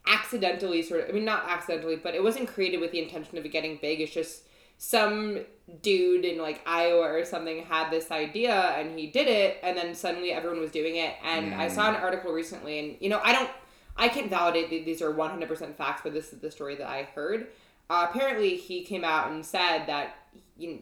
accidentally 0.06 0.82
sort 0.82 1.02
of 1.02 1.08
I 1.08 1.12
mean 1.12 1.24
not 1.24 1.44
accidentally, 1.48 1.96
but 1.96 2.14
it 2.14 2.22
wasn't 2.22 2.48
created 2.48 2.80
with 2.80 2.92
the 2.92 3.00
intention 3.00 3.38
of 3.38 3.44
it 3.44 3.50
getting 3.50 3.78
big. 3.80 4.00
It's 4.00 4.12
just 4.12 4.44
some 4.76 5.40
dude 5.82 6.24
in 6.24 6.38
like 6.38 6.60
Iowa 6.66 7.12
or 7.12 7.24
something 7.24 7.64
had 7.64 7.90
this 7.90 8.10
idea 8.10 8.54
and 8.54 8.98
he 8.98 9.06
did 9.06 9.28
it 9.28 9.58
and 9.62 9.76
then 9.76 9.94
suddenly 9.94 10.32
everyone 10.32 10.60
was 10.60 10.70
doing 10.70 10.96
it 10.96 11.14
and 11.24 11.54
I 11.54 11.68
saw 11.68 11.88
an 11.88 11.94
article 11.94 12.32
recently 12.32 12.78
and 12.78 12.96
you 13.00 13.08
know 13.08 13.20
I 13.22 13.32
don't 13.32 13.50
I 13.96 14.08
can't 14.08 14.28
validate 14.28 14.70
that 14.70 14.84
these 14.84 15.00
are 15.00 15.14
100% 15.14 15.76
facts 15.76 16.00
but 16.02 16.12
this 16.12 16.32
is 16.32 16.40
the 16.40 16.50
story 16.50 16.74
that 16.76 16.88
I 16.88 17.04
heard. 17.14 17.46
Uh, 17.88 18.06
apparently 18.10 18.56
he 18.56 18.82
came 18.82 19.04
out 19.04 19.30
and 19.30 19.44
said 19.44 19.86
that 19.86 20.16
you 20.58 20.70
know, 20.70 20.78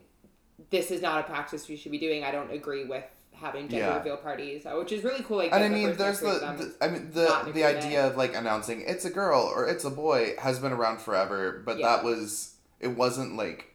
this 0.70 0.90
is 0.90 1.02
not 1.02 1.20
a 1.20 1.22
practice 1.24 1.68
we 1.68 1.76
should 1.76 1.92
be 1.92 1.98
doing. 1.98 2.24
I 2.24 2.30
don't 2.30 2.50
agree 2.50 2.84
with 2.84 3.04
having 3.42 3.68
gender 3.68 3.84
Yeah. 3.86 3.98
reveal 3.98 4.16
parties, 4.16 4.64
uh, 4.64 4.72
which 4.72 4.92
is 4.92 5.04
really 5.04 5.22
cool. 5.22 5.36
Like, 5.38 5.52
and 5.52 5.62
I 5.62 5.68
mean, 5.68 5.88
first 5.94 5.98
there's 5.98 6.20
the, 6.20 6.38
the 6.38 6.74
I 6.80 6.88
mean 6.88 7.10
the 7.12 7.50
the 7.52 7.64
idea 7.64 8.06
of 8.06 8.16
like 8.16 8.34
announcing 8.34 8.82
it's 8.86 9.04
a 9.04 9.10
girl 9.10 9.40
or 9.42 9.66
it's 9.68 9.84
a 9.84 9.90
boy 9.90 10.34
has 10.38 10.58
been 10.60 10.72
around 10.72 11.00
forever, 11.00 11.62
but 11.66 11.78
Yeah. 11.78 11.88
that 11.96 12.04
was 12.04 12.54
it 12.80 12.88
wasn't 12.96 13.36
like 13.36 13.66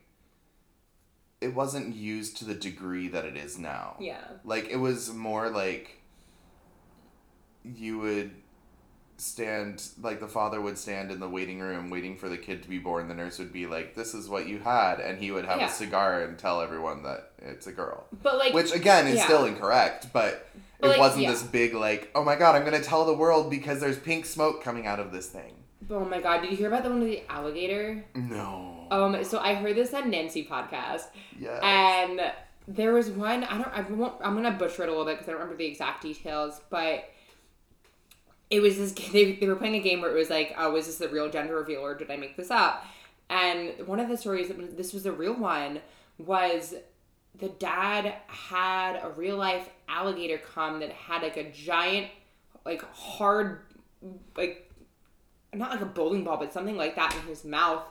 it 1.39 1.53
wasn't 1.53 1.95
used 1.95 2.37
to 2.37 2.45
the 2.45 2.55
degree 2.55 3.07
that 3.09 3.23
it 3.25 3.37
is 3.37 3.59
now. 3.59 3.95
yeah. 3.99 4.23
Like 4.43 4.69
it 4.69 4.77
was 4.77 5.13
more 5.13 5.49
like 5.49 6.01
you 7.63 7.99
would 7.99 8.31
stand 9.17 9.83
like 10.01 10.19
the 10.19 10.27
father 10.27 10.61
would 10.61 10.77
stand 10.77 11.11
in 11.11 11.19
the 11.19 11.27
waiting 11.27 11.59
room 11.59 11.89
waiting 11.89 12.15
for 12.17 12.29
the 12.29 12.37
kid 12.37 12.61
to 12.61 12.69
be 12.69 12.77
born 12.77 13.07
the 13.07 13.13
nurse 13.15 13.39
would 13.39 13.51
be 13.51 13.65
like 13.65 13.95
this 13.95 14.13
is 14.13 14.29
what 14.29 14.47
you 14.47 14.59
had 14.59 14.99
and 14.99 15.17
he 15.19 15.31
would 15.31 15.45
have 15.45 15.59
Yeah. 15.59 15.67
a 15.67 15.71
cigar 15.71 16.21
and 16.21 16.37
tell 16.37 16.61
everyone 16.61 17.03
that 17.03 17.31
it's 17.39 17.65
a 17.67 17.71
girl 17.71 18.05
But 18.21 18.37
like, 18.37 18.53
which 18.53 18.71
again 18.73 19.07
is 19.07 19.15
yeah. 19.17 19.25
still 19.25 19.45
incorrect 19.45 20.07
but 20.13 20.47
But, 20.79 20.87
it 20.87 20.89
like, 20.91 20.99
wasn't 20.99 21.23
yeah. 21.23 21.31
this 21.31 21.41
big 21.43 21.73
like 21.73 22.11
oh 22.13 22.23
my 22.23 22.35
god 22.35 22.55
i'm 22.55 22.63
gonna 22.63 22.79
tell 22.81 23.05
the 23.05 23.13
world 23.13 23.49
because 23.49 23.79
there's 23.79 23.97
pink 23.97 24.25
smoke 24.25 24.63
coming 24.63 24.85
out 24.85 24.99
of 24.99 25.11
this 25.11 25.27
thing 25.27 25.53
oh 25.89 26.05
my 26.05 26.19
god, 26.21 26.41
did 26.41 26.51
you 26.51 26.57
hear 26.57 26.67
about 26.67 26.83
the 26.83 26.89
one 26.89 26.99
with 26.99 27.09
the 27.09 27.23
alligator? 27.31 28.03
no 28.13 28.87
Um, 28.91 29.23
so 29.23 29.39
I 29.39 29.53
heard 29.55 29.75
this 29.75 29.93
on 29.93 30.09
Nancy 30.09 30.45
podcast, 30.45 31.05
yes 31.39 31.59
and 31.63 32.21
there 32.67 32.93
was 32.93 33.09
one. 33.09 33.45
I 33.45 33.57
don't. 33.57 33.67
I 33.73 33.81
won't. 33.89 34.15
I'm 34.21 34.35
gonna 34.35 34.51
butcher 34.51 34.83
it 34.83 34.89
a 34.89 34.91
little 34.91 35.05
bit 35.05 35.13
because 35.15 35.29
I 35.29 35.31
don't 35.31 35.39
remember 35.39 35.57
the 35.57 35.65
exact 35.65 36.01
details, 36.03 36.59
but. 36.69 37.09
It 38.49 38.61
was 38.61 38.77
this. 38.77 38.93
They, 39.11 39.33
they 39.33 39.47
were 39.47 39.55
playing 39.55 39.75
a 39.75 39.79
game 39.79 40.01
where 40.01 40.11
it 40.11 40.19
was 40.19 40.29
like, 40.29 40.53
oh, 40.57 40.71
was 40.71 40.87
this 40.87 40.97
the 40.97 41.09
real 41.09 41.29
gender 41.29 41.55
reveal 41.55 41.81
or 41.81 41.95
did 41.95 42.11
I 42.11 42.17
make 42.17 42.37
this 42.37 42.51
up? 42.51 42.85
And 43.29 43.87
one 43.87 43.99
of 43.99 44.07
the 44.07 44.17
stories 44.17 44.51
this 44.75 44.93
was 44.93 45.03
the 45.03 45.11
real 45.11 45.33
one 45.33 45.81
was 46.17 46.73
the 47.35 47.49
dad 47.49 48.13
had 48.27 48.95
a 49.03 49.09
real 49.09 49.37
life 49.37 49.69
alligator 49.87 50.37
come 50.37 50.79
that 50.79 50.91
had 50.91 51.21
like 51.21 51.37
a 51.37 51.51
giant, 51.51 52.07
like 52.65 52.83
hard, 52.93 53.59
like 54.35 54.71
not 55.53 55.71
like 55.71 55.81
a 55.81 55.85
bowling 55.85 56.23
ball, 56.23 56.37
but 56.37 56.53
something 56.53 56.77
like 56.77 56.95
that 56.95 57.15
in 57.15 57.27
his 57.27 57.43
mouth. 57.43 57.83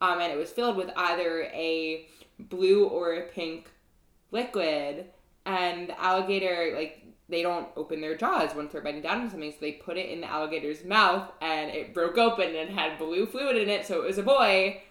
Um, 0.00 0.20
and 0.20 0.32
it 0.32 0.36
was 0.36 0.50
filled 0.50 0.76
with 0.76 0.90
either 0.96 1.44
a 1.52 2.06
blue 2.38 2.84
or 2.84 3.14
a 3.14 3.22
pink 3.22 3.70
liquid. 4.30 5.06
And 5.44 5.88
the 5.88 6.00
alligator, 6.00 6.72
like, 6.74 7.05
they 7.28 7.42
don't 7.42 7.68
open 7.76 8.00
their 8.00 8.16
jaws 8.16 8.54
once 8.54 8.72
they're 8.72 8.80
biting 8.80 9.02
down 9.02 9.22
on 9.22 9.30
something, 9.30 9.50
so 9.50 9.58
they 9.60 9.72
put 9.72 9.96
it 9.96 10.10
in 10.10 10.20
the 10.20 10.30
alligator's 10.30 10.84
mouth 10.84 11.30
and 11.40 11.70
it 11.70 11.92
broke 11.92 12.18
open 12.18 12.54
and 12.54 12.70
had 12.70 12.98
blue 12.98 13.26
fluid 13.26 13.56
in 13.56 13.68
it, 13.68 13.86
so 13.86 14.02
it 14.02 14.06
was 14.06 14.18
a 14.18 14.22
boy. 14.22 14.82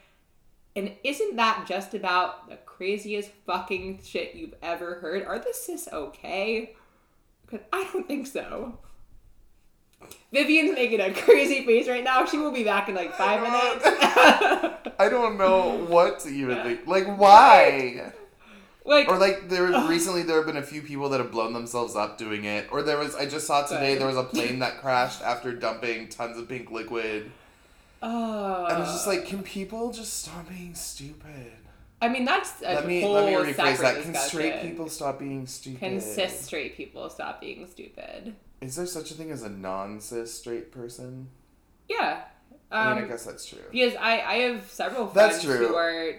And 0.76 0.92
isn't 1.04 1.38
that 1.38 1.66
just 1.68 1.94
about 1.94 2.50
the 2.50 2.58
craziest 2.58 3.32
fucking 3.46 4.02
shit 4.04 4.36
you've 4.36 4.56
ever 4.62 4.96
heard? 4.96 5.24
Are 5.24 5.40
the 5.40 5.54
cis 5.54 5.88
okay? 5.92 6.76
Because 7.46 7.66
I 7.72 7.88
don't 7.94 8.08
think 8.08 8.28
so. 8.28 8.80
Vivien's 10.34 10.76
making 10.76 11.00
a 11.00 11.14
crazy 11.14 11.66
face 11.66 11.88
right 11.88 12.04
now. 12.04 12.26
She 12.26 12.38
will 12.38 12.52
be 12.52 12.66
back 12.66 12.90
in 12.90 12.96
like 12.96 13.16
five 13.16 13.42
minutes. 13.42 13.86
i 15.00 15.10
don't 15.10 15.38
know 15.38 15.86
what 15.88 16.20
to 16.20 16.30
even 16.30 16.62
think 16.64 16.86
like 16.88 17.06
why 17.18 18.12
like, 18.86 19.08
Or 19.10 19.18
like 19.18 19.50
there 19.50 19.66
recently 19.88 20.24
there 20.24 20.38
have 20.38 20.46
been 20.46 20.58
a 20.58 20.64
few 20.64 20.82
people 20.82 21.10
that 21.10 21.20
have 21.20 21.32
blown 21.32 21.54
themselves 21.54 21.96
up 21.96 22.18
doing 22.18 22.46
it. 22.46 22.68
Or 22.72 22.82
there 22.84 22.98
was 22.98 23.16
I 23.16 23.26
just 23.26 23.48
saw 23.48 23.64
today 23.66 23.94
Good. 23.94 24.02
there 24.02 24.08
was 24.08 24.18
a 24.18 24.24
plane 24.24 24.60
that 24.66 24.80
crashed 24.80 25.22
after 25.22 25.52
dumping 25.54 26.08
tons 26.10 26.38
of 26.38 26.48
pink 26.48 26.72
liquid. 26.72 27.32
oh. 28.02 28.66
And 28.66 28.82
it's 28.84 28.92
just 28.94 29.08
like, 29.08 29.26
can 29.26 29.44
people 29.44 29.92
just 29.92 30.22
stop 30.22 30.48
being 30.50 30.76
stupid? 30.76 31.52
I 32.02 32.10
mean, 32.10 32.26
that's 32.26 32.62
a 32.62 32.76
let 32.76 32.86
me 32.88 33.02
whole 33.02 33.14
let 33.14 33.26
me 33.26 33.54
rephrase 33.54 33.80
that. 33.80 34.02
Can 34.04 34.14
straight 34.16 34.62
people 34.62 34.90
stop 34.90 35.18
being 35.20 35.48
stupid? 35.48 35.80
Can 35.80 36.00
cis 36.02 36.40
straight 36.42 36.76
people 36.78 37.10
stop 37.10 37.42
being 37.42 37.66
stupid? 37.68 38.36
Is 38.62 38.76
there 38.76 38.86
such 38.86 39.12
a 39.12 39.14
thing 39.14 39.32
as 39.32 39.44
a 39.44 39.50
non 39.50 40.00
cis 40.02 40.34
straight 40.34 40.72
person? 40.72 41.30
Yeah. 41.88 42.24
I 42.72 42.90
mean 42.90 42.98
I 42.98 43.02
Um, 43.04 43.08
guess 43.08 43.26
that's 43.26 43.46
true. 43.46 43.60
because 43.72 43.96
I, 43.96 44.20
I 44.22 44.34
have 44.40 44.70
several 44.70 45.08
friends 45.08 45.34
That's 45.34 45.44
true. 45.44 45.68
who 45.68 45.76
are. 45.76 46.16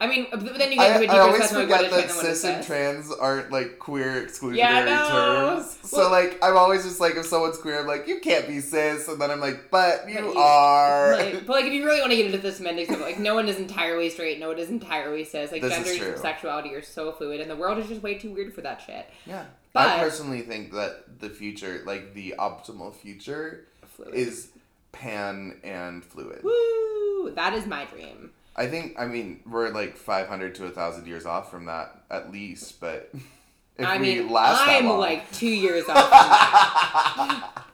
I 0.00 0.08
mean, 0.08 0.26
but 0.30 0.58
then 0.58 0.72
you 0.72 0.76
get 0.76 1.00
into 1.00 1.12
a 1.12 1.16
I 1.16 1.20
always 1.20 1.50
forget 1.50 1.90
that 1.90 1.90
trans 1.90 2.10
and 2.10 2.16
what 2.16 2.26
is 2.26 2.40
cis 2.40 2.44
and 2.44 2.66
trans 2.66 3.12
aren't 3.12 3.52
like 3.52 3.78
queer 3.78 4.26
exclusionary 4.26 4.56
Yeah, 4.56 4.84
know. 4.84 5.54
terms. 5.54 5.78
So 5.82 5.98
Well- 5.98 6.10
like 6.10 6.38
I'm 6.42 6.56
always 6.56 6.82
just 6.82 7.00
like 7.00 7.14
if 7.14 7.24
someone's 7.26 7.58
queer, 7.58 7.80
I'm 7.80 7.86
like, 7.86 8.08
you 8.08 8.18
can't 8.20 8.48
be 8.48 8.60
cis 8.60 9.06
and 9.06 9.20
then 9.20 9.30
I'm 9.30 9.40
like, 9.40 9.70
but 9.70 10.08
you, 10.10 10.16
But 10.16 10.36
are 10.36 11.12
Like, 11.16 11.32
but 11.46 11.52
like, 11.54 11.64
if 11.66 11.72
you 11.72 11.84
really 11.86 12.00
want 12.00 12.10
to 12.10 12.16
get 12.16 12.26
into 12.26 12.38
this 12.38 12.56
semantics 12.56 12.90
of 12.92 13.00
like, 13.00 13.20
no 13.20 13.34
one 13.34 13.48
is 13.48 13.56
entirely 13.58 14.10
straight, 14.10 14.40
no 14.40 14.48
one 14.48 14.58
is 14.58 14.68
entirely 14.68 15.24
cis. 15.24 15.52
Like, 15.52 15.62
This 15.62 15.72
and 15.72 16.18
sexuality 16.18 16.74
are 16.74 16.82
so 16.82 17.12
fluid, 17.12 17.40
and 17.40 17.48
the 17.48 17.56
world 17.56 17.78
is 17.78 17.86
just 17.86 18.02
way 18.02 18.18
too 18.18 18.32
weird 18.32 18.52
for 18.52 18.62
that 18.62 18.82
shit. 18.84 19.08
Yeah. 19.26 19.44
But- 19.72 19.88
I 19.88 19.98
personally 20.00 20.42
think 20.42 20.72
that 20.72 21.20
the 21.20 21.30
future, 21.30 21.82
like 21.86 22.14
the 22.14 22.34
optimal 22.38 22.94
future, 22.94 23.66
Fluid. 23.86 24.14
is 24.14 24.48
pan 24.92 25.60
and 25.62 26.04
fluid. 26.04 26.42
Woo! 26.42 27.30
That 27.34 27.54
is 27.54 27.66
my 27.66 27.84
dream. 27.86 28.30
I 28.56 28.66
think 28.66 28.94
I 28.98 29.06
mean 29.06 29.40
we're 29.46 29.70
like 29.70 29.96
500 29.96 30.54
to 30.56 30.66
a 30.66 30.70
thousand 30.70 31.06
years 31.06 31.26
off 31.26 31.50
from 31.50 31.66
that 31.66 32.04
at 32.10 32.30
least, 32.32 32.80
but 32.80 33.10
if 33.76 33.86
I 33.86 33.96
we 33.98 34.02
mean, 34.20 34.30
last 34.30 34.62
I'm 34.66 34.86
long, 34.86 34.98
like 35.00 35.30
two 35.32 35.48
years 35.48 35.84
off. 35.88 35.96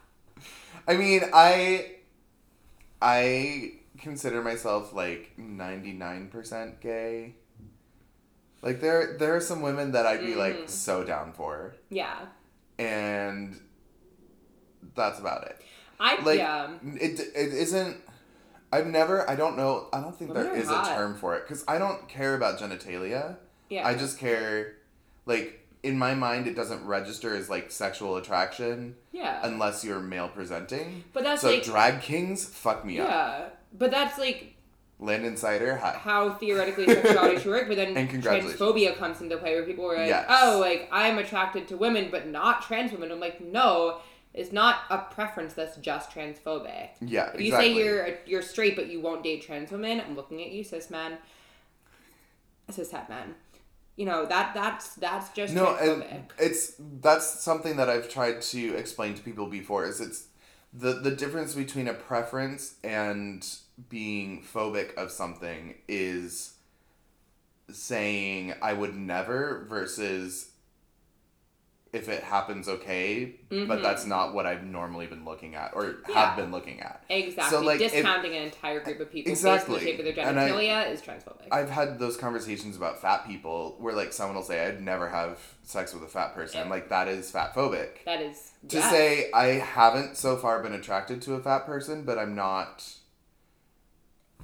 I 0.88 0.96
mean, 0.96 1.22
I 1.32 1.92
I 3.02 3.72
consider 3.98 4.42
myself 4.42 4.92
like 4.94 5.32
99% 5.38 6.80
gay. 6.80 7.34
Like 8.62 8.80
there 8.80 9.16
there 9.18 9.34
are 9.36 9.40
some 9.40 9.62
women 9.62 9.92
that 9.92 10.06
I'd 10.06 10.20
be 10.20 10.32
Mm. 10.32 10.36
like 10.36 10.68
so 10.68 11.04
down 11.04 11.32
for 11.32 11.74
Yeah, 11.90 12.18
and 12.78 13.58
that's 14.94 15.18
about 15.18 15.46
it. 15.46 15.60
I 15.98 16.20
Like 16.22 16.38
yeah. 16.38 16.70
it 16.82 17.20
it 17.20 17.54
isn't 17.54 17.96
I've 18.72 18.86
never 18.86 19.28
I 19.28 19.34
don't 19.36 19.56
know 19.56 19.86
I 19.92 20.00
don't 20.00 20.16
think 20.16 20.32
Women 20.32 20.46
there 20.52 20.56
is 20.56 20.68
hot. 20.68 20.90
a 20.90 20.94
term 20.94 21.16
for 21.16 21.36
it 21.36 21.46
cuz 21.46 21.64
I 21.66 21.78
don't 21.78 22.08
care 22.08 22.34
about 22.34 22.58
genitalia. 22.58 23.36
Yeah. 23.68 23.86
I 23.86 23.94
just 23.94 24.18
care 24.18 24.74
like 25.26 25.66
in 25.82 25.98
my 25.98 26.14
mind 26.14 26.46
it 26.46 26.54
doesn't 26.54 26.84
register 26.86 27.34
as 27.34 27.48
like 27.48 27.70
sexual 27.70 28.16
attraction 28.16 28.96
yeah. 29.12 29.40
unless 29.42 29.82
you're 29.84 30.00
male 30.00 30.28
presenting. 30.28 31.04
but 31.12 31.24
that's 31.24 31.42
So 31.42 31.50
like 31.50 31.62
drag 31.64 32.00
kings 32.02 32.44
fuck 32.44 32.84
me 32.84 33.00
up. 33.00 33.08
yeah. 33.08 33.44
But 33.76 33.90
that's 33.90 34.18
like 34.18 34.54
Landon 35.02 35.34
Cider, 35.36 35.76
hi. 35.78 35.92
how 35.98 36.28
theoretically 36.34 36.84
sexuality 36.86 37.38
should 37.40 37.46
work. 37.50 37.68
But 37.68 37.76
then 37.78 37.94
transphobia 38.22 38.94
comes 38.98 39.22
into 39.22 39.38
play 39.38 39.54
where 39.54 39.64
people 39.64 39.86
are 39.90 39.96
like, 39.96 40.08
Yes. 40.08 40.26
oh, 40.28 40.58
like 40.60 40.88
I'm 40.92 41.16
attracted 41.18 41.66
to 41.68 41.76
women 41.78 42.08
but 42.10 42.28
not 42.28 42.62
trans 42.62 42.92
women. 42.92 43.10
I'm 43.10 43.18
like, 43.20 43.40
no. 43.40 44.00
It's 44.32 44.52
not 44.52 44.82
a 44.90 44.98
preference 44.98 45.54
that's 45.54 45.76
just 45.78 46.10
transphobic. 46.10 46.90
Yeah, 47.00 47.30
If 47.34 47.40
you 47.40 47.46
exactly. 47.48 47.74
say 47.74 47.74
you're 47.74 48.08
you're 48.26 48.42
straight 48.42 48.76
but 48.76 48.88
you 48.88 49.00
won't 49.00 49.24
date 49.24 49.42
trans 49.42 49.70
women, 49.70 50.00
I'm 50.00 50.14
looking 50.14 50.40
at 50.42 50.50
you, 50.52 50.62
cis 50.62 50.88
man, 50.90 51.18
cis 52.70 52.90
het 52.92 53.08
man. 53.08 53.34
You 53.96 54.06
know 54.06 54.24
that 54.26 54.54
that's 54.54 54.94
that's 54.94 55.30
just 55.30 55.52
no, 55.54 55.66
transphobic. 55.66 56.22
it's 56.38 56.74
that's 56.78 57.26
something 57.42 57.76
that 57.76 57.90
I've 57.90 58.08
tried 58.08 58.40
to 58.42 58.74
explain 58.76 59.14
to 59.14 59.22
people 59.22 59.46
before. 59.46 59.84
Is 59.84 60.00
it's 60.00 60.26
the 60.72 60.92
the 60.94 61.10
difference 61.10 61.54
between 61.54 61.88
a 61.88 61.94
preference 61.94 62.76
and 62.84 63.44
being 63.88 64.42
phobic 64.42 64.94
of 64.94 65.10
something 65.10 65.74
is 65.88 66.54
saying 67.72 68.54
I 68.62 68.72
would 68.74 68.94
never 68.96 69.66
versus 69.68 70.49
if 71.92 72.08
it 72.08 72.22
happens 72.22 72.68
okay, 72.68 73.34
but 73.50 73.82
that's 73.82 74.06
not 74.06 74.32
what 74.32 74.46
I've 74.46 74.62
normally 74.64 75.06
been 75.08 75.24
looking 75.24 75.56
at 75.56 75.72
or 75.74 75.84
Mm-hmm. 75.86 76.12
Yeah. 76.12 76.26
have 76.26 76.36
been 76.36 76.52
looking 76.52 76.80
at. 76.80 77.02
exactly. 77.08 77.58
so, 77.58 77.64
like, 77.64 77.80
if- 77.80 77.90
Discounting 77.92 78.36
an 78.36 78.42
entire 78.44 78.78
group 78.80 79.00
of 79.00 79.10
people 79.10 79.32
Exactly. 79.32 79.74
based 79.74 79.80
on 79.80 79.84
the 79.86 79.90
shape 80.04 80.08
of 80.08 80.14
their 80.14 80.26
And 80.28 80.38
I- 80.38 80.50
genitalia 80.50 80.90
is 80.92 81.02
transphobic. 81.02 81.48
I've 81.50 81.68
had 81.70 81.98
those 81.98 82.16
conversations 82.16 82.76
about 82.76 83.00
fat 83.02 83.26
people 83.26 83.74
where 83.80 83.92
like 83.92 84.12
someone 84.12 84.36
will 84.36 84.44
say 84.44 84.64
I'd 84.68 84.80
never 84.80 85.08
have 85.08 85.38
sex 85.64 85.92
with 85.92 86.04
a 86.04 86.06
fat 86.08 86.32
person. 86.34 86.60
Yeah. 86.64 86.70
Like 86.70 86.88
that 86.90 87.08
is 87.08 87.28
fat 87.30 87.54
phobic. 87.54 88.04
that 88.04 88.20
is 88.20 88.52
To 88.68 88.76
yes. 88.76 88.90
say 88.90 89.30
I 89.32 89.46
haven't 89.46 90.16
so 90.16 90.36
far 90.36 90.62
been 90.62 90.72
attracted 90.74 91.20
to 91.22 91.34
a 91.34 91.40
fat 91.40 91.66
person, 91.66 92.04
but 92.04 92.18
I'm 92.18 92.34
not 92.36 92.88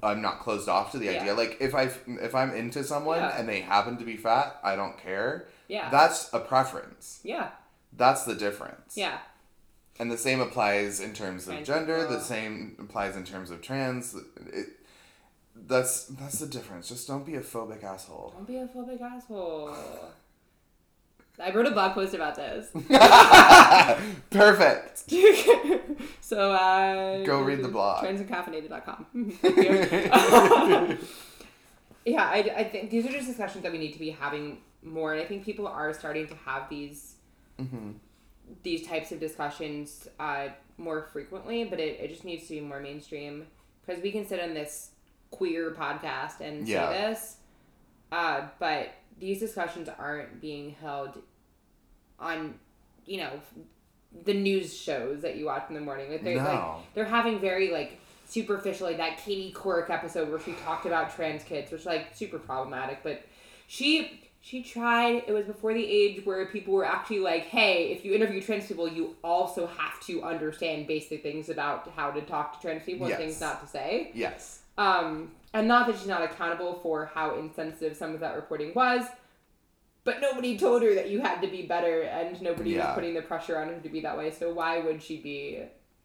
I'm 0.03 0.21
not 0.21 0.41
closed 0.41 0.69
off 0.69 0.93
to 0.93 0.99
the 0.99 1.07
Yeah. 1.07 1.21
idea. 1.21 1.35
Like 1.35 1.57
if 1.61 1.75
I 1.75 1.91
if 2.09 2.35
I'm 2.35 2.53
into 2.55 2.83
someone 2.85 3.19
Yeah. 3.21 3.39
and 3.39 3.49
they 3.49 3.61
happen 3.61 3.97
to 3.99 4.05
be 4.05 4.17
fat, 4.17 4.59
I 4.65 4.77
don't 4.77 4.99
care. 4.99 5.47
Yeah, 5.69 5.91
That's 5.91 6.33
a 6.33 6.41
preference. 6.41 7.21
yeah, 7.25 7.51
That's 7.97 8.25
the 8.25 8.35
difference. 8.35 8.97
yeah, 8.97 9.19
And 9.99 10.11
the 10.11 10.19
same 10.19 10.41
applies 10.41 11.01
in 11.01 11.13
terms 11.13 11.47
of 11.49 11.55
Trans 11.55 11.67
gender. 11.67 12.07
The 12.07 12.21
same 12.21 12.77
applies 12.79 13.17
in 13.17 13.25
terms 13.25 13.51
of 13.51 13.63
trans. 13.63 14.15
It, 14.53 14.69
that's 15.69 16.05
that's 16.05 16.39
the 16.41 16.47
difference. 16.47 16.89
Just 16.89 17.09
don't 17.09 17.25
be 17.25 17.35
a 17.37 17.41
phobic 17.41 17.83
asshole. 17.83 18.35
Don't 18.37 18.47
be 18.47 18.59
a 18.59 18.67
phobic 18.67 19.01
asshole. 19.01 19.75
I 21.43 21.51
wrote 21.53 21.67
a 21.67 21.71
blog 21.71 21.95
post 21.95 22.13
about 22.15 22.35
this. 22.37 22.69
Perfect. 24.31 25.11
so 26.21 26.53
uh 26.53 27.25
Go 27.25 27.41
read 27.43 27.63
the 27.63 27.69
blog. 27.69 28.05
transandcaffeinated.com. 28.05 29.07
Yeah, 32.09 32.23
I, 32.25 32.39
I 32.57 32.63
think 32.65 32.91
these 32.91 33.05
are 33.05 33.11
just 33.11 33.27
discussions 33.27 33.65
that 33.65 33.73
we 33.73 33.79
need 33.79 33.93
to 33.95 33.99
be 33.99 34.11
having 34.11 34.59
more 34.87 35.13
and 35.13 35.21
I 35.23 35.25
think 35.27 35.45
people 35.45 35.67
are 35.67 35.93
starting 35.93 36.27
to 36.29 36.35
have 36.47 36.69
these 36.71 37.15
Mm-hmm. 37.61 37.93
these 38.63 38.87
types 38.87 39.13
of 39.13 39.19
discussions 39.21 40.07
uh, 40.21 40.49
more 40.79 41.09
frequently, 41.13 41.65
but 41.65 41.81
it, 41.81 41.99
it 42.01 42.09
just 42.11 42.23
needs 42.25 42.45
to 42.49 42.51
be 42.55 42.61
more 42.61 42.81
mainstream 42.81 43.47
because 43.85 44.03
we 44.03 44.13
can 44.13 44.27
sit 44.27 44.41
on 44.41 44.53
this 44.55 44.91
queer 45.31 45.71
podcast 45.71 46.41
and 46.41 46.69
Yeah. 46.69 46.91
say 46.93 47.09
this, 47.09 47.37
uh, 48.13 48.43
but 48.59 48.91
these 49.19 49.41
discussions 49.41 49.89
aren't 49.89 50.41
being 50.41 50.77
held 50.83 51.23
on, 52.21 52.59
you 53.07 53.19
know, 53.19 53.31
the 54.25 54.35
news 54.35 54.77
shows 54.77 55.23
that 55.23 55.37
you 55.37 55.47
watch 55.47 55.65
in 55.69 55.75
the 55.75 55.81
morning. 55.81 56.11
Like 56.11 56.23
they're 56.23 56.37
like 56.37 56.45
No. 56.61 56.83
they're 56.95 57.05
having 57.05 57.39
very 57.41 57.71
like 57.71 57.99
superficial 58.27 58.87
like 58.87 58.97
that 58.99 59.19
Katie 59.19 59.53
Couric 59.53 59.89
episode 59.91 60.29
where 60.31 60.41
she 60.41 60.53
talked 60.65 60.87
about 60.87 61.15
trans 61.15 61.43
kids, 61.43 61.71
which 61.73 61.87
like 61.87 62.15
super 62.15 62.39
problematic, 62.39 63.01
but 63.03 63.23
she 63.67 64.23
she 64.47 64.63
tried 64.63 65.25
it 65.27 65.33
was 65.33 65.45
before 65.45 65.75
the 65.75 65.85
age 65.85 66.25
where 66.25 66.47
people 66.47 66.73
were 66.73 66.85
actually 66.85 67.19
like, 67.19 67.47
hey, 67.47 67.91
if 67.91 68.05
you 68.05 68.15
interview 68.15 68.41
trans 68.41 68.65
people, 68.69 68.87
you 68.87 69.17
also 69.25 69.67
have 69.67 69.99
to 70.07 70.23
understand 70.23 70.87
basic 70.87 71.21
things 71.21 71.49
about 71.49 71.91
how 71.97 72.13
to 72.13 72.21
talk 72.21 72.55
to 72.55 72.61
trans 72.65 72.85
people 72.85 73.09
Yes. 73.09 73.19
and 73.19 73.27
things 73.29 73.41
not 73.41 73.61
to 73.61 73.67
say. 73.69 74.13
Yes. 74.15 74.61
Um, 74.79 75.33
and 75.53 75.67
not 75.67 75.89
that 75.89 75.99
she's 75.99 76.07
not 76.07 76.23
accountable 76.23 76.79
for 76.81 77.07
how 77.13 77.35
insensitive 77.41 77.97
some 77.97 78.15
of 78.15 78.21
that 78.21 78.37
reporting 78.37 78.73
was, 78.73 79.05
but 80.05 80.21
nobody 80.21 80.57
told 80.57 80.81
her 80.83 80.95
that 80.95 81.11
you 81.11 81.21
had 81.23 81.41
to 81.41 81.49
be 81.49 81.63
better, 81.63 82.03
and 82.03 82.41
nobody 82.41 82.71
Yeah. 82.75 82.87
was 82.91 82.95
putting 82.95 83.15
the 83.15 83.23
pressure 83.23 83.59
on 83.59 83.67
her 83.67 83.81
to 83.81 83.89
be 83.89 83.99
that 84.03 84.17
way. 84.17 84.31
So 84.31 84.53
why 84.55 84.79
would 84.79 85.03
she 85.03 85.17
be? 85.21 85.63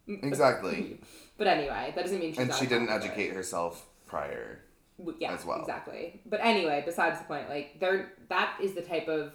Exactly. 0.08 1.00
But 1.38 1.46
anyway, 1.46 1.92
that 1.96 2.02
doesn't 2.04 2.18
mean 2.20 2.32
she's 2.32 2.39
And 2.39 2.52
she 2.56 2.66
didn't 2.66 2.86
accountable 2.86 3.08
for 3.10 3.14
it. 3.14 3.18
educate 3.20 3.36
herself 3.36 3.86
prior. 4.08 4.62
Yeah, 5.20 5.34
as 5.34 5.45
well. 5.45 5.60
exactly. 5.60 6.22
But 6.26 6.39
anyway, 6.41 6.84
besides 6.86 7.20
the 7.20 7.26
point, 7.26 7.49
like 7.49 7.80
there, 7.80 8.14
that 8.30 8.58
is 8.62 8.74
the 8.74 8.82
type 8.82 9.08
of 9.08 9.34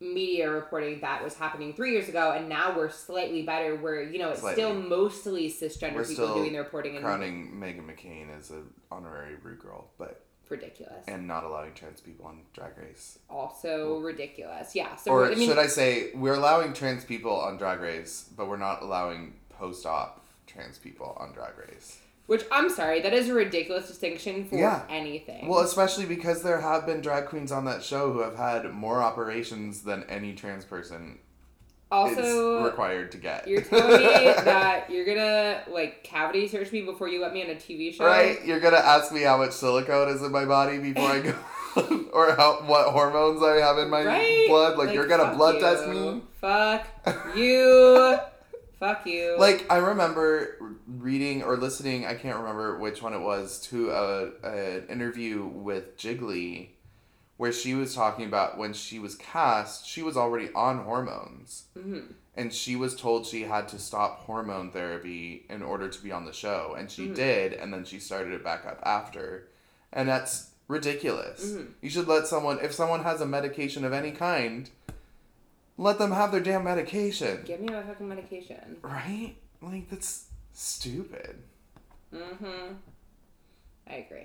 media 0.00 0.50
reporting 0.50 1.00
that 1.00 1.22
was 1.22 1.34
happening 1.34 1.72
three 1.74 1.92
years 1.92 2.08
ago, 2.08 2.32
and 2.32 2.48
now 2.48 2.76
we're 2.76 2.90
slightly 2.90 3.42
better. 3.42 3.76
Where 3.76 4.02
you 4.02 4.18
know 4.18 4.30
it's 4.30 4.40
Slightly. 4.40 4.62
still 4.62 4.74
mostly 4.74 5.48
cisgender 5.48 5.94
We're 5.94 6.04
people 6.04 6.34
doing 6.34 6.52
the 6.52 6.58
reporting, 6.58 6.96
and 6.96 7.04
Crowning 7.04 7.52
Meghan 7.54 7.86
McCain 7.86 8.36
as 8.36 8.50
an 8.50 8.64
honorary 8.90 9.36
rude 9.42 9.60
girl, 9.60 9.86
but 9.98 10.24
ridiculous. 10.48 11.04
and 11.06 11.26
not 11.28 11.44
allowing 11.44 11.72
trans 11.74 12.00
people 12.00 12.26
on 12.26 12.40
Drag 12.52 12.76
Race. 12.76 13.18
also 13.30 13.98
ridiculous. 14.00 14.74
Yeah. 14.74 14.96
So 14.96 15.12
or 15.12 15.30
I 15.30 15.34
mean, 15.36 15.48
should 15.48 15.58
I 15.58 15.68
say 15.68 16.10
we're 16.14 16.34
allowing 16.34 16.72
trans 16.74 17.04
people 17.04 17.34
on 17.40 17.56
Drag 17.56 17.80
Race, 17.80 18.28
but 18.36 18.48
we're 18.48 18.56
not 18.56 18.82
allowing 18.82 19.34
post-op 19.50 20.24
trans 20.48 20.78
people 20.78 21.16
on 21.20 21.32
Drag 21.32 21.56
Race. 21.56 21.98
Which 22.26 22.44
I'm 22.50 22.70
sorry, 22.70 23.00
that 23.02 23.12
is 23.12 23.28
a 23.28 23.34
ridiculous 23.34 23.88
distinction 23.88 24.44
for 24.44 24.56
Yeah. 24.56 24.82
anything. 24.88 25.48
Well, 25.48 25.60
especially 25.60 26.06
because 26.06 26.42
there 26.42 26.60
have 26.60 26.86
been 26.86 27.00
drag 27.00 27.26
queens 27.26 27.52
on 27.52 27.64
that 27.66 27.82
show 27.82 28.12
who 28.12 28.20
have 28.20 28.36
had 28.36 28.70
more 28.72 29.02
operations 29.02 29.82
than 29.82 30.04
any 30.08 30.32
trans 30.34 30.64
person 30.64 31.18
also, 31.90 32.58
is 32.60 32.64
required 32.64 33.12
to 33.12 33.18
get. 33.18 33.46
you're 33.46 33.60
telling 33.60 33.98
me 34.00 34.06
that 34.44 34.88
you're 34.88 35.04
gonna 35.04 35.62
like 35.70 36.02
cavity 36.04 36.48
search 36.48 36.72
me 36.72 36.80
before 36.82 37.06
you 37.08 37.20
let 37.20 37.34
me 37.34 37.42
on 37.44 37.50
a 37.50 37.54
TV 37.54 37.92
show, 37.94 38.06
Right? 38.06 38.42
You're 38.44 38.60
gonna 38.60 38.78
ask 38.78 39.12
me 39.12 39.22
how 39.22 39.36
much 39.36 39.52
silicone 39.52 40.08
is 40.08 40.22
in 40.22 40.32
my 40.32 40.46
body 40.46 40.78
before 40.78 41.04
I 41.08 41.20
go, 41.20 41.34
or 42.14 42.34
how 42.34 42.62
what 42.66 42.88
hormones 42.92 43.42
I 43.42 43.56
have 43.56 43.76
in 43.78 43.90
my 43.90 44.04
Right? 44.04 44.46
blood. 44.48 44.78
Like, 44.78 44.94
you're 44.94 45.06
gonna 45.06 45.34
blood 45.34 45.56
you. 45.56 45.60
test 45.60 45.86
me. 45.88 46.22
Fuck 46.40 46.86
you. 47.36 48.18
fuck 48.80 49.06
you. 49.06 49.36
Like 49.38 49.66
I 49.70 49.76
remember 49.76 50.56
reading 50.98 51.42
or 51.42 51.56
listening. 51.56 52.06
I 52.06 52.14
can't 52.14 52.38
remember 52.38 52.78
which 52.78 53.02
one 53.02 53.14
it 53.14 53.20
was 53.20 53.60
to 53.68 53.90
a 53.90 54.30
an 54.44 54.86
interview 54.88 55.44
with 55.44 55.96
Jiggly, 55.96 56.68
where 57.36 57.52
she 57.52 57.74
was 57.74 57.94
talking 57.94 58.26
about 58.26 58.58
when 58.58 58.72
she 58.72 58.98
was 58.98 59.14
cast, 59.14 59.86
she 59.86 60.02
was 60.02 60.16
already 60.16 60.50
on 60.54 60.78
hormones. 60.84 61.64
Mhm. 61.76 62.14
And 62.34 62.52
she 62.52 62.76
was 62.76 62.96
told 62.96 63.26
she 63.26 63.42
had 63.42 63.68
to 63.68 63.78
stop 63.78 64.20
hormone 64.20 64.70
therapy 64.70 65.44
in 65.50 65.62
order 65.62 65.88
to 65.88 66.02
be 66.02 66.10
on 66.12 66.24
the 66.24 66.32
show, 66.32 66.74
and 66.78 66.90
she 66.90 67.08
Mhm. 67.08 67.14
did, 67.14 67.52
and 67.52 67.72
then 67.72 67.84
she 67.84 67.98
started 67.98 68.32
it 68.32 68.42
back 68.42 68.64
up 68.64 68.80
after, 68.84 69.48
and 69.92 70.08
that's 70.08 70.50
ridiculous. 70.66 71.44
Mhm. 71.52 71.72
You 71.82 71.90
should 71.90 72.08
let 72.08 72.26
someone, 72.26 72.58
if 72.60 72.72
someone 72.72 73.02
has 73.02 73.20
a 73.20 73.26
medication 73.26 73.84
of 73.84 73.92
any 73.92 74.12
kind, 74.12 74.70
let 75.76 75.98
them 75.98 76.12
have 76.12 76.32
their 76.32 76.40
damn 76.40 76.64
medication, 76.64 77.42
give 77.44 77.60
me 77.60 77.68
my 77.72 77.82
fucking 77.82 78.08
medication. 78.08 78.78
right? 78.82 79.34
Like 79.60 79.90
that's 79.90 80.24
stupid. 80.52 81.42
Mm-hmm. 82.14 82.74
I 83.88 83.94
agree. 83.94 84.24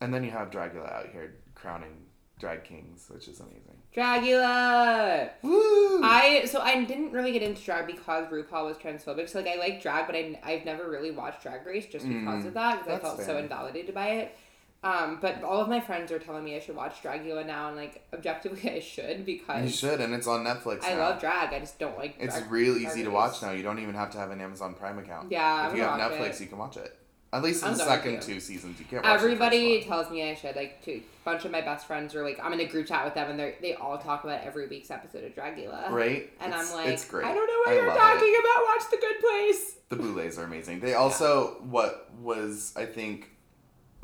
And 0.00 0.12
then 0.12 0.24
you 0.24 0.30
have 0.30 0.50
Dragula 0.50 0.92
out 0.92 1.08
here 1.12 1.34
crowning 1.54 2.06
drag 2.38 2.64
kings, 2.64 3.06
which 3.08 3.28
is 3.28 3.40
amazing. 3.40 3.78
Dragula. 3.94 5.30
Woo! 5.42 6.02
I 6.02 6.44
so 6.46 6.60
I 6.60 6.84
didn't 6.84 7.12
really 7.12 7.32
get 7.32 7.42
into 7.42 7.62
drag 7.62 7.86
because 7.86 8.26
RuPaul 8.26 8.66
was 8.66 8.76
transphobic. 8.76 9.28
So 9.28 9.40
like 9.40 9.48
I 9.48 9.54
like 9.56 9.80
drag, 9.80 10.06
but 10.06 10.16
I 10.16 10.38
I've 10.42 10.64
never 10.64 10.90
really 10.90 11.10
watched 11.12 11.42
Drag 11.42 11.64
Race 11.64 11.86
just 11.86 12.08
because 12.08 12.44
Mm, 12.44 12.48
of 12.48 12.54
that 12.54 12.80
because 12.80 12.98
I 12.98 13.00
felt 13.00 13.22
so 13.22 13.38
invalidated 13.38 13.94
by 13.94 14.08
it. 14.08 14.36
Um, 14.84 15.18
but 15.20 15.42
all 15.42 15.60
of 15.60 15.68
my 15.68 15.80
friends 15.80 16.12
are 16.12 16.18
telling 16.18 16.44
me 16.44 16.56
I 16.56 16.60
should 16.60 16.76
watch 16.76 17.02
Dragula 17.02 17.46
now, 17.46 17.68
and 17.68 17.76
like 17.76 18.06
objectively 18.12 18.70
I 18.76 18.80
should 18.80 19.24
because 19.24 19.64
you 19.64 19.70
should, 19.70 20.00
and 20.00 20.12
it's 20.14 20.26
on 20.26 20.44
Netflix. 20.44 20.84
I 20.84 20.90
now. 20.94 20.98
love 21.00 21.20
drag. 21.20 21.54
I 21.54 21.58
just 21.60 21.78
don't 21.78 21.96
like. 21.96 22.16
It's 22.20 22.36
drag- 22.38 22.50
real 22.50 22.76
easy 22.76 23.02
to 23.04 23.10
watch 23.10 23.40
now. 23.42 23.52
You 23.52 23.62
don't 23.62 23.78
even 23.78 23.94
have 23.94 24.10
to 24.12 24.18
have 24.18 24.30
an 24.30 24.40
Amazon 24.40 24.74
Prime 24.74 24.98
account. 24.98 25.30
Yeah, 25.32 25.66
If 25.66 25.72
I'm 25.72 25.76
you 25.78 25.82
have 25.84 25.98
Netflix, 26.12 26.34
it. 26.34 26.40
you 26.42 26.46
can 26.48 26.58
watch 26.58 26.76
it. 26.76 26.96
At 27.32 27.42
least 27.42 27.64
in 27.64 27.72
the 27.72 27.78
second 27.78 28.22
two 28.22 28.38
seasons, 28.38 28.78
you 28.78 28.84
can't. 28.84 29.02
Watch 29.02 29.14
the 29.14 29.18
first 29.18 29.24
Everybody 29.24 29.82
tells 29.82 30.08
me 30.08 30.30
I 30.30 30.34
should. 30.34 30.54
Like, 30.54 30.80
to, 30.84 30.92
a 30.92 31.02
bunch 31.24 31.44
of 31.44 31.50
my 31.50 31.62
best 31.62 31.84
friends 31.84 32.14
are 32.14 32.22
like, 32.22 32.38
I'm 32.40 32.52
in 32.52 32.60
a 32.60 32.64
group 32.66 32.86
chat 32.86 33.04
with 33.04 33.14
them, 33.14 33.28
and 33.28 33.40
they 33.40 33.56
they 33.60 33.74
all 33.74 33.98
talk 33.98 34.22
about 34.22 34.42
every 34.44 34.68
week's 34.68 34.90
episode 34.92 35.24
of 35.24 35.34
Dragula. 35.34 35.90
Right? 35.90 36.30
And 36.40 36.52
It's- 36.52 36.70
I'm 36.70 36.76
like, 36.76 36.88
it's 36.88 37.04
great. 37.04 37.24
I 37.26 37.34
don't 37.34 37.46
know 37.46 37.58
what 37.64 37.68
I 37.70 37.74
you're 37.74 37.86
talking 37.86 38.36
about. 38.38 38.64
Watch 38.66 38.90
The 38.90 38.96
Good 38.98 39.18
Place. 39.20 39.76
The 39.88 39.96
Boulets 39.96 40.38
are 40.38 40.44
amazing. 40.44 40.78
They 40.80 40.94
also 40.94 41.56
what 41.62 42.08
was 42.20 42.72
I 42.76 42.84
think 42.86 43.30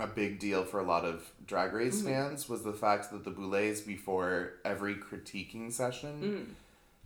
a 0.03 0.07
big 0.07 0.39
deal 0.39 0.65
for 0.65 0.81
a 0.81 0.83
lot 0.85 1.05
of 1.05 1.31
Drag 1.47 1.73
Race 1.73 2.01
Mhm. 2.03 2.05
fans 2.07 2.49
was 2.49 2.63
the 2.63 2.73
fact 2.73 3.11
that 3.13 3.25
the 3.25 3.31
Boulets 3.31 3.81
before 3.81 4.55
every 4.65 4.95
critiquing 4.95 5.73
session 5.73 6.23
Mm. 6.23 6.55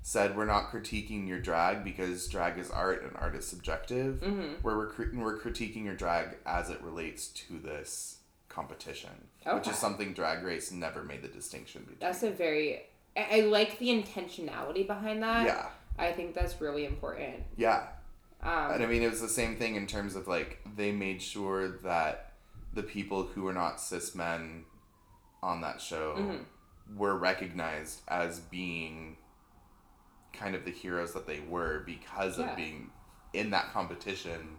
said 0.02 0.36
we're 0.36 0.44
not 0.44 0.70
critiquing 0.70 1.26
your 1.26 1.38
drag 1.40 1.82
because 1.82 2.28
drag 2.28 2.58
is 2.58 2.70
art 2.70 3.02
and 3.02 3.16
art 3.16 3.34
is 3.34 3.46
subjective. 3.46 4.20
Mhm. 4.20 4.62
Where 4.62 4.76
we're 4.76 4.92
we're 5.14 5.38
critiquing 5.38 5.84
your 5.84 5.94
drag 5.96 6.36
as 6.44 6.68
it 6.70 6.80
relates 6.82 7.28
to 7.28 7.58
this 7.58 8.18
competition, 8.48 9.28
which 9.52 9.66
is 9.66 9.76
something 9.76 10.12
Drag 10.12 10.44
Race 10.44 10.70
never 10.70 11.02
made 11.02 11.22
the 11.22 11.28
distinction 11.28 11.82
between. 11.82 11.98
That's 12.00 12.22
a 12.22 12.30
very. 12.30 12.82
I, 13.16 13.38
I 13.38 13.40
like 13.42 13.78
the 13.78 13.88
intentionality 13.88 14.86
behind 14.86 15.22
that. 15.22 15.46
yeah, 15.46 15.68
I 15.98 16.12
think 16.12 16.34
that's 16.34 16.60
really 16.60 16.84
important. 16.84 17.42
yeah. 17.56 17.88
Um, 18.42 18.72
And 18.72 18.82
I 18.82 18.86
mean, 18.86 19.02
it 19.02 19.08
was 19.10 19.22
the 19.22 19.28
same 19.28 19.56
thing 19.56 19.74
in 19.74 19.86
terms 19.86 20.14
of 20.16 20.28
like 20.28 20.58
they 20.76 20.92
made 20.92 21.22
sure 21.22 21.68
that 21.78 22.33
the 22.74 22.82
people 22.82 23.24
who 23.24 23.42
were 23.42 23.52
not 23.52 23.80
cis 23.80 24.14
men 24.14 24.64
on 25.42 25.60
that 25.60 25.80
show 25.80 26.14
Mhm. 26.16 26.44
were 26.96 27.16
recognized 27.16 28.02
as 28.08 28.40
being 28.40 29.16
kind 30.32 30.54
of 30.54 30.64
the 30.64 30.70
heroes 30.70 31.12
that 31.14 31.26
they 31.26 31.40
were 31.40 31.80
because 31.86 32.38
Yeah. 32.38 32.50
of 32.50 32.56
being 32.56 32.90
in 33.32 33.50
that 33.50 33.72
competition 33.72 34.58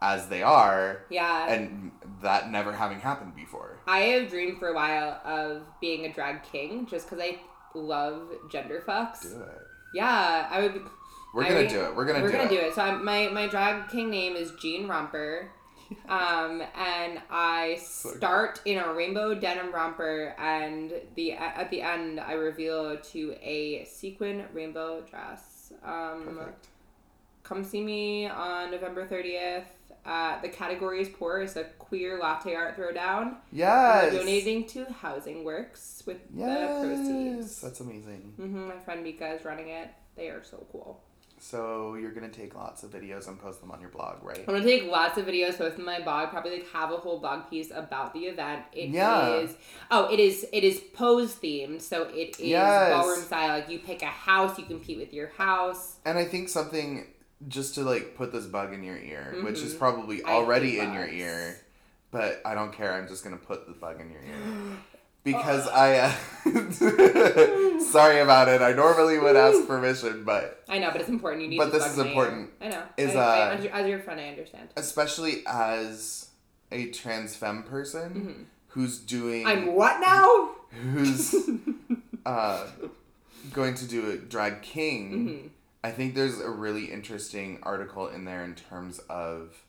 as 0.00 0.28
they 0.28 0.42
are 0.42 1.04
yeah. 1.10 1.46
and 1.46 1.92
that 2.22 2.50
never 2.50 2.72
having 2.72 3.00
happened 3.00 3.34
before. 3.36 3.78
I 3.86 4.00
have 4.00 4.30
dreamed 4.30 4.58
for 4.58 4.68
a 4.68 4.74
while 4.74 5.20
of 5.24 5.62
being 5.80 6.04
a 6.06 6.12
drag 6.12 6.42
king 6.42 6.86
just 6.86 7.08
because 7.08 7.22
I 7.24 7.40
love 7.74 8.28
gender 8.50 8.82
fucks. 8.86 9.22
Do 9.22 9.40
it. 9.42 9.60
Yeah, 9.94 10.48
I 10.50 10.60
would. 10.62 10.82
We're 11.34 11.44
I 11.44 11.48
gonna 11.48 11.68
do 11.68 11.84
it. 11.84 11.94
We're 11.94 12.04
gonna 12.04 12.18
do 12.20 12.24
it. 12.26 12.28
we're 12.28 12.32
do 12.32 12.36
gonna 12.38 12.50
it. 12.52 12.60
do 12.60 12.66
it. 12.68 12.74
So 12.74 12.82
I'm, 12.82 13.04
my 13.04 13.28
my 13.28 13.46
drag 13.46 13.88
king 13.88 14.10
name 14.10 14.34
is 14.36 14.52
Jean 14.60 14.88
Romper. 14.88 15.50
Um, 16.08 16.62
and 16.76 17.20
I 17.30 17.78
start 17.82 18.60
in 18.64 18.78
a 18.78 18.92
rainbow 18.92 19.34
denim 19.34 19.72
romper, 19.72 20.34
and 20.38 20.92
the 21.14 21.32
at 21.32 21.70
the 21.70 21.82
end 21.82 22.20
I 22.20 22.32
reveal 22.32 22.96
to 22.96 23.34
a 23.42 23.84
sequin 23.84 24.44
rainbow 24.52 25.02
dress. 25.08 25.72
Um, 25.84 26.36
Perfect. 26.38 26.66
come 27.42 27.64
see 27.64 27.80
me 27.82 28.26
on 28.28 28.70
November 28.70 29.06
thirtieth. 29.06 29.64
Uh, 30.04 30.40
the 30.42 30.48
category 30.48 31.00
is 31.00 31.08
poor. 31.08 31.40
It's 31.42 31.54
a 31.54 31.62
queer 31.78 32.18
latte 32.18 32.54
art 32.56 32.76
throwdown. 32.76 33.36
Yes. 33.52 34.12
Donating 34.12 34.66
to 34.68 34.84
Housing 34.86 35.44
Works 35.44 36.02
with 36.06 36.18
the 36.34 36.40
Yes. 36.40 36.84
proceeds. 36.84 37.60
That's 37.60 37.78
amazing. 37.80 38.32
hmm 38.36 38.66
my 38.68 38.78
friend 38.80 39.04
Mika 39.04 39.32
is 39.34 39.44
running 39.44 39.68
it. 39.68 39.88
They 40.16 40.28
are 40.28 40.42
so 40.42 40.66
cool. 40.72 41.00
So 41.42 41.96
you're 41.96 42.12
gonna 42.12 42.28
take 42.28 42.54
lots 42.54 42.84
of 42.84 42.92
videos 42.92 43.26
and 43.26 43.36
post 43.36 43.60
them 43.60 43.72
on 43.72 43.80
your 43.80 43.90
blog, 43.90 44.22
right? 44.22 44.38
I'm 44.46 44.54
gonna 44.54 44.62
take 44.62 44.84
lots 44.88 45.18
of 45.18 45.26
videos, 45.26 45.58
post 45.58 45.76
them 45.76 45.88
on 45.88 45.98
my 45.98 46.00
blog. 46.00 46.30
Probably 46.30 46.52
like 46.52 46.70
have 46.70 46.92
a 46.92 46.96
whole 46.96 47.18
blog 47.18 47.50
piece 47.50 47.72
about 47.74 48.14
the 48.14 48.20
event. 48.26 48.62
It 48.72 48.90
is 48.90 48.92
Yeah. 48.92 49.46
oh, 49.90 50.12
it 50.12 50.20
is 50.20 50.46
it 50.52 50.62
is 50.62 50.78
pose 50.94 51.34
themed, 51.34 51.82
so 51.82 52.04
it 52.04 52.38
is 52.38 52.46
Yes. 52.50 52.92
ballroom 52.92 53.24
style. 53.24 53.58
Like 53.58 53.68
you 53.68 53.80
pick 53.80 54.02
a 54.02 54.06
house, 54.06 54.56
you 54.56 54.66
compete 54.66 54.98
with 54.98 55.12
your 55.12 55.30
house. 55.36 55.96
And 56.04 56.16
I 56.16 56.24
think 56.26 56.48
something 56.48 57.08
just 57.48 57.74
to 57.74 57.82
like 57.82 58.14
put 58.16 58.30
this 58.30 58.46
bug 58.46 58.72
in 58.72 58.84
your 58.84 58.96
ear, 58.96 59.36
which 59.42 59.58
is 59.62 59.74
Mhm. 59.74 59.78
probably 59.78 60.22
already 60.22 60.78
in 60.78 60.94
your 60.94 61.08
ear, 61.08 61.60
but 62.12 62.40
I 62.44 62.54
don't 62.54 62.72
care. 62.72 62.92
I'm 62.94 63.08
just 63.08 63.24
gonna 63.24 63.36
put 63.36 63.66
the 63.66 63.72
bug 63.72 64.00
in 64.00 64.12
your 64.12 64.22
ear 64.22 64.76
because 65.24 65.66
I. 65.68 65.96
Uh, 65.98 66.12
sorry 67.80 68.20
about 68.20 68.48
it. 68.48 68.60
I 68.62 68.72
normally 68.72 69.18
would 69.18 69.36
ask 69.36 69.66
permission, 69.66 70.24
but 70.24 70.62
I 70.68 70.78
know, 70.78 70.90
but 70.90 71.00
it's 71.00 71.10
important. 71.10 71.42
You 71.42 71.48
need. 71.48 71.58
But 71.58 71.72
this 71.72 71.86
is 71.86 71.98
important. 71.98 72.50
I 72.60 72.68
know. 72.68 72.82
Is, 72.96 73.14
I, 73.14 73.20
I 73.20 73.48
uh, 73.50 73.56
under- 73.56 73.70
as 73.70 73.88
your 73.88 73.98
friend, 74.00 74.20
I 74.20 74.28
understand. 74.28 74.68
especially 74.76 75.42
as 75.46 76.28
a 76.70 76.86
trans 76.90 77.36
femme 77.36 77.62
person 77.64 78.10
Mhm. 78.14 78.44
who's 78.68 78.98
doing 78.98 79.46
I'm 79.46 79.74
what 79.74 80.00
now? 80.00 80.50
who's 80.92 81.34
uh, 82.26 82.66
going 83.52 83.74
to 83.74 83.86
do 83.86 84.10
a 84.10 84.16
drag 84.16 84.62
king. 84.62 85.28
Mhm. 85.28 85.48
I 85.84 85.90
think 85.90 86.14
there's 86.14 86.38
a 86.40 86.48
really 86.48 86.86
interesting 86.86 87.58
article 87.62 88.06
in 88.08 88.24
there 88.24 88.44
in 88.44 88.54
terms 88.54 89.00
of 89.10 89.64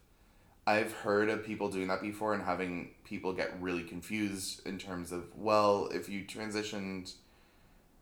I've 0.65 0.93
heard 0.93 1.29
of 1.29 1.45
people 1.45 1.69
doing 1.69 1.87
that 1.87 2.01
before 2.01 2.33
and 2.33 2.43
having 2.43 2.91
people 3.03 3.33
get 3.33 3.51
really 3.59 3.83
confused 3.83 4.65
in 4.65 4.77
terms 4.77 5.11
of 5.11 5.25
well, 5.35 5.89
if 5.93 6.07
you 6.07 6.23
transitioned 6.23 7.13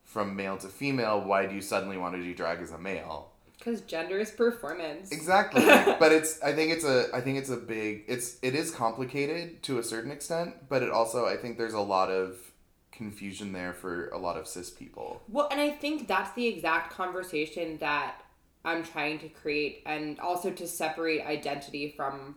from 0.04 0.36
male 0.36 0.56
to 0.58 0.68
female, 0.68 1.20
why 1.22 1.46
do 1.46 1.54
you 1.54 1.60
suddenly 1.60 1.96
want 1.96 2.14
to 2.14 2.22
do 2.22 2.34
drag 2.34 2.60
as 2.60 2.70
a 2.70 2.78
male? 2.78 3.30
Because 3.58 3.80
gender 3.82 4.18
is 4.18 4.30
performance. 4.30 5.10
Exactly. 5.10 5.64
but 5.64 6.12
it's 6.12 6.40
I 6.42 6.52
think 6.52 6.72
it's 6.72 6.84
a 6.84 7.08
I 7.12 7.20
think 7.20 7.38
it's 7.38 7.50
a 7.50 7.56
big 7.56 8.04
it's 8.06 8.36
it 8.42 8.54
is 8.54 8.70
complicated 8.70 9.62
to 9.64 9.78
a 9.78 9.82
certain 9.82 10.12
extent, 10.12 10.54
but 10.68 10.82
it 10.82 10.90
also 10.90 11.26
I 11.26 11.36
think 11.36 11.58
there's 11.58 11.74
a 11.74 11.80
lot 11.80 12.10
of 12.10 12.36
confusion 12.92 13.52
there 13.52 13.72
for 13.72 14.08
a 14.10 14.18
lot 14.18 14.36
of 14.36 14.46
cis 14.46 14.70
people. 14.70 15.22
Well, 15.28 15.48
and 15.50 15.60
I 15.60 15.70
think 15.70 16.06
that's 16.06 16.32
the 16.34 16.46
exact 16.46 16.92
conversation 16.92 17.78
that 17.78 18.22
I'm 18.64 18.84
trying 18.84 19.18
to 19.20 19.28
create, 19.28 19.82
and 19.86 20.20
also 20.20 20.50
to 20.52 20.68
separate 20.68 21.26
identity 21.26 21.94
from 21.96 22.36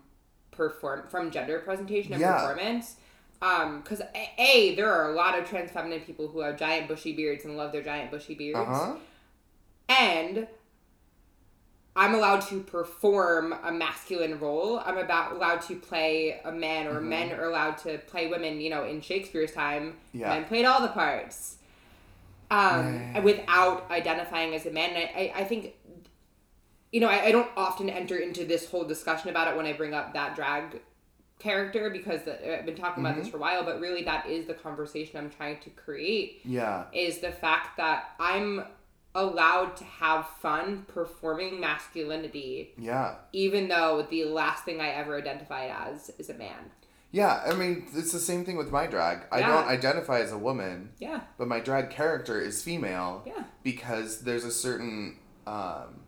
perform 0.55 1.03
from 1.09 1.31
gender 1.31 1.59
presentation 1.59 2.13
and 2.13 2.21
Yeah. 2.21 2.33
performance. 2.39 2.95
Um, 3.41 3.81
because 3.81 3.99
a, 4.01 4.29
a 4.41 4.75
there 4.75 4.91
are 4.91 5.11
a 5.11 5.15
lot 5.15 5.37
of 5.37 5.47
trans 5.47 5.69
feminine 5.71 5.99
people 6.01 6.27
who 6.29 6.39
have 6.39 6.57
giant 6.57 6.87
bushy 6.87 7.13
beards 7.13 7.45
and 7.45 7.57
love 7.57 7.71
their 7.71 7.83
giant 7.83 8.09
bushy 8.09 8.33
beards, 8.33 8.57
Uh-huh. 8.59 8.95
and 9.89 10.47
I'm 11.97 12.13
allowed 12.13 12.41
to 12.49 12.59
perform 12.61 13.53
a 13.63 13.71
masculine 13.71 14.39
role. 14.39 14.81
I'm 14.85 14.97
about 14.97 15.31
allowed 15.33 15.61
to 15.63 15.75
play 15.75 16.39
a 16.43 16.51
man, 16.51 16.87
or 16.87 16.99
Mhm. 16.99 17.03
men 17.05 17.31
are 17.33 17.45
allowed 17.45 17.77
to 17.79 17.97
play 17.99 18.27
women. 18.27 18.59
You 18.59 18.69
know, 18.69 18.83
in 18.83 18.99
Shakespeare's 19.01 19.53
time, 19.53 19.97
Yeah. 20.13 20.29
men 20.29 20.45
played 20.45 20.65
all 20.65 20.81
the 20.81 20.89
parts, 20.89 21.57
um, 22.51 22.95
Yeah. 23.13 23.19
without 23.19 23.89
identifying 23.91 24.53
as 24.53 24.65
a 24.65 24.71
man. 24.71 24.89
And 24.89 24.97
I, 24.97 25.19
I, 25.37 25.41
I 25.41 25.43
think, 25.45 25.73
you 26.91 26.99
know, 27.01 27.07
I, 27.09 27.25
I 27.25 27.31
don't 27.31 27.49
often 27.57 27.89
enter 27.89 28.17
into 28.17 28.45
this 28.45 28.69
whole 28.69 28.83
discussion 28.85 29.29
about 29.29 29.47
it 29.51 29.57
when 29.57 29.65
I 29.65 29.73
bring 29.73 29.93
up 29.93 30.13
that 30.13 30.35
drag 30.35 30.81
character 31.39 31.89
because 31.89 32.23
the, 32.23 32.57
I've 32.59 32.65
been 32.65 32.75
talking 32.75 33.03
about 33.05 33.17
this 33.17 33.27
for 33.27 33.37
a 33.37 33.39
while. 33.41 33.63
But 33.63 33.79
really, 33.81 34.03
that 34.03 34.27
is 34.27 34.45
the 34.47 34.53
conversation 34.53 35.17
I'm 35.19 35.29
trying 35.29 35.59
to 35.61 35.69
create 35.71 36.41
Yeah. 36.45 36.85
is 36.93 37.19
the 37.19 37.31
fact 37.31 37.77
that 37.77 38.11
I'm 38.19 38.63
allowed 39.13 39.77
to 39.77 39.83
have 39.85 40.27
fun 40.41 40.83
performing 40.87 41.59
masculinity, 41.59 42.73
Yeah. 42.77 43.15
even 43.31 43.67
though 43.69 44.05
the 44.09 44.25
last 44.25 44.65
thing 44.65 44.81
I 44.81 44.89
ever 44.89 45.17
identified 45.17 45.71
as 45.71 46.09
is 46.17 46.29
a 46.29 46.33
man. 46.33 46.71
Yeah, 47.11 47.41
I 47.45 47.53
mean, 47.53 47.87
it's 47.95 48.11
the 48.11 48.19
same 48.19 48.43
thing 48.43 48.57
with 48.57 48.71
my 48.71 48.87
drag. 48.87 49.19
I 49.31 49.39
Yeah. 49.39 49.47
don't 49.47 49.67
identify 49.67 50.19
as 50.19 50.33
a 50.33 50.37
woman, 50.37 50.91
Yeah, 50.99 51.21
but 51.37 51.47
my 51.47 51.61
drag 51.61 51.89
character 51.91 52.41
is 52.41 52.61
female 52.61 53.23
yeah, 53.25 53.43
because 53.63 54.21
there's 54.21 54.43
a 54.43 54.51
certain 54.51 55.17
um, 55.47 56.01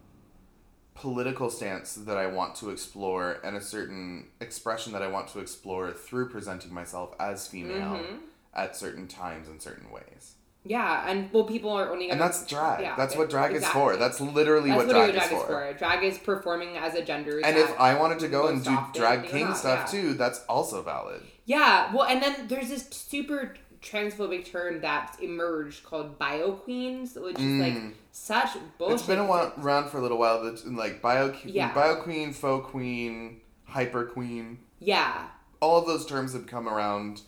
political 0.98 1.50
stance 1.50 1.94
that 1.94 2.18
I 2.18 2.26
want 2.28 2.56
to 2.56 2.70
explore 2.72 3.38
and 3.44 3.56
a 3.56 3.62
certain 3.62 4.28
expression 4.42 4.94
that 4.94 5.02
I 5.04 5.08
want 5.08 5.28
to 5.30 5.40
explore 5.40 5.92
through 5.92 6.30
presenting 6.30 6.74
myself 6.74 7.14
as 7.20 7.48
female 7.48 8.00
Mhm. 8.00 8.18
at 8.54 8.76
certain 8.76 9.08
times 9.08 9.48
in 9.48 9.60
certain 9.60 9.92
ways. 9.92 10.34
yeah. 10.66 11.08
And 11.08 11.32
well, 11.32 11.46
people 11.46 11.72
are 11.72 11.90
only 11.94 12.10
And 12.10 12.20
that's 12.20 12.46
drag. 12.46 12.82
Yeah, 12.82 12.96
that's 12.98 13.16
what 13.16 13.30
drag 13.30 13.52
exactly. 13.54 13.68
is 13.80 13.86
for. 13.86 13.96
That's 13.96 14.20
literally 14.20 14.70
That's 14.70 14.78
what 14.80 14.88
literally 14.88 15.14
drag, 15.14 15.32
is 15.32 15.42
for. 15.44 15.74
Drag 15.78 16.04
is 16.04 16.18
performing 16.18 16.76
as 16.78 16.94
a 16.94 17.02
gender. 17.04 17.40
And 17.42 17.56
if 17.58 17.72
I 17.80 17.94
wanted 17.98 18.20
to 18.20 18.28
go 18.28 18.48
and 18.48 18.62
do 18.64 18.78
drag 18.94 19.28
king 19.30 19.46
not, 19.46 19.58
stuff 19.58 19.80
yeah. 19.94 20.02
too, 20.02 20.14
that's 20.16 20.44
also 20.50 20.82
valid. 20.82 21.22
Yeah, 21.46 21.94
well, 21.94 22.04
and 22.04 22.22
then 22.22 22.48
there's 22.50 22.68
this 22.70 22.86
super 22.90 23.54
transphobic 23.82 24.46
term 24.52 24.82
that's 24.82 25.18
emerged 25.20 25.84
called 25.84 26.18
bio 26.18 26.54
queens, 26.54 27.16
which 27.16 27.40
is 27.40 27.60
like 27.62 27.74
Mm. 27.74 27.94
such 28.12 28.50
bullshit. 28.78 28.96
It's 29.00 29.08
been 29.08 29.20
a 29.20 29.26
while, 29.26 29.54
around 29.60 29.90
for 29.90 29.98
a 29.98 30.02
little 30.02 30.18
while. 30.18 30.44
That's 30.44 30.66
like 30.66 31.02
bio, 31.02 31.34
Yeah. 31.44 31.74
bio 31.74 31.96
queen, 32.02 32.34
faux 32.34 32.70
queen, 32.70 33.42
hyper 33.66 34.06
queen. 34.06 34.60
Yeah, 34.80 35.28
All 35.60 35.80
of 35.80 35.88
those 35.88 36.06
terms 36.06 36.34
have 36.34 36.46
come 36.48 36.68
around, 36.68 37.22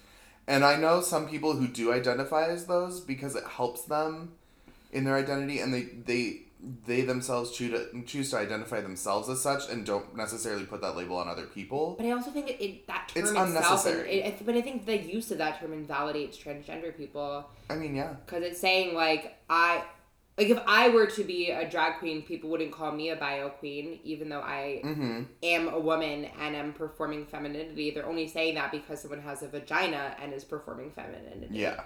And 0.48 0.64
I 0.66 0.78
know 0.78 1.02
some 1.02 1.28
people 1.28 1.54
who 1.54 1.68
do 1.68 1.94
identify 1.94 2.48
as 2.48 2.66
those 2.66 3.02
because 3.02 3.36
it 3.36 3.44
helps 3.46 3.84
them 3.84 4.34
in 4.92 5.04
their 5.04 5.16
identity 5.16 5.60
and 5.60 5.72
they 5.72 5.84
they 5.84 6.42
they 6.86 7.02
themselves 7.02 7.52
choose 7.52 7.72
to 7.72 8.04
choose 8.04 8.32
to 8.32 8.38
identify 8.38 8.82
themselves 8.82 9.30
as 9.30 9.40
such 9.42 9.70
and 9.70 9.86
don't 9.86 10.16
necessarily 10.16 10.66
put 10.66 10.82
that 10.82 10.96
label 10.98 11.18
on 11.18 11.28
other 11.30 11.46
people. 11.46 11.96
But 11.98 12.06
I 12.06 12.12
also 12.12 12.32
think 12.32 12.50
it, 12.50 12.62
it 12.62 12.88
that 12.88 13.08
term 13.08 13.22
It's 13.24 13.30
itself, 13.32 13.48
unnecessary. 13.48 14.12
It, 14.12 14.26
it, 14.26 14.46
but 14.46 14.56
I 14.56 14.62
think 14.62 14.86
the 14.86 14.98
use 14.98 15.32
of 15.32 15.38
that 15.38 15.60
term 15.62 15.72
invalidates 15.72 16.38
transgender 16.38 16.96
people 16.96 17.50
I 17.70 17.76
mean, 17.76 17.96
yeah. 17.96 18.14
because 18.26 18.44
it's 18.44 18.60
saying 18.60 18.94
like 18.94 19.38
I, 19.50 19.84
like 20.38 20.50
if 20.50 20.60
I 20.68 20.90
were 20.90 21.06
to 21.08 21.24
be 21.24 21.50
a 21.52 21.70
drag 21.70 22.00
queen, 22.00 22.24
people 22.24 22.50
wouldn't 22.50 22.72
call 22.74 22.92
me 22.92 23.10
a 23.10 23.16
bio 23.16 23.50
queen, 23.50 24.00
even 24.04 24.28
though 24.30 24.42
I 24.42 24.82
Mhm. 24.84 25.28
am 25.44 25.70
a 25.70 25.80
woman 25.80 26.26
and 26.42 26.56
am 26.58 26.74
performing 26.74 27.26
femininity. 27.26 27.92
They're 27.92 28.06
only 28.06 28.28
saying 28.28 28.56
that 28.56 28.72
because 28.72 29.02
someone 29.02 29.22
has 29.22 29.44
a 29.44 29.48
vagina 29.48 30.16
and 30.22 30.34
is 30.34 30.44
performing 30.44 30.92
femininity. 30.92 31.56
Yeah. 31.58 31.82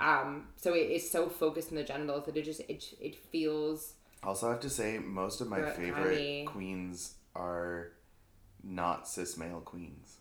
Um. 0.00 0.48
So 0.56 0.74
it 0.74 0.90
is 0.90 1.08
so 1.10 1.28
focused 1.28 1.70
on 1.70 1.76
the 1.76 1.84
genitals 1.84 2.26
that 2.26 2.36
it 2.36 2.42
just 2.44 2.60
it 2.68 2.84
it 3.00 3.16
feels. 3.16 3.94
Also, 4.22 4.48
I 4.48 4.50
have 4.50 4.60
to 4.60 4.70
say, 4.70 4.98
most 4.98 5.40
of 5.40 5.48
my 5.48 5.62
favorite 5.70 6.46
queens 6.46 7.14
are 7.36 7.92
not 8.64 9.08
cis 9.08 9.36
male 9.38 9.60
queens. 9.60 10.16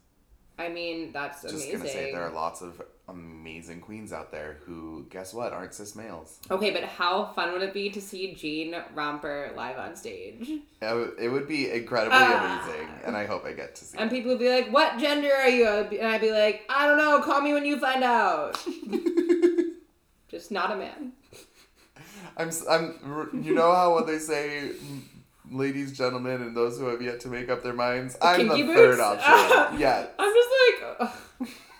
I 0.60 0.69
mean, 0.69 1.11
that's 1.11 1.44
amazing. 1.44 1.60
Just 1.60 1.69
amazing. 1.74 1.80
gonna 1.80 1.90
say 2.07 2.11
there 2.11 2.22
are 2.28 2.32
lots 2.34 2.61
of 2.61 2.82
amazing 3.10 3.80
queens 3.80 4.11
out 4.11 4.32
there 4.32 4.57
who, 4.65 5.06
guess 5.10 5.34
what, 5.34 5.53
aren't 5.53 5.74
cis 5.74 5.95
males. 5.95 6.40
Okay, 6.49 6.72
but 6.72 6.84
how 6.84 7.26
fun 7.34 7.53
would 7.53 7.61
it 7.61 7.74
be 7.74 7.90
to 7.91 8.02
see 8.02 8.34
Jean 8.34 8.76
Romper 8.95 9.52
live 9.56 9.78
on 9.78 9.95
stage? 9.95 10.49
It, 10.82 10.95
would- 10.95 11.14
it 11.19 11.30
would 11.30 11.48
be 11.48 11.69
incredibly 11.72 12.18
Ah. 12.19 12.64
amazing, 12.65 12.88
and 13.06 13.15
I 13.18 13.26
hope 13.26 13.45
I 13.45 13.53
get 13.53 13.76
to 13.76 13.86
see. 13.86 13.98
And 13.98 14.10
people 14.11 14.30
would 14.32 14.40
be 14.40 14.49
like, 14.49 14.72
"What 14.72 14.98
gender 14.99 15.32
are 15.34 15.49
you?" 15.49 15.68
And 15.68 16.07
I'd 16.07 16.22
be 16.22 16.32
like, 16.32 16.64
"I 16.69 16.86
don't 16.88 16.98
know. 16.99 17.19
Call 17.22 17.41
me 17.41 17.53
when 17.53 17.65
you 17.65 17.80
find 17.80 18.03
out." 18.03 18.64
Just 20.28 20.52
not 20.52 20.72
a 20.72 20.76
man. 20.76 21.14
I'm, 22.38 22.51
I'm, 22.69 23.41
you 23.43 23.53
know 23.53 23.73
how 23.73 23.95
when 23.95 24.05
they 24.05 24.19
say, 24.19 24.72
ladies, 25.51 25.97
gentlemen, 25.97 26.41
and 26.41 26.55
those 26.55 26.77
who 26.77 26.85
have 26.85 27.01
yet 27.01 27.19
to 27.22 27.27
make 27.27 27.49
up 27.49 27.64
their 27.64 27.73
minds, 27.73 28.15
I'm 28.22 28.47
the 28.47 28.55
kinky 28.55 28.73
third 28.73 28.99
option. 28.99 29.80
yeah. 29.80 30.05
I'm 30.19 30.34
just 30.34 30.49
like. 30.99 31.09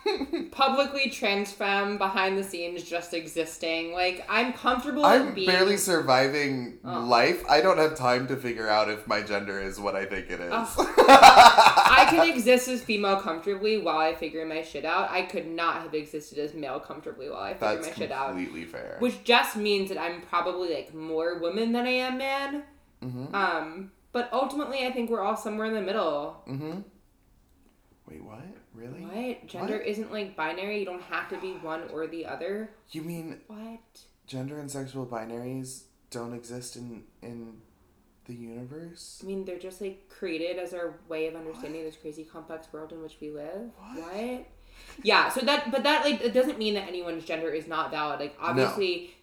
publicly 0.52 1.10
trans 1.10 1.52
femme 1.52 1.98
behind 1.98 2.38
the 2.38 2.44
scenes, 2.44 2.84
just 2.84 3.14
existing. 3.14 3.94
Like 3.94 4.26
I'm 4.30 4.54
comfortable. 4.54 5.06
I'm 5.06 5.34
being, 5.34 5.48
barely 5.48 5.78
surviving 5.78 6.80
Oh. 6.86 7.02
life. 7.02 7.44
I 7.50 7.62
don't 7.62 7.78
have 7.78 7.96
time 7.96 8.28
to 8.28 8.36
figure 8.38 8.68
out 8.68 8.90
if 8.90 9.08
my 9.08 9.22
gender 9.22 9.60
is 9.60 9.80
what 9.80 9.96
I 9.96 10.06
think 10.06 10.30
it 10.30 10.40
is. 10.40 10.52
I 10.52 12.08
can 12.10 12.30
exist 12.30 12.68
as 12.68 12.82
female 12.82 13.20
comfortably 13.20 13.78
while 13.80 13.98
I 13.98 14.14
figure 14.16 14.46
my 14.46 14.62
shit 14.62 14.86
out. 14.86 15.10
I 15.12 15.24
could 15.24 15.48
not 15.48 15.82
have 15.82 15.94
existed 15.94 16.38
as 16.38 16.54
male 16.54 16.80
comfortably 16.80 17.30
while 17.30 17.42
I 17.42 17.54
figure 17.54 17.76
That's 17.76 17.88
my 17.88 17.94
shit 17.94 18.12
out. 18.12 18.30
completely 18.30 18.66
fair. 18.66 18.98
Which 19.00 19.24
just 19.24 19.56
means 19.56 19.90
that 19.90 20.00
I'm 20.00 20.22
probably 20.22 20.74
like 20.74 20.94
more 20.94 21.40
woman 21.40 21.72
than 21.72 21.86
I 21.86 21.92
am 21.92 22.18
man. 22.18 22.64
Mm-hmm. 23.04 23.36
Um, 23.36 23.92
but 24.12 24.30
ultimately, 24.32 24.86
I 24.86 24.92
think 24.92 25.10
we're 25.10 25.22
all 25.22 25.38
somewhere 25.38 25.68
in 25.68 25.74
the 25.74 25.82
middle. 25.82 26.42
Mm-hmm. 26.48 26.80
Wait, 28.10 28.24
what? 28.24 28.40
Really? 28.78 29.02
What? 29.02 29.48
Gender 29.48 29.78
isn't 29.78 30.12
like 30.12 30.36
binary. 30.36 30.80
You 30.80 30.86
don't 30.86 31.02
have 31.04 31.30
to 31.30 31.38
be 31.38 31.54
one 31.54 31.84
or 31.92 32.06
the 32.08 32.26
other. 32.26 32.70
You 32.92 33.02
mean 33.02 33.42
What? 33.48 33.80
gender 34.28 34.60
and 34.60 34.70
sexual 34.70 35.06
binaries 35.06 35.84
don't 36.12 36.34
exist 36.34 36.76
in 36.76 37.04
in 37.22 37.62
the 38.26 38.34
universe? 38.36 39.20
I 39.24 39.26
mean, 39.26 39.46
they're 39.46 39.58
just 39.58 39.82
like 39.82 40.10
created 40.10 40.60
as 40.60 40.74
our 40.74 41.00
way 41.10 41.28
of 41.28 41.36
understanding 41.36 41.84
this 41.84 41.96
crazy 41.96 42.24
complex 42.24 42.68
world 42.72 42.92
in 42.92 43.02
which 43.02 43.18
we 43.20 43.32
live. 43.32 43.72
What? 43.96 44.46
Yeah. 45.02 45.30
So 45.30 45.42
that, 45.42 45.72
but 45.72 45.84
that 45.84 46.06
like 46.06 46.22
it 46.22 46.34
doesn't 46.34 46.60
mean 46.60 46.76
that 46.76 46.88
anyone's 46.88 47.26
gender 47.26 47.50
is 47.50 47.68
not 47.68 47.90
valid. 47.90 48.20
Like 48.20 48.36
obviously, 48.40 49.16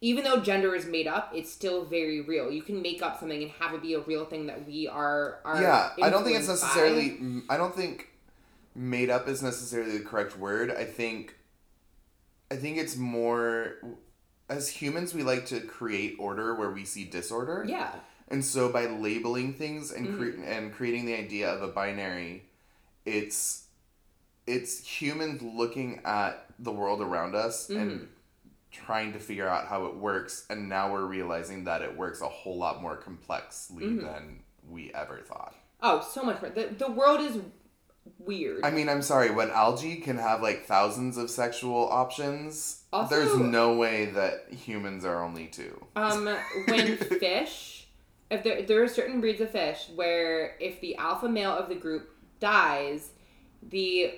even 0.00 0.24
though 0.24 0.40
gender 0.40 0.74
is 0.74 0.86
made 0.86 1.06
up, 1.06 1.32
it's 1.34 1.52
still 1.52 1.84
very 1.84 2.20
real. 2.22 2.50
You 2.50 2.62
can 2.62 2.80
make 2.80 3.02
up 3.02 3.18
something 3.18 3.42
and 3.42 3.50
have 3.52 3.74
it 3.74 3.82
be 3.82 3.94
a 3.94 4.00
real 4.00 4.24
thing 4.24 4.46
that 4.46 4.66
we 4.66 4.86
are. 4.88 5.40
are 5.44 5.60
yeah, 5.60 5.90
I 6.02 6.10
don't 6.10 6.24
think 6.24 6.36
it's 6.38 6.48
influenced 6.48 6.62
by. 6.62 6.68
necessarily. 6.68 7.42
I 7.50 7.56
don't 7.56 7.74
think 7.74 8.08
made 8.76 9.10
up 9.10 9.26
is 9.26 9.42
necessarily 9.42 9.98
the 9.98 10.04
correct 10.04 10.38
word. 10.38 10.70
I 10.70 10.84
think. 10.84 11.34
I 12.50 12.56
think 12.56 12.76
it's 12.78 12.96
more. 12.96 13.74
As 14.48 14.68
humans, 14.68 15.12
we 15.12 15.24
like 15.24 15.46
to 15.46 15.60
create 15.60 16.14
order 16.20 16.54
where 16.54 16.70
we 16.70 16.84
see 16.84 17.04
disorder. 17.04 17.64
Yeah. 17.66 17.90
And 18.28 18.44
so 18.44 18.68
by 18.70 18.86
labeling 18.86 19.54
things 19.54 19.90
and 19.90 20.16
cre- 20.16 20.24
Mm-hmm. 20.26 20.42
and 20.44 20.72
creating 20.72 21.06
the 21.06 21.14
idea 21.16 21.48
of 21.50 21.62
a 21.62 21.68
binary, 21.68 22.44
it's 23.04 23.64
it's 24.46 24.86
humans 24.86 25.42
looking 25.42 26.00
at 26.04 26.44
the 26.58 26.70
world 26.72 27.00
around 27.00 27.34
us 27.34 27.68
Mm-hmm. 27.68 27.80
and 27.80 28.08
trying 28.70 29.12
to 29.14 29.18
figure 29.18 29.48
out 29.48 29.66
how 29.68 29.86
it 29.86 29.96
works 29.96 30.44
and 30.50 30.68
now 30.68 30.92
we're 30.92 31.06
realizing 31.06 31.64
that 31.64 31.80
it 31.82 31.96
works 31.96 32.20
a 32.20 32.28
whole 32.28 32.58
lot 32.58 32.82
more 32.82 32.96
complexly 32.96 33.84
Mm-hmm. 33.84 34.04
than 34.06 34.40
we 34.68 34.92
ever 34.92 35.18
thought. 35.24 35.54
Oh, 35.82 36.00
so 36.08 36.22
much 36.22 36.40
more. 36.42 36.50
The 36.50 36.66
the 36.78 36.90
world 36.90 37.20
is 37.20 37.38
weird. 38.18 38.64
I 38.64 38.70
mean, 38.70 38.88
I'm 38.88 39.02
sorry, 39.02 39.30
when 39.30 39.50
algae 39.50 39.96
can 39.96 40.18
have 40.18 40.42
like 40.42 40.66
thousands 40.66 41.16
of 41.16 41.30
sexual 41.30 41.88
options, 41.90 42.82
Also- 42.92 43.14
there's 43.14 43.36
no 43.36 43.76
way 43.76 44.06
that 44.06 44.46
humans 44.52 45.04
are 45.04 45.22
only 45.22 45.46
two. 45.46 45.84
Um, 45.96 46.26
when 46.66 46.96
fish, 47.20 47.86
if 48.30 48.42
there 48.42 48.62
there 48.62 48.82
are 48.82 48.88
certain 48.88 49.20
breeds 49.20 49.40
of 49.40 49.50
fish 49.50 49.88
where 49.94 50.56
if 50.60 50.80
the 50.80 50.96
alpha 50.96 51.28
male 51.28 51.52
of 51.56 51.68
the 51.68 51.74
group 51.76 52.08
dies, 52.40 53.10
the 53.62 54.14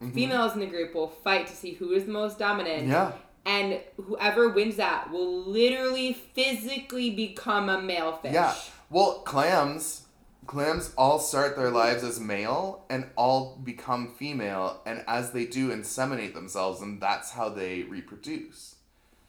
Mm-hmm. 0.00 0.14
females 0.14 0.54
in 0.54 0.58
the 0.58 0.66
group 0.66 0.96
will 0.96 1.06
fight 1.22 1.46
to 1.46 1.54
see 1.54 1.74
who 1.74 1.92
is 1.92 2.06
the 2.06 2.10
most 2.10 2.36
dominant. 2.36 2.88
Yeah. 2.88 3.12
And 3.46 3.80
whoever 4.02 4.48
wins 4.48 4.74
that 4.74 5.12
will 5.12 5.44
literally 5.44 6.12
physically 6.34 7.10
become 7.10 7.68
a 7.68 7.80
male 7.80 8.16
fish. 8.16 8.32
Yeah. 8.34 8.52
Well, 8.90 9.20
clams, 9.20 10.01
clams 10.46 10.92
all 10.96 11.18
start 11.18 11.56
their 11.56 11.70
lives 11.70 12.02
as 12.02 12.18
male 12.20 12.84
and 12.90 13.06
all 13.16 13.56
become 13.62 14.14
female, 14.18 14.80
and 14.84 15.04
as 15.06 15.32
they 15.32 15.46
do, 15.46 15.70
inseminate 15.70 16.34
themselves, 16.34 16.80
and 16.80 17.00
that's 17.00 17.32
how 17.32 17.48
they 17.48 17.82
reproduce. 17.84 18.76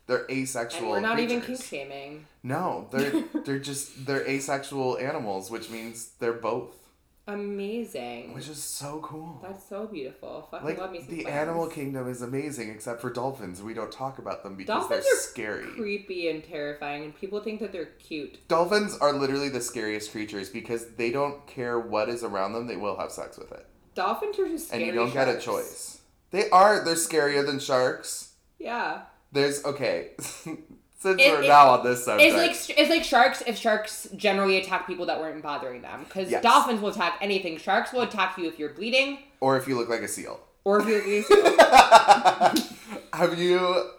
They're 0.08 0.26
asexual. 0.30 0.96
And 0.96 1.04
we're 1.04 1.10
not 1.10 1.20
even 1.20 1.40
creatures. 1.40 1.68
kink 1.68 1.90
shaming. 1.90 2.26
No, 2.44 2.88
they're 2.92 3.24
they're 3.46 3.60
just 3.60 4.06
they're 4.06 4.28
asexual 4.28 4.98
animals, 4.98 5.50
which 5.50 5.70
means 5.70 6.12
they're 6.20 6.34
both, 6.34 6.83
Amazing. 7.26 8.34
which 8.34 8.50
is 8.50 8.62
so 8.62 9.00
cool. 9.02 9.40
That's 9.42 9.68
so 9.68 9.88
beautiful. 9.88 10.48
Fucking 10.52 10.68
Like 10.68 10.78
love 10.78 10.92
me 10.92 11.06
the 11.08 11.26
animal 11.28 11.68
kingdom 11.68 12.10
is 12.10 12.22
amazing, 12.22 12.70
except 12.70 13.00
for 13.02 13.10
dolphins. 13.10 13.62
We 13.62 13.74
don't 13.74 13.92
talk 13.92 14.18
about 14.20 14.44
them 14.44 14.56
because 14.56 14.82
Dolphins 14.82 15.06
they're 15.06 15.14
are 15.14 15.18
scary. 15.18 15.72
creepy 15.76 16.30
and 16.30 16.44
terrifying, 16.44 17.04
and 17.06 17.16
people 17.16 17.40
think 17.40 17.60
that 17.62 17.72
they're 17.72 17.86
cute. 17.86 18.46
Dolphins 18.48 18.98
are 19.00 19.14
literally 19.14 19.50
the 19.50 19.62
scariest 19.62 20.12
creatures 20.12 20.50
because 20.50 20.96
they 20.96 21.12
don't 21.12 21.46
care 21.48 21.80
what 21.80 22.10
is 22.10 22.24
around 22.24 22.54
them; 22.54 22.68
they 22.68 22.78
will 22.78 22.98
have 22.98 23.12
sex 23.12 23.38
with 23.38 23.52
it. 23.54 23.66
Dolphins 23.96 24.38
are 24.40 24.48
just 24.48 24.74
and 24.74 24.82
you 24.86 24.92
don't 24.92 25.14
get 25.14 25.30
a 25.30 25.40
choice. 25.40 26.02
They 26.32 26.50
are. 26.50 26.84
They're 26.84 26.96
scarier 26.96 27.46
than 27.46 27.60
sharks. 27.60 28.34
Yeah. 28.60 29.04
There's 29.32 29.64
okay. 29.66 30.12
Since 31.04 31.22
It- 31.22 31.32
we're 31.34 31.44
it- 31.44 31.48
now 31.50 31.72
on 31.72 31.84
this 31.86 32.06
subject, 32.06 32.34
It's 32.34 32.70
like 32.70 32.80
it's 32.80 32.90
like 32.90 33.04
sharks 33.04 33.44
if 33.46 33.58
sharks 33.58 34.08
generally 34.16 34.56
attack 34.58 34.88
people 34.88 35.06
that 35.08 35.20
weren't 35.20 35.44
bothering 35.44 35.82
them 35.82 36.06
because 36.06 36.32
Yes. 36.32 36.42
dolphins 36.42 36.80
will 36.80 36.90
attack 36.92 37.18
anything. 37.20 37.58
Sharks 37.58 37.92
will 37.92 38.04
attack 38.04 38.38
you 38.38 38.48
if 38.48 38.58
you're 38.58 38.70
bleeding 38.74 39.20
or 39.42 39.58
if 39.58 39.68
you 39.68 39.78
look 39.78 39.90
like 39.90 40.00
a 40.02 40.08
seal. 40.08 40.40
or 40.64 40.80
if 40.80 40.88
you're 40.88 41.02
have 43.14 43.38
you, 43.38 43.90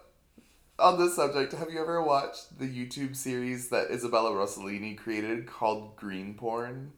on 0.79 0.99
this 0.99 1.15
subject, 1.15 1.53
have 1.53 1.71
you 1.71 1.79
ever 1.79 2.03
watched 2.03 2.59
the 2.59 2.65
YouTube 2.67 3.15
series 3.15 3.69
that 3.69 3.91
Isabella 3.91 4.31
Rossellini 4.31 4.97
created 4.97 5.47
called 5.47 5.97
Green 5.97 6.35
Porn? 6.35 6.93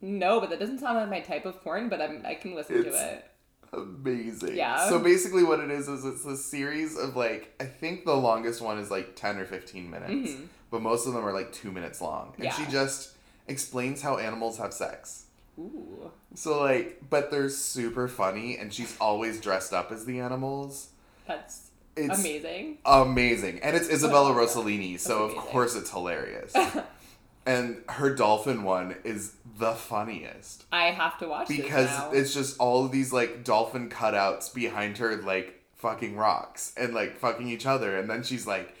no, 0.00 0.40
but 0.40 0.50
that 0.50 0.60
doesn't 0.60 0.78
sound 0.78 0.96
like 0.98 1.10
my 1.10 1.20
type 1.20 1.44
of 1.44 1.60
porn. 1.62 1.88
But 1.88 2.00
I'm, 2.00 2.22
I 2.24 2.34
can 2.34 2.54
listen 2.54 2.76
It's- 2.78 2.94
to 2.94 3.12
it. 3.14 3.24
Amazing. 3.72 4.56
Yeah. 4.56 4.88
So 4.88 4.98
basically, 4.98 5.44
what 5.44 5.60
it 5.60 5.70
is 5.70 5.88
is 5.88 6.04
it's 6.04 6.24
a 6.24 6.36
series 6.36 6.96
of 6.98 7.16
like 7.16 7.54
I 7.60 7.64
think 7.64 8.04
the 8.04 8.14
longest 8.16 8.60
one 8.60 8.78
is 8.78 8.90
like 8.90 9.16
ten 9.16 9.38
or 9.38 9.44
fifteen 9.46 9.90
minutes, 9.90 10.32
but 10.70 10.82
most 10.82 11.06
of 11.06 11.14
them 11.14 11.24
are 11.24 11.32
like 11.32 11.52
two 11.52 11.72
minutes 11.72 12.00
long, 12.00 12.34
and 12.38 12.52
she 12.52 12.62
Mm-hmm. 12.62 12.70
Just 12.72 13.12
explains 13.48 14.02
how 14.02 14.18
animals 14.18 14.58
have 14.58 14.72
sex. 14.72 15.24
Ooh, 15.58 16.10
So 16.34 16.60
like, 16.62 17.02
but 17.10 17.30
they're 17.30 17.48
super 17.50 18.08
funny, 18.08 18.56
and 18.56 18.72
she's 18.72 18.96
always 19.00 19.40
dressed 19.40 19.72
up 19.72 19.90
as 19.92 20.04
the 20.04 20.20
animals. 20.20 20.88
that's 21.26 21.70
It's 21.96 22.18
amazing. 22.20 22.78
amazing, 22.84 23.60
and 23.60 23.74
it's 23.76 23.88
Isabella 23.88 24.32
Rossellini, 24.32 24.98
so 24.98 25.24
of 25.24 25.34
course 25.34 25.74
it's 25.76 25.90
hilarious. 25.90 26.54
and 27.46 27.82
her 27.88 28.14
dolphin 28.14 28.62
one 28.62 28.96
is 29.04 29.32
the 29.58 29.72
funniest 29.72 30.64
I 30.72 30.86
have 30.86 31.18
to 31.18 31.28
watch 31.28 31.48
because 31.48 31.90
it's 32.12 32.34
just 32.34 32.58
all 32.58 32.84
of 32.84 32.92
these 32.92 33.12
like 33.12 33.44
dolphin 33.44 33.88
cutouts 33.88 34.52
behind 34.52 34.98
her, 34.98 35.16
like 35.16 35.60
fucking 35.76 36.16
rocks 36.16 36.72
and 36.76 36.94
like 36.94 37.16
fucking 37.18 37.48
each 37.48 37.66
other, 37.66 37.96
and 37.98 38.08
then 38.08 38.22
she's 38.22 38.46
like, 38.46 38.74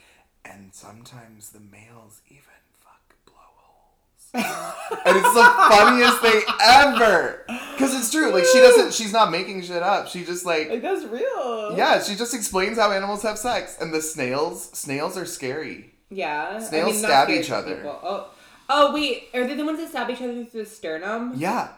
and 0.44 0.70
sometimes 0.72 1.50
the 1.50 1.60
males 1.60 2.20
even 2.28 2.42
fuck 2.80 3.14
blowholes. 3.26 4.74
and 5.06 5.16
it's 5.16 5.34
the 5.34 5.44
funniest 5.70 6.20
thing 6.20 6.42
ever. 6.62 7.44
Because 7.72 7.94
it's 7.94 8.10
true. 8.10 8.32
Like 8.32 8.44
she 8.44 8.58
doesn't. 8.58 8.94
She's 8.94 9.12
not 9.12 9.30
making 9.30 9.62
shit 9.62 9.82
up. 9.82 10.08
She 10.08 10.24
just 10.24 10.46
like. 10.46 10.68
Like 10.68 10.82
that's 10.82 11.04
real. 11.04 11.74
Yeah, 11.76 12.02
she 12.02 12.14
just 12.14 12.34
explains 12.34 12.78
how 12.78 12.92
animals 12.92 13.22
have 13.22 13.38
sex, 13.38 13.76
and 13.80 13.92
the 13.92 14.00
snails. 14.02 14.70
Snails 14.72 15.16
are 15.16 15.26
scary. 15.26 15.92
Yeah. 16.10 16.58
Snails 16.58 17.00
not 17.02 17.08
stab 17.08 17.30
each 17.30 17.50
other. 17.50 17.76
people. 17.76 17.98
Oh. 18.02 18.30
Oh 18.68 18.92
wait, 18.94 19.28
are 19.34 19.46
they 19.46 19.54
the 19.54 19.64
ones 19.64 19.78
that 19.78 19.88
stab 19.90 20.10
each 20.10 20.22
other 20.22 20.44
through 20.44 20.64
the 20.64 20.66
sternum? 20.70 21.32
Yeah, 21.36 21.68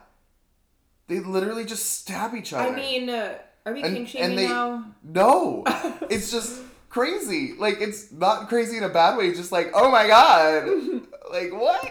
they 1.09 1.21
literally 1.21 1.65
just 1.65 2.01
stab 2.01 2.35
each 2.35 2.53
other. 2.53 2.73
I 2.73 2.77
mean, 2.77 3.09
uh, 3.11 3.35
are 3.67 3.73
we 3.73 3.83
And- 3.83 3.95
kink 3.97 4.09
shaming 4.09 4.37
they- 4.37 4.49
now? 4.49 4.85
no, 5.03 5.65
it's 6.11 6.31
just 6.31 6.61
crazy. 6.91 7.55
Like 7.59 7.81
it's 7.81 8.13
not 8.13 8.49
crazy 8.49 8.77
in 8.77 8.85
a 8.85 8.89
bad 8.89 9.17
way. 9.17 9.33
Just 9.35 9.51
like 9.53 9.71
oh 9.75 9.91
my 9.91 10.07
god, 10.07 10.69
like 11.33 11.53
what? 11.53 11.91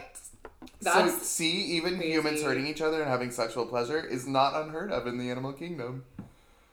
so 0.81 1.07
see, 1.21 1.51
even 1.77 1.95
crazy. 1.97 2.11
humans 2.11 2.41
hurting 2.43 2.67
each 2.67 2.81
other 2.81 3.01
and 3.01 3.09
having 3.09 3.31
sexual 3.31 3.65
pleasure 3.65 3.99
is 4.03 4.27
not 4.27 4.53
unheard 4.55 4.91
of 4.91 5.07
in 5.07 5.17
the 5.17 5.29
animal 5.31 5.53
kingdom. 5.53 6.03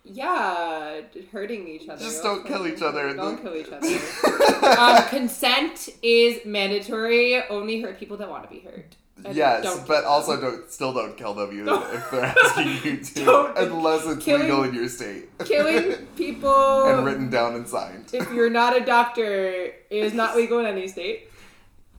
Yeah, 0.05 1.03
hurting 1.31 1.69
each 1.69 1.89
other. 1.89 2.03
Just 2.03 2.23
don't 2.23 2.47
kill 2.47 2.67
each 2.67 2.83
other. 2.83 3.15
Don't 3.15 3.41
kill 3.41 3.55
each 3.55 3.69
other. 3.69 4.67
um, 4.79 5.09
consent 5.09 5.91
is 6.03 6.45
mandatory. 6.45 7.43
Only 7.49 7.81
hurt 7.81 7.99
people 7.99 8.17
that 8.17 8.29
want 8.29 8.45
to 8.45 8.51
be 8.51 8.61
hurt. 8.61 8.97
And 9.25 9.37
yes, 9.37 9.85
but 9.87 10.05
also 10.05 10.33
them. 10.33 10.41
don't 10.41 10.71
still 10.71 10.95
don't 10.95 11.17
kill 11.17 11.35
them 11.35 11.51
if 11.53 12.11
they're 12.11 12.25
asking 12.25 12.69
you 12.83 13.05
to, 13.05 13.53
unless 13.57 14.07
it's 14.07 14.25
killing- 14.25 14.43
legal 14.45 14.63
in 14.65 14.75
your 14.75 14.89
state 14.89 15.29
killing 15.45 16.07
people 16.17 16.87
and 16.87 17.05
written 17.05 17.29
down 17.29 17.55
and 17.55 17.69
signed. 17.69 18.07
if 18.15 18.33
you're 18.33 18.49
not 18.49 18.75
a 18.75 18.81
doctor 18.83 19.73
is 19.91 20.15
not 20.15 20.37
legal 20.37 20.59
in 20.61 20.67
any 20.67 20.89
state. 20.89 21.29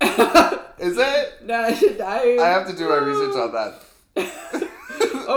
Is 0.02 0.98
it? 0.98 1.45
no, 1.45 1.64
I. 1.64 2.38
I 2.41 2.48
have 2.48 2.68
to 2.68 2.76
do 2.76 2.90
my 2.90 2.95
research 2.95 3.36
on 3.36 3.52
that. 3.53 4.68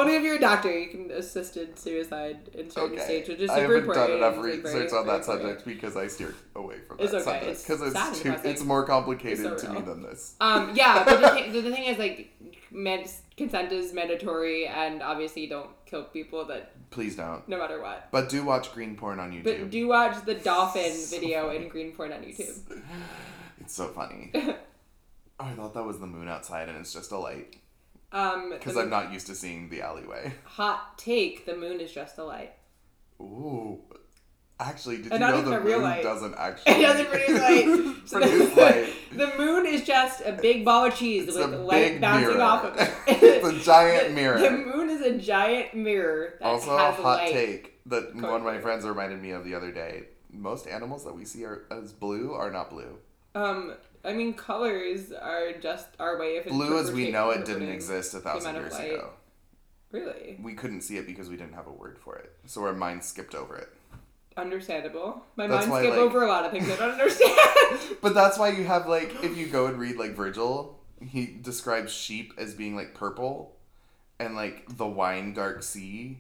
Only 0.01 0.17
if 0.17 0.23
you're 0.23 0.37
a 0.37 0.41
doctor, 0.41 0.77
you 0.79 0.89
can 0.89 1.11
assisted 1.11 1.79
suicide 1.79 2.51
in 2.55 2.71
certain 2.71 2.93
Okay. 2.95 3.05
states, 3.05 3.29
which 3.29 3.39
is 3.41 3.51
super 3.51 3.61
I 3.61 3.79
haven't 3.81 3.95
done 3.95 4.11
enough 4.13 4.39
research 4.45 4.93
on 4.93 5.07
that 5.07 5.25
subject 5.25 5.65
because 5.65 5.97
I 5.97 6.07
steer 6.09 6.35
away 6.55 6.81
from 6.87 6.99
It's 7.01 7.13
that 7.13 7.23
okay. 7.23 7.55
subject 7.55 7.67
because 7.67 7.83
it's 7.83 8.19
too 8.19 8.25
depressing. 8.31 8.51
it's 8.51 8.63
more 8.65 8.85
complicated 8.85 9.47
It's 9.53 9.63
so 9.63 9.69
to 9.69 9.75
me 9.75 9.81
than 9.83 10.03
this. 10.03 10.35
Um, 10.41 10.73
yeah, 10.75 11.05
but 11.05 11.21
the 11.21 11.29
thing, 11.35 11.53
the 11.53 11.63
thing 11.73 11.85
is, 11.85 11.99
like, 11.99 12.33
man, 12.71 13.05
consent 13.37 13.73
is 13.73 13.93
mandatory, 13.93 14.67
and 14.67 15.03
obviously 15.03 15.47
don't 15.47 15.71
kill 15.87 16.05
people 16.05 16.45
that 16.47 16.73
Please 16.91 17.17
don't. 17.17 17.47
no 17.49 17.59
matter 17.59 17.81
what. 17.83 18.09
But 18.11 18.29
do 18.29 18.45
watch 18.45 18.73
green 18.73 18.97
porn 18.97 19.19
on 19.21 19.33
YouTube. 19.33 19.45
But 19.45 19.71
do 19.71 19.89
watch 19.89 20.25
the 20.25 20.35
dolphin 20.51 20.93
video 21.11 21.51
in 21.51 21.69
green 21.69 21.93
porn 21.93 22.13
on 22.13 22.21
YouTube. 22.23 22.83
It's 23.61 23.75
so 23.75 23.89
funny. 23.89 24.31
oh, 24.35 24.55
I 25.41 25.53
thought 25.53 25.75
that 25.75 25.85
was 25.85 25.99
the 25.99 26.07
moon 26.07 26.29
outside 26.29 26.69
and 26.69 26.79
it's 26.79 26.93
just 26.93 27.11
a 27.13 27.19
light 27.19 27.57
because 28.51 28.75
the 28.75 28.81
I'm 28.83 28.91
not 28.91 29.13
used 29.13 29.27
to 29.27 29.35
seeing 29.35 29.69
the 29.71 29.83
alleyway. 29.83 30.35
hot 30.45 30.97
take: 30.99 31.47
the 31.47 31.57
moon 31.57 31.81
is 31.81 31.93
just 31.93 32.17
a 32.19 32.25
light. 32.25 32.53
Ooh. 33.21 33.81
Actually, 34.61 34.99
did 34.99 35.11
And 35.13 35.21
you 35.21 35.27
know 35.29 35.43
the 35.43 35.61
moon 35.61 35.83
light. 35.83 36.03
doesn't 36.05 36.35
actually 36.39 36.75
It 36.75 36.83
doesn't 36.83 37.07
produce 37.11 37.41
light. 37.41 37.97
So 38.07 38.21
produce 38.21 38.55
the, 38.55 38.61
light. 38.61 38.93
the 39.13 39.33
moon 39.37 39.67
is 39.67 39.83
just 39.85 40.21
a 40.25 40.31
big 40.33 40.65
ball 40.65 40.87
of 40.87 40.95
cheese 40.97 41.27
It's 41.27 41.37
with 41.37 41.53
light 41.55 42.01
bouncing 42.01 42.29
mirror. 42.29 42.41
off 42.43 42.65
of 42.65 42.77
it. 42.79 42.93
it's 43.09 43.47
a 43.49 43.59
giant 43.65 44.09
The- 44.09 44.15
mirror. 44.15 44.39
The 44.39 44.51
moon 44.53 44.91
is 44.91 45.01
a 45.01 45.19
giant 45.19 45.75
mirror 45.75 46.35
that 46.39 46.47
also, 46.47 46.73
a 46.77 46.79
hot 46.93 47.03
light. 47.03 47.33
take 47.33 47.81
that 47.87 48.15
one 48.15 48.25
of 48.37 48.43
my 48.45 48.61
friends 48.61 48.85
reminded 48.85 49.21
me 49.21 49.33
of 49.33 49.45
the 49.45 49.57
other 49.57 49.73
day. 49.73 50.05
Most 50.33 50.69
animals 50.69 51.05
that 51.05 51.15
we 51.17 51.25
see 51.25 51.45
are 51.45 51.65
as 51.73 51.93
blue 51.93 52.33
are 52.33 52.51
not 52.53 52.71
blue. 52.71 52.97
Um, 53.35 53.75
I 54.05 54.13
mean, 54.13 54.35
colors 54.35 55.13
are 55.13 55.53
just 55.53 55.89
our 55.99 56.19
way 56.19 56.37
of 56.39 56.45
Blue 56.47 56.79
as 56.79 56.93
we 56.93 57.11
know 57.11 57.31
it 57.31 57.45
didn't 57.45 57.69
exist 57.71 58.15
a 58.15 58.21
thousand 58.21 58.55
years 58.57 58.73
light. 58.73 58.93
ago. 58.93 59.11
Really 59.91 60.39
We 60.43 60.55
couldn't 60.55 60.81
see 60.83 60.97
it 60.99 61.07
because 61.07 61.29
we 61.31 61.37
didn't 61.37 61.55
have 61.55 61.67
a 61.69 61.73
word 61.73 61.99
for 61.99 62.17
it, 62.17 62.33
so 62.47 62.63
our 62.65 62.73
mind 62.75 63.05
skipped 63.05 63.35
over 63.35 63.57
it. 63.57 63.69
understandable. 64.37 65.25
My 65.37 65.47
That's 65.47 65.67
mind 65.69 65.85
skipped 65.85 65.97
like- 65.97 66.05
over 66.07 66.25
a 66.25 66.29
lot 66.29 66.45
of 66.45 66.51
things 66.53 66.69
I 66.71 66.77
don't 66.77 66.91
understand. 66.93 67.39
But 68.03 68.15
that's 68.15 68.39
why 68.39 68.49
you 68.51 68.65
have 68.65 68.87
like 68.89 69.23
if 69.25 69.37
you 69.37 69.47
go 69.47 69.67
and 69.67 69.79
read 69.79 69.97
like 69.97 70.13
Virgil, 70.15 70.79
he 71.01 71.27
describes 71.27 71.93
sheep 71.93 72.35
as 72.37 72.55
being 72.55 72.77
like 72.77 72.95
purple, 72.95 73.57
and 74.19 74.35
like 74.37 74.77
the 74.77 74.87
wine 74.87 75.33
dark 75.35 75.63
sea, 75.63 76.19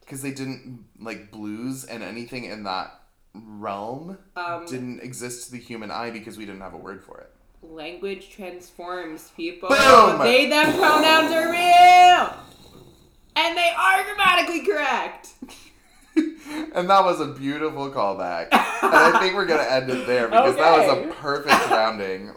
because 0.00 0.22
they 0.22 0.30
didn't 0.30 0.84
like 1.00 1.30
blues 1.30 1.84
and 1.84 2.02
anything 2.02 2.44
in 2.44 2.62
that 2.64 3.00
realm 3.34 4.18
um, 4.36 4.66
didn't 4.66 5.00
exist 5.00 5.46
to 5.46 5.52
the 5.52 5.58
human 5.58 5.90
eye 5.90 6.10
because 6.10 6.38
we 6.38 6.46
didn't 6.46 6.60
have 6.60 6.74
a 6.74 6.78
word 6.78 7.02
for 7.02 7.18
it. 7.20 7.30
language 7.62 8.30
transforms 8.30 9.30
people. 9.36 9.68
Boom! 9.68 10.18
They 10.20 10.48
them 10.48 10.72
pronouns 10.76 11.32
are 11.32 11.50
real, 11.50 12.36
and 13.36 13.56
they 13.56 13.72
are 13.76 14.04
grammatically 14.04 14.60
correct. 14.64 15.32
and 16.16 16.88
that 16.88 17.04
was 17.04 17.20
a 17.20 17.26
beautiful 17.26 17.90
callback. 17.90 18.48
and 18.52 18.94
I 18.94 19.18
think 19.20 19.34
we're 19.34 19.46
gonna 19.46 19.62
end 19.62 19.90
it 19.90 20.06
there 20.06 20.28
because 20.28 20.56
that 20.56 20.78
was 20.78 20.98
a 20.98 21.12
perfect 21.14 21.70
rounding. 21.70 22.32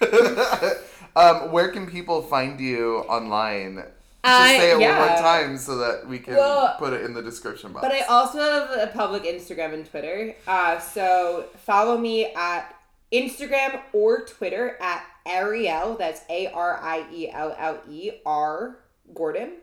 um, 1.16 1.50
where 1.50 1.68
can 1.68 1.86
people 1.86 2.22
find 2.22 2.60
you 2.60 2.98
online? 3.08 3.84
Just 4.24 4.56
say 4.56 4.70
it 4.70 4.74
one 4.74 4.82
yeah. 4.82 4.98
more 4.98 5.18
time 5.18 5.58
so 5.58 5.76
that 5.78 6.06
we 6.06 6.18
can 6.18 6.34
Well, 6.34 6.76
put 6.78 6.92
it 6.92 7.04
in 7.04 7.12
the 7.12 7.22
description 7.22 7.72
box. 7.72 7.86
But 7.86 7.92
I 7.92 8.02
also 8.02 8.38
have 8.38 8.70
a 8.70 8.86
public 8.92 9.24
Instagram 9.24 9.74
and 9.74 9.84
Twitter. 9.84 10.36
Uh, 10.46 10.78
so 10.78 11.46
follow 11.64 11.98
me 11.98 12.32
at 12.34 12.74
Instagram 13.12 13.80
or 13.92 14.24
Twitter 14.24 14.78
at 14.80 15.04
Arielle. 15.26 15.98
That's 15.98 16.22
A 16.30 16.46
R 16.48 16.78
I 16.80 17.04
E 17.12 17.30
L 17.30 17.54
L 17.58 17.80
E 17.90 18.12
R 18.24 18.78
Gordon. 19.12 19.54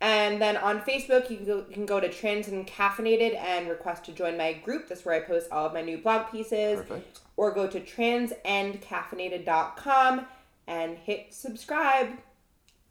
And 0.00 0.40
then 0.40 0.56
on 0.56 0.80
Facebook, 0.82 1.28
you 1.28 1.38
can 1.38 1.46
go, 1.46 1.64
you 1.68 1.74
can 1.74 1.84
go 1.84 1.98
to 1.98 2.08
Trans 2.08 2.46
and 2.46 2.64
Caffeinated 2.66 3.36
and 3.36 3.68
request 3.68 4.04
to 4.04 4.12
join 4.12 4.36
my 4.36 4.52
group. 4.52 4.88
That's 4.88 5.04
where 5.04 5.16
I 5.16 5.20
post 5.20 5.50
all 5.50 5.66
of 5.66 5.72
my 5.72 5.82
new 5.82 5.98
blog 5.98 6.30
pieces. 6.30 6.78
Perfect. 6.78 7.18
Or 7.36 7.50
go 7.52 7.66
to 7.66 7.80
transandcaffeinated.com 7.80 10.26
and 10.68 10.98
hit 10.98 11.34
subscribe. 11.34 12.10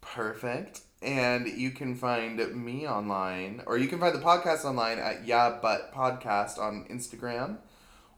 Perfect. 0.02 0.82
And 1.00 1.46
you 1.46 1.70
can 1.70 1.94
find 1.94 2.38
me 2.56 2.86
online, 2.88 3.62
or 3.66 3.78
you 3.78 3.86
can 3.86 4.00
find 4.00 4.14
the 4.14 4.20
podcast 4.20 4.64
online 4.64 4.98
at 4.98 5.24
Yeah 5.26 5.58
But 5.62 5.92
Podcast 5.94 6.58
on 6.58 6.86
Instagram, 6.90 7.58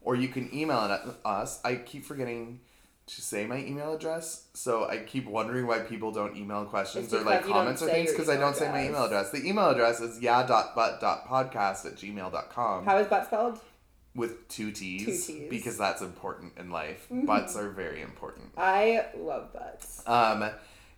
or 0.01 0.15
you 0.15 0.27
can 0.29 0.53
email 0.53 0.99
us. 1.23 1.59
I 1.63 1.75
keep 1.75 2.03
forgetting 2.05 2.61
to 3.07 3.21
say 3.21 3.45
my 3.45 3.57
email 3.57 3.93
address, 3.93 4.45
so 4.53 4.87
I 4.87 4.97
keep 4.99 5.27
wondering 5.27 5.67
why 5.67 5.79
people 5.79 6.11
don't 6.11 6.35
email 6.37 6.65
questions 6.65 7.13
or 7.13 7.21
like 7.21 7.39
because 7.39 7.47
you 7.47 7.53
don't 7.53 7.63
comments 7.63 7.81
or 7.83 7.87
things 7.89 8.11
because 8.11 8.29
I 8.29 8.37
don't 8.37 8.55
say 8.55 8.71
my 8.71 8.85
email 8.85 9.03
address. 9.03 9.27
address. 9.29 9.41
The 9.43 9.49
email 9.49 9.69
address 9.69 9.99
is 9.99 10.21
yeah.but.podcast 10.21 11.85
at 11.85 11.95
gmail.com 11.97 12.85
How 12.85 12.97
is 12.97 13.07
butt 13.07 13.25
spelled? 13.25 13.59
with 14.15 14.47
two 14.49 14.71
T's, 14.71 15.05
Two 15.05 15.33
Ts. 15.33 15.49
because 15.49 15.77
that's 15.77 16.01
important 16.01 16.53
in 16.57 16.69
life. 16.69 17.07
Butts 17.09 17.55
are 17.55 17.69
very 17.69 18.01
important. 18.01 18.51
I 18.57 19.05
love 19.17 19.53
butts. 19.53 20.03
Um, 20.05 20.49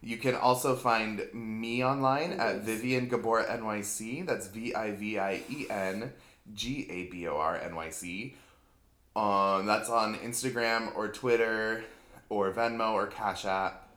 you 0.04 0.18
can 0.18 0.36
also 0.36 0.76
find 0.76 1.22
me 1.34 1.84
online 1.84 2.34
at. 2.34 2.62
Vivien 2.62 3.08
Gabor 3.08 3.44
NYC. 3.44 4.26
That's 4.26 4.48
V 4.48 4.76
I 4.76 4.92
V 4.92 5.18
I 5.18 5.42
E 5.50 5.66
N 5.70 6.12
G 6.54 6.88
A 6.90 7.06
B 7.06 7.28
O 7.28 7.38
R 7.38 7.58
N 7.58 7.76
Y 7.76 7.90
C. 7.90 8.36
Um, 9.16 9.66
that's 9.66 9.90
on 9.90 10.16
Instagram 10.16 10.96
or 10.96 11.08
Twitter 11.08 11.84
or 12.30 12.52
Venmo 12.52 12.94
or 12.94 13.08
Cash 13.08 13.46
App. 13.46 13.90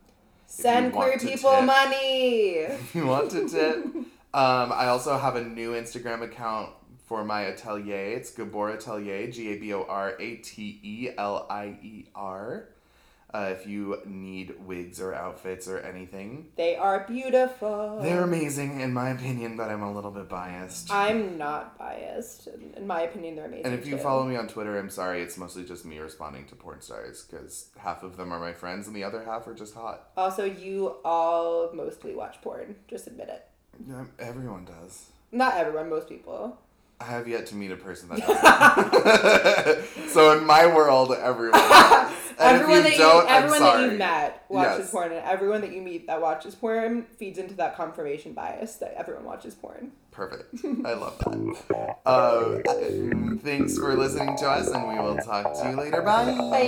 Send 0.47 0.93
queer 0.93 1.19
people 1.19 1.51
tip. 1.51 1.65
money. 1.65 2.51
If 2.59 2.95
you 2.95 3.07
want 3.07 3.31
to 3.33 3.49
tip. 3.49 3.85
um, 3.85 4.07
I 4.33 4.87
also 4.89 5.19
have 5.19 5.35
a 5.37 5.43
new 5.43 5.73
Instagram 5.73 6.23
account 6.23 6.71
for 7.07 7.25
my 7.25 7.43
atelier. 7.43 8.17
It's 8.17 8.31
Gabor 8.31 8.71
Atelier, 8.71 9.31
G 9.31 9.55
A 9.55 9.59
B 9.59 9.73
O 9.73 9.85
R 9.89 10.17
A 10.21 10.37
T 10.37 10.81
E 10.83 11.09
L 11.17 11.47
I 11.51 11.79
E 11.83 12.07
R. 12.15 12.69
Uh, 13.37 13.51
if 13.51 13.67
you 13.67 13.99
need 14.07 14.55
wigs 14.65 14.99
or 14.99 15.13
outfits 15.13 15.69
or 15.69 15.79
anything, 15.81 16.47
They 16.57 16.75
are 16.75 17.05
beautiful. 17.07 17.99
they're 18.01 18.23
amazing 18.23 18.81
in 18.81 18.95
my 18.95 19.11
opinion, 19.11 19.59
but 19.59 19.69
I'm 19.69 19.83
a 19.83 19.93
little 19.93 20.11
bit 20.11 20.27
biased. 20.27 20.91
I'm 20.91 21.37
not 21.37 21.77
biased. 21.79 22.49
In 22.77 22.87
my 22.87 23.03
opinion, 23.03 23.37
they're 23.37 23.45
amazing. 23.45 23.67
and 23.67 23.75
if 23.75 23.87
you 23.87 23.97
too. 23.99 24.03
follow 24.03 24.25
me 24.25 24.37
on 24.37 24.49
Twitter, 24.49 24.79
I'm 24.79 24.89
sorry, 24.89 25.21
it's 25.21 25.37
mostly 25.37 25.65
just 25.65 25.85
me 25.85 25.99
responding 25.99 26.47
to 26.47 26.55
porn 26.55 26.81
stars 26.81 27.27
because 27.29 27.69
half 27.77 28.03
of 28.03 28.17
them 28.17 28.33
are 28.33 28.41
my 28.41 28.55
friends 28.55 28.87
and 28.87 28.97
the 28.97 29.05
other 29.05 29.23
half 29.23 29.47
are 29.47 29.55
just 29.55 29.75
hot. 29.75 30.09
Also, 30.17 30.45
you 30.45 30.97
all 31.05 31.71
mostly 31.75 32.15
watch 32.15 32.41
porn. 32.41 32.77
Just 32.89 33.07
admit 33.07 33.29
it. 33.29 33.45
Yeah, 33.87 34.05
everyone 34.19 34.65
does. 34.65 35.11
Not 35.31 35.59
everyone, 35.59 35.91
most 35.91 36.09
people. 36.09 36.59
I 36.99 37.05
have 37.05 37.29
yet 37.29 37.45
to 37.49 37.55
meet 37.55 37.71
a 37.71 37.77
person 37.77 38.09
that 38.09 38.21
doesn't. 39.95 40.09
so 40.15 40.39
in 40.39 40.47
my 40.47 40.67
world, 40.67 41.13
everyone. 41.13 41.61
does. 42.39 42.47
And 42.47 42.57
everyone 42.61 42.79
if 42.79 42.85
that 42.85 42.93
you 42.93 42.99
don't, 42.99 43.25
you, 43.25 43.35
everyone 43.35 43.63
I'm 43.63 43.77
that 43.81 43.91
you've 43.91 43.99
met 43.99 44.45
watches 44.49 44.79
Yes. 44.81 44.91
porn, 44.91 45.13
and 45.13 45.25
everyone 45.27 45.61
that 45.63 45.73
you 45.73 45.83
meet 45.83 46.07
that 46.07 46.21
watches 46.21 46.55
porn 46.55 47.05
feeds 47.19 47.39
into 47.39 47.55
that 47.55 47.77
confirmation 47.77 48.33
bias 48.33 48.77
that 48.77 48.95
everyone 48.97 49.25
watches 49.25 49.55
porn. 49.55 49.93
Perfect. 50.11 50.55
I 50.85 50.95
love 50.95 51.19
that. 51.19 51.99
Uh, 52.07 52.59
thanks 53.43 53.77
for 53.79 53.95
listening 53.95 54.37
to 54.39 54.49
us, 54.49 54.69
and 54.69 54.89
we 54.89 54.95
will 54.99 55.17
talk 55.19 55.53
to 55.61 55.71
you 55.71 55.77
later. 55.77 56.03
Bye. 56.03 56.25
Bye. 56.25 56.63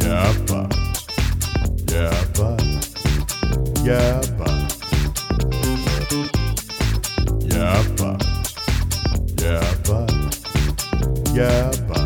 Yeah. 0.00 0.06
Yeah, 0.06 0.32
but. 0.46 0.76
Yeah, 1.90 2.24
but. 2.34 2.62
Yeah, 3.82 4.20
but. 4.36 4.72
Yeah, 7.44 7.82
but. 7.96 8.22
Yeah, 9.40 9.74
but. 9.84 10.10
Yeah, 11.32 11.72
but. 11.88 12.05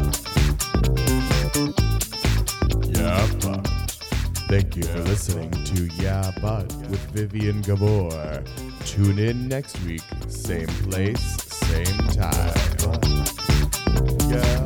Thank 4.50 4.76
you 4.76 4.82
for 4.82 4.98
listening 5.02 5.52
to 5.52 5.86
Yeah, 6.02 6.32
but 6.42 6.66
with 6.90 6.98
Vivien 7.12 7.62
Gabor. 7.62 8.42
Tune 8.84 9.20
in 9.20 9.46
next 9.46 9.80
week, 9.82 10.02
same 10.26 10.66
place, 10.90 11.20
same 11.20 11.98
time. 12.08 12.52
Yeah. 14.28 14.59